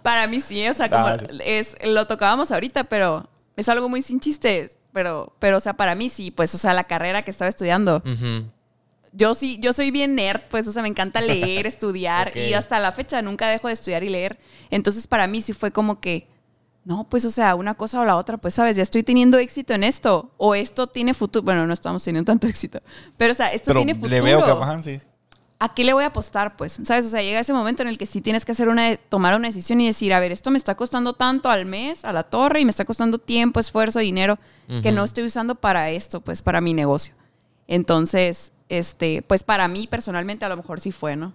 Para 0.02 0.28
mí 0.28 0.42
sí, 0.42 0.68
o 0.68 0.74
sea, 0.74 0.90
como 0.90 1.06
Ah, 1.08 1.18
sí. 1.20 1.38
es, 1.46 1.76
lo 1.84 2.08
tocábamos 2.08 2.52
ahorita, 2.52 2.86
pero 2.86 3.30
es 3.56 3.70
algo 3.70 3.90
muy 3.90 4.02
sin 4.02 4.20
chistes. 4.20 4.78
Pero, 4.94 5.36
pero, 5.40 5.58
o 5.58 5.60
sea, 5.60 5.74
para 5.74 5.96
mí 5.96 6.10
sí, 6.10 6.30
pues, 6.30 6.54
o 6.54 6.58
sea, 6.60 6.74
la 6.74 6.84
carrera 6.84 7.24
que 7.24 7.32
estaba 7.32 7.50
estudiando. 7.50 7.98
Ujú. 8.06 8.48
Yo 9.12 9.34
sí, 9.36 9.58
yo 9.62 9.74
soy 9.74 9.92
bien 9.92 10.16
nerd, 10.16 10.42
pues, 10.50 10.68
o 10.68 10.72
sea, 10.72 10.82
me 10.82 10.88
encanta 10.88 11.22
leer, 11.22 11.66
estudiar, 11.68 12.30
Ok. 12.30 12.36
y 12.36 12.54
hasta 12.54 12.80
la 12.80 12.92
fecha 12.92 13.22
nunca 13.22 13.48
dejo 13.50 13.68
de 13.68 13.74
estudiar 13.74 14.04
y 14.04 14.10
leer. 14.10 14.40
Entonces, 14.70 15.08
para 15.08 15.28
mí 15.28 15.42
sí 15.42 15.54
fue 15.54 15.72
como 15.72 16.00
que, 16.00 16.28
no, 16.86 17.08
pues, 17.10 17.26
o 17.26 17.32
sea, 17.32 17.56
una 17.56 17.76
cosa 17.76 18.02
o 18.02 18.06
la 18.06 18.18
otra, 18.18 18.38
pues, 18.38 18.54
sabes, 18.56 18.76
ya 18.76 18.84
estoy 18.84 19.02
teniendo 19.04 19.38
éxito 19.40 19.74
en 19.74 19.84
esto, 19.84 20.32
o 20.38 20.54
esto 20.56 20.88
tiene 20.88 21.14
futuro. 21.14 21.44
Bueno, 21.44 21.66
no 21.66 21.74
estamos 21.74 22.04
teniendo 22.04 22.32
tanto 22.32 22.46
éxito, 22.54 22.82
pero, 23.18 23.32
o 23.32 23.36
sea, 23.36 23.52
esto 23.54 23.68
Pero 23.70 23.80
tiene 23.80 23.96
futuro. 23.96 24.12
le 24.16 24.22
veo 24.22 24.46
capaz, 24.46 24.82
sí. 24.84 25.00
¿A 25.64 25.74
qué 25.74 25.86
le 25.86 25.94
voy 25.94 26.04
a 26.04 26.08
apostar? 26.08 26.58
Pues, 26.58 26.78
¿sabes? 26.84 27.06
O 27.06 27.10
sea, 27.10 27.22
llega 27.22 27.40
ese 27.40 27.54
momento 27.54 27.84
en 27.84 27.88
el 27.88 27.98
que 27.98 28.06
sí 28.06 28.20
tienes 28.20 28.44
que 28.44 28.52
hacer 28.52 28.68
una, 28.68 28.98
tomar 28.98 29.34
una 29.38 29.48
decisión 29.48 29.80
y 29.80 29.88
decir, 29.88 30.14
a 30.14 30.20
ver, 30.20 30.34
esto 30.34 30.52
me 30.52 30.58
está 30.58 30.76
costando 30.76 31.14
tanto 31.14 31.50
al 31.50 31.66
mes, 31.66 32.04
a 32.04 32.12
la 32.12 32.24
torre, 32.24 32.60
y 32.60 32.66
me 32.66 32.70
está 32.70 32.84
costando 32.84 33.18
tiempo, 33.18 33.62
esfuerzo, 33.62 34.00
dinero, 34.00 34.38
que 34.82 34.92
no 34.92 35.06
estoy 35.06 35.24
usando 35.24 35.56
para 35.56 35.90
esto, 35.90 36.20
pues, 36.20 36.42
para 36.42 36.60
mi 36.60 36.74
negocio. 36.74 37.14
Entonces, 37.68 38.52
este, 38.68 39.22
pues 39.22 39.44
para 39.44 39.70
mí 39.70 39.88
personalmente 39.88 40.44
a 40.44 40.50
lo 40.50 40.58
mejor 40.58 40.82
sí 40.82 40.92
fue, 40.92 41.16
¿no? 41.16 41.32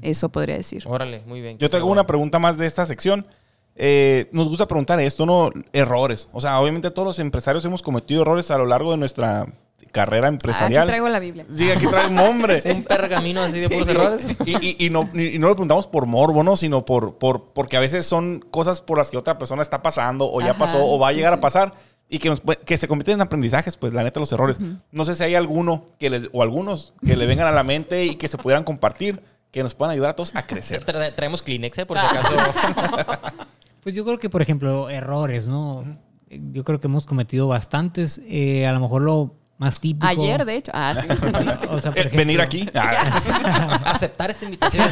Eso 0.00 0.28
podría 0.28 0.56
decir. 0.56 0.84
Órale, 0.86 1.24
muy 1.26 1.40
bien. 1.40 1.58
Yo 1.58 1.68
traigo 1.68 1.90
una 1.90 2.06
pregunta 2.06 2.38
más 2.38 2.58
de 2.58 2.66
esta 2.66 2.86
sección. 2.86 3.26
Eh, 3.74 4.28
nos 4.30 4.48
gusta 4.48 4.68
preguntar 4.68 5.00
esto, 5.00 5.26
¿no? 5.26 5.50
Errores. 5.72 6.28
O 6.32 6.40
sea, 6.40 6.60
obviamente 6.60 6.92
todos 6.92 7.08
los 7.08 7.18
empresarios 7.18 7.64
hemos 7.64 7.82
cometido 7.82 8.22
errores 8.22 8.52
a 8.52 8.58
lo 8.58 8.66
largo 8.66 8.92
de 8.92 8.98
nuestra 8.98 9.46
carrera 9.92 10.26
Ah, 10.26 10.30
Aquí 10.30 10.34
empresarial. 10.34 10.86
traigo 10.86 11.08
la 11.08 11.18
Biblia. 11.20 11.46
Sí, 11.54 11.70
aquí 11.70 11.86
traigo 11.86 12.10
un 12.10 12.18
hombre. 12.18 12.60
Un 12.74 12.84
pergamino 12.84 13.42
así 13.42 13.60
de 13.60 13.68
Sí, 13.68 13.72
puros 13.74 13.86
sí. 13.88 13.90
errores. 13.94 14.26
Y, 14.44 14.66
y- 14.84 14.86
y 14.86 14.90
no, 14.90 15.08
y 15.14 15.38
no 15.38 15.48
lo 15.48 15.54
preguntamos 15.54 15.86
por 15.86 16.06
morbo, 16.06 16.42
¿no? 16.42 16.56
Sino 16.56 16.84
por, 16.84 17.18
por, 17.18 17.52
porque 17.52 17.76
a 17.76 17.80
veces 17.80 18.06
son 18.06 18.40
cosas 18.50 18.80
por 18.80 18.98
las 18.98 19.10
que 19.10 19.16
otra 19.16 19.38
persona 19.38 19.62
está 19.62 19.82
pasando 19.82 20.30
o 20.30 20.40
ya 20.40 20.50
Ajá, 20.50 20.58
pasó 20.58 20.84
o 20.84 20.98
va 20.98 21.08
a 21.08 21.10
sí, 21.10 21.16
llegar 21.16 21.32
sí. 21.34 21.38
a 21.38 21.40
pasar 21.40 21.72
y 22.08 22.18
que, 22.20 22.28
nos, 22.28 22.42
pue- 22.42 22.58
que 22.58 22.76
se 22.76 22.86
convierten 22.86 23.14
en 23.14 23.20
aprendizajes, 23.22 23.76
pues 23.76 23.92
la 23.92 24.02
neta, 24.04 24.20
los 24.20 24.30
errores. 24.32 24.58
No 24.92 25.04
sé 25.04 25.14
si 25.16 25.22
hay 25.24 25.34
alguno 25.34 25.86
que 25.98 26.10
les, 26.10 26.28
o 26.32 26.42
algunos 26.42 26.92
que 27.04 27.16
le 27.16 27.26
vengan 27.26 27.46
a 27.46 27.52
la 27.52 27.62
mente 27.64 28.04
y 28.04 28.14
que 28.14 28.28
se 28.28 28.38
pudieran 28.38 28.62
compartir, 28.64 29.22
que 29.50 29.62
nos 29.62 29.74
puedan 29.74 29.92
ayudar 29.92 30.10
a 30.10 30.14
todos 30.16 30.34
a 30.36 30.46
crecer. 30.46 30.84
Tra- 30.84 31.14
traemos 31.14 31.42
Kleenex, 31.42 31.78
¿eh? 31.78 31.86
Por 31.86 31.98
si 31.98 32.06
acaso. 32.06 32.36
Pues 33.82 33.94
yo 33.94 34.04
creo 34.04 34.18
que, 34.18 34.28
por 34.28 34.42
ejemplo, 34.42 34.90
errores, 34.90 35.46
¿no? 35.46 35.84
Yo 36.28 36.64
creo 36.64 36.80
que 36.80 36.88
hemos 36.88 37.06
cometido 37.06 37.46
bastantes. 37.46 38.20
Eh, 38.26 38.66
a 38.66 38.72
lo 38.72 38.80
mejor 38.80 39.02
lo 39.02 39.34
más 39.58 39.80
típico. 39.80 40.06
Ayer, 40.06 40.44
de 40.44 40.56
hecho. 40.56 40.72
Ah, 40.74 40.94
sí. 41.00 41.06
O 41.70 41.80
sea, 41.80 41.90
por 41.90 41.98
Eh, 41.98 42.00
ejemplo, 42.00 42.18
venir 42.18 42.40
aquí. 42.40 42.68
Ah, 42.74 43.82
Aceptar 43.94 44.30
esta 44.30 44.44
invitación 44.44 44.88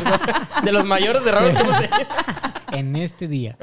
de 0.62 0.72
los 0.72 0.84
mayores 0.84 1.26
errores 1.26 1.54
que 1.56 1.62
hemos 1.62 1.76
tenido. 1.80 2.08
en 2.72 2.96
este 2.96 3.28
día. 3.28 3.56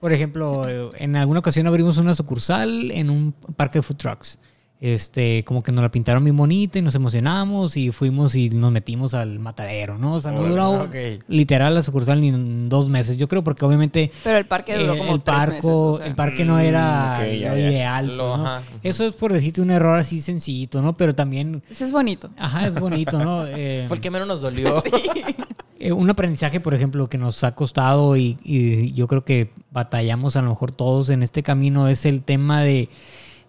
Por 0.00 0.12
ejemplo, 0.12 0.68
eh, 0.68 0.90
en 0.98 1.16
alguna 1.16 1.40
ocasión 1.40 1.66
abrimos 1.66 1.96
una 1.98 2.14
sucursal 2.14 2.90
en 2.90 3.10
un 3.10 3.32
parque 3.56 3.78
de 3.78 3.82
food 3.82 3.96
trucks. 3.96 4.38
Este, 4.80 5.44
como 5.44 5.62
que 5.62 5.72
nos 5.72 5.80
la 5.82 5.90
pintaron 5.90 6.24
bien 6.24 6.36
bonita 6.36 6.78
y 6.78 6.82
nos 6.82 6.94
emocionamos 6.94 7.74
y 7.78 7.90
fuimos 7.90 8.34
y 8.34 8.50
nos 8.50 8.70
metimos 8.70 9.14
al 9.14 9.38
matadero, 9.38 9.96
¿no? 9.96 10.14
O 10.14 10.20
sea, 10.20 10.32
no 10.32 10.40
Órale, 10.40 10.50
duró 10.50 10.70
ok. 10.82 10.94
literal 11.28 11.72
la 11.74 11.80
sucursal 11.82 12.20
ni 12.20 12.28
en 12.28 12.68
dos 12.68 12.90
meses. 12.90 13.16
Yo 13.16 13.26
creo 13.26 13.42
porque 13.42 13.64
obviamente 13.64 14.10
Pero 14.22 14.36
el 14.36 14.44
parque 14.44 14.76
duró 14.76 14.94
eh, 14.94 14.98
como 14.98 15.14
el, 15.14 15.22
tres 15.22 15.36
parco, 15.38 15.52
meses, 15.52 15.64
o 15.70 15.96
sea. 15.98 16.06
el 16.06 16.14
parque 16.14 16.44
no 16.44 16.58
era 16.58 17.18
Mm, 17.20 17.36
ya, 17.38 17.50
lo 17.52 17.58
ya. 17.58 17.70
ideal. 17.70 18.16
Lo- 18.16 18.36
¿no? 18.36 18.46
ajá. 18.46 18.62
Eso 18.82 19.06
es 19.06 19.14
por 19.14 19.32
decirte 19.32 19.62
un 19.62 19.70
error 19.70 19.98
así 19.98 20.20
sencillito, 20.20 20.82
¿no? 20.82 20.96
Pero 20.98 21.14
también, 21.14 21.62
Ese 21.70 21.84
es 21.84 21.92
bonito. 21.92 22.28
ajá, 22.36 22.66
es 22.66 22.74
bonito, 22.74 23.18
¿no? 23.24 23.46
Eh, 23.56 23.84
Fue 23.88 23.96
el 23.96 24.02
que 24.02 24.10
menos 24.10 24.28
nos 24.28 24.42
dolió. 24.42 24.82
eh, 25.78 25.92
un 25.92 26.10
aprendizaje, 26.10 26.60
por 26.60 26.74
ejemplo, 26.74 27.08
que 27.08 27.16
nos 27.16 27.42
ha 27.44 27.54
costado 27.54 28.16
y, 28.16 28.38
y 28.42 28.92
yo 28.92 29.06
creo 29.06 29.24
que 29.24 29.50
batallamos 29.70 30.36
a 30.36 30.42
lo 30.42 30.50
mejor 30.50 30.72
todos 30.72 31.08
en 31.08 31.22
este 31.22 31.42
camino 31.42 31.88
es 31.88 32.04
el 32.04 32.22
tema 32.22 32.62
de, 32.62 32.88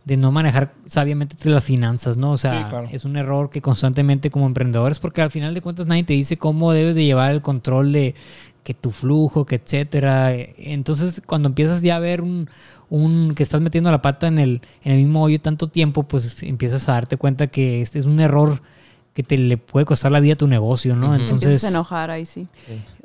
de 0.05 0.17
no 0.17 0.31
manejar 0.31 0.73
sabiamente 0.85 1.35
las 1.49 1.63
finanzas, 1.65 2.17
¿no? 2.17 2.31
O 2.31 2.37
sea, 2.37 2.51
Sí, 2.63 2.69
claro. 2.69 2.87
es 2.91 3.05
un 3.05 3.17
error 3.17 3.49
que 3.49 3.61
constantemente 3.61 4.29
como 4.29 4.45
emprendedores, 4.45 4.99
porque 4.99 5.21
al 5.21 5.31
final 5.31 5.53
de 5.53 5.61
cuentas 5.61 5.87
nadie 5.87 6.03
te 6.03 6.13
dice 6.13 6.37
cómo 6.37 6.71
debes 6.73 6.95
de 6.95 7.03
llevar 7.03 7.31
el 7.33 7.41
control 7.41 7.91
de 7.91 8.15
que 8.63 8.73
tu 8.73 8.91
flujo, 8.91 9.45
que 9.45 9.55
etcétera. 9.55 10.33
Entonces, 10.33 11.21
cuando 11.25 11.47
empiezas 11.49 11.81
ya 11.81 11.95
a 11.97 11.99
ver 11.99 12.21
un, 12.21 12.49
un 12.89 13.33
que 13.35 13.43
estás 13.43 13.61
metiendo 13.61 13.91
la 13.91 14.01
pata 14.01 14.27
en 14.27 14.39
el, 14.39 14.61
en 14.83 14.91
el 14.93 14.97
mismo 14.99 15.23
hoyo 15.23 15.39
tanto 15.41 15.67
tiempo, 15.69 16.03
pues 16.03 16.41
empiezas 16.43 16.87
a 16.89 16.93
darte 16.93 17.17
cuenta 17.17 17.47
que 17.47 17.81
este 17.81 17.99
es 17.99 18.05
un 18.05 18.19
error 18.19 18.61
que 19.15 19.23
te 19.23 19.37
le 19.37 19.55
puede 19.57 19.85
costar 19.85 20.11
la 20.11 20.19
vida 20.19 20.33
a 20.33 20.35
tu 20.35 20.45
negocio, 20.47 20.93
¿no? 20.95 21.15
Entonces, 21.15 21.43
Empiezas 21.45 21.63
a 21.63 21.69
enojar 21.69 22.11
ahí 22.11 22.25
sí. 22.25 22.47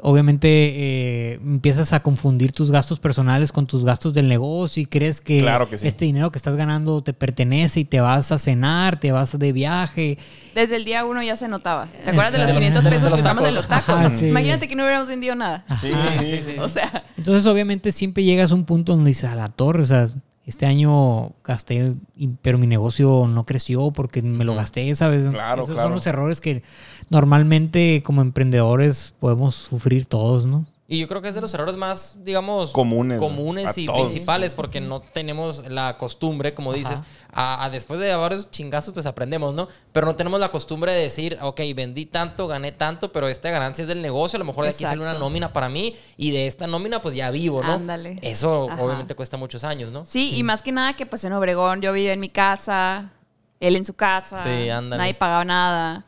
obviamente 0.03 0.49
eh, 0.49 1.35
empiezas 1.35 1.93
a 1.93 2.01
confundir 2.03 2.51
tus 2.51 2.73
gastos 2.73 2.99
personales 2.99 3.53
con 3.53 3.67
tus 3.67 3.85
gastos 3.85 4.13
del 4.13 4.27
negocio 4.27 4.83
y 4.83 4.87
crees 4.87 5.21
que, 5.21 5.41
Claro 5.41 5.69
que 5.71 5.79
sí. 5.79 5.87
este 5.87 6.05
dinero 6.07 6.33
que 6.33 6.39
estás 6.39 6.57
ganando 6.57 7.03
te 7.03 7.13
pertenece 7.13 7.81
y 7.81 7.85
te 7.85 8.01
vas 8.01 8.33
a 8.33 8.39
cenar, 8.39 8.99
te 8.99 9.13
vas 9.13 9.39
de 9.39 9.53
viaje. 9.53 10.19
Desde 10.55 10.75
el 10.77 10.85
día 10.85 11.05
uno 11.05 11.23
ya 11.23 11.37
se 11.37 11.47
notaba. 11.47 11.87
¿Te 11.87 12.11
acuerdas 12.11 12.33
de 12.33 12.39
los 12.39 12.47
De 12.49 12.53
los- 12.55 12.61
500 12.61 12.85
de 12.85 12.91
pesos 12.91 13.05
los 13.05 13.13
que 13.15 13.21
usamos 13.21 13.45
en 13.45 13.55
los 13.55 13.69
tacos? 13.69 13.95
Ajá, 13.95 14.11
sí. 14.17 14.27
Imagínate 14.27 14.67
que 14.67 14.75
no 14.75 14.83
hubiéramos 14.83 15.09
vendido 15.09 15.37
nada. 15.37 15.65
sí, 15.81 15.93
sí, 16.15 16.41
sí. 16.45 16.59
O 16.59 16.69
sea, 16.69 17.05
Entonces 17.17 17.47
obviamente 17.47 17.93
siempre 17.93 18.25
llegas 18.25 18.51
a 18.51 18.57
un 18.57 18.65
punto 18.65 18.97
donde 18.97 19.11
dices, 19.11 19.31
a 19.31 19.37
la 19.37 19.49
torre, 19.49 19.83
o 19.83 19.87
sea, 19.87 20.09
este 20.47 20.67
año 20.67 21.33
gasté, 21.45 21.95
pero 22.43 22.59
mi 22.59 22.67
negocio 22.67 23.27
no 23.29 23.45
creció 23.45 23.91
porque 23.91 24.23
me 24.23 24.45
lo 24.45 24.55
gasté, 24.55 24.93
¿sabes? 24.95 25.29
Claro, 25.29 25.63
Esos 25.63 25.75
claro. 25.75 25.89
son 25.89 25.95
los 25.95 26.07
errores 26.07 26.41
que 26.41 26.63
normalmente 27.11 28.03
como 28.05 28.23
emprendedores 28.23 29.15
podemos 29.21 29.55
sufrir 29.55 30.07
todos, 30.07 30.47
¿no? 30.47 30.67
Y 30.93 30.99
yo 30.99 31.07
creo 31.07 31.23
que 31.23 31.29
es 31.29 31.37
de 31.37 31.41
los 31.41 31.55
errores 31.55 31.77
más, 31.77 32.19
digamos, 32.25 32.73
Comunes, 32.73 33.21
comunes 33.21 33.79
y 33.79 33.87
todos. 33.87 34.01
principales, 34.01 34.55
porque 34.55 34.81
no 34.81 35.01
tenemos 35.01 35.69
la 35.69 35.97
costumbre, 35.97 36.53
como 36.53 36.73
dices, 36.73 37.01
a, 37.33 37.65
a 37.65 37.71
después 37.71 38.01
de 38.01 38.13
varios 38.17 38.51
chingazos, 38.51 38.93
pues 38.93 39.07
aprendemos, 39.07 39.55
¿no? 39.55 39.69
Pero 39.93 40.05
no 40.07 40.17
tenemos 40.17 40.41
la 40.41 40.51
costumbre 40.51 40.91
de 40.91 41.01
decir, 41.03 41.39
ok, 41.43 41.61
vendí 41.77 42.07
tanto, 42.07 42.49
gané 42.49 42.73
tanto, 42.73 43.13
pero 43.13 43.29
esta 43.29 43.51
ganancia 43.53 43.83
es 43.83 43.89
del 43.89 44.03
negocio, 44.03 44.37
a 44.37 44.41
lo 44.41 44.45
mejor 44.47 44.65
de 44.65 44.71
aquí 44.71 44.83
sale 44.83 45.01
una 45.01 45.15
nómina 45.15 45.53
para 45.53 45.69
mí 45.69 45.95
y 46.17 46.33
de 46.33 46.49
esta 46.49 46.67
nómina, 46.67 47.01
pues 47.01 47.15
ya 47.15 47.31
vivo, 47.31 47.63
¿no? 47.63 47.75
Ándale. 47.75 48.19
Eso 48.21 48.69
Ajá. 48.69 48.83
obviamente 48.83 49.15
cuesta 49.15 49.37
muchos 49.37 49.63
años, 49.63 49.93
¿no? 49.93 50.05
sí, 50.09 50.35
y 50.35 50.43
más 50.43 50.61
que 50.61 50.73
nada 50.73 50.95
que 50.97 51.07
pues 51.07 51.23
en 51.23 51.33
Obregón 51.35 51.83
yo 51.83 51.93
vivía 51.93 52.13
en 52.15 52.19
mi 52.21 52.31
casa, 52.31 53.13
él 53.61 53.77
en 53.77 53.85
su 53.85 53.95
casa, 53.95 54.43
Sí, 54.43 54.69
ándale. 54.69 54.99
nadie 55.01 55.15
pagaba 55.15 55.45
nada. 55.45 56.05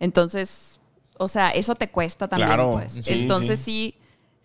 Entonces, 0.00 0.80
o 1.18 1.28
sea, 1.28 1.50
eso 1.50 1.74
te 1.76 1.88
cuesta 1.88 2.26
también, 2.26 2.48
Claro, 2.48 2.72
pues. 2.72 2.92
sí, 3.00 3.12
Entonces 3.12 3.60
sí. 3.60 3.94
sí. 3.94 3.98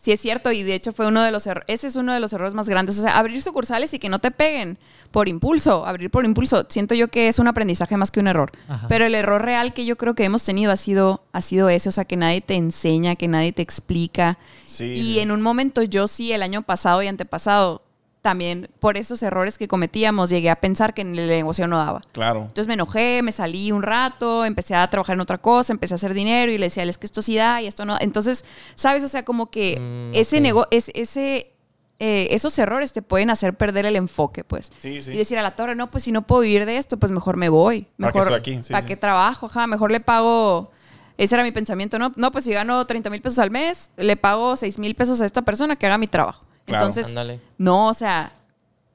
Es 0.06 0.22
cierto 0.22 0.52
y 0.52 0.64
de 0.64 0.76
hecho 0.76 0.94
fue 0.94 1.08
uno 1.08 1.22
de 1.22 1.32
los 1.32 1.46
errores, 1.46 1.66
ese 1.68 1.88
es 1.88 1.96
uno 1.96 2.14
de 2.14 2.20
los 2.20 2.32
errores 2.32 2.54
más 2.54 2.70
grandes, 2.70 2.98
o 2.98 3.02
sea, 3.02 3.18
abrir 3.18 3.42
sucursales 3.42 3.94
y 3.94 4.00
que 4.00 4.08
no 4.08 4.20
te 4.20 4.32
peguen 4.32 4.78
por 5.12 5.28
impulso, 5.28 5.86
abrir 5.86 6.10
por 6.10 6.24
impulso, 6.24 6.66
siento 6.70 6.96
yo 6.96 7.10
que 7.10 7.28
es 7.28 7.38
un 7.38 7.48
aprendizaje 7.48 7.98
más 7.98 8.10
que 8.10 8.20
un 8.20 8.28
error. 8.28 8.52
Ajá. 8.68 8.88
Pero 8.88 9.06
el 9.06 9.14
error 9.16 9.44
real 9.44 9.74
que 9.74 9.86
yo 9.86 9.98
creo 9.98 10.16
que 10.16 10.24
hemos 10.24 10.44
tenido 10.44 10.72
ha 10.72 10.78
sido 10.78 11.24
ha 11.34 11.42
sido 11.42 11.70
ese, 11.70 11.90
o 11.90 11.92
sea, 11.92 12.06
que 12.06 12.16
nadie 12.16 12.42
te 12.42 12.56
enseña, 12.56 13.16
que 13.16 13.28
nadie 13.28 13.52
te 13.52 13.62
explica. 13.62 14.38
Sí, 14.66 14.86
y 14.86 15.14
sí. 15.14 15.20
en 15.20 15.32
un 15.32 15.42
momento 15.42 15.84
yo 15.84 16.08
sí 16.08 16.32
el 16.32 16.44
año 16.44 16.62
pasado 16.62 17.04
y 17.04 17.08
antepasado 17.08 17.82
también 18.22 18.70
por 18.80 18.98
esos 18.98 19.24
errores 19.24 19.58
que 19.58 19.68
cometíamos 19.68 20.30
llegué 20.30 20.50
a 20.50 20.58
pensar 20.58 20.94
que 20.94 21.02
en 21.02 21.18
el 21.18 21.28
negocio 21.28 21.68
no 21.68 21.78
daba. 21.78 22.02
Claro. 22.12 22.42
Entonces 22.42 22.68
me 22.68 22.74
enojé, 22.74 23.22
me 23.24 23.32
salí 23.32 23.72
un 23.72 23.82
rato, 23.82 24.44
empecé 24.46 24.76
a 24.76 24.90
trabajar 24.90 25.14
en 25.16 25.22
otra 25.22 25.38
cosa, 25.38 25.72
empecé 25.72 25.94
a 25.94 25.96
hacer 25.96 26.14
dinero 26.14 26.52
y 26.52 26.58
le 26.58 26.66
decía, 26.66 26.84
es 26.84 26.98
que 26.98 27.06
esto 27.06 27.22
sí 27.22 27.36
da 27.38 27.62
y 27.62 27.68
esto 27.68 27.86
no. 27.86 27.98
Entonces, 28.02 28.44
¿sabes? 28.76 29.04
O 29.04 29.08
sea, 29.08 29.24
como 29.24 29.50
que 29.50 29.78
Mm, 29.80 30.16
ese 30.16 30.38
ok. 30.38 30.42
negocio, 30.42 30.70
ese, 30.72 31.54
eh, 32.00 32.28
esos 32.32 32.58
errores 32.60 32.92
te 32.94 33.02
pueden 33.02 33.30
hacer 33.30 33.54
perder 33.56 33.86
el 33.86 33.96
enfoque, 33.96 34.44
pues. 34.44 34.72
Sí, 34.82 35.02
sí. 35.02 35.12
Y 35.12 35.18
decir 35.18 35.38
a 35.38 35.42
la 35.42 35.56
torre, 35.56 35.76
no, 35.76 35.90
pues 35.92 36.04
si 36.04 36.12
no 36.12 36.26
puedo 36.28 36.42
vivir 36.42 36.66
de 36.66 36.78
esto, 36.78 36.98
pues 36.98 37.12
mejor 37.12 37.38
me 37.38 37.48
voy. 37.50 37.84
¿Para 37.98 38.12
qué 38.12 38.20
Mejor, 38.20 38.34
estoy 38.34 38.54
aquí? 38.56 38.64
Sí, 38.64 38.74
¿Para 38.74 38.86
qué 38.86 38.98
trabajo? 38.98 39.46
Ajá, 39.46 39.68
mejor 39.68 39.92
le 39.92 40.00
pago... 40.02 40.72
Ese 41.18 41.36
era 41.36 41.44
mi 41.44 41.52
pensamiento, 41.52 42.00
¿no? 42.00 42.12
No, 42.16 42.32
pues 42.32 42.46
si 42.46 42.52
gano 42.54 42.86
30 42.86 43.10
mil 43.10 43.22
pesos 43.22 43.40
al 43.40 43.52
mes, 43.52 43.92
le 43.98 44.16
pago 44.16 44.56
6 44.56 44.80
mil 44.80 44.96
pesos 44.96 45.20
a 45.20 45.26
esta 45.26 45.42
persona 45.42 45.76
que 45.76 45.86
haga 45.86 45.98
mi 45.98 46.08
trabajo. 46.08 46.46
Claro. 46.70 46.86
Entonces, 46.86 47.08
Ándale. 47.08 47.40
no, 47.58 47.88
o 47.90 47.94
sea, 47.94 48.32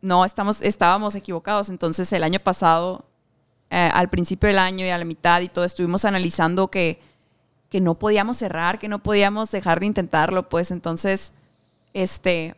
no, 0.01 0.25
estamos, 0.25 0.63
estábamos 0.63 1.15
equivocados. 1.15 1.69
Entonces, 1.69 2.13
el 2.13 2.23
año 2.25 2.39
pasado, 2.41 3.05
eh, 3.71 3.91
al 3.93 4.09
principio 4.11 4.49
del 4.49 4.59
año 4.59 4.85
y 4.87 4.91
a 4.91 4.99
la 4.99 5.05
mitad 5.05 5.41
y 5.41 5.49
todo, 5.49 5.65
estuvimos 5.65 6.05
analizando 6.05 6.69
que, 6.69 7.01
que 7.71 7.81
no 7.81 7.95
podíamos 7.95 8.37
cerrar, 8.37 8.79
que 8.79 8.89
no 8.89 9.01
podíamos 9.03 9.51
dejar 9.51 9.81
de 9.81 9.87
intentarlo, 9.87 10.49
pues 10.49 10.71
entonces, 10.71 11.33
este, 11.93 12.55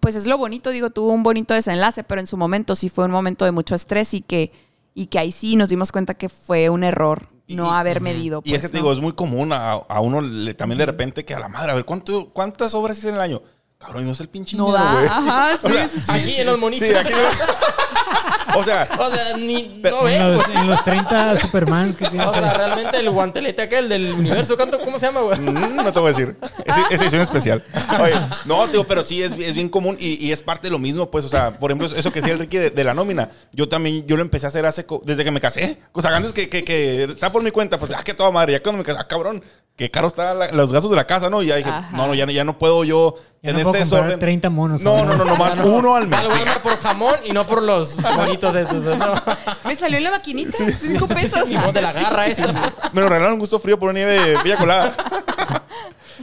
pues 0.00 0.16
es 0.16 0.26
lo 0.26 0.36
bonito, 0.38 0.70
digo, 0.70 0.90
tuvo 0.90 1.12
un 1.12 1.22
bonito 1.22 1.54
desenlace, 1.54 2.04
pero 2.04 2.20
en 2.20 2.26
su 2.26 2.36
momento 2.36 2.74
sí 2.76 2.88
fue 2.88 3.04
un 3.04 3.10
momento 3.10 3.44
de 3.44 3.52
mucho 3.52 3.74
estrés 3.74 4.12
y 4.14 4.20
que, 4.20 4.52
y 4.94 5.06
que 5.06 5.18
ahí 5.18 5.32
sí 5.32 5.56
nos 5.56 5.68
dimos 5.68 5.92
cuenta 5.92 6.14
que 6.14 6.28
fue 6.28 6.68
un 6.68 6.84
error 6.84 7.28
no 7.48 7.66
Y- 7.66 7.74
haber 7.76 8.00
medido. 8.00 8.42
Y 8.44 8.50
es 8.54 8.56
que 8.56 8.60
pues, 8.62 8.72
te 8.72 8.78
digo, 8.78 8.92
es 8.92 9.00
muy 9.00 9.12
común 9.12 9.52
a, 9.52 9.72
a 9.72 10.00
uno 10.00 10.20
le- 10.20 10.54
también 10.54 10.78
de 10.78 10.86
repente 10.86 11.24
que 11.24 11.34
a 11.34 11.38
la 11.38 11.48
madre, 11.48 11.72
a 11.72 11.74
ver, 11.74 11.84
¿cuánto, 11.84 12.30
¿cuántas 12.30 12.74
obras 12.74 12.98
hice 12.98 13.10
en 13.10 13.16
el 13.16 13.20
año? 13.20 13.42
Cabrón, 13.84 14.02
y 14.02 14.06
no 14.06 14.12
es 14.12 14.20
el 14.20 14.28
pinche 14.28 14.56
No 14.56 14.66
dinero, 14.66 14.84
da, 14.84 14.92
güey. 14.94 15.06
ajá, 15.06 15.58
O 15.62 15.68
sí, 15.68 15.74
sea, 15.74 15.88
sí, 15.88 16.00
sí. 16.06 16.12
Aquí 16.12 16.40
en 16.40 16.46
los 16.46 16.58
monitos. 16.58 16.88
Sí, 16.88 16.94
aquí. 16.94 17.12
o 18.56 18.62
sea, 18.62 18.88
O 18.98 19.10
sea, 19.10 19.36
ni. 19.36 19.80
Pero- 19.82 20.02
no 20.02 20.08
En 20.08 20.26
ve, 20.26 20.32
los, 20.36 20.46
güey. 20.46 20.58
en 20.58 20.70
los 20.70 20.84
30 20.84 21.36
Supermans 21.38 21.96
que 21.96 22.06
tienes. 22.08 22.26
O 22.26 22.32
sea, 22.34 22.54
realmente 22.54 22.98
el 22.98 23.10
guantelete 23.10 23.62
aquel 23.62 23.88
del 23.88 24.12
universo, 24.12 24.56
¿cuánto, 24.56 24.78
¿cómo 24.80 24.98
se 24.98 25.06
llama, 25.06 25.20
güey? 25.20 25.38
mm, 25.38 25.76
no 25.76 25.92
te 25.92 25.98
voy 26.00 26.10
a 26.10 26.12
decir. 26.12 26.36
Es, 26.64 26.74
es 26.90 27.00
edición 27.00 27.22
especial. 27.22 27.64
Oye, 28.00 28.14
no, 28.44 28.66
digo, 28.68 28.84
pero 28.84 29.02
sí 29.02 29.22
es, 29.22 29.32
es 29.32 29.54
bien 29.54 29.68
común 29.68 29.96
y, 29.98 30.24
y 30.26 30.32
es 30.32 30.42
parte 30.42 30.66
de 30.68 30.70
lo 30.70 30.78
mismo, 30.78 31.10
pues, 31.10 31.24
o 31.24 31.28
sea, 31.28 31.58
por 31.58 31.70
ejemplo, 31.70 31.86
eso 31.96 32.12
que 32.12 32.20
decía 32.20 32.32
el 32.34 32.40
Ricky 32.40 32.56
de, 32.58 32.70
de 32.70 32.84
la 32.84 32.94
nómina, 32.94 33.28
yo 33.52 33.68
también, 33.68 34.06
yo 34.06 34.16
lo 34.16 34.22
empecé 34.22 34.46
a 34.46 34.48
hacer 34.48 34.64
hace, 34.66 34.86
desde 35.04 35.24
que 35.24 35.30
me 35.30 35.40
casé. 35.40 35.80
O 35.92 36.00
sea, 36.00 36.16
antes 36.16 36.32
que, 36.32 36.48
que, 36.48 36.64
que 36.64 37.04
está 37.04 37.30
por 37.32 37.42
mi 37.42 37.50
cuenta, 37.50 37.78
pues, 37.78 37.92
ah, 37.92 38.02
que 38.04 38.14
toda 38.14 38.30
madre, 38.30 38.52
ya 38.52 38.62
cuando 38.62 38.78
me 38.78 38.84
casé, 38.84 38.98
ah, 39.00 39.06
cabrón, 39.08 39.42
qué 39.76 39.90
caro 39.90 40.06
están 40.08 40.38
los 40.56 40.72
gastos 40.72 40.90
de 40.90 40.96
la 40.96 41.06
casa, 41.06 41.28
¿no? 41.30 41.42
Y 41.42 41.46
ya 41.46 41.56
dije, 41.56 41.68
Ajá. 41.70 41.96
no, 41.96 42.06
no, 42.06 42.14
ya, 42.14 42.26
no- 42.26 42.32
ya 42.32 42.44
no 42.44 42.56
puedo 42.58 42.84
yo 42.84 43.14
Ya 43.42 43.50
en 43.50 43.56
no 43.56 43.62
puedo 43.62 43.74
este 43.74 43.82
comprar 43.84 44.02
desorden. 44.04 44.20
30 44.20 44.50
monos. 44.50 44.80
No, 44.82 44.90
ahora. 44.90 45.04
no, 45.04 45.16
no, 45.16 45.24
nomás 45.24 45.54
uno 45.64 45.96
al 45.96 46.06
mes. 46.08 46.18
Al 46.20 46.26
Walmart 46.28 46.62
por 46.62 46.76
jamón 46.78 47.16
y 47.24 47.32
no 47.32 47.46
por 47.46 47.62
los 47.62 47.96
bonitos 47.96 48.54
estos. 48.54 48.82
¿no? 48.84 49.14
Me 49.64 49.74
salió 49.76 49.98
en 49.98 50.04
la 50.04 50.10
maquinita, 50.12 50.56
cinco 50.78 51.06
pesos. 51.08 51.48
Ni 51.48 51.56
modo 51.56 51.72
de 51.72 51.82
la 51.82 51.92
garra 51.92 52.26
esa. 52.26 52.72
Me 52.92 53.00
lo 53.00 53.08
regalaron 53.08 53.34
un 53.34 53.40
gusto 53.40 53.58
frío 53.58 53.78
por 53.78 53.90
una 53.90 53.98
nieve 53.98 54.12
de 54.28 54.42
Villa 54.42 54.56
Colada. 54.56 54.94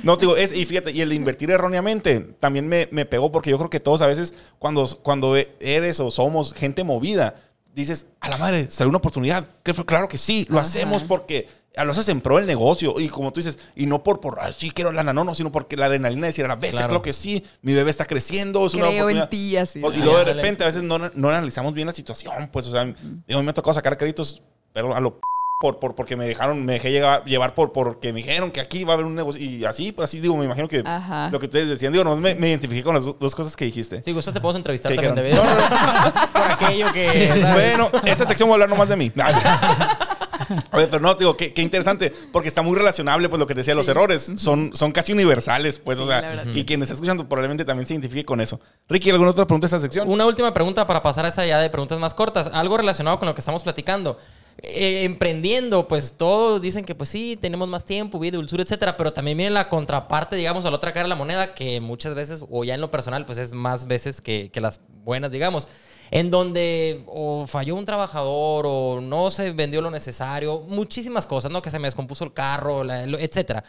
No, 0.03 0.17
te 0.17 0.21
digo, 0.25 0.35
es, 0.35 0.55
y 0.55 0.65
fíjate, 0.65 0.91
y 0.91 1.01
el 1.01 1.09
de 1.09 1.15
invertir 1.15 1.51
erróneamente 1.51 2.21
también 2.39 2.67
me, 2.67 2.87
me 2.91 3.05
pegó 3.05 3.31
porque 3.31 3.51
yo 3.51 3.57
creo 3.57 3.69
que 3.69 3.79
todos 3.79 4.01
a 4.01 4.07
veces, 4.07 4.33
cuando, 4.57 4.87
cuando 5.03 5.35
eres 5.59 5.99
o 5.99 6.09
somos 6.09 6.53
gente 6.55 6.83
movida, 6.83 7.35
dices, 7.75 8.07
a 8.19 8.29
la 8.29 8.37
madre, 8.37 8.69
salió 8.69 8.89
una 8.89 8.97
oportunidad. 8.99 9.45
Claro 9.85 10.07
que 10.07 10.17
sí, 10.17 10.45
lo 10.49 10.57
Ajá. 10.59 10.67
hacemos 10.67 11.03
porque 11.03 11.47
lo 11.83 11.91
haces 11.91 12.09
en 12.09 12.19
pro 12.19 12.35
del 12.37 12.45
negocio. 12.47 12.95
Y 12.99 13.07
como 13.07 13.31
tú 13.31 13.39
dices, 13.39 13.57
y 13.75 13.85
no 13.85 14.03
por, 14.03 14.19
por 14.19 14.39
"Ay, 14.41 14.53
sí 14.57 14.71
quiero 14.71 14.91
lana, 14.91 15.13
no, 15.13 15.23
no, 15.23 15.33
sino 15.35 15.51
porque 15.51 15.77
la 15.77 15.85
adrenalina 15.85 16.21
de 16.23 16.27
decir 16.27 16.43
a 16.45 16.49
la 16.49 16.55
vez, 16.57 16.71
Claro. 16.71 16.87
claro 16.87 17.01
que 17.01 17.13
sí, 17.13 17.43
mi 17.61 17.73
bebé 17.73 17.89
está 17.89 18.05
creciendo, 18.05 18.65
es 18.65 18.73
una 18.73 18.89
en 18.89 18.95
oportunidad. 19.01 19.29
ti, 19.29 19.55
así. 19.57 19.81
O- 19.83 19.93
Y 19.93 19.97
luego 19.97 20.17
de 20.19 20.33
repente 20.33 20.63
a 20.63 20.67
veces 20.67 20.83
no, 20.83 20.97
no 20.97 21.29
analizamos 21.29 21.73
bien 21.73 21.87
la 21.87 21.93
situación, 21.93 22.49
pues, 22.51 22.67
o 22.67 22.71
sea, 22.71 22.81
a 22.81 22.85
mí 22.85 22.95
me 23.27 23.35
ha 23.49 23.53
tocado 23.53 23.73
sacar 23.73 23.97
créditos, 23.97 24.41
perdón, 24.73 24.93
a 24.97 24.99
lo 24.99 25.15
p- 25.15 25.21
por, 25.61 25.79
por, 25.79 25.95
porque 25.95 26.17
me 26.17 26.25
dejaron, 26.25 26.65
me 26.65 26.73
dejé 26.73 26.91
llevar, 26.91 27.23
llevar 27.23 27.53
por, 27.53 27.71
porque 27.71 28.11
me 28.11 28.17
dijeron 28.21 28.51
que 28.51 28.59
aquí 28.59 28.83
va 28.83 28.91
a 28.91 28.95
haber 28.95 29.05
un 29.05 29.15
negocio, 29.15 29.41
y 29.41 29.63
así, 29.63 29.91
pues 29.93 30.09
así 30.09 30.19
digo, 30.19 30.35
me 30.35 30.43
imagino 30.45 30.67
que 30.67 30.83
Ajá. 30.85 31.29
lo 31.31 31.39
que 31.39 31.45
ustedes 31.45 31.69
decían, 31.69 31.93
digo, 31.93 32.03
no, 32.03 32.17
me, 32.17 32.35
me 32.35 32.49
identifiqué 32.49 32.83
con 32.83 32.95
las 32.95 33.05
do- 33.05 33.15
dos 33.17 33.33
cosas 33.35 33.55
que 33.55 33.63
dijiste. 33.65 34.01
Si 34.03 34.11
gustas, 34.11 34.33
te 34.33 34.41
podemos 34.41 34.57
entrevistar 34.57 34.91
¿Qué 34.91 34.95
también 34.97 35.15
de 35.15 35.23
dijeron? 35.23 35.45
video. 35.47 36.29
Por 36.33 36.51
aquello 36.51 36.91
que. 36.91 37.27
¿sabes? 37.41 37.53
Bueno, 37.77 37.89
esta 38.05 38.25
sección 38.27 38.49
va 38.49 38.53
a 38.53 38.55
hablar 38.55 38.69
nomás 38.69 38.89
de 38.89 38.97
mí. 38.97 39.11
Oye, 40.71 40.87
pero 40.87 41.01
no, 41.01 41.15
digo, 41.15 41.37
qué, 41.37 41.53
qué 41.53 41.61
interesante, 41.61 42.13
porque 42.31 42.47
está 42.47 42.61
muy 42.61 42.75
relacionable, 42.75 43.29
pues 43.29 43.39
lo 43.39 43.47
que 43.47 43.53
decía, 43.53 43.75
los 43.75 43.87
errores 43.87 44.33
son, 44.37 44.71
son 44.75 44.91
casi 44.91 45.13
universales, 45.13 45.79
pues, 45.79 45.99
o 45.99 46.07
sea, 46.07 46.43
y 46.53 46.65
quien 46.65 46.81
está 46.81 46.93
escuchando 46.93 47.27
probablemente 47.27 47.65
también 47.65 47.87
se 47.87 47.93
identifique 47.93 48.25
con 48.25 48.41
eso. 48.41 48.59
Ricky, 48.89 49.09
¿alguna 49.11 49.31
otra 49.31 49.45
pregunta 49.45 49.67
de 49.67 49.75
esta 49.75 49.79
sección? 49.79 50.09
Una 50.09 50.25
última 50.25 50.53
pregunta 50.53 50.85
para 50.87 51.01
pasar 51.01 51.25
a 51.25 51.29
esa 51.29 51.45
ya 51.45 51.59
de 51.59 51.69
preguntas 51.69 51.99
más 51.99 52.13
cortas. 52.13 52.49
Algo 52.53 52.77
relacionado 52.77 53.19
con 53.19 53.27
lo 53.27 53.35
que 53.35 53.41
estamos 53.41 53.63
platicando. 53.63 54.17
Eh, 54.63 55.05
emprendiendo, 55.05 55.87
pues 55.87 56.13
todos 56.17 56.61
dicen 56.61 56.85
que 56.85 56.93
pues 56.93 57.09
sí, 57.09 57.37
tenemos 57.39 57.67
más 57.67 57.85
tiempo, 57.85 58.19
vida, 58.19 58.37
dulzura, 58.37 58.61
etcétera, 58.61 58.95
pero 58.95 59.11
también 59.11 59.37
viene 59.37 59.51
la 59.51 59.69
contraparte, 59.69 60.35
digamos, 60.35 60.65
a 60.65 60.69
la 60.69 60.75
otra 60.75 60.91
cara 60.91 61.03
de 61.03 61.09
la 61.09 61.15
moneda, 61.15 61.55
que 61.55 61.79
muchas 61.81 62.13
veces, 62.13 62.43
o 62.49 62.63
ya 62.63 62.75
en 62.75 62.81
lo 62.81 62.91
personal, 62.91 63.25
pues 63.25 63.37
es 63.37 63.53
más 63.53 63.87
veces 63.87 64.21
que, 64.21 64.51
que 64.51 64.61
las 64.61 64.79
buenas, 65.03 65.31
digamos, 65.31 65.67
en 66.11 66.29
donde 66.29 67.03
o 67.07 67.47
falló 67.47 67.75
un 67.75 67.85
trabajador, 67.85 68.65
o 68.67 68.99
no 69.01 69.31
se 69.31 69.53
vendió 69.53 69.81
lo 69.81 69.89
necesario, 69.89 70.59
muchísimas 70.67 71.25
cosas, 71.25 71.49
¿no? 71.49 71.61
Que 71.61 71.71
se 71.71 71.79
me 71.79 71.87
descompuso 71.87 72.25
el 72.25 72.33
carro, 72.33 72.83
etcétera. 72.91 73.63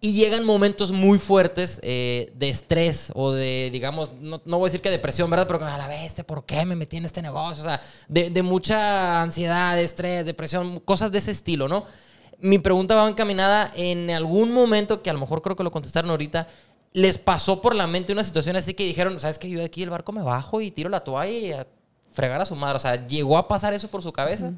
Y 0.00 0.12
llegan 0.12 0.44
momentos 0.44 0.92
muy 0.92 1.18
fuertes 1.18 1.80
eh, 1.82 2.30
de 2.36 2.50
estrés 2.50 3.10
o 3.14 3.32
de, 3.32 3.70
digamos, 3.72 4.12
no, 4.20 4.40
no 4.44 4.58
voy 4.58 4.66
a 4.66 4.68
decir 4.68 4.82
que 4.82 4.90
depresión, 4.90 5.28
¿verdad? 5.30 5.46
Pero 5.48 5.64
a 5.66 5.78
la 5.78 5.88
vez, 5.88 6.14
¿por 6.26 6.44
qué 6.44 6.64
me 6.64 6.76
metí 6.76 6.98
en 6.98 7.06
este 7.06 7.22
negocio? 7.22 7.64
O 7.64 7.66
sea, 7.66 7.80
de, 8.06 8.30
de 8.30 8.42
mucha 8.42 9.22
ansiedad, 9.22 9.80
estrés, 9.80 10.24
depresión, 10.26 10.78
cosas 10.80 11.10
de 11.10 11.18
ese 11.18 11.32
estilo, 11.32 11.68
¿no? 11.68 11.86
Mi 12.38 12.58
pregunta 12.58 12.94
va 12.94 13.08
encaminada 13.08 13.72
en 13.74 14.10
algún 14.10 14.52
momento, 14.52 15.02
que 15.02 15.10
a 15.10 15.12
lo 15.14 15.18
mejor 15.18 15.40
creo 15.42 15.56
que 15.56 15.64
lo 15.64 15.72
contestaron 15.72 16.10
ahorita, 16.10 16.46
¿les 16.94 17.18
pasó 17.18 17.60
por 17.60 17.74
la 17.74 17.86
mente 17.86 18.12
una 18.12 18.24
situación 18.24 18.56
así 18.56 18.72
que 18.72 18.84
dijeron, 18.86 19.20
¿sabes 19.20 19.38
qué? 19.38 19.50
Yo 19.50 19.58
de 19.58 19.66
aquí 19.66 19.80
del 19.82 19.90
barco 19.90 20.12
me 20.12 20.22
bajo 20.22 20.60
y 20.62 20.70
tiro 20.70 20.88
la 20.88 21.00
toalla 21.04 21.30
y 21.38 21.52
a 21.52 21.66
fregar 22.12 22.40
a 22.40 22.44
su 22.46 22.54
madre? 22.56 22.76
O 22.76 22.80
sea, 22.80 23.06
¿llegó 23.06 23.36
a 23.36 23.46
pasar 23.48 23.74
eso 23.74 23.88
por 23.88 24.00
su 24.02 24.12
cabeza? 24.12 24.52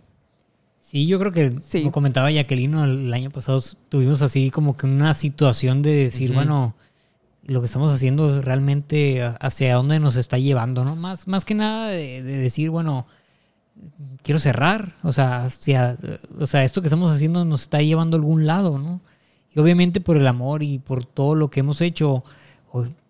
Sí, 0.80 1.07
yo 1.07 1.18
creo 1.18 1.32
que, 1.32 1.59
Sí. 1.66 1.80
como 1.80 1.91
comentaba 1.93 2.30
Jacqueline, 2.30 2.74
el 2.78 3.12
año 3.12 3.30
pasado 3.30 3.61
tuvimos 3.89 4.22
así 4.22 4.51
como 4.53 4.76
que 4.76 4.87
una 4.87 5.14
situación 5.14 5.82
de 5.82 5.97
decir, 5.97 6.32
bueno, 6.32 6.76
lo 7.43 7.61
que 7.61 7.66
estamos 7.66 7.91
haciendo 7.91 8.28
es 8.30 8.45
realmente 8.45 9.22
hacia 9.41 9.74
dónde 9.74 9.99
nos 9.99 10.16
está 10.16 10.39
llevando, 10.39 10.84
¿no? 10.84 10.95
Más, 10.95 11.26
más 11.26 11.45
que 11.45 11.55
nada 11.55 11.89
de, 11.89 12.22
de 12.22 12.37
decir, 12.37 12.70
bueno, 12.70 13.07
quiero 14.22 14.39
cerrar, 14.39 14.95
o 15.03 15.12
sea, 15.12 15.45
hacia, 15.45 15.97
o 16.39 16.47
sea, 16.47 16.64
esto 16.64 16.82
que 16.82 16.89
estamos 16.89 17.11
haciendo 17.11 17.45
nos 17.45 17.62
está 17.62 17.80
llevando 17.82 18.16
a 18.16 18.20
algún 18.20 18.47
lado, 18.47 18.78
¿no? 18.78 19.01
Y 19.57 19.61
obviamente 19.61 20.02
por 20.02 20.18
el 20.18 20.26
amor 20.26 20.62
y 20.62 20.78
por 20.78 21.07
todo 21.07 21.34
lo 21.34 21.48
que 21.48 21.61
hemos 21.61 21.80
hecho, 21.80 22.22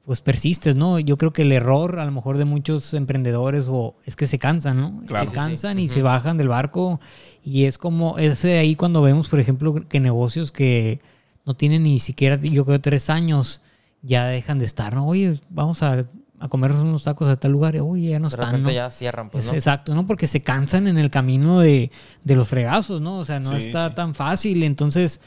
pues 0.04 0.20
persistes, 0.20 0.76
¿no? 0.76 1.00
Yo 1.00 1.18
creo 1.18 1.32
que 1.32 1.42
el 1.42 1.50
error 1.50 1.98
a 1.98 2.04
lo 2.04 2.12
mejor 2.12 2.38
de 2.38 2.44
muchos 2.44 2.94
emprendedores 2.94 3.66
o 3.68 3.96
es 4.04 4.14
que 4.14 4.28
se 4.28 4.38
cansan, 4.38 4.78
¿no? 4.78 5.00
Claro. 5.08 5.24
se 5.24 5.30
sí, 5.30 5.34
cansan 5.34 5.80
y 5.80 5.88
se 5.88 6.02
bajan 6.02 6.38
del 6.38 6.46
barco 6.46 7.00
y 7.44 7.64
es 7.64 7.76
como, 7.78 8.16
es 8.18 8.42
de 8.42 8.58
ahí 8.58 8.76
cuando 8.76 9.02
vemos, 9.02 9.28
por 9.28 9.40
ejemplo, 9.40 9.74
que 9.88 9.98
negocios 9.98 10.52
que 10.52 11.00
no 11.44 11.54
tienen 11.54 11.82
ni 11.82 11.98
siquiera, 11.98 12.36
yo 12.40 12.64
creo, 12.64 12.80
tres 12.80 13.10
años, 13.10 13.60
ya 14.02 14.26
dejan 14.26 14.60
de 14.60 14.66
estar, 14.66 14.94
¿no? 14.94 15.04
Oye, 15.08 15.40
vamos 15.50 15.82
a, 15.82 16.06
a 16.38 16.48
comernos 16.48 16.82
unos 16.82 17.02
tacos 17.02 17.28
a 17.28 17.34
tal 17.34 17.50
lugar, 17.50 17.76
oye, 17.80 18.10
ya 18.10 18.20
no 18.20 18.28
De 18.28 18.36
están, 18.36 18.64
ya 18.66 18.88
cierran, 18.92 19.30
pues. 19.30 19.52
Exacto, 19.52 19.96
¿no? 19.96 20.06
Porque 20.06 20.28
se 20.28 20.44
cansan 20.44 20.86
en 20.86 20.98
el 20.98 21.10
camino 21.10 21.58
de, 21.58 21.90
de 22.22 22.36
los 22.36 22.48
fregazos, 22.48 23.00
¿no? 23.00 23.18
O 23.18 23.24
sea, 23.24 23.40
no 23.40 23.50
Sí, 23.50 23.66
está 23.66 23.88
sí. 23.88 23.94
tan 23.96 24.14
fácil. 24.14 24.62
Entonces, 24.62 25.20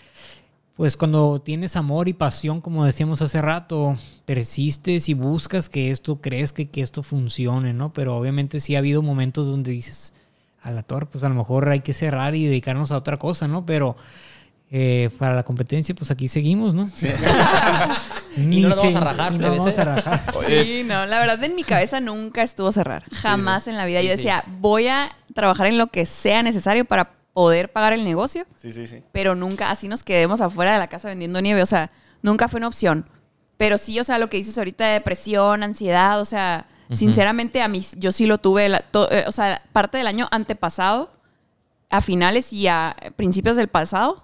pues 0.80 0.96
cuando 0.96 1.42
tienes 1.42 1.76
amor 1.76 2.08
y 2.08 2.14
pasión, 2.14 2.62
como 2.62 2.86
decíamos 2.86 3.22
hace 3.22 3.42
rato, 3.42 3.98
persistes 4.24 5.10
y 5.10 5.14
buscas 5.14 5.68
que 5.68 5.92
esto 5.92 6.22
crezca 6.22 6.62
y 6.62 6.68
que 6.68 6.82
esto 6.82 7.04
funcione, 7.04 7.74
¿no? 7.74 7.92
Pero 7.92 8.16
obviamente 8.16 8.62
sí 8.62 8.78
ha 8.78 8.80
habido 8.80 9.02
momentos 9.02 9.46
donde 9.46 9.72
dices, 9.72 10.14
a 10.64 10.72
la 10.72 10.82
torre, 10.82 11.06
pues 11.08 11.26
a 11.26 11.28
lo 11.28 11.36
mejor 11.36 11.68
hay 11.68 11.82
que 11.82 11.92
cerrar 11.92 12.34
y 12.34 12.46
dedicarnos 12.46 12.94
a 12.94 12.96
otra 12.96 13.18
cosa, 13.18 13.46
¿no? 13.50 13.66
Pero 13.66 13.98
eh, 14.72 15.10
para 15.20 15.36
la 15.36 15.44
competencia, 15.44 15.94
pues 15.94 16.12
aquí 16.12 16.30
seguimos, 16.30 16.74
¿no? 16.74 16.88
Y 18.38 18.62
no 18.62 18.70
nos 18.70 18.78
vamos 18.78 18.94
se- 18.94 18.98
a 19.00 19.02
rajar, 19.02 19.34
no 19.34 19.50
vamos 19.50 19.78
a 19.78 19.84
rajar. 19.84 20.24
Sí, 20.48 20.84
no, 20.86 21.06
la 21.06 21.20
verdad 21.20 21.44
en 21.44 21.56
mi 21.56 21.64
cabeza 21.64 22.00
nunca 22.00 22.42
estuvo 22.42 22.72
cerrar. 22.72 23.04
Jamás 23.12 23.68
en 23.68 23.76
la 23.76 23.86
vida. 23.86 24.02
Yo 24.02 24.12
decía, 24.12 24.46
voy 24.62 24.88
a 24.88 25.12
trabajar 25.34 25.68
en 25.68 25.78
lo 25.78 25.88
que 25.88 26.06
sea 26.06 26.42
necesario 26.42 26.86
para 26.86 27.19
poder 27.34 27.72
pagar 27.72 27.94
el 27.94 28.04
negocio, 28.04 28.46
Sí, 28.56 28.74
sí, 28.74 28.88
sí. 28.88 29.04
pero 29.12 29.36
nunca 29.36 29.70
así 29.72 29.88
nos 29.88 30.04
quedemos 30.04 30.42
afuera 30.42 30.74
de 30.74 30.80
la 30.80 30.88
casa 30.88 31.08
vendiendo 31.10 31.42
nieve. 31.42 31.62
O 31.62 31.66
sea, 31.66 31.92
nunca 32.22 32.48
fue 32.48 32.58
una 32.58 32.68
opción. 32.68 33.06
Pero 33.58 33.78
sí, 33.78 34.00
o 34.00 34.04
sea, 34.04 34.18
lo 34.20 34.30
que 34.30 34.38
dices 34.38 34.58
ahorita 34.58 34.86
de 34.86 34.94
depresión, 34.94 35.64
ansiedad, 35.64 36.20
o 36.22 36.26
sea, 36.26 36.68
sinceramente 36.92 37.62
a 37.62 37.68
mí, 37.68 37.86
yo 37.98 38.12
sí 38.12 38.26
lo 38.26 38.38
tuve, 38.40 38.68
la- 38.70 38.80
to- 38.80 39.12
eh, 39.12 39.26
o 39.28 39.32
sea, 39.32 39.62
parte 39.74 39.98
del 39.98 40.08
año 40.08 40.28
antepasado, 40.32 41.12
a 41.90 42.02
finales 42.02 42.54
y 42.54 42.68
a 42.68 42.96
principios 43.16 43.58
del 43.58 43.68
pasado. 43.68 44.24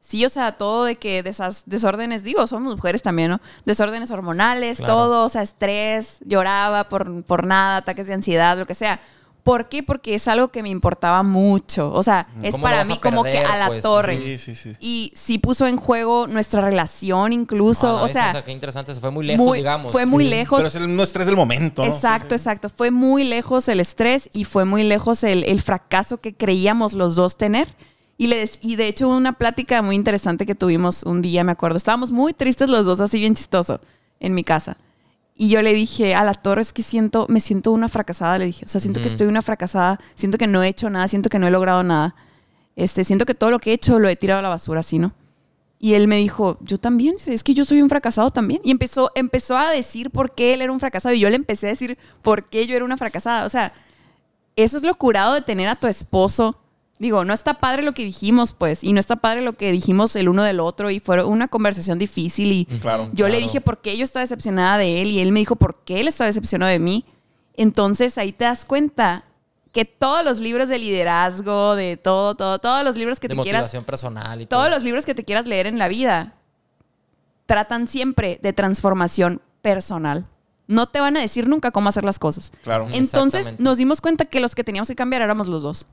Sí, 0.00 0.24
o 0.24 0.28
sea, 0.28 0.52
todo 0.52 0.84
de 0.84 0.96
que 0.96 1.24
desas- 1.24 1.64
desórdenes, 1.66 2.22
digo, 2.22 2.46
somos 2.46 2.76
mujeres 2.76 3.02
también, 3.02 3.30
¿no? 3.30 3.40
Desórdenes 3.64 4.10
hormonales, 4.12 4.78
Claro. 4.78 4.92
todo, 4.94 5.24
o 5.24 5.28
sea, 5.28 5.42
estrés, 5.42 6.18
lloraba 6.24 6.88
por, 6.88 7.24
por 7.24 7.44
nada, 7.44 7.78
ataques 7.78 8.06
de 8.06 8.14
ansiedad, 8.14 8.56
lo 8.56 8.66
que 8.66 8.74
sea. 8.74 9.00
¿Por 9.46 9.68
qué? 9.68 9.84
Porque 9.84 10.16
es 10.16 10.26
algo 10.26 10.48
que 10.48 10.60
me 10.60 10.70
importaba 10.70 11.22
mucho. 11.22 11.92
O 11.92 12.02
sea, 12.02 12.26
es 12.42 12.50
¿Cómo 12.50 12.66
lo 12.66 12.72
para 12.72 12.84
mí 12.84 12.98
como 12.98 13.22
que 13.22 13.38
a 13.38 13.56
la 13.56 13.68
pues? 13.68 13.80
torre. 13.80 14.16
Sí, 14.18 14.38
sí, 14.38 14.54
sí. 14.56 14.72
Y 14.80 15.12
sí 15.14 15.38
puso 15.38 15.68
en 15.68 15.76
juego 15.76 16.26
nuestra 16.26 16.62
relación 16.62 17.32
incluso. 17.32 17.90
Ah, 17.90 17.92
no, 17.92 18.02
o, 18.02 18.06
eso, 18.06 18.14
sea, 18.14 18.44
qué 18.44 18.50
interesante. 18.50 18.92
Se 18.92 19.00
fue 19.00 19.12
muy 19.12 19.24
lejos, 19.24 19.46
muy- 19.46 19.58
digamos. 19.58 19.92
fue 19.92 20.04
muy 20.04 20.24
lejos. 20.24 20.58
Pero 20.58 20.66
es 20.66 20.74
el 20.74 20.98
estrés 20.98 21.26
del 21.26 21.36
momento, 21.36 21.84
¿no? 21.86 21.94
Exacto, 21.94 22.34
exacto. 22.34 22.68
Fue 22.68 22.90
muy 22.90 23.22
lejos 23.22 23.68
el 23.68 23.78
estrés 23.78 24.28
y 24.32 24.42
fue 24.42 24.64
muy 24.64 24.82
lejos 24.82 25.22
el, 25.22 25.44
el 25.44 25.60
fracaso 25.60 26.16
que 26.20 26.34
creíamos 26.34 26.94
los 26.94 27.14
dos 27.14 27.36
tener. 27.36 27.68
Y, 28.18 28.26
les, 28.26 28.58
y 28.62 28.74
de 28.74 28.88
hecho, 28.88 29.08
una 29.08 29.34
plática 29.34 29.80
muy 29.80 29.94
interesante 29.94 30.44
que 30.44 30.56
tuvimos 30.56 31.04
un 31.04 31.22
día, 31.22 31.44
me 31.44 31.52
acuerdo. 31.52 31.76
Estábamos 31.76 32.10
muy 32.10 32.32
tristes 32.32 32.68
los 32.68 32.84
dos, 32.84 33.00
así 33.00 33.20
bien 33.20 33.36
chistoso, 33.36 33.80
en 34.18 34.34
mi 34.34 34.42
casa. 34.42 34.76
Y 35.38 35.50
yo 35.50 35.60
le 35.60 35.74
dije 35.74 36.14
a 36.14 36.24
la 36.24 36.32
torre, 36.32 36.62
es 36.62 36.72
que 36.72 36.82
siento, 36.82 37.26
me 37.28 37.40
siento 37.40 37.70
una 37.70 37.88
fracasada, 37.88 38.38
le 38.38 38.46
dije. 38.46 38.64
O 38.64 38.68
sea, 38.68 38.80
siento 38.80 39.00
que 39.00 39.06
estoy 39.06 39.26
una 39.26 39.42
fracasada, 39.42 40.00
siento 40.14 40.38
que 40.38 40.46
no 40.46 40.62
he 40.62 40.68
hecho 40.68 40.88
nada, 40.88 41.06
siento 41.08 41.28
que 41.28 41.38
no 41.38 41.46
he 41.46 41.50
logrado 41.50 41.82
nada. 41.82 42.14
Este, 42.74 43.04
siento 43.04 43.26
que 43.26 43.34
todo 43.34 43.50
lo 43.50 43.58
que 43.58 43.70
he 43.70 43.74
hecho 43.74 43.98
lo 43.98 44.08
he 44.08 44.16
tirado 44.16 44.38
a 44.38 44.42
la 44.42 44.48
basura, 44.48 44.80
así, 44.80 44.98
¿no? 44.98 45.12
Y 45.78 45.92
él 45.92 46.08
me 46.08 46.16
dijo, 46.16 46.56
yo 46.62 46.78
también, 46.78 47.16
es 47.26 47.44
que 47.44 47.52
yo 47.52 47.66
soy 47.66 47.82
un 47.82 47.90
fracasado 47.90 48.30
también. 48.30 48.62
Y 48.64 48.70
empezó, 48.70 49.12
empezó 49.14 49.58
a 49.58 49.70
decir 49.70 50.10
por 50.10 50.34
qué 50.34 50.54
él 50.54 50.62
era 50.62 50.72
un 50.72 50.80
fracasado. 50.80 51.14
Y 51.14 51.20
yo 51.20 51.28
le 51.28 51.36
empecé 51.36 51.66
a 51.66 51.70
decir 51.70 51.98
por 52.22 52.48
qué 52.48 52.66
yo 52.66 52.74
era 52.74 52.84
una 52.84 52.96
fracasada. 52.96 53.44
O 53.44 53.50
sea, 53.50 53.74
eso 54.56 54.78
es 54.78 54.82
lo 54.84 54.94
curado 54.94 55.34
de 55.34 55.42
tener 55.42 55.68
a 55.68 55.76
tu 55.76 55.86
esposo. 55.86 56.58
Digo, 56.98 57.24
no 57.24 57.34
está 57.34 57.54
padre 57.54 57.82
lo 57.82 57.92
que 57.92 58.04
dijimos, 58.04 58.54
pues, 58.54 58.82
y 58.82 58.92
no 58.94 59.00
está 59.00 59.16
padre 59.16 59.42
lo 59.42 59.52
que 59.52 59.70
dijimos 59.70 60.16
el 60.16 60.28
uno 60.28 60.42
del 60.44 60.60
otro, 60.60 60.90
y 60.90 60.98
fue 60.98 61.22
una 61.24 61.48
conversación 61.48 61.98
difícil. 61.98 62.52
Y 62.52 62.64
Claro. 62.80 63.10
yo 63.12 63.28
le 63.28 63.38
dije 63.38 63.60
por 63.60 63.80
qué 63.82 63.96
yo 63.96 64.04
estaba 64.04 64.22
decepcionada 64.22 64.78
de 64.78 65.02
él, 65.02 65.10
y 65.10 65.20
él 65.20 65.30
me 65.32 65.40
dijo 65.40 65.56
por 65.56 65.82
qué 65.84 66.00
él 66.00 66.08
estaba 66.08 66.26
decepcionado 66.26 66.70
de 66.72 66.78
mí. 66.78 67.04
Entonces 67.54 68.16
ahí 68.18 68.32
te 68.32 68.44
das 68.44 68.64
cuenta 68.64 69.24
que 69.72 69.84
todos 69.84 70.24
los 70.24 70.40
libros 70.40 70.70
de 70.70 70.78
liderazgo, 70.78 71.74
de 71.74 71.98
todo, 71.98 72.34
todo, 72.34 72.58
todos 72.58 72.82
los 72.82 72.96
libros 72.96 73.20
que 73.20 73.28
de 73.28 73.36
te 73.36 73.42
quieras 73.42 73.60
motivación 73.62 73.84
personal 73.84 74.40
y 74.40 74.46
todo. 74.46 74.60
todos 74.60 74.70
los 74.72 74.82
libros 74.82 75.04
que 75.04 75.14
te 75.14 75.22
quieras 75.24 75.44
leer 75.46 75.66
en 75.66 75.78
la 75.78 75.88
vida 75.88 76.34
tratan 77.44 77.86
siempre 77.86 78.38
de 78.42 78.52
transformación 78.54 79.42
personal. 79.62 80.26
No 80.66 80.86
te 80.86 81.00
van 81.00 81.16
a 81.16 81.20
decir 81.20 81.46
nunca 81.46 81.70
cómo 81.70 81.88
hacer 81.90 82.04
las 82.04 82.18
cosas. 82.18 82.52
Claro. 82.62 82.88
Entonces 82.90 83.60
nos 83.60 83.76
dimos 83.76 84.00
cuenta 84.00 84.24
que 84.24 84.40
los 84.40 84.54
que 84.54 84.64
teníamos 84.64 84.88
que 84.88 84.96
cambiar 84.96 85.22
éramos 85.22 85.46
los 85.46 85.62
dos. 85.62 85.86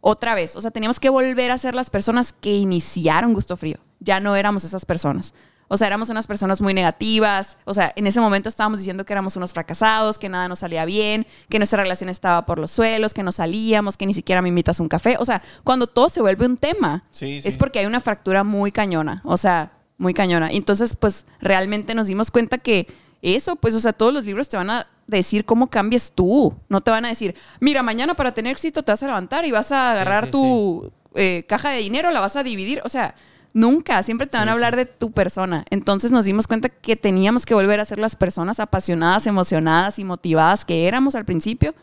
Otra 0.00 0.34
vez, 0.34 0.56
o 0.56 0.60
sea, 0.60 0.70
teníamos 0.70 0.98
que 0.98 1.10
volver 1.10 1.50
a 1.50 1.58
ser 1.58 1.74
las 1.74 1.90
personas 1.90 2.32
que 2.32 2.56
iniciaron 2.56 3.34
Gusto 3.34 3.56
Frío. 3.56 3.78
Ya 3.98 4.18
no 4.20 4.34
éramos 4.34 4.64
esas 4.64 4.86
personas. 4.86 5.34
O 5.72 5.76
sea, 5.76 5.86
éramos 5.86 6.10
unas 6.10 6.26
personas 6.26 6.60
muy 6.60 6.74
negativas. 6.74 7.56
O 7.64 7.74
sea, 7.74 7.92
en 7.94 8.08
ese 8.08 8.20
momento 8.20 8.48
estábamos 8.48 8.80
diciendo 8.80 9.04
que 9.04 9.12
éramos 9.12 9.36
unos 9.36 9.52
fracasados, 9.52 10.18
que 10.18 10.28
nada 10.28 10.48
nos 10.48 10.58
salía 10.58 10.84
bien, 10.84 11.28
que 11.48 11.58
nuestra 11.58 11.82
relación 11.82 12.10
estaba 12.10 12.44
por 12.44 12.58
los 12.58 12.72
suelos, 12.72 13.14
que 13.14 13.22
no 13.22 13.30
salíamos, 13.30 13.96
que 13.96 14.04
ni 14.04 14.12
siquiera 14.12 14.42
me 14.42 14.48
invitas 14.48 14.80
a 14.80 14.82
un 14.82 14.88
café. 14.88 15.16
O 15.20 15.24
sea, 15.24 15.42
cuando 15.62 15.86
todo 15.86 16.08
se 16.08 16.20
vuelve 16.20 16.44
un 16.44 16.56
tema, 16.56 17.04
Sí, 17.12 17.40
es 17.44 17.56
porque 17.56 17.78
hay 17.78 17.86
una 17.86 18.00
fractura 18.00 18.42
muy 18.42 18.72
cañona. 18.72 19.22
O 19.24 19.36
sea, 19.36 19.70
muy 19.96 20.12
cañona. 20.12 20.52
Y 20.52 20.56
entonces, 20.56 20.96
pues, 20.96 21.24
realmente 21.40 21.94
nos 21.94 22.08
dimos 22.08 22.32
cuenta 22.32 22.58
que 22.58 22.88
eso, 23.22 23.54
pues, 23.54 23.76
o 23.76 23.80
sea, 23.80 23.92
todos 23.92 24.12
los 24.12 24.24
libros 24.24 24.48
te 24.48 24.56
van 24.56 24.70
a 24.70 24.88
decir 25.18 25.44
cómo 25.44 25.68
cambies 25.68 26.12
tú. 26.12 26.54
No 26.68 26.80
te 26.80 26.90
van 26.90 27.04
a 27.04 27.08
decir, 27.08 27.34
mira, 27.60 27.82
mañana 27.82 28.14
para 28.14 28.32
tener 28.32 28.52
éxito 28.52 28.82
te 28.82 28.92
vas 28.92 29.02
a 29.02 29.06
levantar 29.06 29.44
y 29.44 29.50
vas 29.50 29.72
a 29.72 29.92
agarrar 29.92 30.26
sí, 30.26 30.30
tu 30.30 30.92
eh, 31.14 31.44
caja 31.48 31.70
de 31.70 31.78
dinero, 31.78 32.10
la 32.10 32.20
vas 32.20 32.36
a 32.36 32.42
dividir. 32.42 32.80
O 32.84 32.88
sea, 32.88 33.14
nunca, 33.52 34.02
siempre 34.02 34.26
te 34.26 34.36
van 34.36 34.48
a 34.48 34.52
hablar 34.52 34.76
de 34.76 34.86
tu 34.86 35.12
persona. 35.12 35.64
Entonces 35.70 36.10
nos 36.10 36.24
dimos 36.24 36.46
cuenta 36.46 36.68
que 36.68 36.96
teníamos 36.96 37.46
que 37.46 37.54
volver 37.54 37.80
a 37.80 37.84
ser 37.84 37.98
las 37.98 38.16
personas 38.16 38.60
apasionadas, 38.60 39.26
emocionadas 39.26 39.98
y 39.98 40.04
motivadas 40.04 40.64
que 40.64 40.86
éramos 40.86 41.14
al 41.14 41.24
principio. 41.24 41.74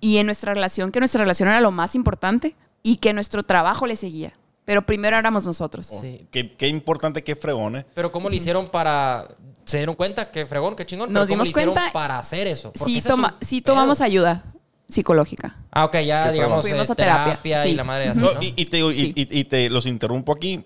Y 0.00 0.16
en 0.16 0.26
nuestra 0.26 0.54
relación, 0.54 0.92
que 0.92 1.00
nuestra 1.00 1.22
relación 1.22 1.48
era 1.48 1.60
lo 1.60 1.70
más 1.70 1.94
importante 1.94 2.56
y 2.82 2.96
que 2.96 3.12
nuestro 3.12 3.42
trabajo 3.42 3.86
le 3.86 3.96
seguía. 3.96 4.32
Pero 4.64 4.84
primero 4.86 5.16
éramos 5.16 5.44
nosotros. 5.46 5.86
Sí. 6.02 6.26
Qué, 6.30 6.54
qué 6.56 6.68
importante, 6.68 7.24
qué 7.24 7.34
fregón, 7.34 7.76
¿eh? 7.76 7.86
Pero 7.94 8.12
¿cómo 8.12 8.28
le 8.30 8.36
hicieron 8.36 8.68
para... 8.68 9.28
¿Se 9.64 9.76
dieron 9.78 9.94
cuenta? 9.94 10.30
Qué 10.30 10.46
fregón, 10.46 10.74
qué 10.76 10.84
chingón. 10.86 11.12
Nos 11.12 11.28
Pero 11.28 11.34
¿cómo 11.38 11.44
dimos 11.44 11.52
cuenta- 11.74 11.92
para 11.92 12.18
hacer 12.18 12.46
eso? 12.46 12.72
Porque 12.72 12.84
Sí, 12.92 12.98
ese 12.98 13.08
es 13.08 13.14
toma, 13.14 13.36
sí 13.40 13.60
tomamos 13.62 13.98
pedo. 13.98 14.06
ayuda 14.06 14.44
psicológica. 14.88 15.56
Ah, 15.70 15.84
ok, 15.84 15.98
ya 16.00 16.30
digamos 16.32 16.64
eh, 16.66 16.72
a 16.78 16.94
terapia, 16.94 17.24
terapia 17.24 17.66
y 17.66 17.70
sí. 17.70 17.76
la 17.76 17.84
madre 17.84 18.08
así, 18.08 18.18
No, 18.20 18.32
¿no? 18.34 18.42
y, 18.42 18.52
y 18.56 18.64
te, 18.66 18.76
digo, 18.78 18.90
y- 18.90 18.94
Sí. 18.96 19.12
y- 19.16 19.38
y 19.40 19.44
te 19.44 19.70
los 19.70 19.86
interrumpo 19.86 20.32
aquí. 20.32 20.64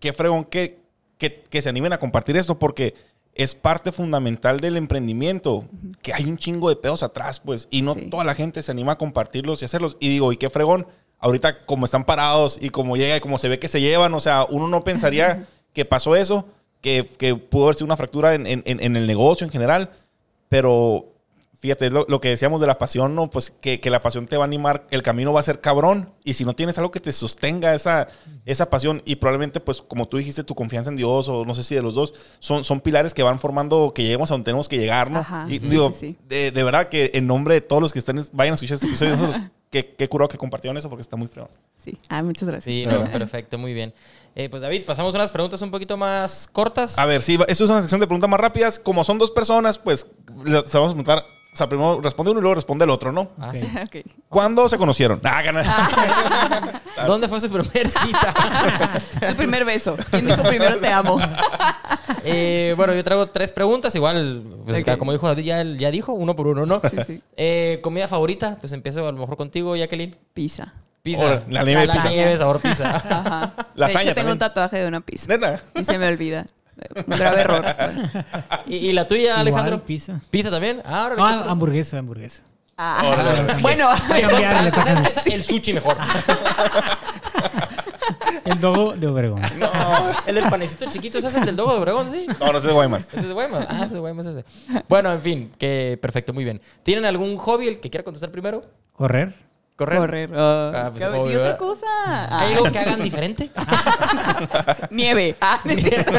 Qué 0.00 0.12
fregón 0.12 0.44
que, 0.44 0.80
que, 1.18 1.42
que 1.48 1.60
se 1.62 1.68
animen 1.68 1.92
a 1.92 1.98
compartir 1.98 2.36
esto 2.36 2.58
porque 2.58 2.94
es 3.34 3.54
parte 3.54 3.92
fundamental 3.92 4.60
del 4.60 4.76
emprendimiento. 4.78 5.68
Que 6.00 6.14
hay 6.14 6.24
un 6.24 6.38
chingo 6.38 6.70
de 6.70 6.76
pedos 6.76 7.02
atrás, 7.02 7.40
pues. 7.40 7.68
Y 7.70 7.82
no 7.82 7.92
Sí. 7.94 8.08
toda 8.10 8.24
la 8.24 8.34
gente 8.34 8.62
se 8.62 8.70
anima 8.70 8.92
a 8.92 8.98
compartirlos 8.98 9.60
y 9.60 9.66
hacerlos. 9.66 9.96
Y 10.00 10.08
digo, 10.08 10.32
y 10.32 10.38
qué 10.38 10.48
fregón. 10.48 10.86
Ahorita, 11.18 11.64
como 11.66 11.84
están 11.86 12.04
parados 12.04 12.58
y 12.60 12.70
como 12.70 12.96
llega 12.96 13.16
y 13.16 13.20
como 13.20 13.38
se 13.38 13.48
ve 13.48 13.58
que 13.58 13.68
se 13.68 13.80
llevan, 13.80 14.12
o 14.14 14.20
sea, 14.20 14.46
uno 14.50 14.68
no 14.68 14.84
pensaría 14.84 15.46
que 15.72 15.84
pasó 15.84 16.14
eso, 16.16 16.46
que, 16.80 17.06
que 17.18 17.34
pudo 17.34 17.64
haber 17.64 17.74
sido 17.76 17.86
una 17.86 17.96
fractura 17.96 18.34
en, 18.34 18.46
en- 18.46 18.96
el 18.96 19.06
negocio 19.06 19.44
en 19.44 19.50
general. 19.50 19.90
Pero 20.48 21.12
fíjate, 21.58 21.90
lo, 21.90 22.04
lo 22.08 22.20
que 22.20 22.28
decíamos 22.28 22.60
de 22.60 22.66
la 22.66 22.78
pasión, 22.78 23.14
¿no? 23.14 23.28
Pues 23.30 23.50
que, 23.50 23.80
que 23.80 23.90
la 23.90 24.00
pasión 24.00 24.26
te 24.26 24.36
va 24.36 24.44
a 24.44 24.46
animar, 24.46 24.86
el 24.90 25.02
camino 25.02 25.32
va 25.32 25.40
a 25.40 25.42
ser 25.42 25.60
cabrón. 25.60 26.12
Y 26.22 26.34
si 26.34 26.44
no 26.44 26.52
tienes 26.52 26.78
algo 26.78 26.90
que 26.92 27.00
te 27.00 27.12
sostenga 27.12 27.74
esa, 27.74 28.08
esa 28.44 28.70
pasión, 28.70 29.02
y 29.04 29.16
probablemente, 29.16 29.58
pues, 29.58 29.82
como 29.82 30.06
tú 30.06 30.18
dijiste, 30.18 30.44
tu 30.44 30.54
confianza 30.54 30.90
en 30.90 30.96
Dios, 30.96 31.28
o 31.28 31.44
no 31.44 31.54
sé 31.54 31.64
si 31.64 31.74
de 31.74 31.82
los 31.82 31.94
dos, 31.94 32.14
son, 32.38 32.62
son 32.62 32.80
pilares 32.80 33.14
que 33.14 33.22
van 33.24 33.40
formando 33.40 33.92
que 33.94 34.02
lleguemos 34.02 34.30
a 34.30 34.34
donde 34.34 34.44
tenemos 34.44 34.68
que 34.68 34.78
llegar, 34.78 35.10
¿no? 35.10 35.20
Ajá, 35.20 35.46
y 35.48 35.54
sí, 35.54 35.58
digo, 35.60 35.90
sí, 35.92 36.12
sí. 36.12 36.18
De, 36.28 36.50
de 36.52 36.62
verdad 36.62 36.88
que 36.88 37.10
en 37.14 37.26
nombre 37.26 37.54
de 37.54 37.60
todos 37.62 37.82
los 37.82 37.92
que 37.92 37.98
están, 37.98 38.22
vayan 38.32 38.52
a 38.52 38.54
escuchar 38.54 38.74
este 38.74 38.86
episodio, 38.86 39.12
nosotros, 39.16 39.40
qué, 39.70 39.94
qué 39.96 40.08
curado 40.08 40.28
que 40.28 40.38
compartieron 40.38 40.76
eso 40.76 40.88
porque 40.88 41.02
está 41.02 41.16
muy 41.16 41.28
feo. 41.28 41.48
Sí. 41.84 41.98
Ah, 42.08 42.22
muchas 42.22 42.48
gracias. 42.48 42.64
Sí, 42.64 42.84
no, 42.86 43.04
perfecto, 43.10 43.58
muy 43.58 43.72
bien. 43.74 43.92
Eh, 44.34 44.48
pues 44.48 44.60
David, 44.62 44.84
pasamos 44.84 45.14
unas 45.14 45.30
preguntas 45.30 45.62
un 45.62 45.70
poquito 45.70 45.96
más 45.96 46.48
cortas. 46.52 46.98
A 46.98 47.06
ver, 47.06 47.22
sí, 47.22 47.38
esto 47.48 47.64
es 47.64 47.70
una 47.70 47.80
sección 47.80 48.00
de 48.00 48.06
preguntas 48.06 48.28
más 48.28 48.40
rápidas. 48.40 48.78
Como 48.78 49.04
son 49.04 49.18
dos 49.18 49.30
personas, 49.30 49.78
pues, 49.78 50.06
le- 50.44 50.66
se 50.66 50.76
vamos 50.78 50.92
a 50.92 50.94
preguntar. 50.94 51.24
O 51.56 51.58
sea, 51.58 51.70
primero 51.70 52.02
responde 52.02 52.32
uno 52.32 52.40
y 52.40 52.42
luego 52.42 52.54
responde 52.56 52.84
el 52.84 52.90
otro, 52.90 53.12
¿no? 53.12 53.30
Ah, 53.40 53.52
sí. 53.54 53.66
Ok. 53.82 54.04
¿Cuándo 54.28 54.68
se 54.68 54.76
conocieron? 54.76 55.22
Ah, 55.24 55.40
gana. 55.40 56.82
¿Dónde 57.06 57.28
fue 57.28 57.40
su 57.40 57.48
primer 57.48 57.88
cita? 57.88 59.00
Su 59.26 59.34
primer 59.36 59.64
beso. 59.64 59.96
¿Quién 60.10 60.26
dijo 60.26 60.42
primero 60.42 60.76
te 60.76 60.92
amo? 60.92 61.18
Eh, 62.24 62.74
bueno, 62.76 62.94
yo 62.94 63.02
traigo 63.02 63.28
tres 63.28 63.54
preguntas. 63.54 63.94
Igual, 63.94 64.44
pues, 64.66 64.84
como 64.98 65.12
dijo 65.12 65.26
David, 65.28 65.44
ya, 65.44 65.64
ya 65.64 65.90
dijo, 65.90 66.12
uno 66.12 66.36
por 66.36 66.46
uno, 66.46 66.66
¿no? 66.66 66.82
Sí, 66.90 66.96
sí. 67.06 67.22
Eh, 67.38 67.80
¿Comida 67.82 68.06
favorita? 68.06 68.58
Pues 68.60 68.74
empiezo 68.74 69.08
a 69.08 69.12
lo 69.12 69.18
mejor 69.18 69.38
contigo, 69.38 69.76
Jacqueline. 69.76 70.14
Pizza. 70.34 70.74
Pizza. 71.00 71.42
La 71.48 71.64
nieve 71.64 71.86
la 71.86 71.94
pizza. 71.94 72.10
nieve, 72.10 72.36
sabor 72.36 72.60
pizza. 72.60 72.96
Ajá. 72.96 73.54
Lasaña 73.76 73.98
de 74.00 74.04
hecho, 74.10 74.14
tengo 74.14 74.32
un 74.32 74.38
tatuaje 74.38 74.78
de 74.78 74.88
una 74.88 75.00
pizza. 75.00 75.26
Neta. 75.26 75.58
Y 75.74 75.84
se 75.84 75.96
me 75.98 76.06
olvida. 76.06 76.44
Un 77.06 77.16
grave 77.18 77.40
error. 77.40 77.64
¿Y, 78.66 78.76
y 78.76 78.92
la 78.92 79.08
tuya, 79.08 79.40
Alejandro? 79.40 79.76
Igual, 79.76 79.86
pizza. 79.86 80.20
¿Pizza 80.30 80.50
también? 80.50 80.82
Ah, 80.84 81.06
No, 81.10 81.14
pro- 81.16 81.24
hamburguesa, 81.24 81.98
hamburguesa. 81.98 82.42
Ah, 82.78 83.56
bueno, 83.62 83.88
Qué 84.14 84.20
cambiar. 84.22 84.70
El 85.26 85.42
sushi 85.42 85.72
mejor. 85.72 85.96
El 88.44 88.60
dogo 88.60 88.94
de 88.94 89.06
Obregón. 89.08 89.40
el 90.26 90.34
del 90.36 90.48
panecito 90.48 90.86
chiquito, 90.88 91.18
¿ese 91.18 91.26
es 91.28 91.34
el 91.34 91.44
del 91.46 91.56
Dogo 91.56 91.72
de 91.72 91.78
Obregón, 91.80 92.08
sí? 92.10 92.26
No, 92.38 92.52
no 92.52 92.60
sé 92.60 92.68
de 92.68 92.72
Guaymas. 92.74 93.08
¿Ese 93.08 93.18
es 93.20 93.26
de 93.26 93.32
Guaymas? 93.32 93.66
Ah, 93.68 93.74
ese 93.76 93.84
es 93.86 93.90
de 93.92 93.98
Guaymas 93.98 94.26
ese. 94.26 94.44
Bueno, 94.88 95.12
en 95.12 95.20
fin, 95.20 95.52
que 95.58 95.98
perfecto, 96.00 96.32
muy 96.32 96.44
bien. 96.44 96.60
¿Tienen 96.84 97.04
algún 97.06 97.36
hobby 97.38 97.66
el 97.66 97.80
que 97.80 97.90
quiera 97.90 98.04
contestar 98.04 98.30
primero? 98.30 98.60
Correr. 98.92 99.34
Correr. 99.76 99.98
correr. 99.98 100.30
ah, 100.34 100.72
Ah, 100.86 100.90
pues, 100.90 101.04
¿qué- 101.04 101.10
obvio, 101.10 101.32
¿Y 101.32 101.36
otra 101.36 101.56
cosa? 101.58 101.86
Ah, 102.06 102.40
¿Hay 102.40 102.54
algo 102.54 102.64
que 102.72 102.78
hagan 102.78 103.02
diferente? 103.02 103.50
Nieve. 104.90 105.36
Ah, 105.40 105.60
no 105.64 105.72
es 105.72 105.82
cierto. 105.82 106.12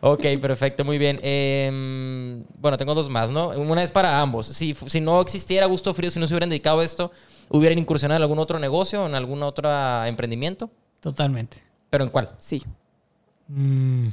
Ok, 0.00 0.24
perfecto, 0.40 0.84
muy 0.84 0.96
bien. 0.96 1.18
Em, 1.22 2.44
bueno, 2.60 2.76
tengo 2.76 2.94
dos 2.94 3.10
más, 3.10 3.32
¿no? 3.32 3.48
Una 3.48 3.82
es 3.82 3.90
para 3.90 4.20
ambos. 4.20 4.46
Si, 4.46 4.74
si 4.74 5.00
no 5.00 5.20
existiera 5.20 5.66
Gusto 5.66 5.92
Frío, 5.92 6.10
si 6.10 6.20
no 6.20 6.26
se 6.28 6.34
hubieran 6.34 6.50
dedicado 6.50 6.80
a 6.80 6.84
esto, 6.84 7.10
¿hubieran 7.50 7.78
incursionado 7.78 8.16
en 8.18 8.22
algún 8.22 8.38
otro 8.38 8.60
negocio, 8.60 9.04
en 9.06 9.16
algún 9.16 9.42
otro 9.42 9.68
emprendimiento? 10.04 10.70
Totalmente. 11.00 11.62
¿Pero 11.90 12.04
en 12.04 12.10
cuál? 12.10 12.30
Sí. 12.38 12.62
Mm, 13.48 14.08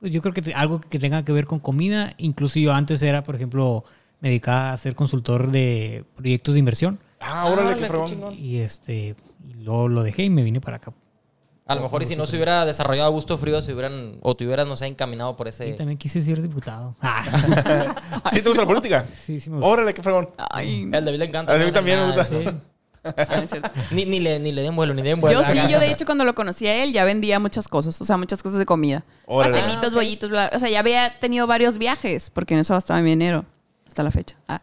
Pues 0.00 0.12
yo 0.12 0.22
creo 0.22 0.32
que 0.32 0.52
algo 0.54 0.80
que 0.80 0.98
tenga 0.98 1.22
que 1.24 1.32
ver 1.32 1.46
con 1.46 1.58
comida. 1.58 2.14
Incluso 2.16 2.58
yo 2.58 2.72
antes 2.72 3.02
era, 3.02 3.22
por 3.22 3.34
ejemplo, 3.34 3.84
me 4.22 4.28
dedicaba 4.30 4.72
a 4.72 4.76
ser 4.78 4.94
consultor 4.94 5.50
de 5.50 6.04
proyectos 6.16 6.54
de 6.54 6.60
inversión. 6.60 6.98
Ah, 7.20 7.44
órale, 7.46 7.62
Órale, 7.68 7.82
qué 7.82 7.88
fregón. 7.88 8.34
Y 8.34 8.58
este 8.58 9.14
y 9.46 9.54
luego 9.64 9.88
lo 9.88 10.02
dejé 10.02 10.22
y 10.22 10.30
me 10.30 10.42
vine 10.42 10.60
para 10.60 10.78
acá. 10.78 10.92
A 11.66 11.74
lo 11.74 11.82
mejor 11.82 12.02
y 12.02 12.06
si 12.06 12.16
no 12.16 12.26
se 12.26 12.36
hubiera 12.36 12.64
desarrollado 12.64 13.08
a 13.08 13.10
gusto 13.12 13.38
frío, 13.38 13.62
se 13.62 13.72
hubieran, 13.72 14.18
o 14.20 14.36
te 14.36 14.44
hubieras, 14.44 14.66
no 14.66 14.74
sé, 14.76 14.86
encaminado 14.86 15.36
por 15.36 15.48
ese... 15.48 15.72
también 15.74 15.96
quise 15.96 16.20
ser 16.22 16.40
diputado. 16.42 16.94
Ah, 17.02 18.30
¿Sí 18.32 18.40
te 18.42 18.48
gusta 18.48 18.62
la 18.62 18.68
política? 18.68 19.06
sí, 19.14 19.40
sí 19.40 19.50
me 19.50 19.56
gusta. 19.56 19.70
Órale, 19.70 19.94
qué 19.94 20.02
fregón. 20.02 20.28
Ay, 20.50 20.82
El 20.92 21.04
David 21.04 21.18
le 21.18 21.24
encanta. 21.24 21.54
A 21.54 21.58
mí 21.58 21.70
también 21.72 21.98
me 22.00 22.06
gusta. 22.06 22.24
sí. 22.24 22.44
ah, 23.04 23.40
es 23.42 23.50
cierto. 23.50 23.70
Ni, 23.90 24.04
ni, 24.04 24.20
le, 24.20 24.38
ni 24.38 24.52
le 24.52 24.62
den 24.62 24.76
vuelo, 24.76 24.92
ni 24.94 25.02
den 25.02 25.20
vuelo. 25.20 25.40
Yo 25.40 25.48
sí, 25.50 25.58
yo 25.70 25.80
de 25.80 25.90
hecho 25.90 26.04
cuando 26.04 26.24
lo 26.24 26.34
conocí 26.34 26.66
a 26.66 26.84
él 26.84 26.92
ya 26.92 27.04
vendía 27.04 27.38
muchas 27.40 27.66
cosas, 27.68 28.00
o 28.00 28.04
sea, 28.04 28.16
muchas 28.16 28.42
cosas 28.42 28.58
de 28.58 28.66
comida. 28.66 29.04
Órale. 29.26 29.54
Pastelitos, 29.54 29.92
Ah, 29.92 29.96
bollitos, 29.96 30.30
bla, 30.30 30.50
o 30.54 30.58
sea, 30.58 30.68
ya 30.68 30.78
había 30.80 31.18
tenido 31.20 31.46
varios 31.46 31.78
viajes, 31.78 32.30
porque 32.30 32.54
en 32.54 32.60
eso 32.60 32.74
gastaba 32.74 33.00
mi 33.00 33.10
dinero, 33.10 33.44
hasta 33.92 34.02
la 34.02 34.10
fecha. 34.10 34.36
Ah. 34.48 34.60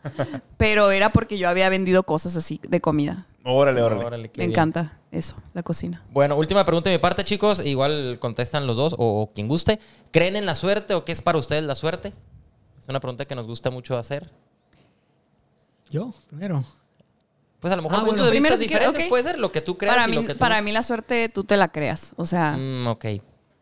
Pero 0.58 0.92
era 0.92 1.12
porque 1.12 1.38
yo 1.38 1.48
había 1.50 1.70
vendido 1.70 2.04
cosas 2.04 2.36
así 2.36 2.60
de 2.68 2.82
comida. 2.82 3.26
Órale, 3.44 3.82
órale. 3.82 4.08
Me 4.24 4.28
bien. 4.34 4.50
encanta 4.52 4.98
eso, 5.12 5.36
la 5.54 5.64
cocina. 5.64 6.04
Bueno, 6.12 6.36
última 6.36 6.66
pregunta 6.66 6.90
de 6.90 6.98
mi 6.98 7.02
parte, 7.02 7.24
chicos. 7.24 7.64
Igual 7.66 8.18
contestan 8.20 8.68
los 8.68 8.76
dos 8.78 8.94
o, 8.98 9.22
o 9.22 9.28
quien 9.34 9.48
guste. 9.48 9.80
¿Creen 10.12 10.36
en 10.36 10.46
la 10.46 10.56
suerte 10.56 10.94
o 10.94 11.06
qué 11.06 11.12
es 11.12 11.22
para 11.22 11.38
ustedes 11.38 11.64
la 11.64 11.76
suerte? 11.76 12.12
Es 12.82 12.88
una 12.90 13.00
pregunta 13.00 13.26
que 13.26 13.36
nos 13.36 13.48
gusta 13.48 13.70
mucho 13.70 13.98
hacer. 13.98 14.30
Yo, 15.90 16.12
primero. 16.28 16.64
Pues 17.60 17.74
a 17.74 17.76
lo 17.76 17.82
mejor 17.82 17.98
Ah, 18.00 18.02
puntos 18.02 18.18
bueno. 18.20 18.26
de 18.26 18.32
vista 18.32 18.56
Primero, 18.56 18.68
quieres, 18.68 18.80
diferentes 18.88 19.10
puede 19.10 19.24
ser 19.24 19.40
lo 19.40 19.52
que 19.52 19.62
tú 19.62 19.78
creas 19.78 19.96
Para 19.96 20.08
y 20.08 20.12
mí, 20.12 20.16
lo 20.18 20.28
que 20.28 20.34
tú... 20.34 20.40
para 20.40 20.62
mí 20.62 20.72
la 20.72 20.84
suerte 20.84 21.28
tú 21.30 21.44
te 21.44 21.58
la 21.58 21.68
creas, 21.70 22.14
o 22.16 22.26
sea, 22.26 22.56
Mm, 22.58 22.88
ok. 22.88 23.06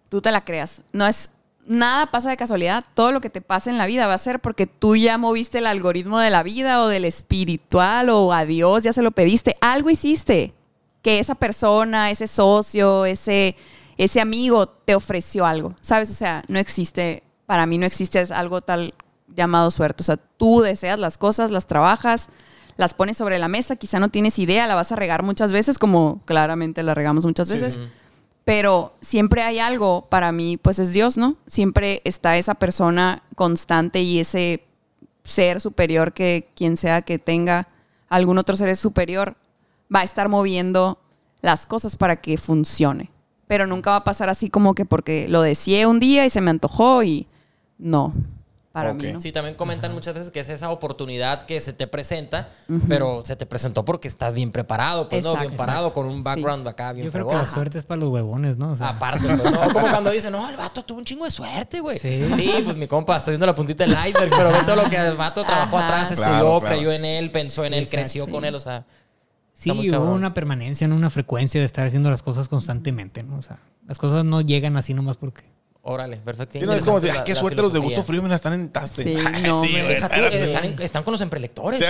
tú 0.09 0.21
te 0.21 0.31
la 0.31 0.43
creas. 0.45 0.81
No 0.91 1.07
es 1.07 1.31
nada 1.67 2.07
pasa 2.11 2.29
de 2.29 2.37
casualidad. 2.37 2.83
Todo 2.93 3.11
lo 3.11 3.21
que 3.21 3.29
te 3.29 3.41
pasa 3.41 3.69
en 3.69 3.77
la 3.77 3.85
vida 3.85 4.07
va 4.07 4.13
a 4.13 4.17
ser 4.17 4.39
porque 4.39 4.67
tú 4.67 4.95
ya 4.95 5.17
moviste 5.17 5.59
el 5.59 5.67
algoritmo 5.67 6.19
de 6.19 6.29
la 6.29 6.43
vida 6.43 6.81
o 6.81 6.87
del 6.87 7.05
espiritual 7.05 8.09
o 8.09 8.33
a 8.33 8.45
Dios 8.45 8.83
ya 8.83 8.93
se 8.93 9.01
lo 9.01 9.11
pediste. 9.11 9.55
Algo 9.61 9.89
hiciste 9.89 10.53
que 11.01 11.19
esa 11.19 11.35
persona, 11.35 12.09
ese 12.09 12.27
socio, 12.27 13.05
ese 13.05 13.55
ese 13.97 14.21
amigo 14.21 14.67
te 14.67 14.93
ofreció 14.93 15.45
algo, 15.45 15.75
¿sabes? 15.81 16.11
O 16.11 16.13
sea, 16.13 16.43
no 16.47 16.59
existe 16.59 17.23
para 17.47 17.65
mí 17.65 17.77
no 17.77 17.85
existe 17.85 18.19
algo 18.33 18.61
tal 18.61 18.93
llamado 19.35 19.71
suerte. 19.71 20.03
O 20.03 20.05
sea, 20.05 20.17
tú 20.17 20.61
deseas 20.61 20.99
las 20.99 21.17
cosas, 21.17 21.49
las 21.49 21.65
trabajas, 21.65 22.29
las 22.75 22.93
pones 22.93 23.17
sobre 23.17 23.39
la 23.39 23.47
mesa, 23.47 23.75
quizá 23.77 23.99
no 23.99 24.09
tienes 24.09 24.37
idea, 24.37 24.67
la 24.67 24.75
vas 24.75 24.91
a 24.91 24.95
regar 24.95 25.23
muchas 25.23 25.51
veces, 25.51 25.79
como 25.79 26.21
claramente 26.25 26.83
la 26.83 26.93
regamos 26.93 27.25
muchas 27.25 27.49
veces. 27.49 27.79
Pero 28.47 28.93
siempre 29.01 29.43
hay 29.43 29.59
algo, 29.59 30.07
para 30.09 30.31
mí, 30.31 30.55
pues 30.55 30.79
es 30.79 30.93
Dios, 30.93 31.17
¿no? 31.17 31.35
Siempre 31.47 32.01
está 32.05 32.37
esa 32.37 32.55
persona 32.55 33.23
constante 33.35 34.01
y 34.01 34.21
ese 34.21 34.63
ser 35.25 35.59
superior 35.59 36.13
que 36.13 36.49
quien 36.55 36.77
sea 36.77 37.01
que 37.01 37.19
tenga 37.19 37.67
algún 38.07 38.37
otro 38.37 38.55
ser 38.55 38.77
superior 38.77 39.35
va 39.93 39.99
a 39.99 40.03
estar 40.05 40.29
moviendo 40.29 40.97
las 41.41 41.65
cosas 41.65 41.97
para 41.97 42.21
que 42.21 42.37
funcione. 42.37 43.11
Pero 43.47 43.67
nunca 43.67 43.91
va 43.91 43.97
a 43.97 44.03
pasar 44.05 44.29
así 44.29 44.49
como 44.49 44.75
que 44.75 44.85
porque 44.85 45.27
lo 45.27 45.41
deseé 45.41 45.85
un 45.85 45.99
día 45.99 46.25
y 46.25 46.29
se 46.29 46.39
me 46.39 46.49
antojó 46.49 47.03
y 47.03 47.27
no, 47.77 48.13
para 48.77 48.93
mí 48.93 49.11
no. 49.11 49.19
Sí, 49.21 49.31
también 49.31 49.55
comentan 49.55 49.93
muchas 49.93 50.13
veces 50.13 50.31
que 50.31 50.39
es 50.39 50.49
esa 50.49 50.69
oportunidad 50.69 51.45
que 51.45 51.59
se 51.61 51.73
te 51.73 51.87
presenta, 51.87 52.49
pero 52.87 53.23
se 53.25 53.35
te 53.35 53.45
presentó 53.45 53.83
porque 53.83 54.07
estás 54.07 54.33
bien 54.35 54.51
preparado, 54.51 55.09
pues 55.09 55.23
no, 55.23 55.31
bien 55.31 55.45
Exacto. 55.45 55.57
parado, 55.57 55.93
con 55.93 56.05
un 56.05 56.23
background 56.23 56.67
acá 56.67 56.93
bien 56.93 57.05
Yo 57.07 57.11
creo 57.11 57.27
que 57.27 57.35
la 57.35 57.45
suerte 57.47 57.79
es 57.79 57.85
para 57.85 58.01
los 58.01 58.09
huevones, 58.11 58.57
¿no? 58.57 58.71
O 58.71 58.75
sea, 58.75 58.89
Aparte, 58.89 59.27
pues, 59.27 59.51
no, 59.51 59.61
como 59.73 59.89
cuando 59.89 60.11
dicen, 60.11 60.31
no, 60.31 60.47
el 60.49 60.57
vato 60.57 60.83
tuvo 60.83 60.99
un 60.99 61.05
chingo 61.05 61.25
de 61.25 61.31
suerte, 61.31 61.79
güey. 61.79 61.97
Sí. 61.97 62.23
Sí. 62.35 62.53
pues 62.63 62.77
mi 62.77 62.87
compa 62.87 63.17
está 63.17 63.31
viendo 63.31 63.45
la 63.45 63.55
puntita 63.55 63.85
del 63.85 63.93
iceberg, 64.07 64.29
pero 64.29 64.51
ve 64.51 64.59
todo 64.63 64.75
lo 64.75 64.89
que 64.89 64.97
el 64.97 65.15
vato 65.15 65.43
trabajó 65.43 65.77
Ajá. 65.77 65.87
atrás, 65.87 66.11
estudió, 66.11 66.59
claro. 66.59 66.61
creyó 66.61 66.91
en 66.91 67.05
él, 67.05 67.31
pensó 67.31 67.65
en 67.65 67.73
él, 67.73 67.83
exacto, 67.83 67.97
creció 67.97 68.25
sí. 68.25 68.31
con 68.31 68.45
él, 68.45 68.55
o 68.55 68.59
sea. 68.59 68.85
sí, 69.53 69.71
hubo 69.71 70.13
una 70.13 70.33
permanencia, 70.33 70.85
en 70.85 70.93
una 70.93 71.09
frecuencia 71.09 71.59
de 71.59 71.65
estar 71.65 71.87
haciendo 71.87 72.11
las 72.11 72.21
cosas 72.21 72.47
constantemente, 72.47 73.23
¿no? 73.23 73.37
O 73.37 73.41
sea, 73.41 73.59
las 73.87 73.97
cosas 73.97 74.23
no 74.23 74.41
llegan 74.41 74.77
así 74.77 74.93
nomás 74.93 75.17
porque. 75.17 75.56
Órale, 75.89 76.17
perfecto. 76.17 76.59
Sí, 76.59 76.65
no, 76.65 76.73
es 76.73 76.83
como 76.83 76.97
decir, 76.99 77.09
Interesante 77.09 77.19
ay, 77.19 77.23
qué 77.25 77.33
la- 77.33 77.39
suerte 77.39 77.61
los 77.61 77.71
de 77.71 77.79
gusto 77.79 78.03
frío, 78.03 78.21
mira, 78.21 78.35
están 78.35 78.51
en 78.53 78.69
taste. 78.69 79.03
Sí, 79.03 79.15
Ay, 79.33 79.43
no, 79.43 79.63
sí, 79.63 79.67
hombre, 79.67 79.81
güey, 79.83 79.87
Deja 79.95 80.07
tú, 80.09 80.13
espérate. 80.15 80.43
están, 80.43 80.65
en- 80.65 80.81
están 80.81 81.03
con 81.03 81.11
los 81.13 81.21
emprelectores. 81.21 81.79
Sí, 81.79 81.85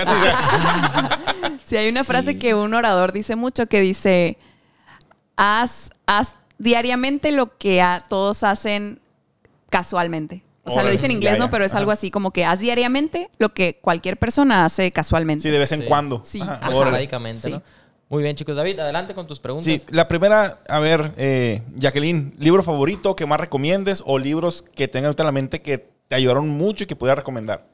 Sí, 1.64 1.76
hay 1.76 1.88
una 1.88 2.04
frase 2.04 2.38
que 2.38 2.54
un 2.54 2.74
orador 2.74 3.12
dice 3.12 3.34
mucho 3.36 3.66
que 3.66 3.80
dice, 3.80 4.38
haz, 5.36 5.90
haz 6.06 6.36
diariamente 6.58 7.32
lo 7.32 7.56
que 7.58 7.82
a- 7.82 8.02
todos 8.08 8.42
hacen 8.44 9.00
casualmente. 9.68 10.44
O 10.64 10.70
sea, 10.70 10.82
lo 10.82 10.90
dice 10.90 11.06
en 11.06 11.12
inglés, 11.12 11.32
ya, 11.34 11.38
¿no? 11.38 11.50
Pero 11.50 11.64
es 11.64 11.72
ajá. 11.72 11.78
algo 11.78 11.90
así 11.92 12.10
como 12.10 12.30
que 12.30 12.44
haz 12.44 12.58
diariamente 12.60 13.30
lo 13.38 13.54
que 13.54 13.78
cualquier 13.80 14.18
persona 14.18 14.66
hace 14.66 14.92
casualmente. 14.92 15.42
Sí, 15.42 15.48
de 15.50 15.58
vez 15.58 15.72
en 15.72 15.80
Sí. 15.80 15.86
cuando. 15.86 16.20
Sí. 16.24 16.40
Ajá. 16.42 16.60
¿no? 16.70 17.62
Muy 18.10 18.22
bien, 18.22 18.36
chicos. 18.36 18.56
David, 18.56 18.78
adelante 18.80 19.14
con 19.14 19.26
tus 19.26 19.38
preguntas. 19.38 19.66
Sí, 19.66 19.82
la 19.90 20.08
primera, 20.08 20.60
a 20.68 20.78
ver, 20.78 21.12
eh, 21.18 21.62
Jacqueline, 21.76 22.34
¿libro 22.38 22.62
favorito 22.62 23.14
que 23.14 23.26
más 23.26 23.38
recomiendes 23.38 24.02
o 24.06 24.18
libros 24.18 24.62
que 24.74 24.88
tengan 24.88 25.06
ahorita 25.06 25.22
en 25.24 25.26
la 25.26 25.32
mente 25.32 25.60
que 25.60 25.90
te 26.08 26.16
ayudaron 26.16 26.48
mucho 26.48 26.84
y 26.84 26.86
que 26.86 26.96
pudieras 26.96 27.18
recomendar? 27.18 27.66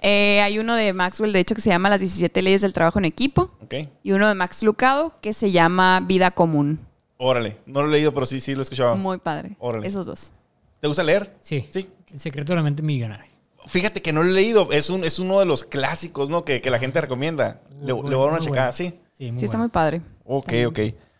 Eh, 0.00 0.40
hay 0.42 0.58
uno 0.58 0.76
de 0.76 0.92
Maxwell, 0.92 1.32
de 1.32 1.40
hecho, 1.40 1.54
que 1.54 1.60
se 1.60 1.70
llama 1.70 1.88
Las 1.88 2.00
17 2.00 2.42
leyes 2.42 2.60
del 2.60 2.72
trabajo 2.72 2.98
en 2.98 3.06
equipo. 3.06 3.50
¿Ok? 3.62 3.74
Y 4.02 4.12
uno 4.12 4.28
de 4.28 4.34
Max 4.34 4.62
Lucado 4.62 5.14
que 5.20 5.32
se 5.32 5.50
llama 5.50 6.00
Vida 6.00 6.30
Común. 6.30 6.86
Órale. 7.16 7.56
No 7.66 7.82
lo 7.82 7.88
he 7.88 7.92
leído, 7.92 8.12
pero 8.14 8.26
sí, 8.26 8.40
sí 8.40 8.54
lo 8.54 8.60
he 8.60 8.62
escuchado. 8.62 8.96
Muy 8.96 9.18
padre. 9.18 9.56
Órale. 9.58 9.86
Esos 9.88 10.06
dos. 10.06 10.30
¿Te 10.80 10.86
gusta 10.86 11.02
leer? 11.02 11.34
Sí. 11.40 11.66
Sí. 11.70 11.88
El 12.12 12.20
secreto 12.20 12.52
de 12.52 12.56
la 12.56 12.62
mente 12.62 12.82
millonaria. 12.82 13.26
Fíjate 13.66 14.00
que 14.00 14.12
no 14.12 14.22
lo 14.22 14.30
he 14.30 14.32
leído. 14.32 14.70
Es, 14.70 14.88
un, 14.88 15.02
es 15.02 15.18
uno 15.18 15.40
de 15.40 15.46
los 15.46 15.64
clásicos, 15.64 16.30
¿no? 16.30 16.44
Que, 16.44 16.60
que 16.62 16.70
la 16.70 16.78
gente 16.78 17.00
recomienda. 17.00 17.60
Le, 17.80 17.86
le 17.86 17.92
voy 17.92 18.14
a 18.14 18.18
dar 18.18 18.30
una 18.30 18.38
checada, 18.38 18.70
bueno. 18.70 18.72
sí. 18.72 18.94
Sí, 19.18 19.32
muy 19.32 19.40
Sí, 19.40 19.46
está 19.46 19.58
muy 19.58 19.68
padre. 19.68 20.00
Ok, 20.24 20.52
ok. 20.68 20.78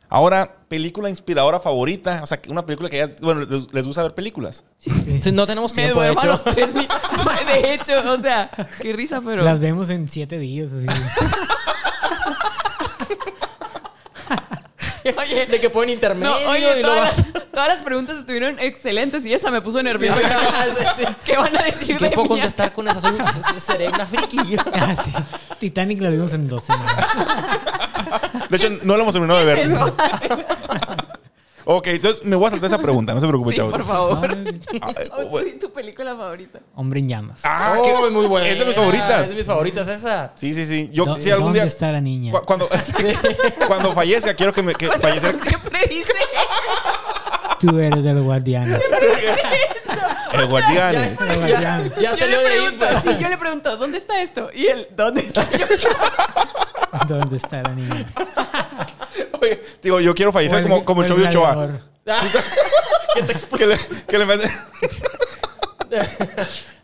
Ahora, 0.08 0.56
película 0.68 1.10
inspiradora 1.10 1.58
favorita. 1.58 2.20
O 2.22 2.26
sea, 2.26 2.40
una 2.48 2.64
película 2.64 2.88
que 2.88 2.98
ya. 2.98 3.10
Bueno, 3.20 3.44
les, 3.44 3.74
les 3.74 3.86
gusta 3.86 4.02
ver 4.04 4.14
películas. 4.14 4.64
Sí, 4.78 5.32
no 5.32 5.46
tenemos 5.46 5.74
Me 5.74 5.82
tiempo, 5.82 6.00
de 6.00 6.08
a 6.08 6.24
los 6.24 6.44
tres 6.44 6.74
mil. 6.74 6.88
De 7.46 7.74
hecho, 7.74 7.92
o 8.06 8.20
sea, 8.20 8.50
qué 8.80 8.92
risa, 8.92 9.20
pero. 9.20 9.42
Las 9.42 9.58
vemos 9.58 9.90
en 9.90 10.08
siete 10.08 10.38
días. 10.38 10.70
Así. 10.72 10.86
Oye, 15.16 15.46
De 15.46 15.60
que 15.60 15.70
ponen 15.70 15.94
intermedio 15.94 16.30
No, 16.30 16.50
oye, 16.50 16.80
y 16.80 16.82
todas, 16.82 17.16
las, 17.16 17.50
todas 17.50 17.68
las 17.68 17.82
preguntas 17.82 18.18
estuvieron 18.18 18.58
excelentes 18.58 19.24
y 19.24 19.32
esa 19.32 19.50
me 19.50 19.62
puso 19.62 19.82
nerviosa. 19.82 20.20
¿Qué 21.24 21.36
van 21.36 21.56
a 21.56 21.62
decir 21.62 21.96
¿Qué 21.96 22.08
de 22.08 22.10
puedo 22.10 22.28
contestar 22.28 22.72
con 22.72 22.88
esa? 22.88 23.00
Soy, 23.00 23.12
seré 23.58 23.88
una 23.88 24.06
friki. 24.06 24.56
Ah, 24.74 24.94
sí. 24.94 25.10
Titanic 25.58 26.00
la 26.00 26.10
vimos 26.10 26.32
en 26.34 26.46
dos 26.46 26.64
semanas. 26.64 27.06
De 28.48 28.56
hecho, 28.56 28.68
no 28.84 28.96
lo 28.96 29.02
hemos 29.02 29.12
terminado 29.14 29.38
de 29.40 29.46
ver. 29.46 29.68
ok, 31.64 31.86
entonces 31.88 32.24
me 32.24 32.34
voy 32.36 32.46
a 32.46 32.50
saltar 32.50 32.68
esa 32.68 32.78
pregunta. 32.78 33.12
No 33.14 33.20
se 33.20 33.26
preocupe, 33.26 33.50
Sí, 33.50 33.56
chavos. 33.58 33.72
por 33.72 33.84
favor. 33.86 34.18
Ah, 34.80 34.90
eh, 34.96 35.10
Oh, 35.30 35.40
tu- 35.60 35.72
película 35.72 36.16
favorita. 36.16 36.60
Hombre 36.74 37.00
en 37.00 37.08
llamas. 37.08 37.40
Ah, 37.44 37.74
Oh, 37.78 37.82
qué- 38.06 38.10
muy 38.10 38.26
buena. 38.26 38.48
Es 38.48 38.58
de 38.58 38.64
mis 38.64 38.74
favoritas. 38.74 39.22
Es 39.24 39.28
de 39.30 39.34
mis 39.36 39.46
favoritas 39.46 39.86
esa. 39.88 40.32
Sí, 40.34 40.54
sí, 40.54 40.64
sí. 40.64 40.90
Yo, 40.92 41.04
¿Dó- 41.04 41.20
si 41.20 41.30
algún 41.30 41.46
¿Dónde 41.48 41.60
día. 41.60 41.66
está 41.66 41.92
la 41.92 42.00
niña? 42.00 42.32
cu- 42.32 42.44
Cuando, 42.44 42.68
cuando 43.68 43.92
fallezca, 43.92 44.34
quiero 44.34 44.52
que 44.52 44.62
me 44.62 44.74
que 44.74 44.88
fallezca. 44.88 45.32
Siempre 45.44 45.80
dice 45.90 46.12
Tú 47.60 47.78
eres 47.78 48.02
de 48.04 48.14
los 48.14 48.22
guardianes. 48.24 48.80
El 50.32 50.46
guardianes. 50.46 51.18
Ya 51.60 51.82
Yo 52.00 52.16
salió 52.16 52.40
de 52.40 52.48
ahí. 52.48 52.78
sí, 53.02 53.10
yo 53.20 53.28
le 53.28 53.36
pregunto, 53.38 53.76
¿dónde 53.76 53.98
está 53.98 54.20
esto? 54.22 54.50
Y 54.52 54.66
él, 54.66 54.88
¿dónde 54.96 55.22
está? 55.22 55.48
Yo, 55.52 55.66
¿Dónde 57.08 57.36
está 57.36 57.62
la 57.62 57.74
niña? 57.74 58.06
Oye, 59.42 59.62
digo, 59.82 60.00
yo 60.00 60.14
quiero 60.14 60.32
fallecer 60.32 60.58
el- 60.58 60.64
como, 60.68 60.84
como 60.84 61.02
el 61.02 61.08
Chovio 61.08 61.28
Ochoa. 61.28 61.54
gladiador. 61.54 61.80
Que 63.58 63.66
le, 63.66 63.76
que 64.06 64.18
le 64.18 64.26
mete- 64.26 64.50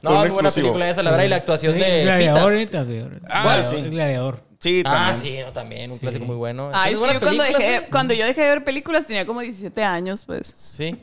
No, 0.02 0.10
muy 0.20 0.30
buena 0.30 0.50
película 0.50 0.88
esa, 0.90 1.02
la 1.02 1.10
verdad, 1.10 1.24
y 1.24 1.28
la 1.28 1.36
actuación 1.36 1.78
de 1.78 2.02
gladiador, 2.04 2.52
gladiador. 2.68 3.20
Ah, 3.28 3.42
Gladiador, 3.42 3.64
sí. 3.84 3.90
gladiador. 3.90 4.40
Sí, 4.58 4.82
Ah, 4.86 5.10
también. 5.12 5.16
sí, 5.36 5.42
no, 5.44 5.52
también, 5.52 5.90
un 5.90 5.96
Sí. 5.98 6.00
clásico 6.02 6.24
muy 6.24 6.36
bueno. 6.36 6.70
Ay, 6.72 6.94
es 6.94 6.98
¿Tienes 6.98 7.18
que 7.18 7.20
yo 7.20 7.26
cuando, 7.26 7.42
dejé, 7.44 7.58
películas? 7.58 7.88
cuando 7.90 8.14
yo 8.14 8.24
dejé 8.26 8.40
de 8.42 8.48
ver 8.50 8.64
películas 8.64 9.06
tenía 9.06 9.26
como 9.26 9.40
17 9.40 9.84
años, 9.84 10.24
pues. 10.24 10.54
Sí. 10.56 10.96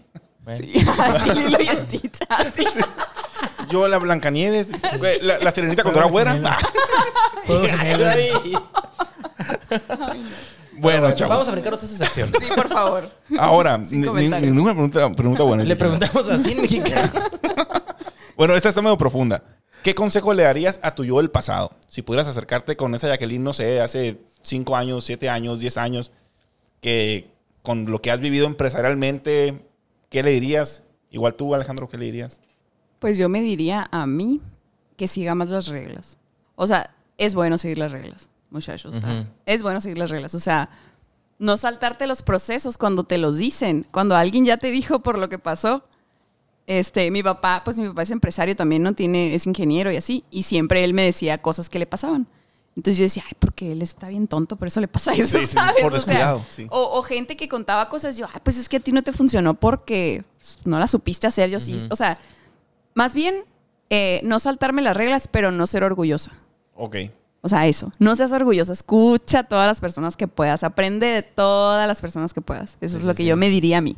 Bueno. 0.43 0.59
Sí, 0.63 0.73
así 0.99 1.29
Lilo 1.35 1.57
y 1.61 1.67
Stitch, 1.67 2.19
así. 2.29 2.65
Yo, 3.69 3.87
la 3.87 3.97
Blancanieves. 3.99 4.69
güey, 4.97 5.21
La, 5.21 5.39
la 5.39 5.51
sirenita 5.51 5.83
cuando 5.83 5.99
era 5.99 6.09
güera. 6.09 6.39
Bueno, 10.73 11.01
Vamos 11.03 11.15
chavos. 11.19 11.47
a 11.47 11.51
brincarnos 11.51 11.83
esa 11.83 11.97
sección. 11.97 12.31
Sí, 12.39 12.45
por 12.55 12.67
favor. 12.67 13.11
Ahora, 13.37 13.83
Sin 13.85 13.99
ni- 13.99 14.01
ni- 14.01 14.07
comentarios. 14.07 14.51
ninguna 14.51 14.73
pregunta, 14.73 15.11
pregunta 15.11 15.43
buena. 15.43 15.63
Le 15.63 15.75
preguntamos 15.75 16.27
así 16.29 16.51
en 16.53 16.61
mexicano. 16.61 17.11
Bueno, 18.37 18.55
esta 18.55 18.69
está 18.69 18.81
medio 18.81 18.97
profunda. 18.97 19.43
¿Qué 19.83 19.93
consejo 19.93 20.33
le 20.33 20.41
darías 20.43 20.79
a 20.81 20.95
tu 20.95 21.03
yo 21.05 21.17
del 21.17 21.29
pasado? 21.29 21.69
Si 21.87 22.01
pudieras 22.01 22.27
acercarte 22.27 22.75
con 22.75 22.95
esa 22.95 23.07
Jacqueline, 23.07 23.43
no 23.43 23.53
sé, 23.53 23.81
hace 23.81 24.17
5 24.41 24.75
años, 24.75 25.05
7 25.05 25.29
años, 25.29 25.59
10 25.59 25.77
años, 25.77 26.11
que 26.81 27.29
con 27.61 27.85
lo 27.91 28.01
que 28.01 28.09
has 28.09 28.19
vivido 28.19 28.47
empresarialmente, 28.47 29.63
¿qué 30.11 30.21
le 30.21 30.29
dirías? 30.31 30.83
Igual 31.09 31.33
tú, 31.33 31.55
Alejandro, 31.55 31.89
¿qué 31.89 31.97
le 31.97 32.05
dirías? 32.05 32.41
Pues 32.99 33.17
yo 33.17 33.29
me 33.29 33.41
diría 33.41 33.89
a 33.91 34.05
mí 34.05 34.39
que 34.95 35.07
siga 35.07 35.33
más 35.33 35.49
las 35.49 35.67
reglas. 35.67 36.19
O 36.55 36.67
sea, 36.67 36.93
es 37.17 37.33
bueno 37.33 37.57
seguir 37.57 37.79
las 37.79 37.91
reglas, 37.91 38.29
muchachos. 38.51 38.97
Es 39.47 39.63
bueno 39.63 39.81
seguir 39.81 39.97
las 39.97 40.11
reglas. 40.11 40.35
O 40.35 40.39
sea, 40.39 40.69
no 41.39 41.57
saltarte 41.57 42.05
los 42.05 42.21
procesos 42.21 42.77
cuando 42.77 43.03
te 43.03 43.17
los 43.17 43.37
dicen. 43.37 43.87
Cuando 43.89 44.15
alguien 44.15 44.45
ya 44.45 44.57
te 44.57 44.69
dijo 44.69 44.99
por 44.99 45.17
lo 45.17 45.27
que 45.27 45.39
pasó. 45.39 45.83
Este, 46.67 47.09
mi 47.09 47.23
papá, 47.23 47.63
pues 47.65 47.79
mi 47.79 47.87
papá 47.87 48.03
es 48.03 48.11
empresario 48.11 48.55
también, 48.55 48.83
¿no? 48.83 48.93
Tiene, 48.93 49.33
es 49.33 49.47
ingeniero 49.47 49.91
y 49.91 49.95
así. 49.95 50.23
Y 50.29 50.43
siempre 50.43 50.83
él 50.83 50.93
me 50.93 51.03
decía 51.03 51.41
cosas 51.41 51.69
que 51.69 51.79
le 51.79 51.87
pasaban. 51.87 52.27
Entonces 52.75 52.97
yo 52.97 53.03
decía, 53.03 53.23
ay, 53.27 53.33
porque 53.37 53.71
él 53.73 53.81
está 53.81 54.07
bien 54.07 54.27
tonto, 54.27 54.55
por 54.55 54.67
eso 54.67 54.79
le 54.79 54.87
pasa 54.87 55.11
eso, 55.13 55.37
Sí, 55.37 55.45
sí, 55.45 55.53
¿sabes? 55.53 55.81
por 55.83 55.91
O 55.93 55.95
sea, 55.99 56.05
descuidado, 56.05 56.45
sí. 56.49 56.67
o, 56.69 56.97
o 56.99 57.03
gente 57.03 57.35
que 57.35 57.49
contaba 57.49 57.89
cosas, 57.89 58.15
yo, 58.17 58.27
ay, 58.33 58.39
pues 58.43 58.57
es 58.57 58.69
que 58.69 58.77
a 58.77 58.79
ti 58.79 58.91
no 58.93 59.01
te 59.03 59.11
funcionó 59.11 59.55
porque 59.55 60.23
no 60.63 60.79
la 60.79 60.87
supiste 60.87 61.27
hacer, 61.27 61.49
yo 61.49 61.59
sí. 61.59 61.85
O 61.89 61.95
sea, 61.97 62.17
más 62.93 63.13
bien, 63.13 63.43
eh, 63.89 64.21
no 64.23 64.39
saltarme 64.39 64.81
las 64.81 64.95
reglas, 64.95 65.27
pero 65.29 65.51
no 65.51 65.67
ser 65.67 65.83
orgullosa. 65.83 66.31
Ok. 66.75 66.95
O 67.41 67.49
sea, 67.49 67.67
eso. 67.67 67.91
No 67.99 68.15
seas 68.15 68.31
orgullosa. 68.31 68.71
Escucha 68.71 69.39
a 69.39 69.43
todas 69.43 69.65
las 69.67 69.81
personas 69.81 70.15
que 70.15 70.27
puedas. 70.27 70.63
Aprende 70.63 71.07
de 71.07 71.23
todas 71.23 71.87
las 71.87 71.99
personas 71.99 72.33
que 72.33 72.41
puedas. 72.41 72.77
Eso 72.81 72.97
es 72.97 73.03
lo 73.03 73.15
que 73.15 73.25
yo 73.25 73.35
me 73.35 73.49
diría 73.49 73.79
a 73.79 73.81
mí. 73.81 73.97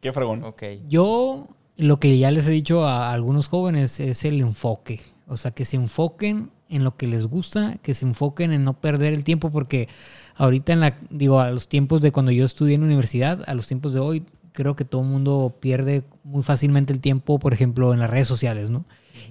Qué 0.00 0.10
fregón. 0.12 0.42
Ok. 0.42 0.62
Yo 0.88 1.48
lo 1.76 2.00
que 2.00 2.16
ya 2.18 2.30
les 2.30 2.46
he 2.46 2.50
dicho 2.50 2.84
a 2.84 3.12
algunos 3.12 3.46
jóvenes 3.48 4.00
es 4.00 4.24
el 4.24 4.40
enfoque. 4.40 5.00
O 5.26 5.36
sea, 5.36 5.50
que 5.50 5.64
se 5.66 5.76
enfoquen 5.76 6.50
en 6.68 6.84
lo 6.84 6.96
que 6.96 7.06
les 7.06 7.26
gusta, 7.26 7.76
que 7.82 7.94
se 7.94 8.04
enfoquen 8.06 8.52
en 8.52 8.64
no 8.64 8.74
perder 8.80 9.14
el 9.14 9.24
tiempo, 9.24 9.50
porque 9.50 9.88
ahorita 10.36 10.72
en 10.72 10.80
la, 10.80 10.98
digo, 11.10 11.40
a 11.40 11.50
los 11.50 11.68
tiempos 11.68 12.00
de 12.00 12.12
cuando 12.12 12.30
yo 12.32 12.44
estudié 12.44 12.74
en 12.74 12.82
la 12.82 12.86
universidad, 12.86 13.42
a 13.46 13.54
los 13.54 13.66
tiempos 13.66 13.92
de 13.94 14.00
hoy, 14.00 14.22
creo 14.52 14.74
que 14.76 14.84
todo 14.84 15.02
el 15.02 15.08
mundo 15.08 15.56
pierde 15.60 16.02
muy 16.24 16.42
fácilmente 16.42 16.92
el 16.92 17.00
tiempo, 17.00 17.38
por 17.38 17.52
ejemplo, 17.52 17.92
en 17.94 18.00
las 18.00 18.10
redes 18.10 18.28
sociales, 18.28 18.70
¿no? 18.70 18.84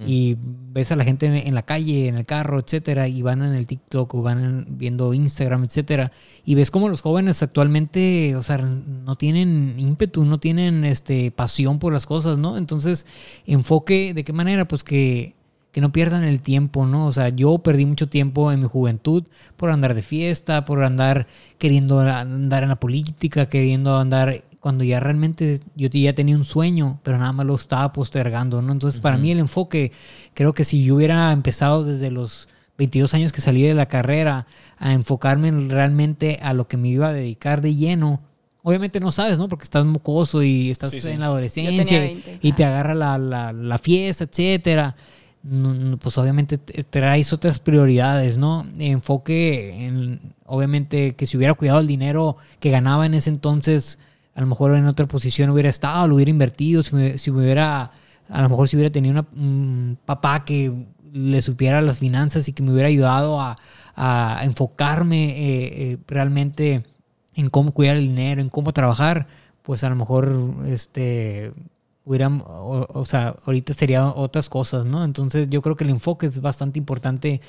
Y 0.06 0.36
ves 0.74 0.92
a 0.92 0.98
la 0.98 1.06
gente 1.06 1.28
en, 1.28 1.36
en 1.36 1.56
la 1.56 1.62
calle, 1.62 2.08
en 2.10 2.16
el 2.18 2.26
carro, 2.26 2.60
etcétera, 2.60 3.08
y 3.08 3.22
van 3.22 3.42
en 3.42 3.56
el 3.56 3.66
TikTok 3.66 4.14
o 4.16 4.22
van 4.22 4.44
en- 4.44 4.78
viendo 4.78 5.14
Instagram, 5.14 5.64
etcétera, 5.64 6.12
y 6.44 6.56
ves 6.56 6.72
como 6.72 6.90
los 6.90 7.00
jóvenes 7.02 7.42
actualmente, 7.42 8.36
o 8.36 8.44
sea, 8.44 8.58
no 8.58 9.16
tienen 9.16 9.76
ímpetu, 9.78 10.26
no 10.26 10.40
tienen 10.42 10.84
este 10.84 11.32
pasión 11.32 11.80
por 11.80 11.94
las 11.94 12.06
cosas, 12.06 12.38
¿no? 12.38 12.58
Entonces, 12.58 13.06
enfoque, 13.46 14.14
¿de 14.14 14.24
qué 14.26 14.34
manera? 14.34 14.68
Pues 14.68 14.84
que, 14.84 15.36
que 15.78 15.82
no 15.82 15.92
pierdan 15.92 16.24
el 16.24 16.40
tiempo, 16.40 16.88
¿no? 16.88 17.06
O 17.06 17.12
sea, 17.12 17.30
yo 17.30 17.60
perdí 17.60 17.86
mucho 17.86 18.10
tiempo 18.10 18.52
en 18.52 18.62
mi 18.62 18.66
juventud 18.68 19.26
por 19.58 19.70
andar 19.70 19.94
de 19.94 20.02
fiesta, 20.02 20.66
por 20.66 20.84
andar 20.84 21.28
queriendo 21.60 22.00
andar 22.00 22.64
en 22.64 22.70
la 22.70 22.80
política, 22.80 23.48
queriendo 23.48 23.96
andar 23.96 24.44
cuando 24.60 24.84
ya 24.84 25.00
realmente 25.00 25.60
yo 25.76 25.88
ya 25.90 26.14
tenía 26.16 26.36
un 26.36 26.46
sueño, 26.46 27.00
pero 27.04 27.20
nada 27.20 27.32
más 27.32 27.46
lo 27.46 27.54
estaba 27.54 27.94
postergando, 27.94 28.60
¿no? 28.64 28.72
Entonces, 28.74 29.00
para 29.00 29.18
mí 29.18 29.30
el 29.30 29.38
enfoque, 29.38 29.92
creo 30.34 30.52
que 30.54 30.64
si 30.64 30.84
yo 30.84 30.96
hubiera 30.96 31.32
empezado 31.32 31.84
desde 31.84 32.10
los 32.10 32.50
22 32.80 33.14
años 33.14 33.32
que 33.32 33.42
salí 33.42 33.62
de 33.62 33.76
la 33.76 33.86
carrera 33.86 34.48
a 34.80 34.94
enfocarme 34.94 35.50
en 35.50 35.70
realmente 35.70 36.40
a 36.42 36.54
lo 36.56 36.68
que 36.68 36.78
me 36.78 36.88
iba 36.88 37.10
a 37.10 37.14
dedicar 37.14 37.62
de 37.62 37.76
lleno, 37.76 38.22
obviamente 38.64 39.00
no 39.00 39.12
sabes, 39.12 39.38
¿no? 39.38 39.48
Porque 39.48 39.66
estás 39.66 39.86
mocoso 39.86 40.42
y 40.42 40.72
estás 40.72 40.90
Sí, 40.90 41.02
sí. 41.02 41.10
en 41.12 41.20
la 41.20 41.28
Yo 41.28 41.32
adolescencia 41.34 41.84
tenía 41.84 41.98
y- 42.00 42.08
20, 42.16 42.40
y 42.42 42.52
te 42.54 42.66
agarra 42.66 42.96
la, 42.96 43.20
la- 43.20 43.54
la 43.54 43.78
fiesta, 43.78 44.24
etcétera. 44.24 44.96
Pues 46.02 46.18
obviamente 46.18 46.58
te- 46.58 46.84
traes 46.84 47.32
otras 47.32 47.60
prioridades, 47.60 48.38
¿no? 48.38 48.66
Enfoque 48.80 49.86
en, 49.86 50.34
obviamente, 50.46 51.16
que 51.16 51.26
si 51.26 51.38
hubiera 51.38 51.54
cuidado 51.54 51.80
el 51.80 51.88
dinero 51.88 52.38
que 52.60 52.70
ganaba 52.72 53.06
en 53.06 53.14
ese 53.14 53.30
entonces, 53.30 54.00
a 54.36 54.42
lo 54.42 54.48
mejor 54.48 54.76
en 54.76 54.86
otra 54.88 55.08
posición 55.08 55.50
hubiera 55.50 55.70
estado, 55.70 56.08
lo 56.08 56.16
hubiera 56.16 56.32
invertido, 56.32 56.84
si, 56.84 56.96
me- 56.96 57.18
si 57.18 57.32
me 57.32 57.40
hubiera, 57.44 57.92
a 58.30 58.42
lo 58.42 58.50
mejor 58.50 58.68
si 58.68 58.76
hubiera 58.76 58.92
tenido 58.92 59.26
un 59.36 59.98
papá 60.06 60.44
que 60.46 60.72
le 61.14 61.42
supiera 61.42 61.82
las 61.82 62.00
finanzas 62.00 62.48
y 62.50 62.54
que 62.54 62.64
me 62.64 62.72
hubiera 62.74 62.90
ayudado 62.90 63.40
a, 63.40 63.56
a 63.96 64.42
enfocarme 64.44 65.30
eh, 65.30 65.92
eh, 65.94 65.98
realmente 66.08 66.84
en 67.36 67.50
cómo 67.50 67.72
cuidar 67.74 67.98
el 67.98 68.08
dinero, 68.08 68.42
en 68.42 68.50
cómo 68.50 68.74
trabajar, 68.74 69.28
pues 69.64 69.84
a 69.84 69.90
lo 69.90 69.96
mejor 69.96 70.56
este 70.66 71.54
hubiera, 72.08 72.30
o, 72.30 72.88
o 72.90 73.06
sea, 73.06 73.36
ahorita 73.46 73.74
serían 73.74 74.14
otras 74.16 74.48
cosas, 74.48 74.86
¿no? 74.86 75.04
Entonces 75.04 75.50
yo 75.50 75.62
creo 75.62 75.76
que 75.76 75.84
el 75.84 75.90
enfoque 75.90 76.26
es 76.26 76.40
bastante 76.40 76.80
importante 76.80 77.42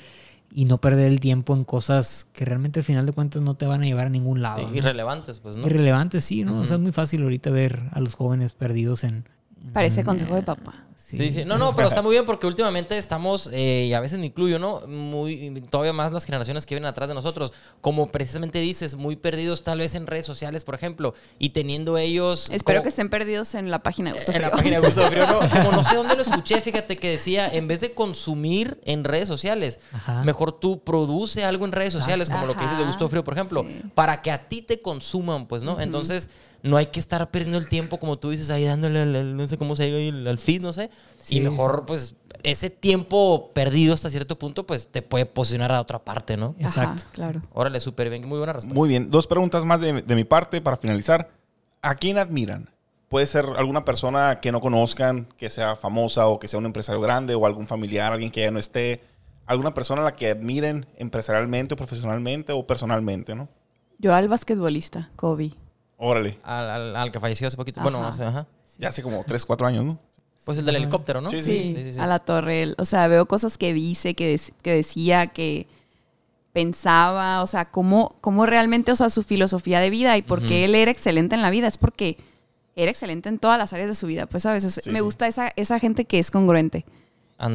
y 0.51 0.65
no 0.65 0.79
perder 0.79 1.07
el 1.07 1.19
tiempo 1.19 1.53
en 1.53 1.63
cosas 1.63 2.27
que 2.33 2.43
realmente 2.43 2.81
al 2.81 2.83
final 2.83 3.05
de 3.05 3.13
cuentas 3.13 3.41
no 3.41 3.55
te 3.55 3.65
van 3.65 3.83
a 3.83 3.85
llevar 3.85 4.07
a 4.07 4.09
ningún 4.09 4.41
lado. 4.41 4.59
Sí, 4.59 4.65
¿no? 4.69 4.75
irrelevantes, 4.75 5.39
pues, 5.39 5.55
¿no? 5.55 5.65
Irrelevantes, 5.65 6.25
sí, 6.25 6.43
¿no? 6.43 6.59
O 6.59 6.65
sea, 6.65 6.75
es 6.75 6.81
muy 6.81 6.91
fácil 6.91 7.25
ahita 7.25 7.51
ver 7.51 7.83
a 7.91 7.99
los 7.99 8.15
jóvenes 8.15 8.53
perdidos 8.53 9.03
en... 9.03 9.25
Parece 9.73 10.03
consejo 10.03 10.35
de 10.35 10.41
papá. 10.41 10.88
Sí, 11.17 11.31
sí. 11.31 11.43
No, 11.45 11.57
no, 11.57 11.75
pero 11.75 11.87
está 11.87 12.01
muy 12.03 12.11
bien 12.11 12.25
porque 12.25 12.45
últimamente 12.45 12.97
estamos, 12.97 13.49
eh, 13.51 13.85
y 13.89 13.93
a 13.93 13.99
veces 13.99 14.19
me 14.19 14.27
incluyo, 14.27 14.59
¿no? 14.59 14.81
Muy, 14.87 15.61
todavía 15.69 15.91
más 15.91 16.13
las 16.13 16.23
generaciones 16.25 16.65
que 16.65 16.75
vienen 16.75 16.87
atrás 16.87 17.09
de 17.09 17.15
nosotros, 17.15 17.51
como 17.81 18.07
precisamente 18.11 18.59
dices, 18.59 18.95
muy 18.95 19.15
perdidos 19.15 19.63
tal 19.63 19.79
vez 19.79 19.95
en 19.95 20.05
redes 20.05 20.25
sociales, 20.27 20.63
por 20.63 20.75
ejemplo, 20.75 21.15
y 21.39 21.49
teniendo 21.49 21.97
ellos... 21.97 22.49
Espero 22.51 22.77
como- 22.79 22.83
que 22.83 22.89
estén 22.89 23.09
perdidos 23.09 23.55
en 23.55 23.71
la 23.71 23.81
página 23.81 24.11
de 24.11 24.17
Gusto 24.19 24.31
en 24.31 24.41
la 24.43 24.51
página 24.51 24.79
de 24.79 24.85
Gusto 24.85 25.07
Frío, 25.07 25.25
no, 25.25 25.39
como 25.49 25.71
no 25.71 25.83
sé 25.83 25.95
dónde 25.95 26.15
lo 26.15 26.21
escuché, 26.21 26.61
fíjate 26.61 26.97
que 26.97 27.09
decía, 27.09 27.47
en 27.49 27.67
vez 27.67 27.79
de 27.81 27.93
consumir 27.93 28.79
en 28.85 29.03
redes 29.03 29.27
sociales, 29.27 29.79
Ajá. 29.91 30.23
mejor 30.23 30.59
tú 30.59 30.83
produce 30.83 31.43
algo 31.43 31.65
en 31.65 31.71
redes 31.71 31.93
sociales, 31.93 32.29
como 32.29 32.45
lo 32.45 32.53
que 32.53 32.61
dices 32.61 32.77
de 32.77 32.85
Gusto 32.85 33.09
Frío, 33.09 33.23
por 33.23 33.33
ejemplo, 33.33 33.65
sí. 33.67 33.81
para 33.95 34.21
que 34.21 34.31
a 34.31 34.47
ti 34.47 34.61
te 34.61 34.81
consuman, 34.81 35.47
pues, 35.47 35.63
¿no? 35.63 35.79
Entonces, 35.81 36.29
no 36.63 36.77
hay 36.77 36.87
que 36.87 36.99
estar 36.99 37.29
perdiendo 37.31 37.57
el 37.57 37.67
tiempo, 37.67 37.99
como 37.99 38.17
tú 38.19 38.29
dices, 38.31 38.49
ahí 38.49 38.65
dándole 38.65 39.01
al, 39.01 39.15
al- 39.15 39.35
no 39.37 39.47
sé 39.47 39.57
cómo 39.57 39.75
se 39.75 39.85
diga, 39.85 39.97
ahí, 39.97 40.09
al, 40.09 40.27
al 40.27 40.37
feed, 40.39 40.61
no 40.61 40.73
sé. 40.73 40.89
Sí, 41.21 41.37
y 41.37 41.41
mejor, 41.41 41.85
pues, 41.85 42.15
ese 42.43 42.69
tiempo 42.69 43.51
perdido 43.53 43.93
hasta 43.93 44.09
cierto 44.09 44.37
punto, 44.39 44.65
pues, 44.65 44.87
te 44.87 45.01
puede 45.01 45.25
posicionar 45.25 45.71
a 45.71 45.81
otra 45.81 45.99
parte, 45.99 46.37
¿no? 46.37 46.55
Ajá, 46.59 46.67
Exacto. 46.67 47.03
claro. 47.11 47.41
Órale, 47.53 47.79
súper 47.79 48.09
bien. 48.09 48.27
Muy 48.27 48.37
buena 48.37 48.53
respuesta. 48.53 48.77
Muy 48.77 48.89
bien. 48.89 49.09
Dos 49.09 49.27
preguntas 49.27 49.65
más 49.65 49.81
de, 49.81 50.01
de 50.01 50.15
mi 50.15 50.23
parte 50.23 50.61
para 50.61 50.77
finalizar. 50.77 51.29
¿A 51.81 51.95
quién 51.95 52.17
admiran? 52.17 52.69
Puede 53.07 53.25
ser 53.25 53.45
alguna 53.57 53.85
persona 53.85 54.39
que 54.39 54.51
no 54.51 54.61
conozcan, 54.61 55.27
que 55.37 55.49
sea 55.49 55.75
famosa 55.75 56.27
o 56.27 56.39
que 56.39 56.47
sea 56.47 56.59
un 56.59 56.65
empresario 56.65 57.01
grande 57.01 57.33
o 57.35 57.45
algún 57.45 57.65
familiar, 57.67 58.11
alguien 58.13 58.31
que 58.31 58.41
ya 58.41 58.51
no 58.51 58.59
esté. 58.59 59.01
Alguna 59.47 59.71
persona 59.73 60.01
a 60.01 60.05
la 60.05 60.13
que 60.13 60.29
admiren 60.29 60.85
empresarialmente 60.97 61.73
o 61.73 61.77
profesionalmente 61.77 62.53
o 62.53 62.67
personalmente, 62.67 63.33
¿no? 63.33 63.49
Yo 63.97 64.13
al 64.13 64.27
basquetbolista, 64.29 65.09
Kobe. 65.15 65.53
Órale. 65.99 66.39
Al, 66.43 66.69
al- 66.69 66.95
al 66.95 67.11
que 67.11 67.19
falleció 67.19 67.47
hace 67.47 67.57
poquito. 67.57 67.81
Bueno, 67.81 67.99
Ajá. 67.99 68.07
no 68.07 68.13
sé, 68.13 68.23
ajá. 68.23 68.47
Ya 68.79 68.89
hace 68.89 69.03
como 69.03 69.23
3, 69.23 69.45
4 69.45 69.67
años, 69.67 69.85
¿no? 69.85 69.99
Pues 70.45 70.57
el 70.57 70.65
del 70.65 70.77
helicóptero, 70.77 71.21
¿no? 71.21 71.29
Sí, 71.29 71.43
Sí, 71.43 71.99
a 71.99 72.07
la 72.07 72.19
torre. 72.19 72.73
O 72.77 72.85
sea, 72.85 73.07
veo 73.07 73.27
cosas 73.27 73.57
que 73.57 73.73
dice, 73.73 74.15
que, 74.15 74.39
que 74.63 74.71
decía, 74.73 75.27
que 75.27 75.67
pensaba, 76.53 77.43
o 77.43 77.47
sea, 77.47 77.65
cómo, 77.69 78.15
cómo 78.21 78.45
realmente, 78.45 78.91
o 78.91 78.95
sea, 78.95 79.09
su 79.09 79.23
filosofía 79.23 79.79
de 79.79 79.89
vida 79.89 80.17
y 80.17 80.21
por 80.21 80.41
qué 80.45 80.65
él 80.65 80.75
era 80.75 80.89
excelente 80.91 81.35
en 81.35 81.41
la 81.41 81.49
vida. 81.49 81.67
Es 81.67 81.77
porque 81.77 82.17
era 82.75 82.89
excelente 82.89 83.29
en 83.29 83.37
todas 83.39 83.57
las 83.57 83.73
áreas 83.73 83.89
de 83.89 83.95
su 83.95 84.07
vida. 84.07 84.25
Pues 84.25 84.45
a 84.45 84.51
veces 84.53 84.79
Sí, 84.83 84.89
me 84.89 84.99
sí. 84.99 85.03
gusta 85.03 85.27
esa, 85.27 85.51
esa 85.55 85.79
gente 85.79 86.05
que 86.05 86.19
es 86.19 86.31
congruente, 86.31 86.85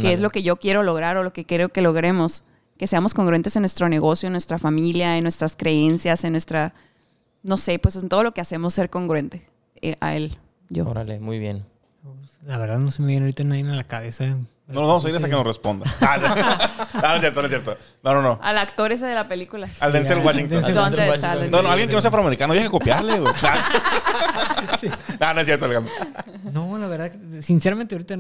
que 0.01 0.13
es 0.13 0.21
lo 0.21 0.31
que 0.31 0.43
yo 0.43 0.57
quiero 0.57 0.83
lograr 0.83 1.17
o 1.17 1.23
lo 1.23 1.33
que 1.33 1.45
quiero 1.45 1.71
que 1.71 1.81
logremos. 1.81 2.45
Que 2.77 2.87
seamos 2.89 3.15
congruentes 3.15 3.55
en 3.57 3.63
nuestro 3.63 3.89
negocio, 3.89 4.27
en 4.27 4.33
nuestra 4.33 4.59
familia, 4.59 5.17
en 5.17 5.23
nuestras 5.23 5.55
creencias, 5.57 6.25
en 6.25 6.33
nuestra, 6.33 6.75
no 7.45 7.57
sé, 7.57 7.79
pues 7.79 7.95
en 7.97 8.09
todo 8.09 8.25
lo 8.25 8.33
que 8.35 8.41
hacemos 8.41 8.75
ser 8.75 8.91
congruente 8.91 9.47
eh, 9.81 9.97
a 10.01 10.15
él, 10.17 10.37
yo. 10.69 10.87
Órale, 10.89 11.21
muy 11.21 11.39
bien. 11.39 11.65
La 12.45 12.59
verdad 12.59 12.79
no 12.79 12.91
se 12.91 13.01
me 13.01 13.09
viene 13.09 13.23
ahorita 13.23 13.45
nadie 13.45 13.61
en 13.61 13.77
la 13.77 13.85
cabeza. 13.85 14.27
No 14.67 14.81
nos 14.81 14.87
vamos 14.89 15.05
a 15.05 15.09
ir 15.11 15.17
hasta 15.17 15.29
que 15.29 15.35
nos 15.35 15.47
responda. 15.47 15.87
Ah, 16.01 16.19
no, 16.19 17.09
no 17.09 17.15
es 17.17 17.21
cierto, 17.21 17.41
no 17.43 17.47
es 17.47 17.51
cierto. 17.53 17.77
No, 18.03 18.15
no, 18.15 18.23
no. 18.23 18.39
Al 18.43 18.57
actor 18.59 18.93
ese 18.93 19.07
de 19.07 19.15
la 19.15 19.27
película. 19.29 19.69
Al 19.81 19.93
Denzel 19.93 20.19
Washington. 20.19 20.63
Washington. 20.63 21.51
No, 21.51 21.63
no, 21.63 21.71
alguien 21.71 21.89
que 21.89 21.95
no 21.95 22.01
sea 22.01 22.09
afroamericano, 22.09 22.53
deja 22.55 22.65
de 22.67 22.71
copiarle, 22.71 23.21
güey. 23.21 23.33
No, 25.21 25.35
no 25.35 25.41
es 25.41 25.47
cierto, 25.47 25.65
Alejandro. 25.67 25.93
No, 26.53 26.79
la 26.79 26.87
verdad, 26.87 27.13
sinceramente 27.41 27.95
ahorita 27.95 28.17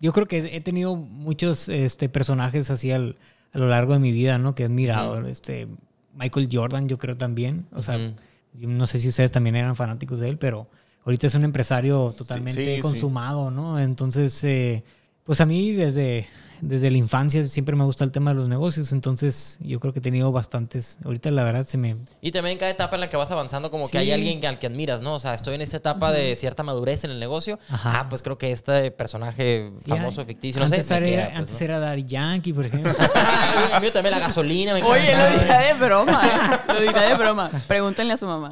yo 0.00 0.12
creo 0.12 0.26
que 0.28 0.56
he 0.56 0.60
tenido 0.60 0.94
muchos 0.96 1.68
este, 1.68 2.08
personajes 2.08 2.70
así 2.70 2.92
al- 2.92 3.16
a 3.52 3.58
lo 3.58 3.68
largo 3.68 3.92
de 3.94 3.98
mi 3.98 4.12
vida, 4.12 4.38
¿no? 4.38 4.54
Que 4.54 4.62
he 4.64 4.66
admirado. 4.66 5.26
Este, 5.26 5.66
Michael 6.14 6.48
Jordan, 6.52 6.88
yo 6.88 6.98
creo 6.98 7.16
también. 7.16 7.66
O 7.72 7.82
sea, 7.82 7.96
Ujú. 7.96 8.14
Yo 8.54 8.68
no 8.68 8.86
sé 8.86 8.98
si 9.00 9.08
ustedes 9.08 9.30
también 9.30 9.56
eran 9.56 9.76
fanáticos 9.76 10.20
de 10.20 10.28
él, 10.28 10.38
pero 10.38 10.68
ahorita 11.04 11.26
es 11.26 11.34
un 11.34 11.44
empresario 11.44 12.12
totalmente 12.16 12.64
sí, 12.64 12.76
sí. 12.76 12.80
consumado, 12.80 13.50
¿no? 13.50 13.78
Entonces, 13.78 14.42
eh, 14.44 14.84
pues 15.24 15.40
a 15.40 15.46
mí 15.46 15.72
desde 15.72 16.26
desde 16.60 16.90
la 16.90 16.98
infancia 16.98 17.46
siempre 17.46 17.74
me 17.76 17.84
gusta 17.84 18.04
el 18.04 18.10
tema 18.12 18.32
de 18.34 18.40
los 18.40 18.48
negocios, 18.48 18.92
entonces 18.92 19.58
yo 19.60 19.80
creo 19.80 19.92
que 19.92 19.98
he 19.98 20.02
tenido 20.02 20.32
bastantes. 20.32 20.98
Ahorita 21.04 21.30
la 21.30 21.44
verdad 21.44 21.64
se 21.64 21.78
me... 21.78 21.96
Y 22.20 22.30
también 22.32 22.52
en 22.52 22.58
cada 22.58 22.70
etapa 22.70 22.96
en 22.96 23.00
la 23.00 23.08
que 23.10 23.16
vas 23.16 23.30
avanzando, 23.30 23.70
como 23.70 23.88
que 23.88 23.98
hay 23.98 24.06
Sí. 24.06 24.12
alguien 24.12 24.44
al 24.46 24.58
que 24.58 24.66
admiras, 24.66 25.02
¿no? 25.02 25.14
O 25.14 25.20
sea, 25.20 25.34
estoy 25.34 25.54
en 25.54 25.60
esta 25.62 25.76
etapa 25.76 26.12
de 26.12 26.34
cierta 26.36 26.62
madurez 26.62 27.04
en 27.04 27.10
el 27.10 27.20
negocio. 27.20 27.58
Ajá. 27.70 28.00
Ah, 28.00 28.08
pues 28.08 28.22
creo 28.22 28.38
que 28.38 28.52
este 28.52 28.90
personaje 28.90 29.70
Sí, 29.82 29.88
famoso, 29.88 30.20
hay- 30.22 30.26
ficticio, 30.26 30.58
no 30.60 30.66
antes 30.66 30.86
sé, 30.86 30.96
era, 30.96 31.04
queda, 31.06 31.24
pues, 31.26 31.36
antes 31.38 31.58
¿no? 31.60 31.64
era 31.64 31.78
Daddy 31.78 32.04
Yankee, 32.04 32.52
por 32.52 32.66
ejemplo. 32.66 32.92
El 33.74 33.80
mío 33.80 33.92
también 33.92 34.12
la 34.14 34.20
gasolina, 34.20 34.74
me 34.74 34.82
Oye, 34.82 35.14
lo 35.16 35.40
dirá 35.40 35.58
de 35.60 35.74
broma. 35.74 36.22
¿eh? 36.26 36.58
Lo 36.74 36.80
dirá 36.80 37.02
de 37.02 37.14
broma. 37.16 37.50
Pregúntenle 37.66 38.12
a 38.12 38.16
su 38.16 38.26
mamá. 38.26 38.50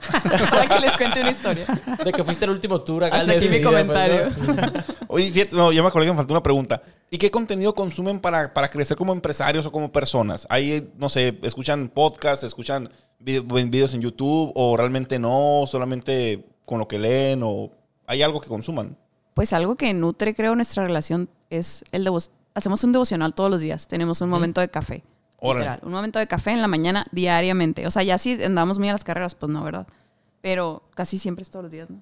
Para 0.50 0.66
que 0.68 0.80
les 0.80 0.96
cuente 0.96 1.20
una 1.20 1.30
historia. 1.30 1.66
De 2.04 2.12
que 2.12 2.24
fuiste 2.24 2.44
el 2.44 2.50
último 2.50 2.80
tour 2.80 3.04
acá. 3.04 3.16
Hasta 3.18 3.32
al 3.32 3.38
aquí 3.38 3.48
mi 3.48 3.60
comentario. 3.60 4.22
pues, 4.34 4.56
¿no? 4.56 4.72
Oye, 5.08 5.30
fíjate, 5.30 5.54
no, 5.56 5.72
ya 5.72 5.82
me 5.82 5.88
acordé 5.88 6.06
que 6.06 6.12
me 6.12 6.16
faltó 6.16 6.32
una 6.34 6.42
pregunta. 6.42 6.82
¿Y 7.10 7.18
qué 7.18 7.30
contenido 7.30 7.74
consumen 7.96 8.20
para, 8.20 8.52
para 8.52 8.68
crecer 8.68 8.96
como 8.96 9.12
empresarios 9.12 9.64
o 9.66 9.72
como 9.72 9.90
personas? 9.90 10.46
Ahí, 10.50 10.92
no 10.98 11.08
sé, 11.08 11.38
escuchan 11.42 11.88
podcasts, 11.88 12.44
escuchan 12.44 12.90
vide- 13.18 13.40
ven 13.46 13.70
videos 13.70 13.94
en 13.94 14.02
YouTube 14.02 14.52
o 14.54 14.76
realmente 14.76 15.18
no, 15.18 15.64
solamente 15.66 16.44
con 16.66 16.78
lo 16.78 16.86
que 16.86 16.98
leen 16.98 17.40
o 17.42 17.70
hay 18.06 18.22
algo 18.22 18.40
que 18.40 18.48
consuman. 18.48 18.96
Pues 19.34 19.52
algo 19.52 19.76
que 19.76 19.92
nutre, 19.94 20.34
creo, 20.34 20.54
nuestra 20.54 20.84
relación 20.84 21.28
es 21.50 21.84
el 21.92 22.04
devo 22.04 22.18
Hacemos 22.54 22.82
un 22.84 22.92
devocional 22.92 23.34
todos 23.34 23.50
los 23.50 23.60
días. 23.60 23.86
Tenemos 23.86 24.20
un 24.22 24.30
momento 24.30 24.62
de 24.62 24.68
café. 24.70 25.04
Literal, 25.42 25.80
un 25.82 25.92
momento 25.92 26.18
de 26.18 26.26
café 26.26 26.52
en 26.52 26.62
la 26.62 26.68
mañana 26.68 27.04
diariamente. 27.12 27.86
O 27.86 27.90
sea, 27.90 28.02
ya 28.02 28.16
si 28.16 28.42
andamos 28.42 28.78
muy 28.78 28.88
a 28.88 28.92
las 28.92 29.04
carreras, 29.04 29.34
pues 29.34 29.52
no, 29.52 29.62
¿verdad? 29.62 29.86
Pero 30.48 30.84
casi 30.94 31.18
siempre 31.18 31.42
es 31.42 31.50
todos 31.50 31.64
los 31.64 31.72
días, 31.72 31.88
¿no? 31.90 31.98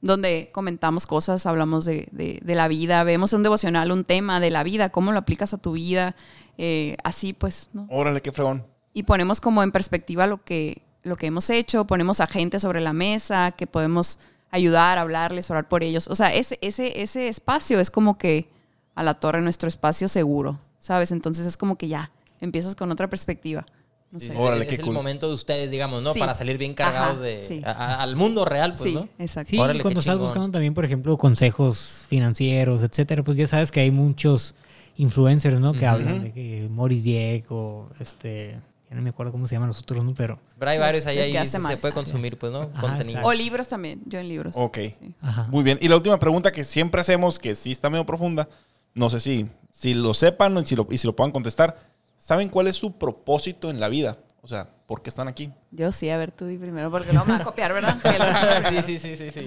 Donde 0.00 0.50
comentamos 0.52 1.08
cosas, 1.08 1.44
hablamos 1.44 1.84
de, 1.84 2.06
de- 2.12 2.38
de 2.40 2.54
la 2.54 2.68
vida, 2.68 3.02
vemos 3.02 3.32
un 3.32 3.42
devocional, 3.42 3.90
un 3.90 4.04
tema 4.04 4.38
de 4.38 4.50
la 4.50 4.62
vida, 4.62 4.90
cómo 4.90 5.10
lo 5.10 5.18
aplicas 5.18 5.52
a 5.54 5.58
tu 5.58 5.72
vida, 5.72 6.14
eh, 6.56 6.96
así 7.02 7.32
pues, 7.32 7.68
¿no? 7.72 7.88
Órale, 7.90 8.20
qué 8.22 8.30
fregón. 8.30 8.64
y 8.92 9.02
ponemos 9.02 9.40
como 9.40 9.64
en 9.64 9.72
perspectiva 9.72 10.28
lo 10.28 10.44
que, 10.44 10.82
lo 11.02 11.16
que 11.16 11.26
hemos 11.26 11.50
hecho, 11.50 11.84
ponemos 11.84 12.20
a 12.20 12.28
gente 12.28 12.60
sobre 12.60 12.80
la 12.80 12.92
mesa, 12.92 13.50
que 13.58 13.66
podemos 13.66 14.20
ayudar, 14.52 14.96
hablarles, 14.98 15.50
orar 15.50 15.68
por 15.68 15.82
ellos. 15.82 16.06
O 16.06 16.14
sea, 16.14 16.32
ese, 16.32 16.58
ese, 16.62 17.02
ese 17.02 17.26
espacio 17.26 17.80
es 17.80 17.90
como 17.90 18.18
que 18.18 18.48
a 18.94 19.02
la 19.02 19.14
torre 19.14 19.40
nuestro 19.42 19.68
espacio 19.68 20.06
seguro, 20.06 20.60
¿sabes? 20.78 21.10
Entonces 21.10 21.44
es 21.44 21.56
como 21.56 21.76
que 21.76 21.88
ya, 21.88 22.12
empiezas 22.40 22.76
con 22.76 22.92
otra 22.92 23.08
perspectiva. 23.08 23.66
No 24.12 24.18
Sí, 24.18 24.26
sé. 24.26 24.32
sí, 24.32 24.38
Órale, 24.38 24.62
es 24.62 24.68
qué 24.68 24.74
el 24.76 24.82
cool. 24.82 24.94
momento 24.94 25.28
de 25.28 25.34
ustedes, 25.34 25.70
digamos, 25.70 26.02
¿no? 26.02 26.12
Sí. 26.14 26.18
Para 26.20 26.34
salir 26.34 26.58
bien 26.58 26.74
cargados 26.74 27.18
Ajá, 27.18 27.22
de, 27.22 27.44
sí. 27.46 27.60
a- 27.64 27.70
a- 27.70 28.02
al 28.02 28.16
mundo 28.16 28.44
real, 28.44 28.72
pues, 28.72 28.90
sí, 28.90 28.94
¿no? 28.94 29.08
exacto. 29.18 29.50
Sí, 29.50 29.58
Órale, 29.58 29.82
cuando 29.82 30.00
estás 30.00 30.18
buscando 30.18 30.50
también, 30.50 30.74
por 30.74 30.84
ejemplo, 30.84 31.16
consejos 31.16 32.04
financieros, 32.08 32.82
etcétera, 32.82 33.22
pues 33.22 33.36
ya 33.36 33.46
sabes 33.46 33.70
que 33.70 33.80
hay 33.80 33.90
muchos 33.92 34.54
influencers, 34.96 35.60
¿no? 35.60 35.72
Que 35.72 35.86
hablan 35.86 36.22
de 36.22 36.32
que 36.32 36.68
Morris 36.70 37.04
Dieck 37.04 37.46
o 37.52 37.88
este, 38.00 38.58
ya 38.90 38.96
no 38.96 39.02
me 39.02 39.10
acuerdo 39.10 39.30
cómo 39.32 39.46
se 39.46 39.54
llaman 39.54 39.68
los 39.68 39.78
otros, 39.78 40.04
¿no? 40.04 40.12
Pero, 40.14 40.38
Pero 40.58 40.70
hay 40.72 40.78
varios 40.78 41.06
ahí, 41.06 41.18
ahí 41.18 41.46
se 41.46 41.58
mal. 41.60 41.78
puede 41.78 41.94
consumir, 41.94 42.36
pues, 42.36 42.50
¿no? 42.52 42.62
Ajá, 42.62 42.80
Contenido. 42.80 43.10
exacto. 43.10 43.28
O 43.28 43.32
libros 43.32 43.68
también, 43.68 44.02
yo 44.06 44.18
en 44.18 44.28
libros. 44.28 44.54
Ok. 44.58 44.78
Sí. 44.78 45.14
ajá. 45.20 45.46
Muy 45.50 45.62
bien. 45.62 45.78
Y 45.80 45.88
la 45.88 45.94
última 45.96 46.18
pregunta 46.18 46.50
que 46.52 46.64
siempre 46.64 47.00
hacemos, 47.00 47.38
que 47.38 47.54
sí 47.54 47.70
está 47.70 47.88
medio 47.88 48.04
profunda, 48.04 48.48
no 48.94 49.08
sé 49.08 49.20
si, 49.20 49.46
si 49.70 49.94
lo 49.94 50.14
sepan 50.14 50.58
y 50.58 50.64
si 50.66 50.74
lo, 50.74 50.86
y 50.90 50.98
si 50.98 51.06
lo 51.06 51.14
puedan 51.14 51.30
contestar. 51.30 51.89
¿Saben 52.20 52.50
cuál 52.50 52.66
es 52.66 52.76
su 52.76 52.92
propósito 52.92 53.70
en 53.70 53.80
la 53.80 53.88
vida? 53.88 54.18
O 54.42 54.46
sea, 54.48 54.68
¿por 54.86 55.00
qué 55.02 55.08
están 55.08 55.26
aquí? 55.26 55.50
Yo 55.70 55.90
sí, 55.90 56.10
a 56.10 56.18
ver 56.18 56.30
tú 56.32 56.44
di 56.44 56.58
primero, 56.58 56.90
porque 56.90 57.14
no 57.14 57.24
me 57.24 57.32
va 57.32 57.38
a 57.38 57.44
copiar, 57.44 57.72
¿verdad? 57.72 57.96
Que 58.00 58.08
el 58.10 58.20
resto- 58.20 58.68
sí, 58.68 58.82
sí, 58.82 58.98
sí, 58.98 59.16
sí, 59.16 59.30
sí. 59.30 59.46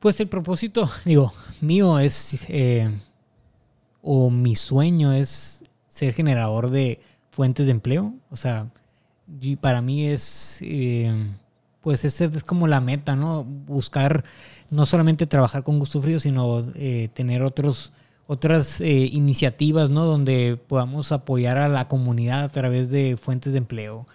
Pues 0.00 0.20
el 0.20 0.28
propósito, 0.28 0.88
digo, 1.06 1.32
mío 1.62 1.98
es, 1.98 2.44
eh, 2.48 2.90
o 4.02 4.28
mi 4.30 4.54
sueño 4.54 5.12
es 5.14 5.62
ser 5.88 6.12
generador 6.12 6.68
de 6.70 7.00
fuentes 7.30 7.64
de 7.66 7.72
empleo. 7.72 8.12
O 8.30 8.36
sea, 8.36 8.68
y 9.40 9.56
para 9.56 9.80
mí 9.80 10.06
es, 10.06 10.58
eh, 10.60 11.10
pues 11.80 12.04
esa 12.04 12.26
es 12.26 12.44
como 12.44 12.66
la 12.68 12.82
meta, 12.82 13.16
¿no? 13.16 13.44
Buscar 13.44 14.24
no 14.70 14.84
solamente 14.84 15.26
trabajar 15.26 15.62
con 15.62 15.78
gusto 15.78 16.02
frío, 16.02 16.20
sino 16.20 16.66
eh, 16.74 17.08
tener 17.14 17.42
otros, 17.42 17.92
otras 18.26 18.80
eh, 18.80 19.08
iniciativas, 19.12 19.90
¿no? 19.90 20.04
Donde 20.04 20.58
podamos 20.66 21.12
apoyar 21.12 21.58
a 21.58 21.68
la 21.68 21.88
comunidad 21.88 22.44
a 22.44 22.48
través 22.48 22.90
de 22.90 23.16
fuentes 23.16 23.52
de 23.52 23.58
empleo. 23.58 24.06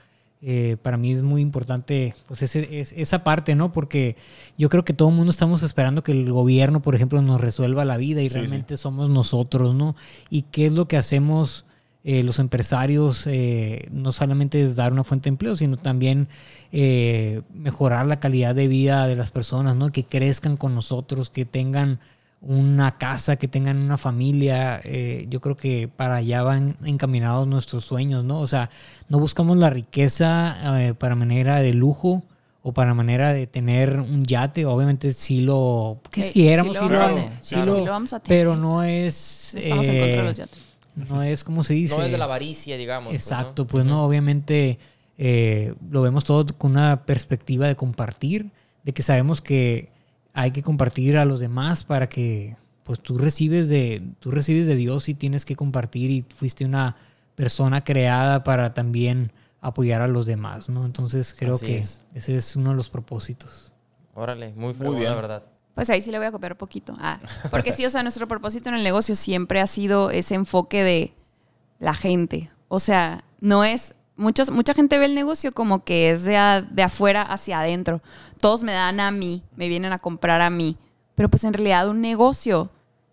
Eh, 0.42 0.78
para 0.82 0.96
mí 0.96 1.12
es 1.12 1.22
muy 1.22 1.42
importante 1.42 2.16
pues 2.28 2.42
ese- 2.42 2.80
es- 2.80 2.94
esa 2.94 3.26
parte, 3.26 3.56
¿no? 3.56 3.74
Porque 3.74 4.16
yo 4.58 4.70
creo 4.70 4.86
que 4.86 4.94
todo 4.94 5.10
el 5.10 5.16
mundo 5.16 5.32
estamos 5.32 5.64
esperando 5.64 6.02
que 6.02 6.14
el 6.14 6.32
gobierno, 6.32 6.82
por 6.82 6.96
ejemplo, 6.96 7.22
nos 7.22 7.42
resuelva 7.42 7.84
la 7.84 7.98
vida 7.98 8.22
y 8.22 8.30
Sí, 8.30 8.36
realmente 8.38 8.78
somos 8.78 9.10
nosotros, 9.10 9.76
¿no? 9.76 9.96
Y 10.30 10.44
qué 10.44 10.68
es 10.68 10.72
lo 10.72 10.88
que 10.88 10.96
hacemos 10.98 11.66
eh, 12.06 12.24
los 12.24 12.40
empresarios, 12.40 13.28
eh, 13.28 13.90
no 13.92 14.14
solamente 14.14 14.62
es 14.62 14.78
dar 14.78 14.94
una 14.94 15.04
fuente 15.04 15.26
de 15.26 15.34
empleo, 15.34 15.58
sino 15.58 15.76
también 15.76 16.30
mejorar 17.54 18.06
la 18.06 18.20
calidad 18.22 18.56
de 18.56 18.68
vida 18.70 19.06
de 19.08 19.16
las 19.18 19.32
personas, 19.32 19.76
¿no? 19.76 19.92
Que 19.92 20.04
crezcan 20.06 20.56
con 20.58 20.74
nosotros, 20.76 21.30
que 21.30 21.44
tengan 21.46 22.00
una 22.42 22.98
casa, 22.98 23.36
que 23.36 23.48
tengan 23.48 23.78
una 23.78 23.98
familia. 23.98 24.80
eh, 24.84 25.26
yo 25.30 25.42
creo 25.42 25.58
que 25.58 25.88
para 25.88 26.16
allá 26.18 26.42
van 26.44 26.78
encaminados 26.86 27.48
nuestros 27.48 27.84
sueños, 27.86 28.24
¿no? 28.24 28.40
O 28.40 28.48
sea, 28.48 28.70
no 29.10 29.20
buscamos 29.20 29.58
la 29.58 29.70
riqueza 29.70 30.80
eh, 30.82 30.94
para 30.94 31.16
manera 31.16 31.60
de 31.60 31.74
lujo 31.74 32.24
o 32.62 32.74
para 32.74 32.94
manera 32.94 33.34
de 33.34 33.46
tener 33.48 34.00
un 34.00 34.24
yate. 34.26 34.66
Obviamente 34.66 35.12
sí 35.14 35.42
lo 35.42 36.00
Sí, 36.12 36.22
quisiéramos, 36.22 36.78
sí 36.78 36.82
lo 36.84 36.88
sí 36.88 36.94
vamos 36.94 37.00
lo- 37.00 37.06
a 37.06 37.16
tener. 37.24 37.38
sí 37.42 37.56
Claro. 37.56 37.72
lo- 37.74 37.80
Sí 37.80 37.86
lo 37.86 37.92
vamos 37.92 38.14
a 38.14 38.20
tener. 38.20 38.40
pero 38.40 38.56
no 38.56 38.84
es... 38.84 39.52
No 39.56 39.60
estamos 39.60 39.88
en 39.88 40.00
contra 40.00 40.16
de 40.16 40.20
eh, 40.20 40.24
los 40.24 40.38
yates. 40.38 40.60
no 40.96 41.24
es 41.24 41.44
como 41.44 41.64
se 41.64 41.74
dice. 41.74 41.98
No 41.98 42.04
es 42.04 42.12
de 42.12 42.18
la 42.18 42.26
avaricia, 42.26 42.78
digamos. 42.78 43.10
pues, 43.14 43.30
¿no? 43.32 43.38
Exacto, 43.38 43.68
pues 43.68 43.86
no, 43.86 44.04
obviamente 44.06 44.80
eh, 45.18 45.74
lo 45.92 46.02
vemos 46.02 46.24
todo 46.24 46.46
con 46.58 46.72
una 46.72 47.06
perspectiva 47.06 47.68
de 47.68 47.76
compartir, 47.76 48.50
de 48.84 48.94
que 48.94 49.04
sabemos 49.04 49.42
que 49.42 49.90
hay 50.42 50.52
que 50.52 50.64
compartir 50.64 51.18
a 51.18 51.26
los 51.26 51.40
demás 51.40 51.84
para 51.84 52.08
que 52.08 52.56
pues 52.84 53.00
tú 53.02 53.18
recibes 53.18 53.70
de 53.70 54.02
tú 54.20 54.32
recibes 54.32 54.68
de 54.68 54.76
Dios 54.76 55.10
y 55.10 55.14
tienes 55.14 55.46
que 55.46 55.56
compartir 55.56 56.10
y 56.12 56.26
fuiste 56.36 56.66
una 56.66 56.96
persona 57.36 57.84
creada 57.84 58.44
para 58.44 58.74
también 58.74 59.32
apoyar 59.62 60.02
a 60.02 60.08
los 60.08 60.26
demás, 60.26 60.70
¿no? 60.70 60.86
Entonces 60.86 61.36
creo 61.38 61.56
Así 61.56 61.66
que 61.66 61.78
es. 61.80 62.02
ese 62.14 62.36
es 62.38 62.56
uno 62.56 62.72
de 62.72 62.76
los 62.78 62.90
propósitos. 62.90 63.74
Órale, 64.16 64.54
muy 64.54 64.74
fregón, 64.74 64.98
bien. 64.98 65.10
la 65.10 65.16
verdad. 65.16 65.44
Pues 65.76 65.90
ahí 65.90 66.02
sí 66.02 66.12
le 66.12 66.18
voy 66.18 66.28
a 66.28 66.32
copiar 66.32 66.54
un 66.54 66.58
poquito. 66.58 66.94
Ah, 67.00 67.20
porque 67.52 67.72
sí, 67.72 67.86
o 67.86 67.90
sea, 67.90 68.02
nuestro 68.04 68.28
propósito 68.28 68.70
en 68.70 68.76
el 68.76 68.84
negocio 68.84 69.16
siempre 69.16 69.62
ha 69.62 69.68
sido 69.68 70.10
ese 70.12 70.36
enfoque 70.36 70.84
de 70.84 71.14
la 71.80 71.94
gente. 71.94 72.50
O 72.68 72.80
sea, 72.80 73.24
no 73.40 73.64
es. 73.64 73.94
Muchos, 74.20 74.52
mucha 74.52 74.74
gente 74.74 74.98
ve 75.00 75.06
el 75.06 75.16
negocio 75.16 75.52
como 75.54 75.84
que 75.84 76.12
es 76.12 76.24
de, 76.24 76.38
a- 76.38 76.62
de 76.62 76.84
afuera 76.84 77.22
hacia 77.22 77.60
adentro. 77.60 78.02
Todos 78.40 78.64
me 78.64 78.74
dan 78.74 79.00
a 79.00 79.10
mí, 79.12 79.44
me 79.56 79.68
vienen 79.70 79.94
a 79.94 80.00
comprar 80.00 80.42
a 80.42 80.50
mí. 80.50 80.78
Pero 81.16 81.30
pues 81.30 81.44
en 81.44 81.54
realidad 81.54 81.90
un 81.90 82.02
negocio 82.02 82.70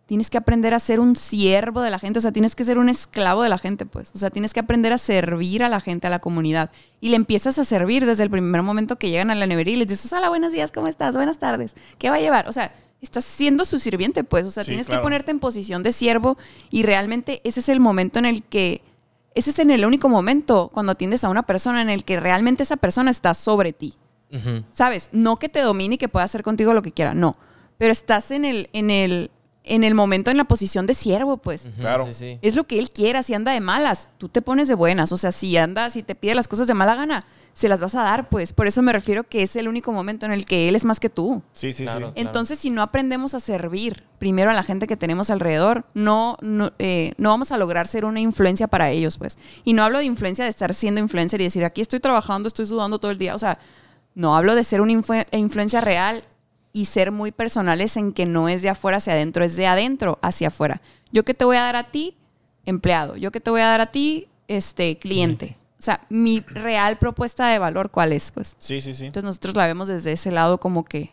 tienes 0.07 0.31
que 0.31 0.39
aprender 0.39 0.73
a 0.74 0.78
ser 0.78 1.01
un 1.01 1.16
siervo 1.16 1.81
de 1.83 1.91
la 1.91 1.99
gente, 1.99 2.20
o 2.20 2.23
sea, 2.23 2.31
tienes 2.33 2.55
que 2.55 2.62
ser 2.65 2.78
un 2.78 2.89
esclavo 2.89 3.43
de 3.43 3.49
la 3.49 3.59
gente, 3.59 3.87
pues. 3.87 4.12
O 4.15 4.19
sea, 4.19 4.31
tienes 4.31 4.53
que 4.53 4.61
aprender 4.61 4.93
a 4.93 4.99
servir 4.99 5.65
a 5.65 5.69
la 5.69 5.81
gente, 5.81 6.07
a 6.07 6.11
la 6.11 6.20
comunidad. 6.20 6.70
Y 7.01 7.09
le 7.09 7.16
empiezas 7.16 7.59
a 7.59 7.65
servir 7.65 8.07
desde 8.07 8.23
el 8.23 8.31
primer 8.31 8.62
momento 8.62 8.97
que 8.97 9.11
llegan 9.11 9.31
a 9.33 9.35
la 9.35 9.47
nevería 9.49 9.74
y 9.74 9.78
les 9.78 9.89
dices, 9.89 10.12
hola, 10.12 10.28
buenos 10.28 10.53
días, 10.53 10.70
¿cómo 10.70 10.87
estás? 10.87 11.16
Buenas 11.16 11.39
tardes. 11.39 11.74
¿Qué 11.99 12.09
va 12.11 12.16
a 12.16 12.20
llevar? 12.20 12.49
O 12.49 12.53
sea, 12.53 12.73
estás 13.01 13.24
siendo 13.24 13.65
su 13.65 13.81
sirviente, 13.81 14.23
pues. 14.23 14.47
O 14.47 14.51
sea, 14.53 14.62
Sí, 14.62 14.70
tienes 14.70 14.87
claro. 14.87 15.01
que 15.01 15.05
ponerte 15.07 15.31
en 15.33 15.41
posición 15.41 15.83
de 15.83 15.91
siervo 15.91 16.37
y 16.70 16.85
realmente 16.85 17.41
ese 17.43 17.59
es 17.59 17.69
el 17.69 17.81
momento 17.81 18.20
en 18.20 18.27
el 18.27 18.45
que, 18.45 18.83
ese 19.37 19.51
es 19.51 19.59
en 19.59 19.71
el 19.71 19.85
único 19.85 20.09
momento 20.09 20.71
cuando 20.73 20.93
atiendes 20.93 21.23
a 21.23 21.29
una 21.29 21.45
persona 21.45 21.83
en 21.83 21.91
el 21.91 22.05
que 22.05 22.19
realmente 22.19 22.63
esa 22.63 22.77
persona 22.77 23.11
está 23.11 23.35
sobre 23.35 23.73
ti. 23.73 23.95
¿sabes? 24.71 25.09
No 25.13 25.37
que 25.37 25.49
te 25.49 25.61
domine 25.61 25.95
y 25.95 25.99
que 25.99 26.09
pueda 26.09 26.25
hacer 26.25 26.43
contigo 26.43 26.75
lo 26.75 26.83
que 26.83 26.91
quiera, 26.91 27.15
no. 27.15 27.37
Pero 27.79 27.93
estás 27.93 28.31
en 28.31 28.45
el, 28.45 28.69
en 28.73 28.91
el, 28.91 29.31
en 29.67 29.85
el 29.85 29.95
momento, 29.95 30.31
en 30.31 30.37
la 30.37 30.45
posición 30.45 30.87
de 30.87 30.95
siervo, 30.95 31.37
pues. 31.39 31.69
Claro. 31.79 32.07
Sí, 32.07 32.13
sí. 32.13 32.39
Es 32.43 32.57
lo 32.57 32.65
que 32.65 32.79
él 32.79 32.91
quiera. 32.91 33.23
Si 33.23 33.35
anda 33.35 33.53
de 33.53 33.61
malas, 33.61 34.09
tú 34.19 34.29
te 34.29 34.41
pones 34.43 34.69
de 34.69 34.75
buenas. 34.75 35.13
O 35.13 35.17
sea, 35.17 35.33
si 35.33 35.57
anda, 35.57 35.91
si 35.91 36.03
te 36.03 36.15
pide 36.15 36.35
las 36.35 36.49
cosas 36.49 36.67
de 36.67 36.75
mala 36.75 36.95
gana, 36.95 37.27
se 37.53 37.69
las 37.69 37.81
vas 37.81 37.95
a 37.95 38.03
dar, 38.03 38.29
pues. 38.29 38.53
Por 38.53 38.67
eso 38.67 38.81
me 38.83 38.93
refiero 38.93 39.25
que 39.25 39.43
es 39.43 39.57
el 39.57 39.67
único 39.69 39.93
momento 39.93 40.25
en 40.27 40.33
el 40.33 40.45
que 40.45 40.69
él 40.69 40.77
es 40.77 40.85
más 40.85 41.01
que 41.01 41.09
tú. 41.11 41.43
Sí, 41.53 41.73
sí, 41.73 41.85
Claro. 41.85 42.09
sí. 42.09 42.13
Entonces, 42.23 42.59
si 42.59 42.71
no 42.71 42.83
aprendemos 42.83 43.35
a 43.35 43.41
servir 43.41 44.05
primero 44.19 44.51
a 44.51 44.55
la 44.55 44.63
gente 44.63 44.87
que 44.87 44.97
tenemos 44.97 45.31
alrededor, 45.31 45.85
no, 45.95 46.37
no, 46.43 46.73
eh, 46.79 47.13
no 47.19 47.31
vamos 47.31 47.53
a 47.53 47.57
lograr 47.59 47.87
ser 47.87 48.05
una 48.05 48.21
influencia 48.21 48.69
para 48.69 48.91
ellos, 48.91 49.19
pues. 49.19 49.37
Y 49.65 49.73
no 49.73 49.83
hablo 49.85 49.99
de 49.99 50.05
influencia 50.05 50.45
de 50.45 50.51
estar 50.51 50.73
siendo 50.75 51.01
influencer 51.01 51.41
y 51.41 51.45
decir, 51.45 51.65
aquí 51.65 51.81
estoy 51.81 52.01
trabajando, 52.01 52.47
estoy 52.47 52.67
sudando 52.67 52.99
todo 52.99 53.11
el 53.11 53.19
día. 53.19 53.35
O 53.35 53.39
sea, 53.39 53.59
no 54.15 54.37
hablo 54.37 54.55
de 54.55 54.65
ser 54.65 54.81
una 54.81 54.93
influ- 54.93 55.27
influencia 55.33 55.81
real 55.81 56.25
y 56.77 56.85
ser 56.85 57.11
muy 57.11 57.32
personales 57.32 57.97
en 57.97 58.12
que 58.12 58.27
no 58.27 58.51
es 58.51 58.61
de 58.61 58.69
afuera 58.69 58.98
hacia 58.98 59.15
adentro, 59.15 59.43
es 59.43 59.57
de 59.57 59.66
adentro 59.66 60.19
hacia 60.20 60.48
afuera. 60.48 60.82
Yo 61.11 61.24
que 61.24 61.32
te 61.32 61.47
voy 61.47 61.57
a 61.57 61.62
dar 61.62 61.74
a 61.74 61.90
ti, 61.90 62.19
empleado. 62.66 63.16
Yo 63.16 63.32
que 63.32 63.40
te 63.40 63.51
voy 63.51 63.62
a 63.62 63.69
dar 63.69 63.81
a 63.81 63.86
ti, 63.86 64.28
este, 64.47 64.98
cliente. 64.98 65.57
O 65.78 65.82
sea, 65.82 66.03
mi 66.11 66.40
real 66.40 66.98
propuesta 66.98 67.48
de 67.48 67.59
valor, 67.59 67.90
¿cuál 67.90 68.12
es? 68.12 68.31
Pues. 68.31 68.57
Sí, 68.59 68.82
sí, 68.82 68.93
sí. 68.93 69.07
Entonces 69.07 69.24
nosotros 69.24 69.55
la 69.55 69.66
vemos 69.66 69.89
desde 69.89 70.12
ese 70.12 70.31
lado 70.31 70.61
como 70.61 70.85
que 70.85 71.12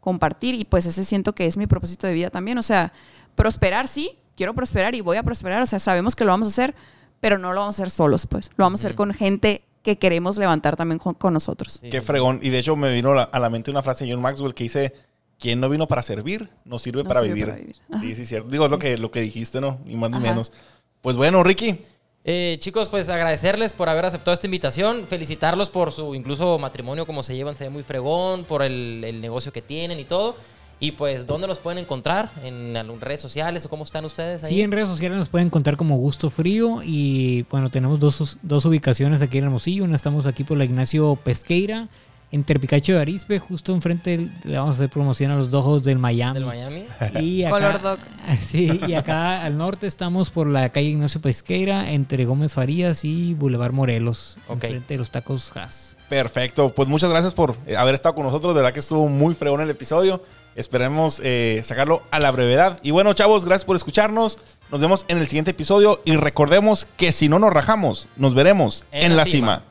compartir 0.00 0.54
y 0.54 0.66
pues 0.66 0.84
ese 0.84 1.02
siento 1.04 1.34
que 1.34 1.46
es 1.46 1.56
mi 1.56 1.66
propósito 1.66 2.06
de 2.06 2.12
vida 2.12 2.28
también. 2.28 2.58
O 2.58 2.62
sea, 2.62 2.92
prosperar 3.34 3.88
sí, 3.88 4.10
quiero 4.36 4.52
prosperar 4.52 4.94
y 4.94 5.00
voy 5.00 5.16
a 5.16 5.22
prosperar, 5.22 5.62
o 5.62 5.66
sea, 5.66 5.78
sabemos 5.78 6.16
que 6.16 6.26
lo 6.26 6.32
vamos 6.32 6.48
a 6.48 6.50
hacer, 6.50 6.74
pero 7.20 7.38
no 7.38 7.54
lo 7.54 7.60
vamos 7.60 7.80
a 7.80 7.82
hacer 7.82 7.90
solos, 7.90 8.26
pues. 8.26 8.50
Lo 8.58 8.66
vamos 8.66 8.80
a 8.80 8.82
hacer 8.82 8.94
con 8.94 9.14
gente 9.14 9.62
que 9.94 9.98
queremos 9.98 10.36
levantar 10.38 10.76
también 10.76 10.98
con, 10.98 11.14
con 11.14 11.32
nosotros. 11.32 11.80
Qué 11.90 12.02
fregón. 12.02 12.40
Y 12.42 12.50
de 12.50 12.58
hecho 12.58 12.76
me 12.76 12.92
vino 12.92 13.14
la- 13.14 13.22
a 13.22 13.38
la 13.38 13.48
mente 13.48 13.70
una 13.70 13.82
frase 13.82 14.04
de 14.04 14.12
John 14.12 14.20
Maxwell 14.20 14.52
que 14.54 14.64
dice, 14.64 14.92
quien 15.38 15.60
no 15.60 15.68
vino 15.68 15.86
para 15.88 16.02
servir, 16.02 16.50
no 16.64 16.78
sirve, 16.78 17.02
No 17.04 17.08
para, 17.08 17.20
sirve 17.20 17.34
vivir. 17.34 17.46
para 17.46 17.58
vivir. 17.58 17.76
Ajá. 17.90 18.00
Sí, 18.02 18.14
sí, 18.14 18.26
cierto. 18.26 18.48
Digo, 18.50 18.64
es 18.66 18.70
lo 18.70 18.78
que, 18.78 18.98
lo 18.98 19.10
que 19.10 19.20
dijiste, 19.20 19.60
¿no? 19.60 19.78
Ni 19.84 19.94
más 19.94 20.10
ni 20.10 20.16
Ajá. 20.18 20.26
menos. 20.26 20.52
Pues 21.00 21.16
bueno, 21.16 21.42
Ricky. 21.42 21.78
Eh, 22.24 22.56
chicos, 22.60 22.90
pues 22.90 23.08
agradecerles 23.08 23.72
por 23.72 23.88
haber 23.88 24.04
aceptado 24.04 24.34
esta 24.34 24.46
invitación, 24.46 25.06
felicitarlos 25.06 25.70
por 25.70 25.92
su 25.92 26.14
incluso 26.14 26.58
matrimonio, 26.58 27.06
como 27.06 27.22
se 27.22 27.34
llevan, 27.34 27.54
se 27.54 27.64
ve 27.64 27.70
muy 27.70 27.82
fregón, 27.82 28.44
por 28.44 28.62
el, 28.62 29.02
el 29.04 29.20
negocio 29.22 29.50
que 29.52 29.62
tienen 29.62 29.98
y 29.98 30.04
todo. 30.04 30.36
Y 30.80 30.92
pues, 30.92 31.26
¿dónde 31.26 31.48
los 31.48 31.58
pueden 31.58 31.78
encontrar? 31.78 32.30
¿En 32.44 32.74
redes 33.00 33.20
sociales 33.20 33.64
o 33.66 33.68
cómo 33.68 33.82
están 33.82 34.04
ustedes 34.04 34.44
ahí? 34.44 34.54
Sí, 34.54 34.62
en 34.62 34.70
redes 34.70 34.88
sociales 34.88 35.18
nos 35.18 35.28
pueden 35.28 35.48
encontrar 35.48 35.76
como 35.76 35.96
Gusto 35.96 36.30
Frío 36.30 36.82
y 36.84 37.42
bueno, 37.50 37.68
tenemos 37.68 37.98
dos, 37.98 38.38
dos 38.42 38.64
ubicaciones 38.64 39.20
aquí 39.20 39.38
en 39.38 39.44
Hermosillo. 39.44 39.82
Una 39.84 39.96
estamos 39.96 40.26
aquí 40.26 40.44
por 40.44 40.56
la 40.56 40.64
Ignacio 40.64 41.16
Pesqueira, 41.24 41.88
en 42.30 42.44
Terpicacho 42.44 42.92
de 42.92 43.00
Arispe, 43.00 43.38
justo 43.40 43.72
enfrente 43.72 44.10
del- 44.10 44.30
le 44.44 44.56
vamos 44.58 44.74
a 44.74 44.76
hacer 44.76 44.90
promoción 44.90 45.32
a 45.32 45.36
los 45.36 45.50
dojos 45.50 45.82
del 45.82 45.98
Miami. 45.98 46.34
Del 46.34 46.46
Miami. 46.46 46.84
Y 47.20 47.42
acá, 47.44 47.56
Color 47.56 47.82
dog. 47.82 47.98
Sí, 48.40 48.78
y 48.86 48.92
acá 48.92 49.42
al 49.42 49.56
norte 49.58 49.86
estamos 49.88 50.30
por 50.30 50.46
la 50.46 50.68
calle 50.68 50.90
Ignacio 50.90 51.20
Pesqueira, 51.20 51.90
entre 51.90 52.24
Gómez 52.24 52.52
Farías 52.52 53.04
y 53.04 53.34
Boulevard 53.34 53.72
Morelos, 53.72 54.36
Ok. 54.46 54.62
enfrente 54.64 54.94
de 54.94 54.98
los 54.98 55.10
tacos 55.10 55.50
Haas. 55.56 55.96
Perfecto. 56.08 56.68
Pues 56.72 56.86
muchas 56.88 57.10
gracias 57.10 57.34
por 57.34 57.56
eh, 57.66 57.76
haber 57.76 57.94
estado 57.94 58.14
con 58.14 58.24
nosotros. 58.24 58.54
De 58.54 58.60
verdad 58.60 58.72
que 58.72 58.80
estuvo 58.80 59.08
muy 59.08 59.34
fregón 59.34 59.60
el 59.60 59.70
episodio. 59.70 60.22
Esperemos 60.58 61.20
eh, 61.22 61.60
sacarlo 61.62 62.02
a 62.10 62.18
la 62.18 62.32
brevedad. 62.32 62.80
Y 62.82 62.90
bueno, 62.90 63.12
chavos, 63.12 63.44
gracias 63.44 63.64
por 63.64 63.76
escucharnos. 63.76 64.38
Nos 64.72 64.80
vemos 64.80 65.04
en 65.06 65.18
el 65.18 65.28
siguiente 65.28 65.52
episodio. 65.52 66.02
Y 66.04 66.16
recordemos 66.16 66.88
que 66.96 67.12
si 67.12 67.28
no 67.28 67.38
nos 67.38 67.52
rajamos, 67.52 68.08
nos 68.16 68.34
veremos 68.34 68.84
en, 68.90 69.16
la 69.16 69.24
cima. 69.24 69.62